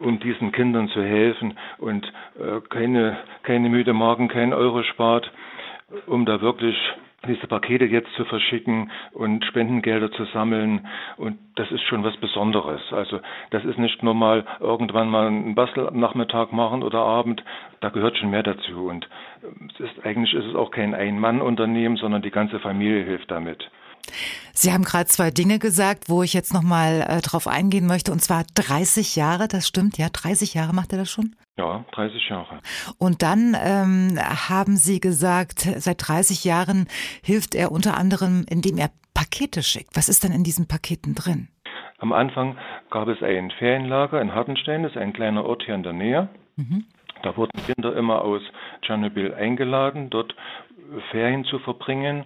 um 0.00 0.18
diesen 0.18 0.50
Kindern 0.50 0.88
zu 0.88 1.02
helfen 1.02 1.56
und 1.78 2.04
äh, 2.40 2.60
keine, 2.68 3.18
keine 3.44 3.68
müde 3.68 3.92
Magen, 3.92 4.26
kein 4.26 4.52
Euro 4.52 4.82
spart 4.82 5.30
um 6.06 6.24
da 6.26 6.40
wirklich 6.40 6.76
diese 7.26 7.46
Pakete 7.46 7.84
jetzt 7.86 8.12
zu 8.14 8.24
verschicken 8.24 8.90
und 9.12 9.44
Spendengelder 9.44 10.10
zu 10.12 10.24
sammeln. 10.26 10.86
Und 11.16 11.38
das 11.56 11.70
ist 11.72 11.82
schon 11.82 12.04
was 12.04 12.16
Besonderes. 12.18 12.80
Also 12.92 13.20
das 13.50 13.64
ist 13.64 13.78
nicht 13.78 14.02
nur 14.02 14.14
mal 14.14 14.44
irgendwann 14.60 15.08
mal 15.08 15.26
einen 15.26 15.54
Bastelnachmittag 15.54 16.52
machen 16.52 16.82
oder 16.82 17.00
Abend. 17.00 17.42
Da 17.80 17.88
gehört 17.88 18.16
schon 18.16 18.30
mehr 18.30 18.42
dazu. 18.42 18.88
Und 18.88 19.08
es 19.74 19.80
ist 19.80 20.04
eigentlich 20.04 20.34
ist 20.34 20.46
es 20.46 20.54
auch 20.54 20.70
kein 20.70 20.94
Ein-Mann-Unternehmen, 20.94 21.96
sondern 21.96 22.22
die 22.22 22.30
ganze 22.30 22.60
Familie 22.60 23.02
hilft 23.04 23.30
damit. 23.30 23.68
Sie 24.52 24.72
haben 24.72 24.84
gerade 24.84 25.06
zwei 25.06 25.30
Dinge 25.30 25.58
gesagt, 25.58 26.08
wo 26.08 26.22
ich 26.22 26.32
jetzt 26.32 26.54
nochmal 26.54 27.06
äh, 27.08 27.20
drauf 27.20 27.46
eingehen 27.46 27.86
möchte. 27.86 28.12
Und 28.12 28.20
zwar 28.20 28.44
30 28.54 29.16
Jahre, 29.16 29.48
das 29.48 29.68
stimmt, 29.68 29.98
ja, 29.98 30.08
30 30.10 30.54
Jahre 30.54 30.74
macht 30.74 30.92
er 30.92 30.98
das 30.98 31.10
schon? 31.10 31.36
Ja, 31.58 31.84
30 31.92 32.28
Jahre. 32.28 32.60
Und 32.98 33.22
dann 33.22 33.56
ähm, 33.58 34.18
haben 34.18 34.76
Sie 34.76 35.00
gesagt, 35.00 35.60
seit 35.60 36.06
30 36.06 36.44
Jahren 36.44 36.86
hilft 37.22 37.54
er 37.54 37.72
unter 37.72 37.96
anderem, 37.96 38.44
indem 38.48 38.76
er 38.78 38.90
Pakete 39.14 39.62
schickt. 39.62 39.96
Was 39.96 40.08
ist 40.08 40.24
denn 40.24 40.32
in 40.32 40.44
diesen 40.44 40.68
Paketen 40.68 41.14
drin? 41.14 41.48
Am 41.98 42.12
Anfang 42.12 42.58
gab 42.90 43.08
es 43.08 43.22
ein 43.22 43.50
Ferienlager 43.58 44.20
in 44.20 44.34
Hartenstein, 44.34 44.82
das 44.82 44.92
ist 44.92 44.98
ein 44.98 45.14
kleiner 45.14 45.44
Ort 45.44 45.62
hier 45.64 45.74
in 45.74 45.82
der 45.82 45.94
Nähe. 45.94 46.28
Mhm. 46.56 46.84
Da 47.22 47.36
wurden 47.36 47.58
Kinder 47.64 47.96
immer 47.96 48.22
aus 48.22 48.42
Tschernobyl 48.82 49.34
eingeladen, 49.34 50.10
dort 50.10 50.34
Ferien 51.10 51.44
zu 51.44 51.58
verbringen. 51.58 52.24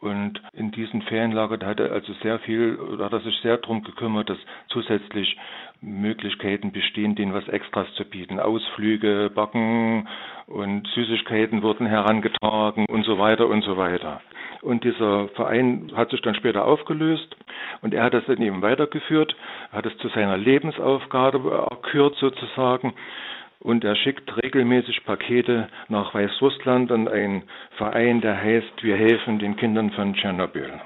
Und 0.00 0.40
in 0.52 0.70
diesem 0.70 1.02
Ferienlager, 1.02 1.66
hat 1.66 1.80
er 1.80 1.92
also 1.92 2.12
sehr 2.22 2.38
viel, 2.40 2.78
da 2.98 3.06
hat 3.06 3.12
er 3.12 3.20
sich 3.20 3.36
sehr 3.42 3.58
darum 3.58 3.82
gekümmert, 3.82 4.30
dass 4.30 4.38
zusätzlich 4.68 5.36
Möglichkeiten 5.80 6.72
bestehen, 6.72 7.14
denen 7.14 7.34
was 7.34 7.48
Extras 7.48 7.92
zu 7.94 8.04
bieten. 8.04 8.38
Ausflüge, 8.38 9.30
Backen 9.34 10.08
und 10.46 10.86
Süßigkeiten 10.88 11.62
wurden 11.62 11.86
herangetragen 11.86 12.86
und 12.88 13.04
so 13.04 13.18
weiter 13.18 13.46
und 13.46 13.62
so 13.62 13.76
weiter. 13.76 14.20
Und 14.62 14.84
dieser 14.84 15.28
Verein 15.28 15.90
hat 15.96 16.10
sich 16.10 16.20
dann 16.20 16.34
später 16.34 16.66
aufgelöst 16.66 17.34
und 17.80 17.94
er 17.94 18.04
hat 18.04 18.14
das 18.14 18.24
dann 18.26 18.42
eben 18.42 18.60
weitergeführt, 18.60 19.34
hat 19.72 19.86
es 19.86 19.96
zu 19.98 20.08
seiner 20.08 20.36
Lebensaufgabe 20.36 21.66
erkürt 21.70 22.16
sozusagen 22.16 22.92
und 23.60 23.84
er 23.84 23.94
schickt 23.94 24.36
regelmäßig 24.42 25.04
Pakete 25.04 25.68
nach 25.88 26.14
Weißrussland 26.14 26.90
an 26.90 27.08
einen 27.08 27.42
Verein, 27.76 28.20
der 28.20 28.36
heißt 28.36 28.82
Wir 28.82 28.96
helfen 28.96 29.38
den 29.38 29.56
Kindern 29.56 29.90
von 29.92 30.14
Tschernobyl. 30.14 30.80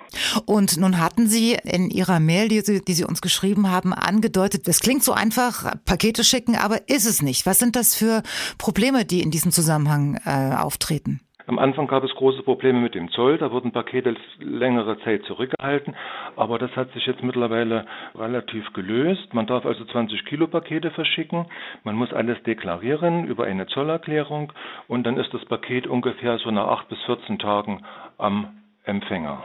Und 0.45 0.77
nun 0.77 0.99
hatten 0.99 1.29
Sie 1.29 1.57
in 1.62 1.91
Ihrer 1.91 2.18
Mail, 2.18 2.49
die 2.49 2.61
Sie, 2.61 2.85
die 2.85 2.95
Sie 2.95 3.05
uns 3.05 3.22
geschrieben 3.22 3.70
haben, 3.70 3.93
angedeutet, 3.95 4.66
es 4.66 4.81
klingt 4.81 5.05
so 5.05 5.12
einfach, 5.12 5.75
Pakete 5.85 6.25
schicken, 6.25 6.57
aber 6.57 6.89
ist 6.89 7.07
es 7.07 7.22
nicht. 7.22 7.47
Was 7.47 7.61
sind 7.61 7.77
das 7.77 7.95
für 7.95 8.22
Probleme, 8.59 9.05
die 9.05 9.22
in 9.22 9.31
diesem 9.31 9.53
Zusammenhang 9.53 10.18
äh, 10.25 10.57
auftreten? 10.57 11.20
Am 11.47 11.59
Anfang 11.59 11.86
gab 11.86 12.03
es 12.05 12.14
große 12.14 12.42
Probleme 12.42 12.80
mit 12.80 12.95
dem 12.95 13.11
Zoll, 13.11 13.36
da 13.36 13.51
wurden 13.51 13.72
Pakete 13.72 14.16
längere 14.38 14.99
Zeit 15.01 15.24
zurückgehalten, 15.24 15.95
aber 16.36 16.59
das 16.59 16.74
hat 16.74 16.90
sich 16.92 17.05
jetzt 17.05 17.22
mittlerweile 17.22 17.84
relativ 18.14 18.72
gelöst. 18.72 19.34
Man 19.34 19.47
darf 19.47 19.66
also 19.66 19.84
20 19.84 20.24
Kilo 20.24 20.47
Pakete 20.47 20.90
verschicken, 20.90 21.45
man 21.82 21.97
muss 21.97 22.12
alles 22.14 22.42
deklarieren 22.45 23.26
über 23.26 23.45
eine 23.45 23.66
Zollerklärung 23.66 24.53
und 24.88 25.05
dann 25.05 25.18
ist 25.18 25.34
das 25.34 25.45
Paket 25.45 25.86
ungefähr 25.86 26.38
so 26.38 26.51
nach 26.51 26.68
8 26.68 26.88
bis 26.88 26.99
14 27.03 27.38
Tagen 27.38 27.82
am 28.16 28.49
Empfänger. 28.84 29.45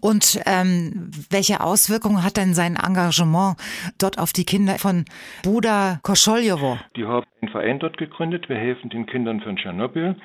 Und 0.00 0.40
ähm, 0.46 1.10
welche 1.30 1.60
Auswirkungen 1.60 2.24
hat 2.24 2.36
denn 2.36 2.54
sein 2.54 2.76
Engagement 2.76 3.56
dort 3.98 4.18
auf 4.18 4.32
die 4.32 4.44
Kinder 4.44 4.78
von 4.78 5.04
Buda 5.42 6.00
Koscholjowo? 6.02 6.78
Die 6.96 7.04
haben 7.04 7.26
einen 7.40 7.50
Verein 7.50 7.78
dort 7.78 7.98
gegründet. 7.98 8.48
Wir 8.48 8.56
helfen 8.56 8.88
den 8.90 9.06
Kindern 9.06 9.40
von 9.40 9.56
Tschernobyl. 9.56 10.16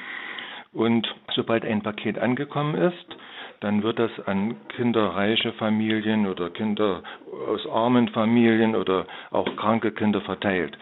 Und 0.76 1.08
sobald 1.34 1.64
ein 1.66 1.82
Paket 1.82 2.20
angekommen 2.20 2.76
ist, 2.76 3.18
dann 3.62 3.82
wird 3.82 3.98
das 3.98 4.12
an 4.26 4.58
kinderreiche 4.76 5.54
Familien 5.54 6.28
oder 6.28 6.50
Kinder 6.50 7.02
aus 7.48 7.66
armen 7.66 8.10
Familien 8.10 8.76
oder 8.76 9.06
auch 9.32 9.56
kranke 9.56 9.94
Kinder 9.94 10.20
verteilt. 10.20 10.78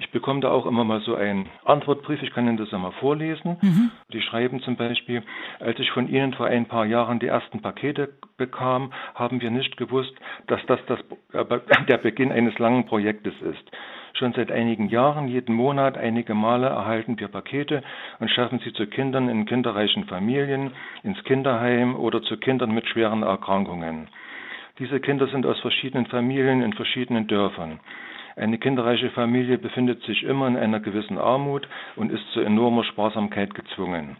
Ich 0.00 0.10
bekomme 0.10 0.40
da 0.40 0.50
auch 0.50 0.66
immer 0.66 0.82
mal 0.82 1.00
so 1.02 1.14
einen 1.14 1.46
Antwortbrief, 1.64 2.20
ich 2.20 2.32
kann 2.32 2.48
Ihnen 2.48 2.56
das 2.56 2.74
einmal 2.74 2.90
vorlesen. 2.92 3.58
Mhm. 3.62 3.90
Die 4.12 4.20
schreiben 4.20 4.60
zum 4.62 4.74
Beispiel, 4.74 5.22
als 5.60 5.78
ich 5.78 5.92
von 5.92 6.08
Ihnen 6.08 6.34
vor 6.34 6.46
ein 6.46 6.66
paar 6.66 6.84
Jahren 6.84 7.20
die 7.20 7.28
ersten 7.28 7.62
Pakete 7.62 8.08
bekam, 8.36 8.92
haben 9.14 9.40
wir 9.40 9.52
nicht 9.52 9.76
gewusst, 9.76 10.14
dass 10.48 10.60
das, 10.66 10.80
das 10.86 10.98
der 11.88 11.98
Beginn 11.98 12.32
eines 12.32 12.58
langen 12.58 12.86
Projektes 12.86 13.34
ist. 13.40 13.70
Schon 14.18 14.32
seit 14.32 14.50
einigen 14.50 14.88
Jahren, 14.88 15.28
jeden 15.28 15.54
Monat, 15.54 15.96
einige 15.96 16.34
Male 16.34 16.66
erhalten 16.66 17.20
wir 17.20 17.28
Pakete 17.28 17.84
und 18.18 18.28
schaffen 18.28 18.58
sie 18.64 18.72
zu 18.72 18.88
Kindern 18.88 19.28
in 19.28 19.46
kinderreichen 19.46 20.06
Familien, 20.06 20.72
ins 21.04 21.22
Kinderheim 21.22 21.94
oder 21.94 22.20
zu 22.22 22.36
Kindern 22.36 22.72
mit 22.72 22.88
schweren 22.88 23.22
Erkrankungen. 23.22 24.08
Diese 24.80 24.98
Kinder 24.98 25.28
sind 25.28 25.46
aus 25.46 25.60
verschiedenen 25.60 26.06
Familien 26.06 26.62
in 26.62 26.72
verschiedenen 26.72 27.28
Dörfern. 27.28 27.78
Eine 28.34 28.58
kinderreiche 28.58 29.10
Familie 29.10 29.56
befindet 29.56 30.02
sich 30.02 30.24
immer 30.24 30.48
in 30.48 30.56
einer 30.56 30.80
gewissen 30.80 31.18
Armut 31.18 31.68
und 31.94 32.10
ist 32.10 32.28
zu 32.32 32.40
enormer 32.40 32.82
Sparsamkeit 32.82 33.54
gezwungen. 33.54 34.16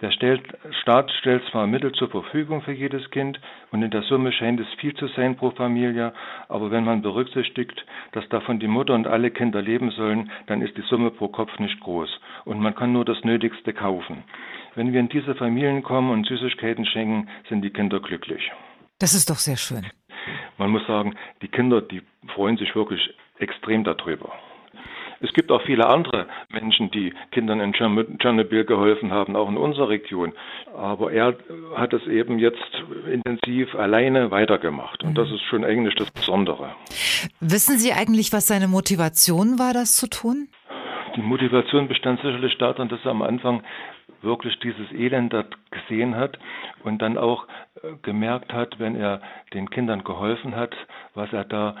Der 0.00 0.10
Staat 0.12 1.10
stellt 1.20 1.44
zwar 1.50 1.66
Mittel 1.66 1.92
zur 1.92 2.08
Verfügung 2.08 2.62
für 2.62 2.72
jedes 2.72 3.10
Kind 3.10 3.38
und 3.70 3.82
in 3.82 3.90
der 3.90 4.02
Summe 4.02 4.32
scheint 4.32 4.58
es 4.58 4.66
viel 4.78 4.94
zu 4.94 5.08
sein 5.08 5.36
pro 5.36 5.50
Familie, 5.50 6.14
aber 6.48 6.70
wenn 6.70 6.84
man 6.84 7.02
berücksichtigt, 7.02 7.84
dass 8.12 8.26
davon 8.30 8.60
die 8.60 8.66
Mutter 8.66 8.94
und 8.94 9.06
alle 9.06 9.30
Kinder 9.30 9.60
leben 9.60 9.90
sollen, 9.90 10.30
dann 10.46 10.62
ist 10.62 10.74
die 10.78 10.84
Summe 10.88 11.10
pro 11.10 11.28
Kopf 11.28 11.58
nicht 11.58 11.78
groß 11.80 12.08
und 12.46 12.60
man 12.60 12.74
kann 12.74 12.92
nur 12.92 13.04
das 13.04 13.22
Nötigste 13.24 13.74
kaufen. 13.74 14.24
Wenn 14.74 14.94
wir 14.94 15.00
in 15.00 15.10
diese 15.10 15.34
Familien 15.34 15.82
kommen 15.82 16.10
und 16.10 16.26
Süßigkeiten 16.26 16.86
schenken, 16.86 17.28
sind 17.50 17.60
die 17.62 17.70
Kinder 17.70 18.00
glücklich. 18.00 18.50
Das 19.00 19.12
ist 19.12 19.28
doch 19.28 19.36
sehr 19.36 19.58
schön. 19.58 19.86
Man 20.56 20.70
muss 20.70 20.86
sagen, 20.86 21.14
die 21.42 21.48
Kinder, 21.48 21.82
die 21.82 22.00
freuen 22.34 22.56
sich 22.56 22.74
wirklich 22.74 23.14
extrem 23.38 23.84
darüber. 23.84 24.32
Es 25.20 25.32
gibt 25.34 25.52
auch 25.52 25.62
viele 25.62 25.86
andere 25.86 26.26
Menschen, 26.50 26.90
die 26.90 27.12
Kindern 27.30 27.60
in 27.60 27.72
Tschernobyl 27.74 28.64
geholfen 28.64 29.12
haben, 29.12 29.36
auch 29.36 29.48
in 29.48 29.58
unserer 29.58 29.90
Region. 29.90 30.32
Aber 30.74 31.12
er 31.12 31.36
hat 31.76 31.92
es 31.92 32.06
eben 32.06 32.38
jetzt 32.38 32.84
intensiv 33.06 33.74
alleine 33.74 34.30
weitergemacht. 34.30 35.04
Und 35.04 35.18
das 35.18 35.30
ist 35.30 35.42
schon 35.42 35.64
eigentlich 35.64 35.94
das 35.96 36.10
Besondere. 36.10 36.70
Wissen 37.40 37.78
Sie 37.78 37.92
eigentlich, 37.92 38.32
was 38.32 38.46
seine 38.46 38.66
Motivation 38.66 39.58
war, 39.58 39.74
das 39.74 39.96
zu 39.96 40.08
tun? 40.08 40.48
Die 41.16 41.22
Motivation 41.22 41.88
bestand 41.88 42.20
sicherlich 42.20 42.56
darin, 42.58 42.88
dass 42.88 43.00
er 43.04 43.10
am 43.10 43.22
Anfang 43.22 43.62
wirklich 44.22 44.58
dieses 44.60 44.90
Elend 44.92 45.32
dort 45.32 45.54
gesehen 45.70 46.16
hat 46.16 46.38
und 46.84 47.00
dann 47.02 47.18
auch 47.18 47.46
äh, 47.82 47.92
gemerkt 48.02 48.52
hat, 48.52 48.78
wenn 48.78 48.94
er 48.94 49.20
den 49.54 49.70
Kindern 49.70 50.04
geholfen 50.04 50.56
hat, 50.56 50.74
was 51.14 51.32
er 51.32 51.44
da 51.44 51.76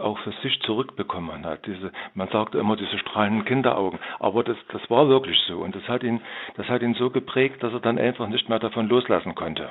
auch 0.00 0.18
für 0.20 0.32
sich 0.42 0.60
zurückbekommen 0.62 1.44
hat. 1.44 1.66
Diese, 1.66 1.92
man 2.14 2.28
sagt 2.28 2.54
immer 2.54 2.76
diese 2.76 2.98
strahlenden 2.98 3.44
Kinderaugen, 3.44 3.98
aber 4.20 4.44
das, 4.44 4.56
das 4.72 4.82
war 4.88 5.08
wirklich 5.08 5.38
so 5.46 5.58
und 5.58 5.74
das 5.74 5.82
hat 5.88 6.02
ihn, 6.02 6.20
das 6.56 6.66
hat 6.68 6.82
ihn 6.82 6.94
so 6.94 7.10
geprägt, 7.10 7.62
dass 7.62 7.72
er 7.72 7.80
dann 7.80 7.98
einfach 7.98 8.28
nicht 8.28 8.48
mehr 8.48 8.58
davon 8.58 8.88
loslassen 8.88 9.34
konnte. 9.34 9.70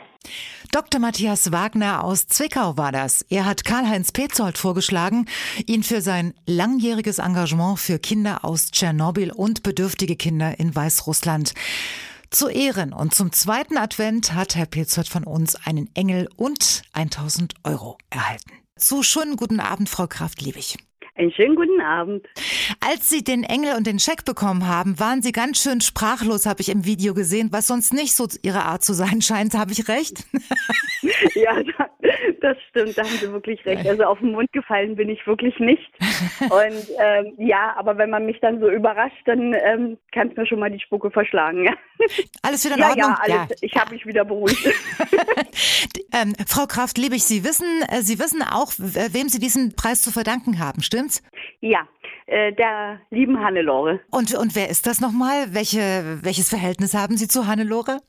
Dr. 0.72 1.00
Matthias 1.00 1.52
Wagner 1.52 2.04
aus 2.04 2.28
Zwickau 2.28 2.78
war 2.78 2.91
das. 2.91 3.22
Er 3.30 3.45
hat 3.45 3.64
Karl-Heinz 3.64 4.12
Petzold 4.12 4.58
vorgeschlagen, 4.58 5.26
ihn 5.66 5.84
für 5.84 6.02
sein 6.02 6.34
langjähriges 6.45 7.20
Engagement 7.20 7.80
für 7.80 8.00
Kinder 8.00 8.43
aus 8.43 8.72
Tschernobyl 8.72 9.32
und 9.32 9.64
bedürftige 9.64 10.16
Kinder 10.16 10.60
in 10.60 10.76
Weißrussland 10.76 11.54
zu 12.30 12.50
Ehren. 12.50 12.93
Und 12.93 13.16
zum 13.16 13.32
zweiten 13.32 13.78
Advent 13.78 14.34
hat 14.34 14.56
Herr 14.56 14.66
Petzold 14.66 15.08
von 15.08 15.24
uns 15.24 15.56
einen 15.66 15.89
Engel 15.95 16.28
und 16.36 16.82
1000 16.93 17.56
Euro 17.64 17.98
erhalten. 18.10 18.66
So 18.80 19.01
schönen 19.01 19.38
guten 19.38 19.59
Abend, 19.59 19.89
Frau 19.89 20.07
Kraft-Liebig. 20.07 20.78
Einen 21.18 21.32
schönen 21.32 21.55
guten 21.55 21.82
Abend. 21.82 22.28
Als 22.80 23.09
Sie 23.09 23.24
den 23.24 23.43
Engel 23.43 23.76
und 23.76 23.88
den 23.88 23.97
Scheck 23.97 24.24
bekommen 24.24 24.68
haben, 24.68 24.99
waren 24.99 25.24
Sie 25.24 25.32
ganz 25.32 25.59
schön 25.59 25.82
sprachlos, 25.82 26.45
habe 26.45 26.61
ich 26.61 26.70
im 26.70 26.86
Video 26.86 27.15
gesehen, 27.15 27.49
was 27.51 27.65
sonst 27.65 27.91
nicht 27.91 28.13
so 28.13 28.28
Ihre 28.43 28.65
Art 28.65 28.84
zu 28.84 28.93
sein 28.93 29.22
scheint. 29.24 29.55
Habe 29.55 29.72
ich 29.72 29.88
recht? 29.88 30.26
ja, 31.34 31.57
das 32.41 32.57
stimmt, 32.70 32.97
da 32.97 33.03
haben 33.03 33.18
Sie 33.20 33.32
wirklich 33.32 33.65
recht. 33.65 33.88
Also 33.88 34.03
auf 34.03 34.20
den 34.20 34.34
Mund 34.34 34.51
gefallen 34.53 34.95
bin 34.95 35.09
ich 35.09 35.26
wirklich 35.26 35.57
nicht. 35.59 35.91
Und 36.41 36.88
ähm, 36.99 37.34
ja, 37.39 37.76
aber 37.78 37.97
wenn 37.97 38.11
man 38.11 38.28
mich 38.28 38.39
dann 38.39 38.59
so 38.59 38.70
überrascht, 38.70 39.24
dann 39.26 39.53
ähm, 39.53 39.97
kann 40.13 40.30
es 40.30 40.38
mir 40.38 40.45
schon 40.45 40.59
mal 40.59 40.70
die 40.70 40.80
Spucke 40.80 41.09
verschlagen. 41.09 41.65
Ja. 41.65 41.74
Alles 42.43 42.63
wieder 42.63 42.76
in 42.76 42.82
ja, 42.82 42.89
Ordnung? 42.89 43.09
Ja, 43.09 43.20
alles, 43.22 43.49
ja. 43.49 43.55
ich 43.61 43.76
habe 43.76 43.93
mich 43.93 44.05
wieder 44.05 44.24
beruhigt. 44.24 44.63
ähm, 46.13 46.36
Frau 46.47 46.68
Kraft-Liebig, 46.68 47.24
Sie 47.24 47.43
wissen, 47.43 47.65
äh, 47.89 48.01
Sie 48.01 48.20
wissen 48.20 48.43
auch, 48.43 48.72
wem 48.78 49.30
Sie 49.30 49.39
diesen 49.39 49.76
Preis 49.76 50.03
zu 50.03 50.11
verdanken 50.11 50.59
haben, 50.59 50.84
stimmt's? 51.08 51.24
Ja, 51.62 51.88
äh, 52.26 52.53
der 52.53 52.99
lieben 53.10 53.39
Hannelore. 53.39 53.99
Und, 54.12 54.36
und 54.36 54.55
wer 54.55 54.70
ist 54.70 54.88
das 54.88 55.01
nochmal? 55.01 55.53
Welche, 55.53 56.20
welches 56.22 56.49
Verhältnis 56.49 56.93
haben 56.93 57.18
Sie 57.18 57.28
zu 57.28 57.47
Hannelore? 57.47 57.99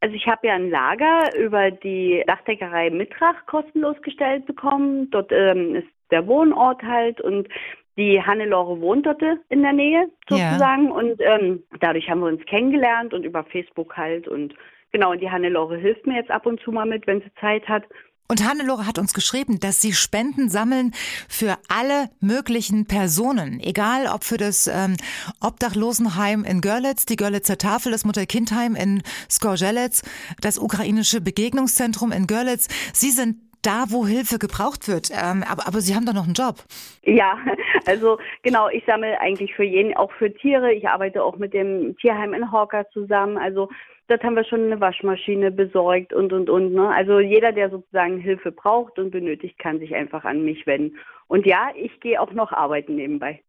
Also 0.00 0.14
ich 0.14 0.26
habe 0.26 0.46
ja 0.46 0.54
ein 0.54 0.70
Lager 0.70 1.34
über 1.36 1.70
die 1.70 2.22
Dachdeckerei 2.26 2.90
Mittrach 2.90 3.46
kostenlos 3.46 4.00
gestellt 4.02 4.46
bekommen. 4.46 5.10
Dort 5.10 5.32
ähm, 5.32 5.74
ist 5.74 5.88
der 6.10 6.26
Wohnort 6.26 6.82
halt 6.82 7.20
und 7.20 7.48
die 7.96 8.22
Hannelore 8.22 8.78
wohnt 8.80 9.06
dort 9.06 9.22
in 9.48 9.62
der 9.62 9.72
Nähe 9.72 10.10
sozusagen 10.28 10.88
ja. 10.88 10.92
und 10.92 11.20
ähm, 11.20 11.62
dadurch 11.80 12.10
haben 12.10 12.20
wir 12.20 12.26
uns 12.26 12.44
kennengelernt 12.44 13.14
und 13.14 13.24
über 13.24 13.42
Facebook 13.44 13.96
halt 13.96 14.28
und 14.28 14.54
genau 14.92 15.12
und 15.12 15.22
die 15.22 15.30
Hannelore 15.30 15.78
hilft 15.78 16.06
mir 16.06 16.16
jetzt 16.16 16.30
ab 16.30 16.44
und 16.44 16.60
zu 16.60 16.72
mal 16.72 16.84
mit, 16.84 17.06
wenn 17.06 17.22
sie 17.22 17.32
Zeit 17.40 17.66
hat. 17.66 17.84
Und 18.28 18.46
Hannelore 18.46 18.86
hat 18.86 18.98
uns 18.98 19.14
geschrieben, 19.14 19.60
dass 19.60 19.80
sie 19.80 19.92
Spenden 19.92 20.48
sammeln 20.48 20.92
für 21.28 21.58
alle 21.68 22.10
möglichen 22.20 22.86
Personen, 22.86 23.60
egal 23.60 24.06
ob 24.06 24.24
für 24.24 24.36
das 24.36 24.66
ähm, 24.66 24.96
Obdachlosenheim 25.40 26.44
in 26.44 26.60
Görlitz, 26.60 27.06
die 27.06 27.16
Görlitzer 27.16 27.58
Tafel, 27.58 27.92
das 27.92 28.04
Mutter-Kind-Heim 28.04 28.74
in 28.74 29.02
Skorzelec, 29.30 30.02
das 30.40 30.58
ukrainische 30.58 31.20
Begegnungszentrum 31.20 32.10
in 32.10 32.26
Görlitz. 32.26 32.68
Sie 32.92 33.10
sind 33.10 33.36
da, 33.62 33.86
wo 33.88 34.06
Hilfe 34.06 34.38
gebraucht 34.38 34.88
wird. 34.88 35.10
Ähm, 35.10 35.42
aber, 35.48 35.66
aber 35.66 35.80
Sie 35.80 35.94
haben 35.94 36.06
doch 36.06 36.14
noch 36.14 36.24
einen 36.24 36.34
Job. 36.34 36.56
Ja, 37.02 37.38
also 37.86 38.18
genau, 38.42 38.68
ich 38.68 38.84
sammle 38.86 39.20
eigentlich 39.20 39.54
für 39.54 39.64
jeden, 39.64 39.96
auch 39.96 40.12
für 40.12 40.32
Tiere. 40.32 40.72
Ich 40.72 40.88
arbeite 40.88 41.22
auch 41.22 41.36
mit 41.36 41.52
dem 41.52 41.96
Tierheim 41.96 42.32
in 42.32 42.52
Hawker 42.52 42.88
zusammen. 42.90 43.36
Also 43.38 43.68
dort 44.08 44.22
haben 44.22 44.36
wir 44.36 44.44
schon 44.44 44.64
eine 44.64 44.80
Waschmaschine 44.80 45.50
besorgt 45.50 46.12
und, 46.12 46.32
und, 46.32 46.50
und. 46.50 46.72
Ne? 46.72 46.88
Also 46.88 47.20
jeder, 47.20 47.52
der 47.52 47.70
sozusagen 47.70 48.18
Hilfe 48.18 48.52
braucht 48.52 48.98
und 48.98 49.10
benötigt, 49.10 49.58
kann 49.58 49.78
sich 49.78 49.94
einfach 49.94 50.24
an 50.24 50.44
mich 50.44 50.66
wenden. 50.66 50.96
Und 51.28 51.44
ja, 51.44 51.70
ich 51.74 51.98
gehe 52.00 52.20
auch 52.20 52.32
noch 52.32 52.52
arbeiten 52.52 52.96
nebenbei. 52.96 53.42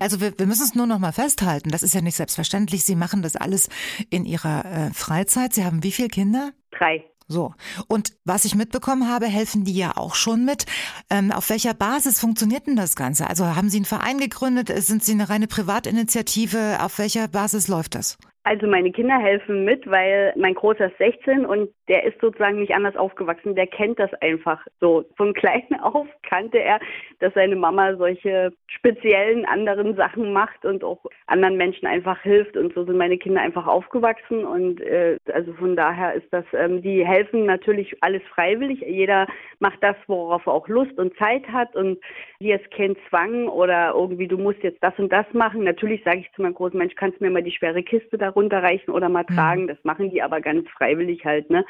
Also 0.00 0.20
wir, 0.20 0.32
wir 0.38 0.46
müssen 0.46 0.62
es 0.62 0.74
nur 0.74 0.86
noch 0.86 0.98
mal 0.98 1.12
festhalten. 1.12 1.70
Das 1.70 1.82
ist 1.82 1.94
ja 1.94 2.00
nicht 2.00 2.16
selbstverständlich. 2.16 2.84
Sie 2.84 2.96
machen 2.96 3.22
das 3.22 3.36
alles 3.36 3.68
in 4.10 4.24
Ihrer 4.24 4.64
äh, 4.64 4.94
Freizeit. 4.94 5.52
Sie 5.52 5.64
haben 5.64 5.82
wie 5.82 5.92
viele 5.92 6.08
Kinder? 6.08 6.52
Drei. 6.70 7.04
So. 7.26 7.52
Und 7.88 8.14
was 8.24 8.46
ich 8.46 8.54
mitbekommen 8.54 9.08
habe, 9.08 9.26
helfen 9.26 9.64
die 9.64 9.76
ja 9.76 9.96
auch 9.96 10.14
schon 10.14 10.46
mit. 10.46 10.64
Ähm, 11.10 11.30
auf 11.30 11.50
welcher 11.50 11.74
Basis 11.74 12.18
funktioniert 12.18 12.66
denn 12.66 12.76
das 12.76 12.96
Ganze? 12.96 13.28
Also 13.28 13.44
haben 13.54 13.68
Sie 13.68 13.76
einen 13.76 13.84
Verein 13.84 14.18
gegründet? 14.18 14.68
Sind 14.82 15.04
Sie 15.04 15.12
eine 15.12 15.28
reine 15.28 15.46
Privatinitiative? 15.46 16.78
Auf 16.80 16.98
welcher 16.98 17.28
Basis 17.28 17.68
läuft 17.68 17.94
das? 17.94 18.16
Also 18.48 18.66
meine 18.66 18.90
Kinder 18.92 19.18
helfen 19.18 19.66
mit, 19.66 19.86
weil 19.90 20.32
mein 20.34 20.54
Großer 20.54 20.86
ist 20.86 20.96
16 20.96 21.44
und 21.44 21.68
der 21.88 22.04
ist 22.04 22.20
sozusagen 22.20 22.60
nicht 22.60 22.74
anders 22.74 22.96
aufgewachsen. 22.96 23.54
Der 23.54 23.66
kennt 23.66 23.98
das 23.98 24.12
einfach 24.14 24.64
so. 24.80 25.04
Von 25.16 25.34
klein 25.38 25.64
auf 25.82 26.06
kannte 26.22 26.58
er, 26.58 26.80
dass 27.20 27.34
seine 27.34 27.56
Mama 27.56 27.96
solche 27.96 28.52
speziellen 28.66 29.44
anderen 29.46 29.96
Sachen 29.96 30.32
macht 30.32 30.64
und 30.64 30.84
auch 30.84 31.04
anderen 31.26 31.56
Menschen 31.56 31.86
einfach 31.86 32.20
hilft. 32.22 32.56
Und 32.56 32.74
so 32.74 32.84
sind 32.84 32.96
meine 32.96 33.18
Kinder 33.18 33.40
einfach 33.40 33.66
aufgewachsen. 33.66 34.44
Und 34.44 34.80
äh, 34.80 35.18
also 35.32 35.52
von 35.54 35.76
daher 35.76 36.14
ist 36.14 36.26
das, 36.30 36.44
ähm, 36.52 36.82
die 36.82 37.06
helfen 37.06 37.46
natürlich 37.46 37.96
alles 38.02 38.22
freiwillig. 38.34 38.80
Jeder 38.80 39.26
macht 39.58 39.82
das, 39.82 39.96
worauf 40.06 40.46
er 40.46 40.52
auch 40.52 40.68
Lust 40.68 40.98
und 40.98 41.16
Zeit 41.16 41.46
hat. 41.48 41.74
Und 41.74 41.98
hier 42.38 42.60
ist 42.60 42.70
kein 42.70 42.96
Zwang 43.08 43.48
oder 43.48 43.94
irgendwie, 43.94 44.28
du 44.28 44.38
musst 44.38 44.62
jetzt 44.62 44.82
das 44.82 44.96
und 44.98 45.10
das 45.12 45.26
machen. 45.32 45.64
Natürlich 45.64 46.02
sage 46.04 46.18
ich 46.18 46.32
zu 46.32 46.42
meinem 46.42 46.54
großen 46.54 46.78
Mensch, 46.78 46.94
kannst 46.94 47.20
du 47.20 47.24
mir 47.24 47.30
mal 47.30 47.42
die 47.42 47.52
schwere 47.52 47.82
Kiste 47.82 48.18
da 48.18 48.28
runterreichen 48.30 48.92
oder 48.92 49.08
mal 49.08 49.24
mhm. 49.28 49.34
tragen. 49.34 49.66
Das 49.66 49.78
machen 49.82 50.10
die 50.10 50.22
aber 50.22 50.40
ganz 50.40 50.68
freiwillig 50.70 51.24
halt, 51.24 51.50
ne? 51.50 51.64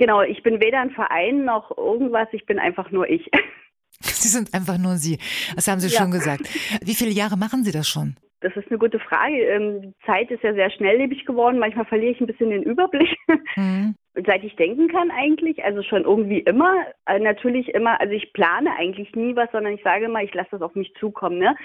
Genau, 0.00 0.22
ich 0.22 0.42
bin 0.42 0.62
weder 0.62 0.80
ein 0.80 0.92
Verein 0.92 1.44
noch 1.44 1.76
irgendwas, 1.76 2.26
ich 2.32 2.46
bin 2.46 2.58
einfach 2.58 2.90
nur 2.90 3.06
ich. 3.10 3.30
Sie 4.00 4.28
sind 4.28 4.54
einfach 4.54 4.78
nur 4.78 4.96
Sie. 4.96 5.18
Das 5.54 5.68
haben 5.68 5.78
Sie 5.78 5.94
ja. 5.94 6.00
schon 6.00 6.10
gesagt. 6.10 6.48
Wie 6.82 6.94
viele 6.94 7.10
Jahre 7.10 7.36
machen 7.36 7.64
Sie 7.64 7.70
das 7.70 7.86
schon? 7.86 8.16
Das 8.40 8.56
ist 8.56 8.68
eine 8.70 8.78
gute 8.78 8.98
Frage. 8.98 9.36
Ähm, 9.36 9.82
die 9.82 9.94
Zeit 10.06 10.30
ist 10.30 10.42
ja 10.42 10.54
sehr 10.54 10.70
schnelllebig 10.70 11.26
geworden. 11.26 11.58
Manchmal 11.58 11.84
verliere 11.84 12.12
ich 12.12 12.20
ein 12.20 12.26
bisschen 12.26 12.48
den 12.48 12.62
Überblick. 12.62 13.14
Mhm. 13.56 13.96
Seit 14.26 14.44
ich 14.44 14.54
denken 14.56 14.88
kann 14.88 15.10
eigentlich, 15.10 15.62
also 15.64 15.82
schon 15.82 16.04
irgendwie 16.04 16.40
immer, 16.40 16.72
äh, 17.06 17.18
natürlich 17.18 17.68
immer, 17.74 18.00
also 18.00 18.12
ich 18.12 18.32
plane 18.32 18.70
eigentlich 18.78 19.14
nie 19.14 19.34
was, 19.34 19.50
sondern 19.50 19.74
ich 19.74 19.82
sage 19.82 20.04
immer, 20.06 20.22
ich 20.22 20.32
lasse 20.34 20.50
das 20.52 20.62
auf 20.62 20.74
mich 20.74 20.92
zukommen. 20.98 21.38
Ne? 21.38 21.56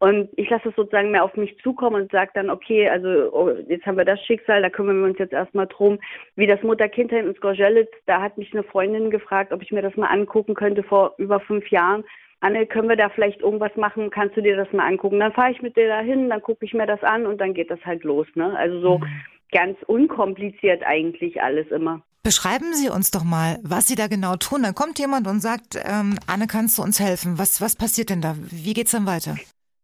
Und 0.00 0.28
ich 0.36 0.48
lasse 0.48 0.68
es 0.68 0.76
sozusagen 0.76 1.10
mehr 1.10 1.24
auf 1.24 1.36
mich 1.36 1.58
zukommen 1.60 2.02
und 2.02 2.12
sage 2.12 2.30
dann, 2.34 2.50
okay, 2.50 2.88
also 2.88 3.08
oh, 3.32 3.50
jetzt 3.68 3.84
haben 3.84 3.98
wir 3.98 4.04
das 4.04 4.20
Schicksal, 4.24 4.62
da 4.62 4.70
kümmern 4.70 5.00
wir 5.00 5.08
uns 5.08 5.18
jetzt 5.18 5.32
erstmal 5.32 5.66
drum. 5.66 5.98
Wie 6.36 6.46
das 6.46 6.62
Mutter-Kind-Heim 6.62 7.28
in 7.28 7.34
Skorzelitz, 7.34 7.90
da 8.06 8.22
hat 8.22 8.38
mich 8.38 8.52
eine 8.52 8.62
Freundin 8.62 9.10
gefragt, 9.10 9.52
ob 9.52 9.60
ich 9.60 9.72
mir 9.72 9.82
das 9.82 9.96
mal 9.96 10.06
angucken 10.06 10.54
könnte 10.54 10.84
vor 10.84 11.14
über 11.18 11.40
fünf 11.40 11.68
Jahren. 11.70 12.04
Anne, 12.40 12.66
können 12.66 12.88
wir 12.88 12.96
da 12.96 13.08
vielleicht 13.08 13.40
irgendwas 13.40 13.74
machen? 13.74 14.10
Kannst 14.10 14.36
du 14.36 14.40
dir 14.40 14.56
das 14.56 14.72
mal 14.72 14.86
angucken? 14.86 15.18
Dann 15.18 15.32
fahre 15.32 15.50
ich 15.50 15.60
mit 15.60 15.76
dir 15.76 15.88
dahin, 15.88 16.28
dann 16.28 16.42
gucke 16.42 16.64
ich 16.64 16.72
mir 16.72 16.86
das 16.86 17.02
an 17.02 17.26
und 17.26 17.40
dann 17.40 17.52
geht 17.52 17.70
das 17.70 17.84
halt 17.84 18.04
los. 18.04 18.28
Ne? 18.36 18.56
Also 18.56 18.80
so 18.80 18.98
mhm. 18.98 19.06
ganz 19.50 19.76
unkompliziert 19.86 20.84
eigentlich 20.84 21.42
alles 21.42 21.68
immer. 21.72 22.02
Beschreiben 22.22 22.74
Sie 22.74 22.90
uns 22.90 23.10
doch 23.10 23.24
mal, 23.24 23.58
was 23.64 23.88
Sie 23.88 23.96
da 23.96 24.06
genau 24.06 24.36
tun. 24.36 24.62
Dann 24.62 24.74
kommt 24.74 25.00
jemand 25.00 25.26
und 25.26 25.40
sagt, 25.40 25.76
ähm, 25.76 26.18
Anne, 26.28 26.46
kannst 26.46 26.78
du 26.78 26.82
uns 26.82 27.00
helfen? 27.00 27.38
Was, 27.38 27.60
was 27.60 27.74
passiert 27.74 28.10
denn 28.10 28.20
da? 28.20 28.36
Wie 28.38 28.74
geht's 28.74 28.92
dann 28.92 29.06
weiter? 29.06 29.36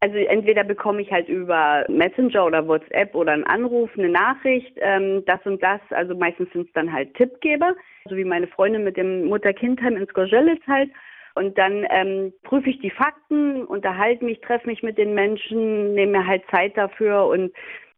Also 0.05 0.19
entweder 0.19 0.65
bekomme 0.65 1.01
ich 1.01 1.11
halt 1.11 1.31
über 1.31 1.87
Messenger 1.89 2.45
oder 2.45 2.69
WhatsApp 2.69 3.15
oder 3.15 3.33
einen 3.33 3.45
Anruf, 3.45 3.89
eine 3.97 4.11
Nachricht, 4.11 4.77
ähm, 4.77 5.25
das 5.25 5.41
und 5.47 5.63
das. 5.63 5.81
Also 5.89 6.15
meistens 6.15 6.53
sind 6.53 6.67
es 6.67 6.73
dann 6.75 6.93
halt 6.93 7.15
Tippgeber, 7.15 7.75
so 8.07 8.15
wie 8.15 8.27
meine 8.27 8.47
Freundin 8.47 8.85
mit 8.85 8.99
dem 8.99 9.25
Mutter-Kind-Heim 9.25 9.97
in 9.97 10.07
Skorzelitz 10.07 10.61
halt. 10.67 10.91
Und 11.37 11.57
dann 11.57 11.87
ähm, 11.89 12.35
prüfe 12.43 12.69
ich 12.69 12.81
die 12.81 12.91
Fakten, 12.91 13.65
unterhalte 13.65 14.27
mich, 14.27 14.43
treffe 14.43 14.67
mich 14.67 14.83
mit 14.83 14.99
den 14.99 15.15
Menschen, 15.15 15.95
nehme 15.95 16.19
mir 16.19 16.27
halt 16.27 16.43
Zeit 16.51 16.77
dafür 16.77 17.25
und 17.25 17.51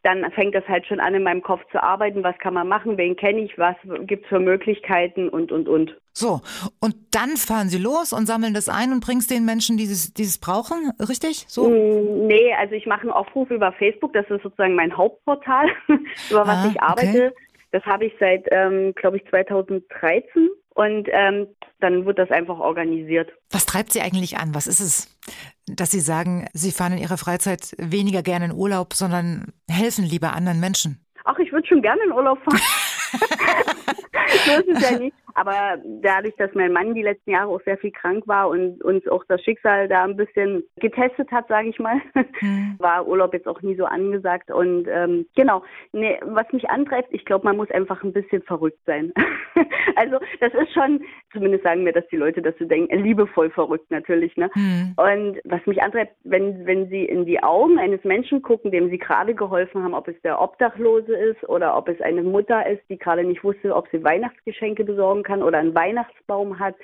dann 0.07 0.31
fängt 0.31 0.55
das 0.55 0.67
halt 0.69 0.87
schon 0.87 1.01
an, 1.01 1.15
in 1.15 1.25
meinem 1.25 1.43
Kopf 1.43 1.61
zu 1.73 1.83
arbeiten. 1.83 2.23
Was 2.23 2.39
kann 2.39 2.55
man 2.55 2.69
machen? 2.69 2.97
Wen 2.97 3.17
kenne 3.17 3.41
ich? 3.41 3.59
Was 3.59 3.75
gibt 4.03 4.23
es 4.23 4.29
für 4.29 4.39
Möglichkeiten? 4.39 5.29
Und, 5.29 5.51
und, 5.51 5.69
und. 5.69 5.97
So, 6.13 6.41
und 6.81 6.95
dann 7.11 7.37
fahren 7.37 7.69
Sie 7.69 7.79
los 7.79 8.13
und 8.13 8.27
sammeln 8.27 8.55
das 8.55 8.69
ein 8.69 8.93
und 8.93 9.05
bringen 9.05 9.19
es 9.19 9.27
den 9.27 9.45
Menschen, 9.45 9.77
die 9.77 9.83
dieses, 9.83 10.15
dieses 10.15 10.39
brauchen, 10.39 10.93
richtig? 11.01 11.45
So? 11.49 11.69
Mm, 11.69 12.29
nee, 12.29 12.55
also 12.55 12.75
ich 12.75 12.87
mache 12.87 13.03
einen 13.03 13.11
Aufruf 13.11 13.51
über 13.51 13.73
Facebook. 13.73 14.13
Das 14.13 14.25
ist 14.31 14.43
sozusagen 14.43 14.77
mein 14.77 14.97
Hauptportal, 14.97 15.67
über 16.31 16.47
was 16.47 16.57
ah, 16.57 16.69
ich 16.71 16.81
arbeite. 16.81 17.27
Okay. 17.27 17.46
Das 17.77 17.85
habe 17.85 18.07
ich 18.07 18.15
seit, 18.19 18.47
ähm, 18.53 18.95
glaube 18.95 19.19
ich, 19.19 19.29
2013. 19.29 20.49
Und 20.71 21.09
ähm, 21.13 21.47
dann 21.81 22.07
wird 22.07 22.19
das 22.19 22.31
einfach 22.31 22.59
organisiert. 22.59 23.31
Was 23.51 23.67
treibt 23.67 23.93
Sie 23.93 24.01
eigentlich 24.01 24.39
an? 24.39 24.55
Was 24.55 24.67
ist 24.67 24.81
es, 24.81 25.19
dass 25.67 25.91
Sie 25.91 26.01
sagen, 26.01 26.49
Sie 26.55 26.73
fahren 26.73 26.95
in 26.95 26.99
Ihrer 27.01 27.19
Freizeit 27.19 27.75
weniger 27.77 28.23
gerne 28.23 28.47
in 28.47 28.53
Urlaub, 28.53 28.95
sondern 28.95 29.53
helfen 29.71 30.07
lieber 30.07 30.33
anderen 30.33 30.59
Menschen? 30.59 31.05
Ach, 31.25 31.39
ich 31.39 31.53
würde 31.53 31.69
schon 31.69 31.83
gerne 31.83 32.01
in 32.03 32.13
Urlaub 32.13 32.39
fahren. 32.45 32.59
so 34.47 34.53
ist 34.53 34.69
es 34.69 34.91
ja 34.91 34.99
nicht. 34.99 35.17
Aber 35.37 35.77
dadurch, 35.85 36.35
dass 36.37 36.51
mein 36.55 36.73
Mann 36.73 36.95
die 36.95 37.03
letzten 37.03 37.33
Jahre 37.33 37.51
auch 37.51 37.61
sehr 37.67 37.77
viel 37.77 37.91
krank 37.91 38.27
war 38.27 38.49
und 38.49 38.83
uns 38.83 39.07
auch 39.07 39.23
das 39.29 39.43
Schicksal 39.43 39.87
da 39.87 40.05
ein 40.05 40.17
bisschen 40.17 40.65
getestet 40.81 41.31
hat, 41.31 41.47
sage 41.49 41.69
ich 41.69 41.79
mal, 41.79 42.01
mhm. 42.41 42.77
war 42.79 43.07
Urlaub 43.07 43.35
jetzt 43.35 43.47
auch 43.47 43.61
nie 43.61 43.77
so 43.77 43.85
angesagt. 43.85 44.51
Und 44.51 44.89
ähm, 44.89 45.27
genau, 45.37 45.63
nee, 45.93 46.19
was 46.23 46.51
mich 46.53 46.71
antreibt, 46.71 47.13
ich 47.13 47.27
glaube, 47.27 47.45
man 47.45 47.59
muss 47.59 47.71
einfach 47.71 48.03
ein 48.03 48.15
bisschen 48.15 48.41
verrückt 48.45 48.81
sein. 48.87 49.13
also 49.97 50.17
das 50.41 50.55
ist 50.55 50.73
schon, 50.73 51.03
zumindest 51.35 51.65
sagen 51.65 51.85
mir 51.85 51.93
das 51.93 52.07
die 52.11 52.17
Leute, 52.17 52.41
dass 52.41 52.57
sie 52.57 52.67
denken, 52.67 52.99
liebevoll 53.05 53.51
verrückt 53.51 53.91
natürlich. 53.91 54.35
Ne? 54.39 54.49
Mhm. 54.55 54.95
Und 54.97 55.39
was 55.45 55.65
mich 55.67 55.83
antreibt, 55.83 56.15
wenn, 56.25 56.65
wenn 56.65 56.89
sie 56.89 57.05
in 57.05 57.27
die 57.27 57.43
Augen 57.43 57.79
eines 57.79 58.03
Menschen 58.05 58.41
gucken, 58.41 58.71
dem 58.71 58.89
sie 58.89 58.99
gerade 58.99 59.35
geholfen 59.35 59.83
haben, 59.83 59.93
ob 59.93 60.09
es 60.09 60.19
der 60.23 60.41
Obdachlose 60.41 61.15
ist 61.15 61.47
oder 61.47 61.77
ob 61.77 61.91
es 61.91 62.01
eine 62.01 62.23
Mutter 62.23 62.67
ist, 62.67 62.83
die 62.89 62.97
gerade 62.97 63.23
nicht 63.23 63.45
wusste, 63.45 63.77
ob 63.77 63.87
sie 63.91 64.03
Weihnachtsgeschenke 64.03 64.83
besorgen 64.83 65.26
kann 65.27 65.43
oder 65.43 65.59
einen 65.59 65.75
Weihnachtsbaum 65.75 66.59
hat, 66.59 66.75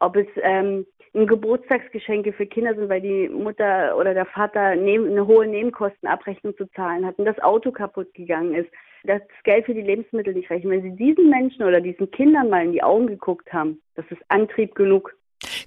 ob 0.00 0.16
es 0.16 0.26
ähm, 0.42 0.84
Geburtstagsgeschenke 1.14 2.32
für 2.32 2.46
Kinder 2.46 2.74
sind, 2.74 2.88
weil 2.88 3.02
die 3.02 3.28
Mutter 3.28 3.96
oder 3.98 4.14
der 4.14 4.24
Vater 4.26 4.60
eine 4.60 5.26
hohe 5.26 5.46
Nebenkostenabrechnung 5.46 6.56
zu 6.56 6.66
zahlen 6.72 7.04
hat 7.06 7.18
und 7.18 7.26
das 7.26 7.38
Auto 7.40 7.70
kaputt 7.70 8.12
gegangen 8.14 8.54
ist, 8.54 8.70
das 9.04 9.20
Geld 9.44 9.66
für 9.66 9.74
die 9.74 9.82
Lebensmittel 9.82 10.32
nicht 10.32 10.50
reichen. 10.50 10.70
Wenn 10.70 10.82
Sie 10.82 10.96
diesen 10.96 11.28
Menschen 11.28 11.64
oder 11.64 11.80
diesen 11.80 12.10
Kindern 12.10 12.48
mal 12.48 12.64
in 12.64 12.72
die 12.72 12.82
Augen 12.82 13.06
geguckt 13.08 13.52
haben, 13.52 13.80
das 13.94 14.06
ist 14.10 14.22
Antrieb 14.28 14.74
genug. 14.74 15.14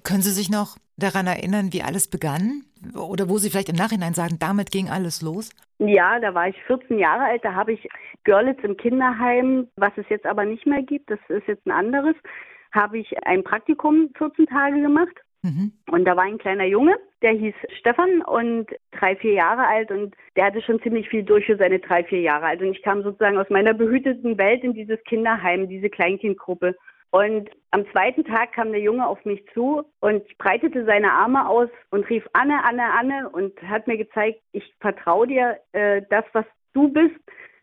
Können 0.06 0.22
Sie 0.22 0.30
sich 0.30 0.50
noch 0.50 0.76
daran 0.96 1.26
erinnern, 1.26 1.72
wie 1.72 1.82
alles 1.82 2.08
begann? 2.08 2.62
Oder 2.94 3.28
wo 3.28 3.38
Sie 3.38 3.50
vielleicht 3.50 3.68
im 3.68 3.76
Nachhinein 3.76 4.14
sagen, 4.14 4.36
damit 4.38 4.70
ging 4.70 4.88
alles 4.88 5.20
los? 5.20 5.50
Ja, 5.78 6.20
da 6.20 6.32
war 6.32 6.48
ich 6.48 6.56
14 6.68 6.98
Jahre 6.98 7.24
alt, 7.24 7.44
da 7.44 7.54
habe 7.54 7.72
ich 7.72 7.88
Görlitz 8.22 8.62
im 8.62 8.76
Kinderheim, 8.76 9.66
was 9.76 9.92
es 9.96 10.08
jetzt 10.08 10.24
aber 10.24 10.44
nicht 10.44 10.64
mehr 10.64 10.82
gibt, 10.82 11.10
das 11.10 11.18
ist 11.28 11.48
jetzt 11.48 11.66
ein 11.66 11.72
anderes, 11.72 12.14
habe 12.72 12.98
ich 12.98 13.18
ein 13.26 13.42
Praktikum 13.42 14.10
14 14.16 14.46
Tage 14.46 14.80
gemacht. 14.80 15.16
Mhm. 15.42 15.72
Und 15.90 16.04
da 16.04 16.16
war 16.16 16.24
ein 16.24 16.38
kleiner 16.38 16.64
Junge, 16.64 16.96
der 17.22 17.32
hieß 17.32 17.54
Stefan 17.78 18.22
und 18.22 18.66
drei, 18.92 19.16
vier 19.16 19.32
Jahre 19.32 19.66
alt 19.66 19.90
und 19.90 20.14
der 20.36 20.46
hatte 20.46 20.62
schon 20.62 20.80
ziemlich 20.82 21.08
viel 21.08 21.24
durch 21.24 21.46
für 21.46 21.56
seine 21.56 21.78
drei, 21.80 22.04
vier 22.04 22.20
Jahre 22.20 22.46
alt. 22.46 22.62
Und 22.62 22.72
ich 22.72 22.82
kam 22.82 23.02
sozusagen 23.02 23.38
aus 23.38 23.50
meiner 23.50 23.74
behüteten 23.74 24.38
Welt 24.38 24.62
in 24.62 24.72
dieses 24.72 25.02
Kinderheim, 25.04 25.68
diese 25.68 25.90
Kleinkindgruppe. 25.90 26.76
Und 27.10 27.50
am 27.70 27.86
zweiten 27.92 28.24
Tag 28.24 28.52
kam 28.52 28.72
der 28.72 28.80
Junge 28.80 29.06
auf 29.06 29.24
mich 29.24 29.44
zu 29.54 29.84
und 30.00 30.38
breitete 30.38 30.84
seine 30.84 31.12
Arme 31.12 31.48
aus 31.48 31.68
und 31.90 32.08
rief 32.10 32.26
Anne, 32.32 32.64
Anne, 32.64 32.82
Anne 32.92 33.28
und 33.30 33.52
hat 33.62 33.86
mir 33.86 33.96
gezeigt, 33.96 34.40
ich 34.52 34.74
vertraue 34.80 35.26
dir, 35.26 35.58
äh, 35.72 36.02
das, 36.10 36.24
was 36.32 36.44
du 36.72 36.88
bist, 36.88 37.14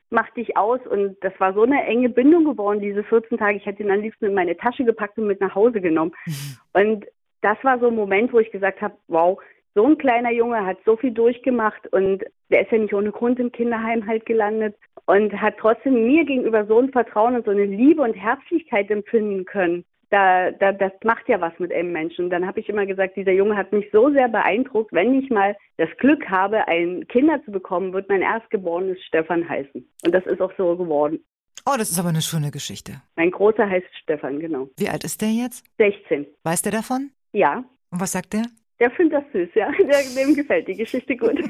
macht 0.10 0.36
dich 0.38 0.56
aus. 0.56 0.80
Und 0.90 1.18
das 1.22 1.34
war 1.40 1.54
so 1.54 1.64
eine 1.64 1.84
enge 1.86 2.10
Bindung 2.10 2.46
geworden, 2.46 2.80
diese 2.80 3.04
14 3.04 3.38
Tage. 3.38 3.58
Ich 3.58 3.66
hätte 3.66 3.84
ihn 3.84 3.92
am 3.92 4.02
liebsten 4.02 4.26
in 4.26 4.34
meine 4.34 4.56
Tasche 4.56 4.86
gepackt 4.86 5.18
und 5.18 5.28
mit 5.28 5.42
nach 5.42 5.56
Hause 5.56 5.82
genommen. 5.82 6.14
Mhm. 6.26 6.58
Und 6.74 7.06
das 7.42 7.58
war 7.64 7.80
so 7.80 7.88
ein 7.88 7.96
Moment, 7.96 8.32
wo 8.32 8.40
ich 8.40 8.52
gesagt 8.52 8.82
habe, 8.82 8.96
wow, 9.08 9.40
so 9.76 9.86
ein 9.86 9.98
kleiner 9.98 10.32
Junge 10.32 10.66
hat 10.66 10.78
so 10.86 10.96
viel 10.96 11.12
durchgemacht 11.12 11.92
und 11.92 12.24
der 12.50 12.62
ist 12.62 12.72
ja 12.72 12.78
nicht 12.78 12.94
ohne 12.94 13.12
Grund 13.12 13.40
im 13.40 13.52
Kinderheim 13.52 14.06
halt 14.06 14.26
gelandet 14.26 14.76
und 15.06 15.34
hat 15.40 15.56
trotzdem 15.58 16.06
mir 16.06 16.26
gegenüber 16.26 16.66
so 16.66 16.80
ein 16.80 16.92
Vertrauen 16.92 17.36
und 17.36 17.46
so 17.46 17.52
eine 17.52 17.66
Liebe 17.66 18.02
und 18.02 18.14
Herzlichkeit 18.14 18.90
empfinden 18.92 19.46
können. 19.46 19.84
Da, 20.12 20.52
da, 20.52 20.72
das 20.72 20.92
macht 21.04 21.28
ja 21.28 21.42
was 21.42 21.58
mit 21.58 21.74
einem 21.74 21.92
Menschen. 21.92 22.30
Dann 22.30 22.46
habe 22.46 22.60
ich 22.60 22.70
immer 22.70 22.86
gesagt, 22.86 23.16
dieser 23.16 23.32
Junge 23.32 23.58
hat 23.58 23.72
mich 23.72 23.90
so 23.92 24.12
sehr 24.12 24.30
beeindruckt, 24.30 24.94
wenn 24.94 25.20
ich 25.20 25.32
mal 25.32 25.56
das 25.78 25.90
Glück 25.98 26.30
habe, 26.30 26.68
ein 26.68 27.08
Kinder 27.08 27.44
zu 27.44 27.52
bekommen, 27.52 27.94
wird 27.94 28.10
mein 28.10 28.22
erstgeborenes 28.22 29.04
Stefan 29.06 29.50
heißen. 29.50 29.90
Und 30.06 30.12
das 30.14 30.24
ist 30.28 30.40
auch 30.40 30.54
so 30.56 30.78
geworden. 30.78 31.20
Oh, 31.66 31.76
das 31.78 31.90
ist 31.90 31.98
aber 31.98 32.10
eine 32.10 32.22
schöne 32.22 32.52
Geschichte. 32.52 33.02
Mein 33.16 33.32
Großer 33.32 33.68
heißt 33.68 33.88
Stefan, 34.04 34.40
genau. 34.40 34.68
Wie 34.78 34.90
alt 34.90 35.04
ist 35.04 35.22
der 35.22 35.30
jetzt? 35.30 35.66
16. 35.80 36.28
Weiß 36.44 36.62
der 36.62 36.74
davon? 36.74 37.10
Ja. 37.32 37.64
Und 37.90 38.00
was 38.00 38.12
sagt 38.12 38.34
der? 38.34 38.44
Der 38.84 38.92
findet 38.92 39.24
das 39.24 39.32
süß, 39.32 39.50
ja. 39.56 39.72
Dem 40.18 40.36
gefällt 40.36 40.68
die 40.68 40.76
Geschichte 40.76 41.16
gut. 41.16 41.40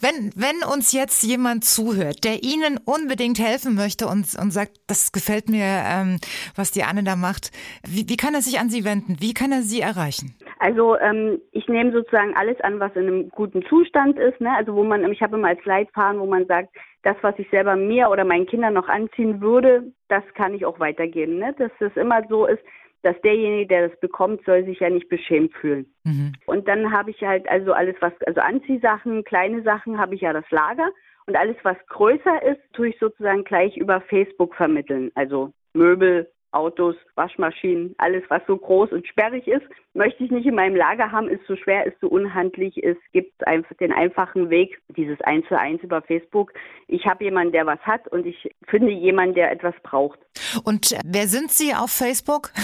Wenn, 0.00 0.32
wenn 0.34 0.68
uns 0.74 0.92
jetzt 0.92 1.22
jemand 1.22 1.64
zuhört, 1.64 2.24
der 2.24 2.42
Ihnen 2.42 2.78
unbedingt 2.84 3.38
helfen 3.38 3.76
möchte 3.76 4.06
und, 4.06 4.26
und 4.38 4.50
sagt, 4.50 4.72
das 4.88 5.12
gefällt 5.12 5.48
mir, 5.48 5.64
ähm, 5.64 6.18
was 6.56 6.72
die 6.72 6.82
Anne 6.82 7.04
da 7.04 7.14
macht, 7.14 7.52
wie, 7.86 8.08
wie 8.08 8.16
kann 8.16 8.34
er 8.34 8.40
sich 8.40 8.58
an 8.58 8.68
Sie 8.68 8.84
wenden? 8.84 9.16
Wie 9.20 9.32
kann 9.32 9.52
er 9.52 9.62
Sie 9.62 9.80
erreichen? 9.80 10.34
Also 10.58 10.98
ähm, 10.98 11.40
ich 11.52 11.68
nehme 11.68 11.92
sozusagen 11.92 12.34
alles 12.34 12.60
an, 12.62 12.80
was 12.80 12.96
in 12.96 13.06
einem 13.06 13.28
guten 13.30 13.64
Zustand 13.66 14.18
ist. 14.18 14.40
Ne? 14.40 14.50
Also 14.50 14.74
wo 14.74 14.82
man, 14.82 15.10
ich 15.12 15.22
habe 15.22 15.36
immer 15.36 15.48
als 15.48 15.64
Leitfaden, 15.64 16.20
wo 16.20 16.26
man 16.26 16.46
sagt, 16.46 16.70
das, 17.02 17.16
was 17.22 17.38
ich 17.38 17.48
selber 17.50 17.76
mir 17.76 18.10
oder 18.10 18.24
meinen 18.24 18.46
Kindern 18.46 18.74
noch 18.74 18.88
anziehen 18.88 19.40
würde, 19.40 19.92
das 20.08 20.24
kann 20.34 20.52
ich 20.52 20.66
auch 20.66 20.80
weitergeben. 20.80 21.38
Ne? 21.38 21.54
Dass 21.56 21.70
es 21.78 21.96
immer 21.96 22.22
so 22.28 22.46
ist, 22.46 22.62
dass 23.02 23.20
derjenige, 23.22 23.66
der 23.66 23.88
das 23.88 24.00
bekommt, 24.00 24.44
soll 24.44 24.64
sich 24.64 24.80
ja 24.80 24.90
nicht 24.90 25.08
beschämt 25.08 25.54
fühlen. 25.54 25.86
Mhm. 26.04 26.32
Und 26.46 26.66
dann 26.68 26.92
habe 26.92 27.10
ich 27.10 27.22
halt 27.22 27.48
also 27.48 27.72
alles, 27.72 27.96
was, 28.00 28.12
also 28.26 28.40
Anziehsachen, 28.40 29.24
kleine 29.24 29.62
Sachen, 29.62 29.98
habe 29.98 30.14
ich 30.14 30.22
ja 30.22 30.32
das 30.32 30.50
Lager. 30.50 30.90
Und 31.26 31.36
alles, 31.36 31.56
was 31.62 31.76
größer 31.88 32.42
ist, 32.42 32.60
tue 32.72 32.88
ich 32.88 32.98
sozusagen 32.98 33.44
gleich 33.44 33.76
über 33.76 34.00
Facebook 34.00 34.54
vermitteln. 34.54 35.10
Also 35.14 35.52
Möbel, 35.74 36.30
Autos, 36.52 36.96
Waschmaschinen, 37.14 37.94
alles, 37.98 38.22
was 38.28 38.42
so 38.46 38.56
groß 38.56 38.92
und 38.92 39.06
sperrig 39.06 39.46
ist, 39.46 39.66
möchte 39.94 40.24
ich 40.24 40.30
nicht 40.30 40.46
in 40.46 40.54
meinem 40.54 40.76
Lager 40.76 41.12
haben, 41.12 41.28
ist 41.28 41.46
so 41.46 41.56
schwer, 41.56 41.86
ist 41.86 42.00
so 42.00 42.08
unhandlich. 42.08 42.82
Es 42.82 42.96
gibt 43.12 43.46
einfach 43.46 43.74
den 43.76 43.92
einfachen 43.92 44.48
Weg, 44.50 44.80
dieses 44.96 45.20
Eins 45.22 45.46
zu 45.48 45.58
eins 45.58 45.82
über 45.82 46.02
Facebook. 46.02 46.52
Ich 46.88 47.06
habe 47.06 47.24
jemanden, 47.24 47.52
der 47.52 47.66
was 47.66 47.80
hat 47.80 48.08
und 48.08 48.26
ich 48.26 48.50
finde 48.68 48.90
jemanden, 48.90 49.34
der 49.34 49.50
etwas 49.50 49.74
braucht. 49.82 50.18
Und 50.64 50.96
wer 51.04 51.26
sind 51.26 51.50
Sie 51.50 51.74
auf 51.74 51.90
Facebook? 51.90 52.50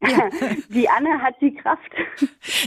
Ja. 0.00 0.28
Die 0.68 0.88
Anne 0.88 1.20
hat 1.20 1.34
die 1.40 1.54
Kraft. 1.54 1.90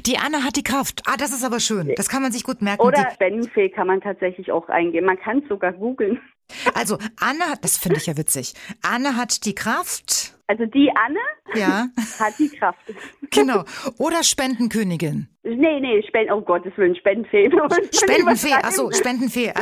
Die 0.06 0.18
Anne 0.18 0.44
hat 0.44 0.58
die 0.58 0.64
Kraft. 0.64 1.02
Ah, 1.06 1.16
das 1.18 1.32
ist 1.32 1.46
aber 1.46 1.60
schön. 1.62 1.94
Das 1.96 2.10
kann 2.10 2.22
man 2.22 2.32
sich 2.32 2.44
gut 2.44 2.62
merken. 2.62 2.82
Oder 2.82 3.10
Spendenfee 3.12 3.70
kann 3.70 3.88
man 3.88 4.02
tatsächlich 4.02 4.52
auch 4.52 4.68
eingeben. 4.68 5.06
Man 5.06 5.18
kann 5.18 5.40
es 5.40 5.48
sogar 5.48 5.72
googeln. 5.72 6.20
Also 6.74 6.98
Anne, 7.20 7.56
das 7.62 7.78
finde 7.78 7.98
ich 7.98 8.08
ja 8.08 8.18
witzig. 8.18 8.54
Anne 8.82 9.16
hat 9.16 9.46
die 9.46 9.56
Kraft. 9.56 10.38
Also 10.52 10.66
die 10.66 10.92
Anne 10.94 11.20
ja. 11.54 11.88
hat 12.20 12.34
die 12.38 12.50
Kraft. 12.50 12.78
Genau. 13.30 13.64
Oder 14.00 14.22
Spendenkönigin. 14.22 15.30
Nee, 15.44 15.80
nee, 15.80 16.04
Spend 16.06 16.30
oh 16.30 16.42
Gottes 16.42 16.74
Willen, 16.76 16.94
Spendenfee. 16.94 17.50
Spendenfee, 17.94 18.52
achso, 18.52 18.92
Spendenfee. 18.92 19.54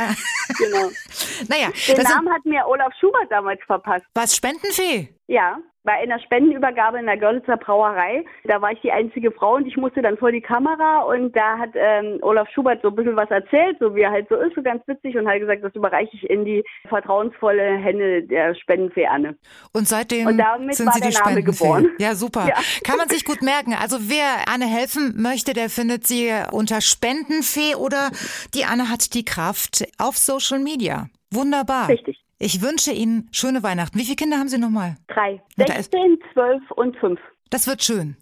Genau. 0.58 0.90
naja. 1.48 1.68
Den 1.86 2.02
Namen 2.02 2.32
hat 2.32 2.44
mir 2.44 2.66
Olaf 2.66 2.92
Schubert 2.98 3.30
damals 3.30 3.60
verpasst. 3.68 4.04
Was, 4.14 4.34
Spendenfee? 4.34 5.14
Ja 5.28 5.60
bei 5.82 5.92
einer 5.92 6.18
Spendenübergabe 6.20 6.98
in 6.98 7.06
der 7.06 7.16
Görlitzer 7.16 7.56
Brauerei. 7.56 8.24
Da 8.44 8.60
war 8.60 8.72
ich 8.72 8.80
die 8.80 8.92
einzige 8.92 9.30
Frau 9.30 9.56
und 9.56 9.66
ich 9.66 9.76
musste 9.76 10.02
dann 10.02 10.18
vor 10.18 10.30
die 10.30 10.40
Kamera 10.40 11.02
und 11.02 11.34
da 11.34 11.58
hat 11.58 11.70
ähm, 11.74 12.18
Olaf 12.22 12.48
Schubert 12.50 12.82
so 12.82 12.88
ein 12.88 12.96
bisschen 12.96 13.16
was 13.16 13.30
erzählt, 13.30 13.76
so 13.80 13.94
wie 13.94 14.02
er 14.02 14.10
halt 14.10 14.28
so 14.28 14.36
ist, 14.36 14.54
so 14.54 14.62
ganz 14.62 14.86
witzig 14.86 15.16
und 15.16 15.28
hat 15.28 15.40
gesagt, 15.40 15.64
das 15.64 15.74
überreiche 15.74 16.14
ich 16.14 16.28
in 16.28 16.44
die 16.44 16.62
vertrauensvolle 16.88 17.78
Hände 17.78 18.22
der 18.24 18.54
Spendenfee 18.54 19.06
Anne. 19.06 19.36
Und 19.72 19.88
seitdem 19.88 20.26
und 20.26 20.38
damit 20.38 20.74
sind 20.74 20.86
war 20.86 20.94
Sie 20.94 21.00
die 21.00 21.14
Name 21.14 21.42
geboren. 21.42 21.90
Ja, 21.98 22.14
super. 22.14 22.46
Ja. 22.46 22.56
Kann 22.84 22.96
man 22.96 23.08
sich 23.08 23.24
gut 23.30 23.42
merken. 23.42 23.74
Also 23.74 23.96
wer 24.00 24.52
Anne 24.52 24.66
helfen 24.66 25.14
möchte, 25.20 25.54
der 25.54 25.70
findet 25.70 26.06
sie 26.06 26.30
unter 26.52 26.80
Spendenfee 26.80 27.74
oder 27.74 28.10
die 28.54 28.64
Anne 28.64 28.90
hat 28.90 29.14
die 29.14 29.24
Kraft 29.24 29.84
auf 29.98 30.16
Social 30.16 30.58
Media. 30.58 31.08
Wunderbar. 31.32 31.88
Richtig. 31.88 32.18
Ich 32.42 32.62
wünsche 32.62 32.90
Ihnen 32.90 33.28
schöne 33.32 33.62
Weihnachten. 33.62 33.98
Wie 33.98 34.04
viele 34.04 34.16
Kinder 34.16 34.38
haben 34.38 34.48
Sie 34.48 34.56
nochmal? 34.56 34.96
Drei. 35.08 35.42
16, 35.58 36.18
12 36.32 36.70
und 36.70 36.96
5. 36.96 37.20
Das 37.50 37.66
wird 37.66 37.82
schön. 37.82 38.16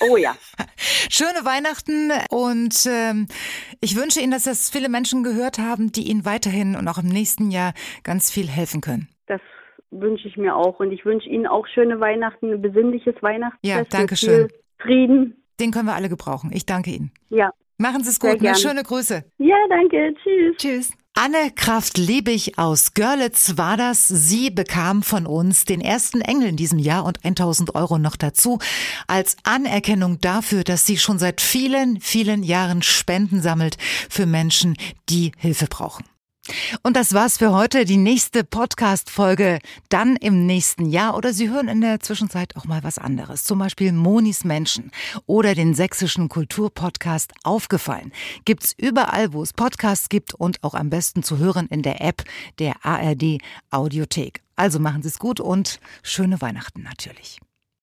Oh 0.00 0.16
ja. 0.16 0.34
Schöne 0.76 1.44
Weihnachten 1.44 2.10
und 2.30 2.74
ähm, 2.90 3.28
ich 3.80 3.96
wünsche 3.96 4.18
Ihnen, 4.18 4.32
dass 4.32 4.42
das 4.42 4.70
viele 4.70 4.88
Menschen 4.88 5.22
gehört 5.22 5.60
haben, 5.60 5.92
die 5.92 6.10
Ihnen 6.10 6.24
weiterhin 6.24 6.74
und 6.74 6.88
auch 6.88 6.98
im 6.98 7.10
nächsten 7.10 7.52
Jahr 7.52 7.74
ganz 8.02 8.28
viel 8.28 8.48
helfen 8.48 8.80
können. 8.80 9.08
Das 9.28 9.40
wünsche 9.92 10.26
ich 10.26 10.36
mir 10.36 10.56
auch 10.56 10.80
und 10.80 10.90
ich 10.90 11.04
wünsche 11.04 11.28
Ihnen 11.28 11.46
auch 11.46 11.68
schöne 11.68 12.00
Weihnachten, 12.00 12.52
ein 12.52 12.60
besinnliches 12.60 13.14
Weihnachtsfest. 13.20 13.64
Ja, 13.72 13.84
danke 13.84 14.16
schön. 14.16 14.48
Frieden. 14.80 15.44
Den 15.60 15.70
können 15.70 15.86
wir 15.86 15.94
alle 15.94 16.08
gebrauchen. 16.08 16.50
Ich 16.52 16.66
danke 16.66 16.90
Ihnen. 16.90 17.12
Ja. 17.28 17.52
Machen 17.78 18.02
Sie 18.02 18.10
es 18.10 18.18
gut. 18.18 18.40
Eine 18.40 18.56
schöne 18.56 18.82
Grüße. 18.82 19.22
Ja, 19.38 19.56
danke. 19.68 20.12
Tschüss. 20.24 20.56
Tschüss. 20.56 20.92
Anne 21.14 21.50
Kraft 21.54 21.98
Liebig 21.98 22.58
aus 22.58 22.94
Görlitz 22.94 23.58
war 23.58 23.76
das. 23.76 24.08
Sie 24.08 24.50
bekam 24.50 25.02
von 25.02 25.26
uns 25.26 25.66
den 25.66 25.82
ersten 25.82 26.22
Engel 26.22 26.48
in 26.48 26.56
diesem 26.56 26.78
Jahr 26.78 27.04
und 27.04 27.22
1000 27.22 27.74
Euro 27.74 27.98
noch 27.98 28.16
dazu 28.16 28.58
als 29.08 29.36
Anerkennung 29.42 30.22
dafür, 30.22 30.64
dass 30.64 30.86
sie 30.86 30.96
schon 30.96 31.18
seit 31.18 31.42
vielen, 31.42 32.00
vielen 32.00 32.42
Jahren 32.42 32.82
Spenden 32.82 33.42
sammelt 33.42 33.76
für 34.08 34.24
Menschen, 34.24 34.74
die 35.10 35.32
Hilfe 35.36 35.66
brauchen. 35.66 36.04
Und 36.82 36.96
das 36.96 37.14
war's 37.14 37.38
für 37.38 37.52
heute. 37.52 37.84
Die 37.84 37.96
nächste 37.96 38.42
Podcast-Folge 38.42 39.60
dann 39.88 40.16
im 40.16 40.46
nächsten 40.46 40.86
Jahr 40.86 41.16
oder 41.16 41.32
Sie 41.32 41.48
hören 41.48 41.68
in 41.68 41.80
der 41.80 42.00
Zwischenzeit 42.00 42.56
auch 42.56 42.64
mal 42.64 42.82
was 42.82 42.98
anderes. 42.98 43.44
Zum 43.44 43.58
Beispiel 43.58 43.92
Monis 43.92 44.44
Menschen 44.44 44.90
oder 45.26 45.54
den 45.54 45.74
sächsischen 45.74 46.28
Kulturpodcast 46.28 47.32
Aufgefallen. 47.44 48.12
Gibt's 48.44 48.74
überall, 48.76 49.32
wo 49.32 49.42
es 49.42 49.52
Podcasts 49.52 50.08
gibt 50.08 50.34
und 50.34 50.62
auch 50.64 50.74
am 50.74 50.90
besten 50.90 51.22
zu 51.22 51.38
hören 51.38 51.68
in 51.68 51.82
der 51.82 52.00
App 52.00 52.24
der 52.58 52.84
ARD 52.84 53.38
Audiothek. 53.70 54.42
Also 54.56 54.78
machen 54.78 55.02
Sie 55.02 55.08
es 55.08 55.18
gut 55.18 55.40
und 55.40 55.80
schöne 56.02 56.40
Weihnachten 56.40 56.82
natürlich. 56.82 57.38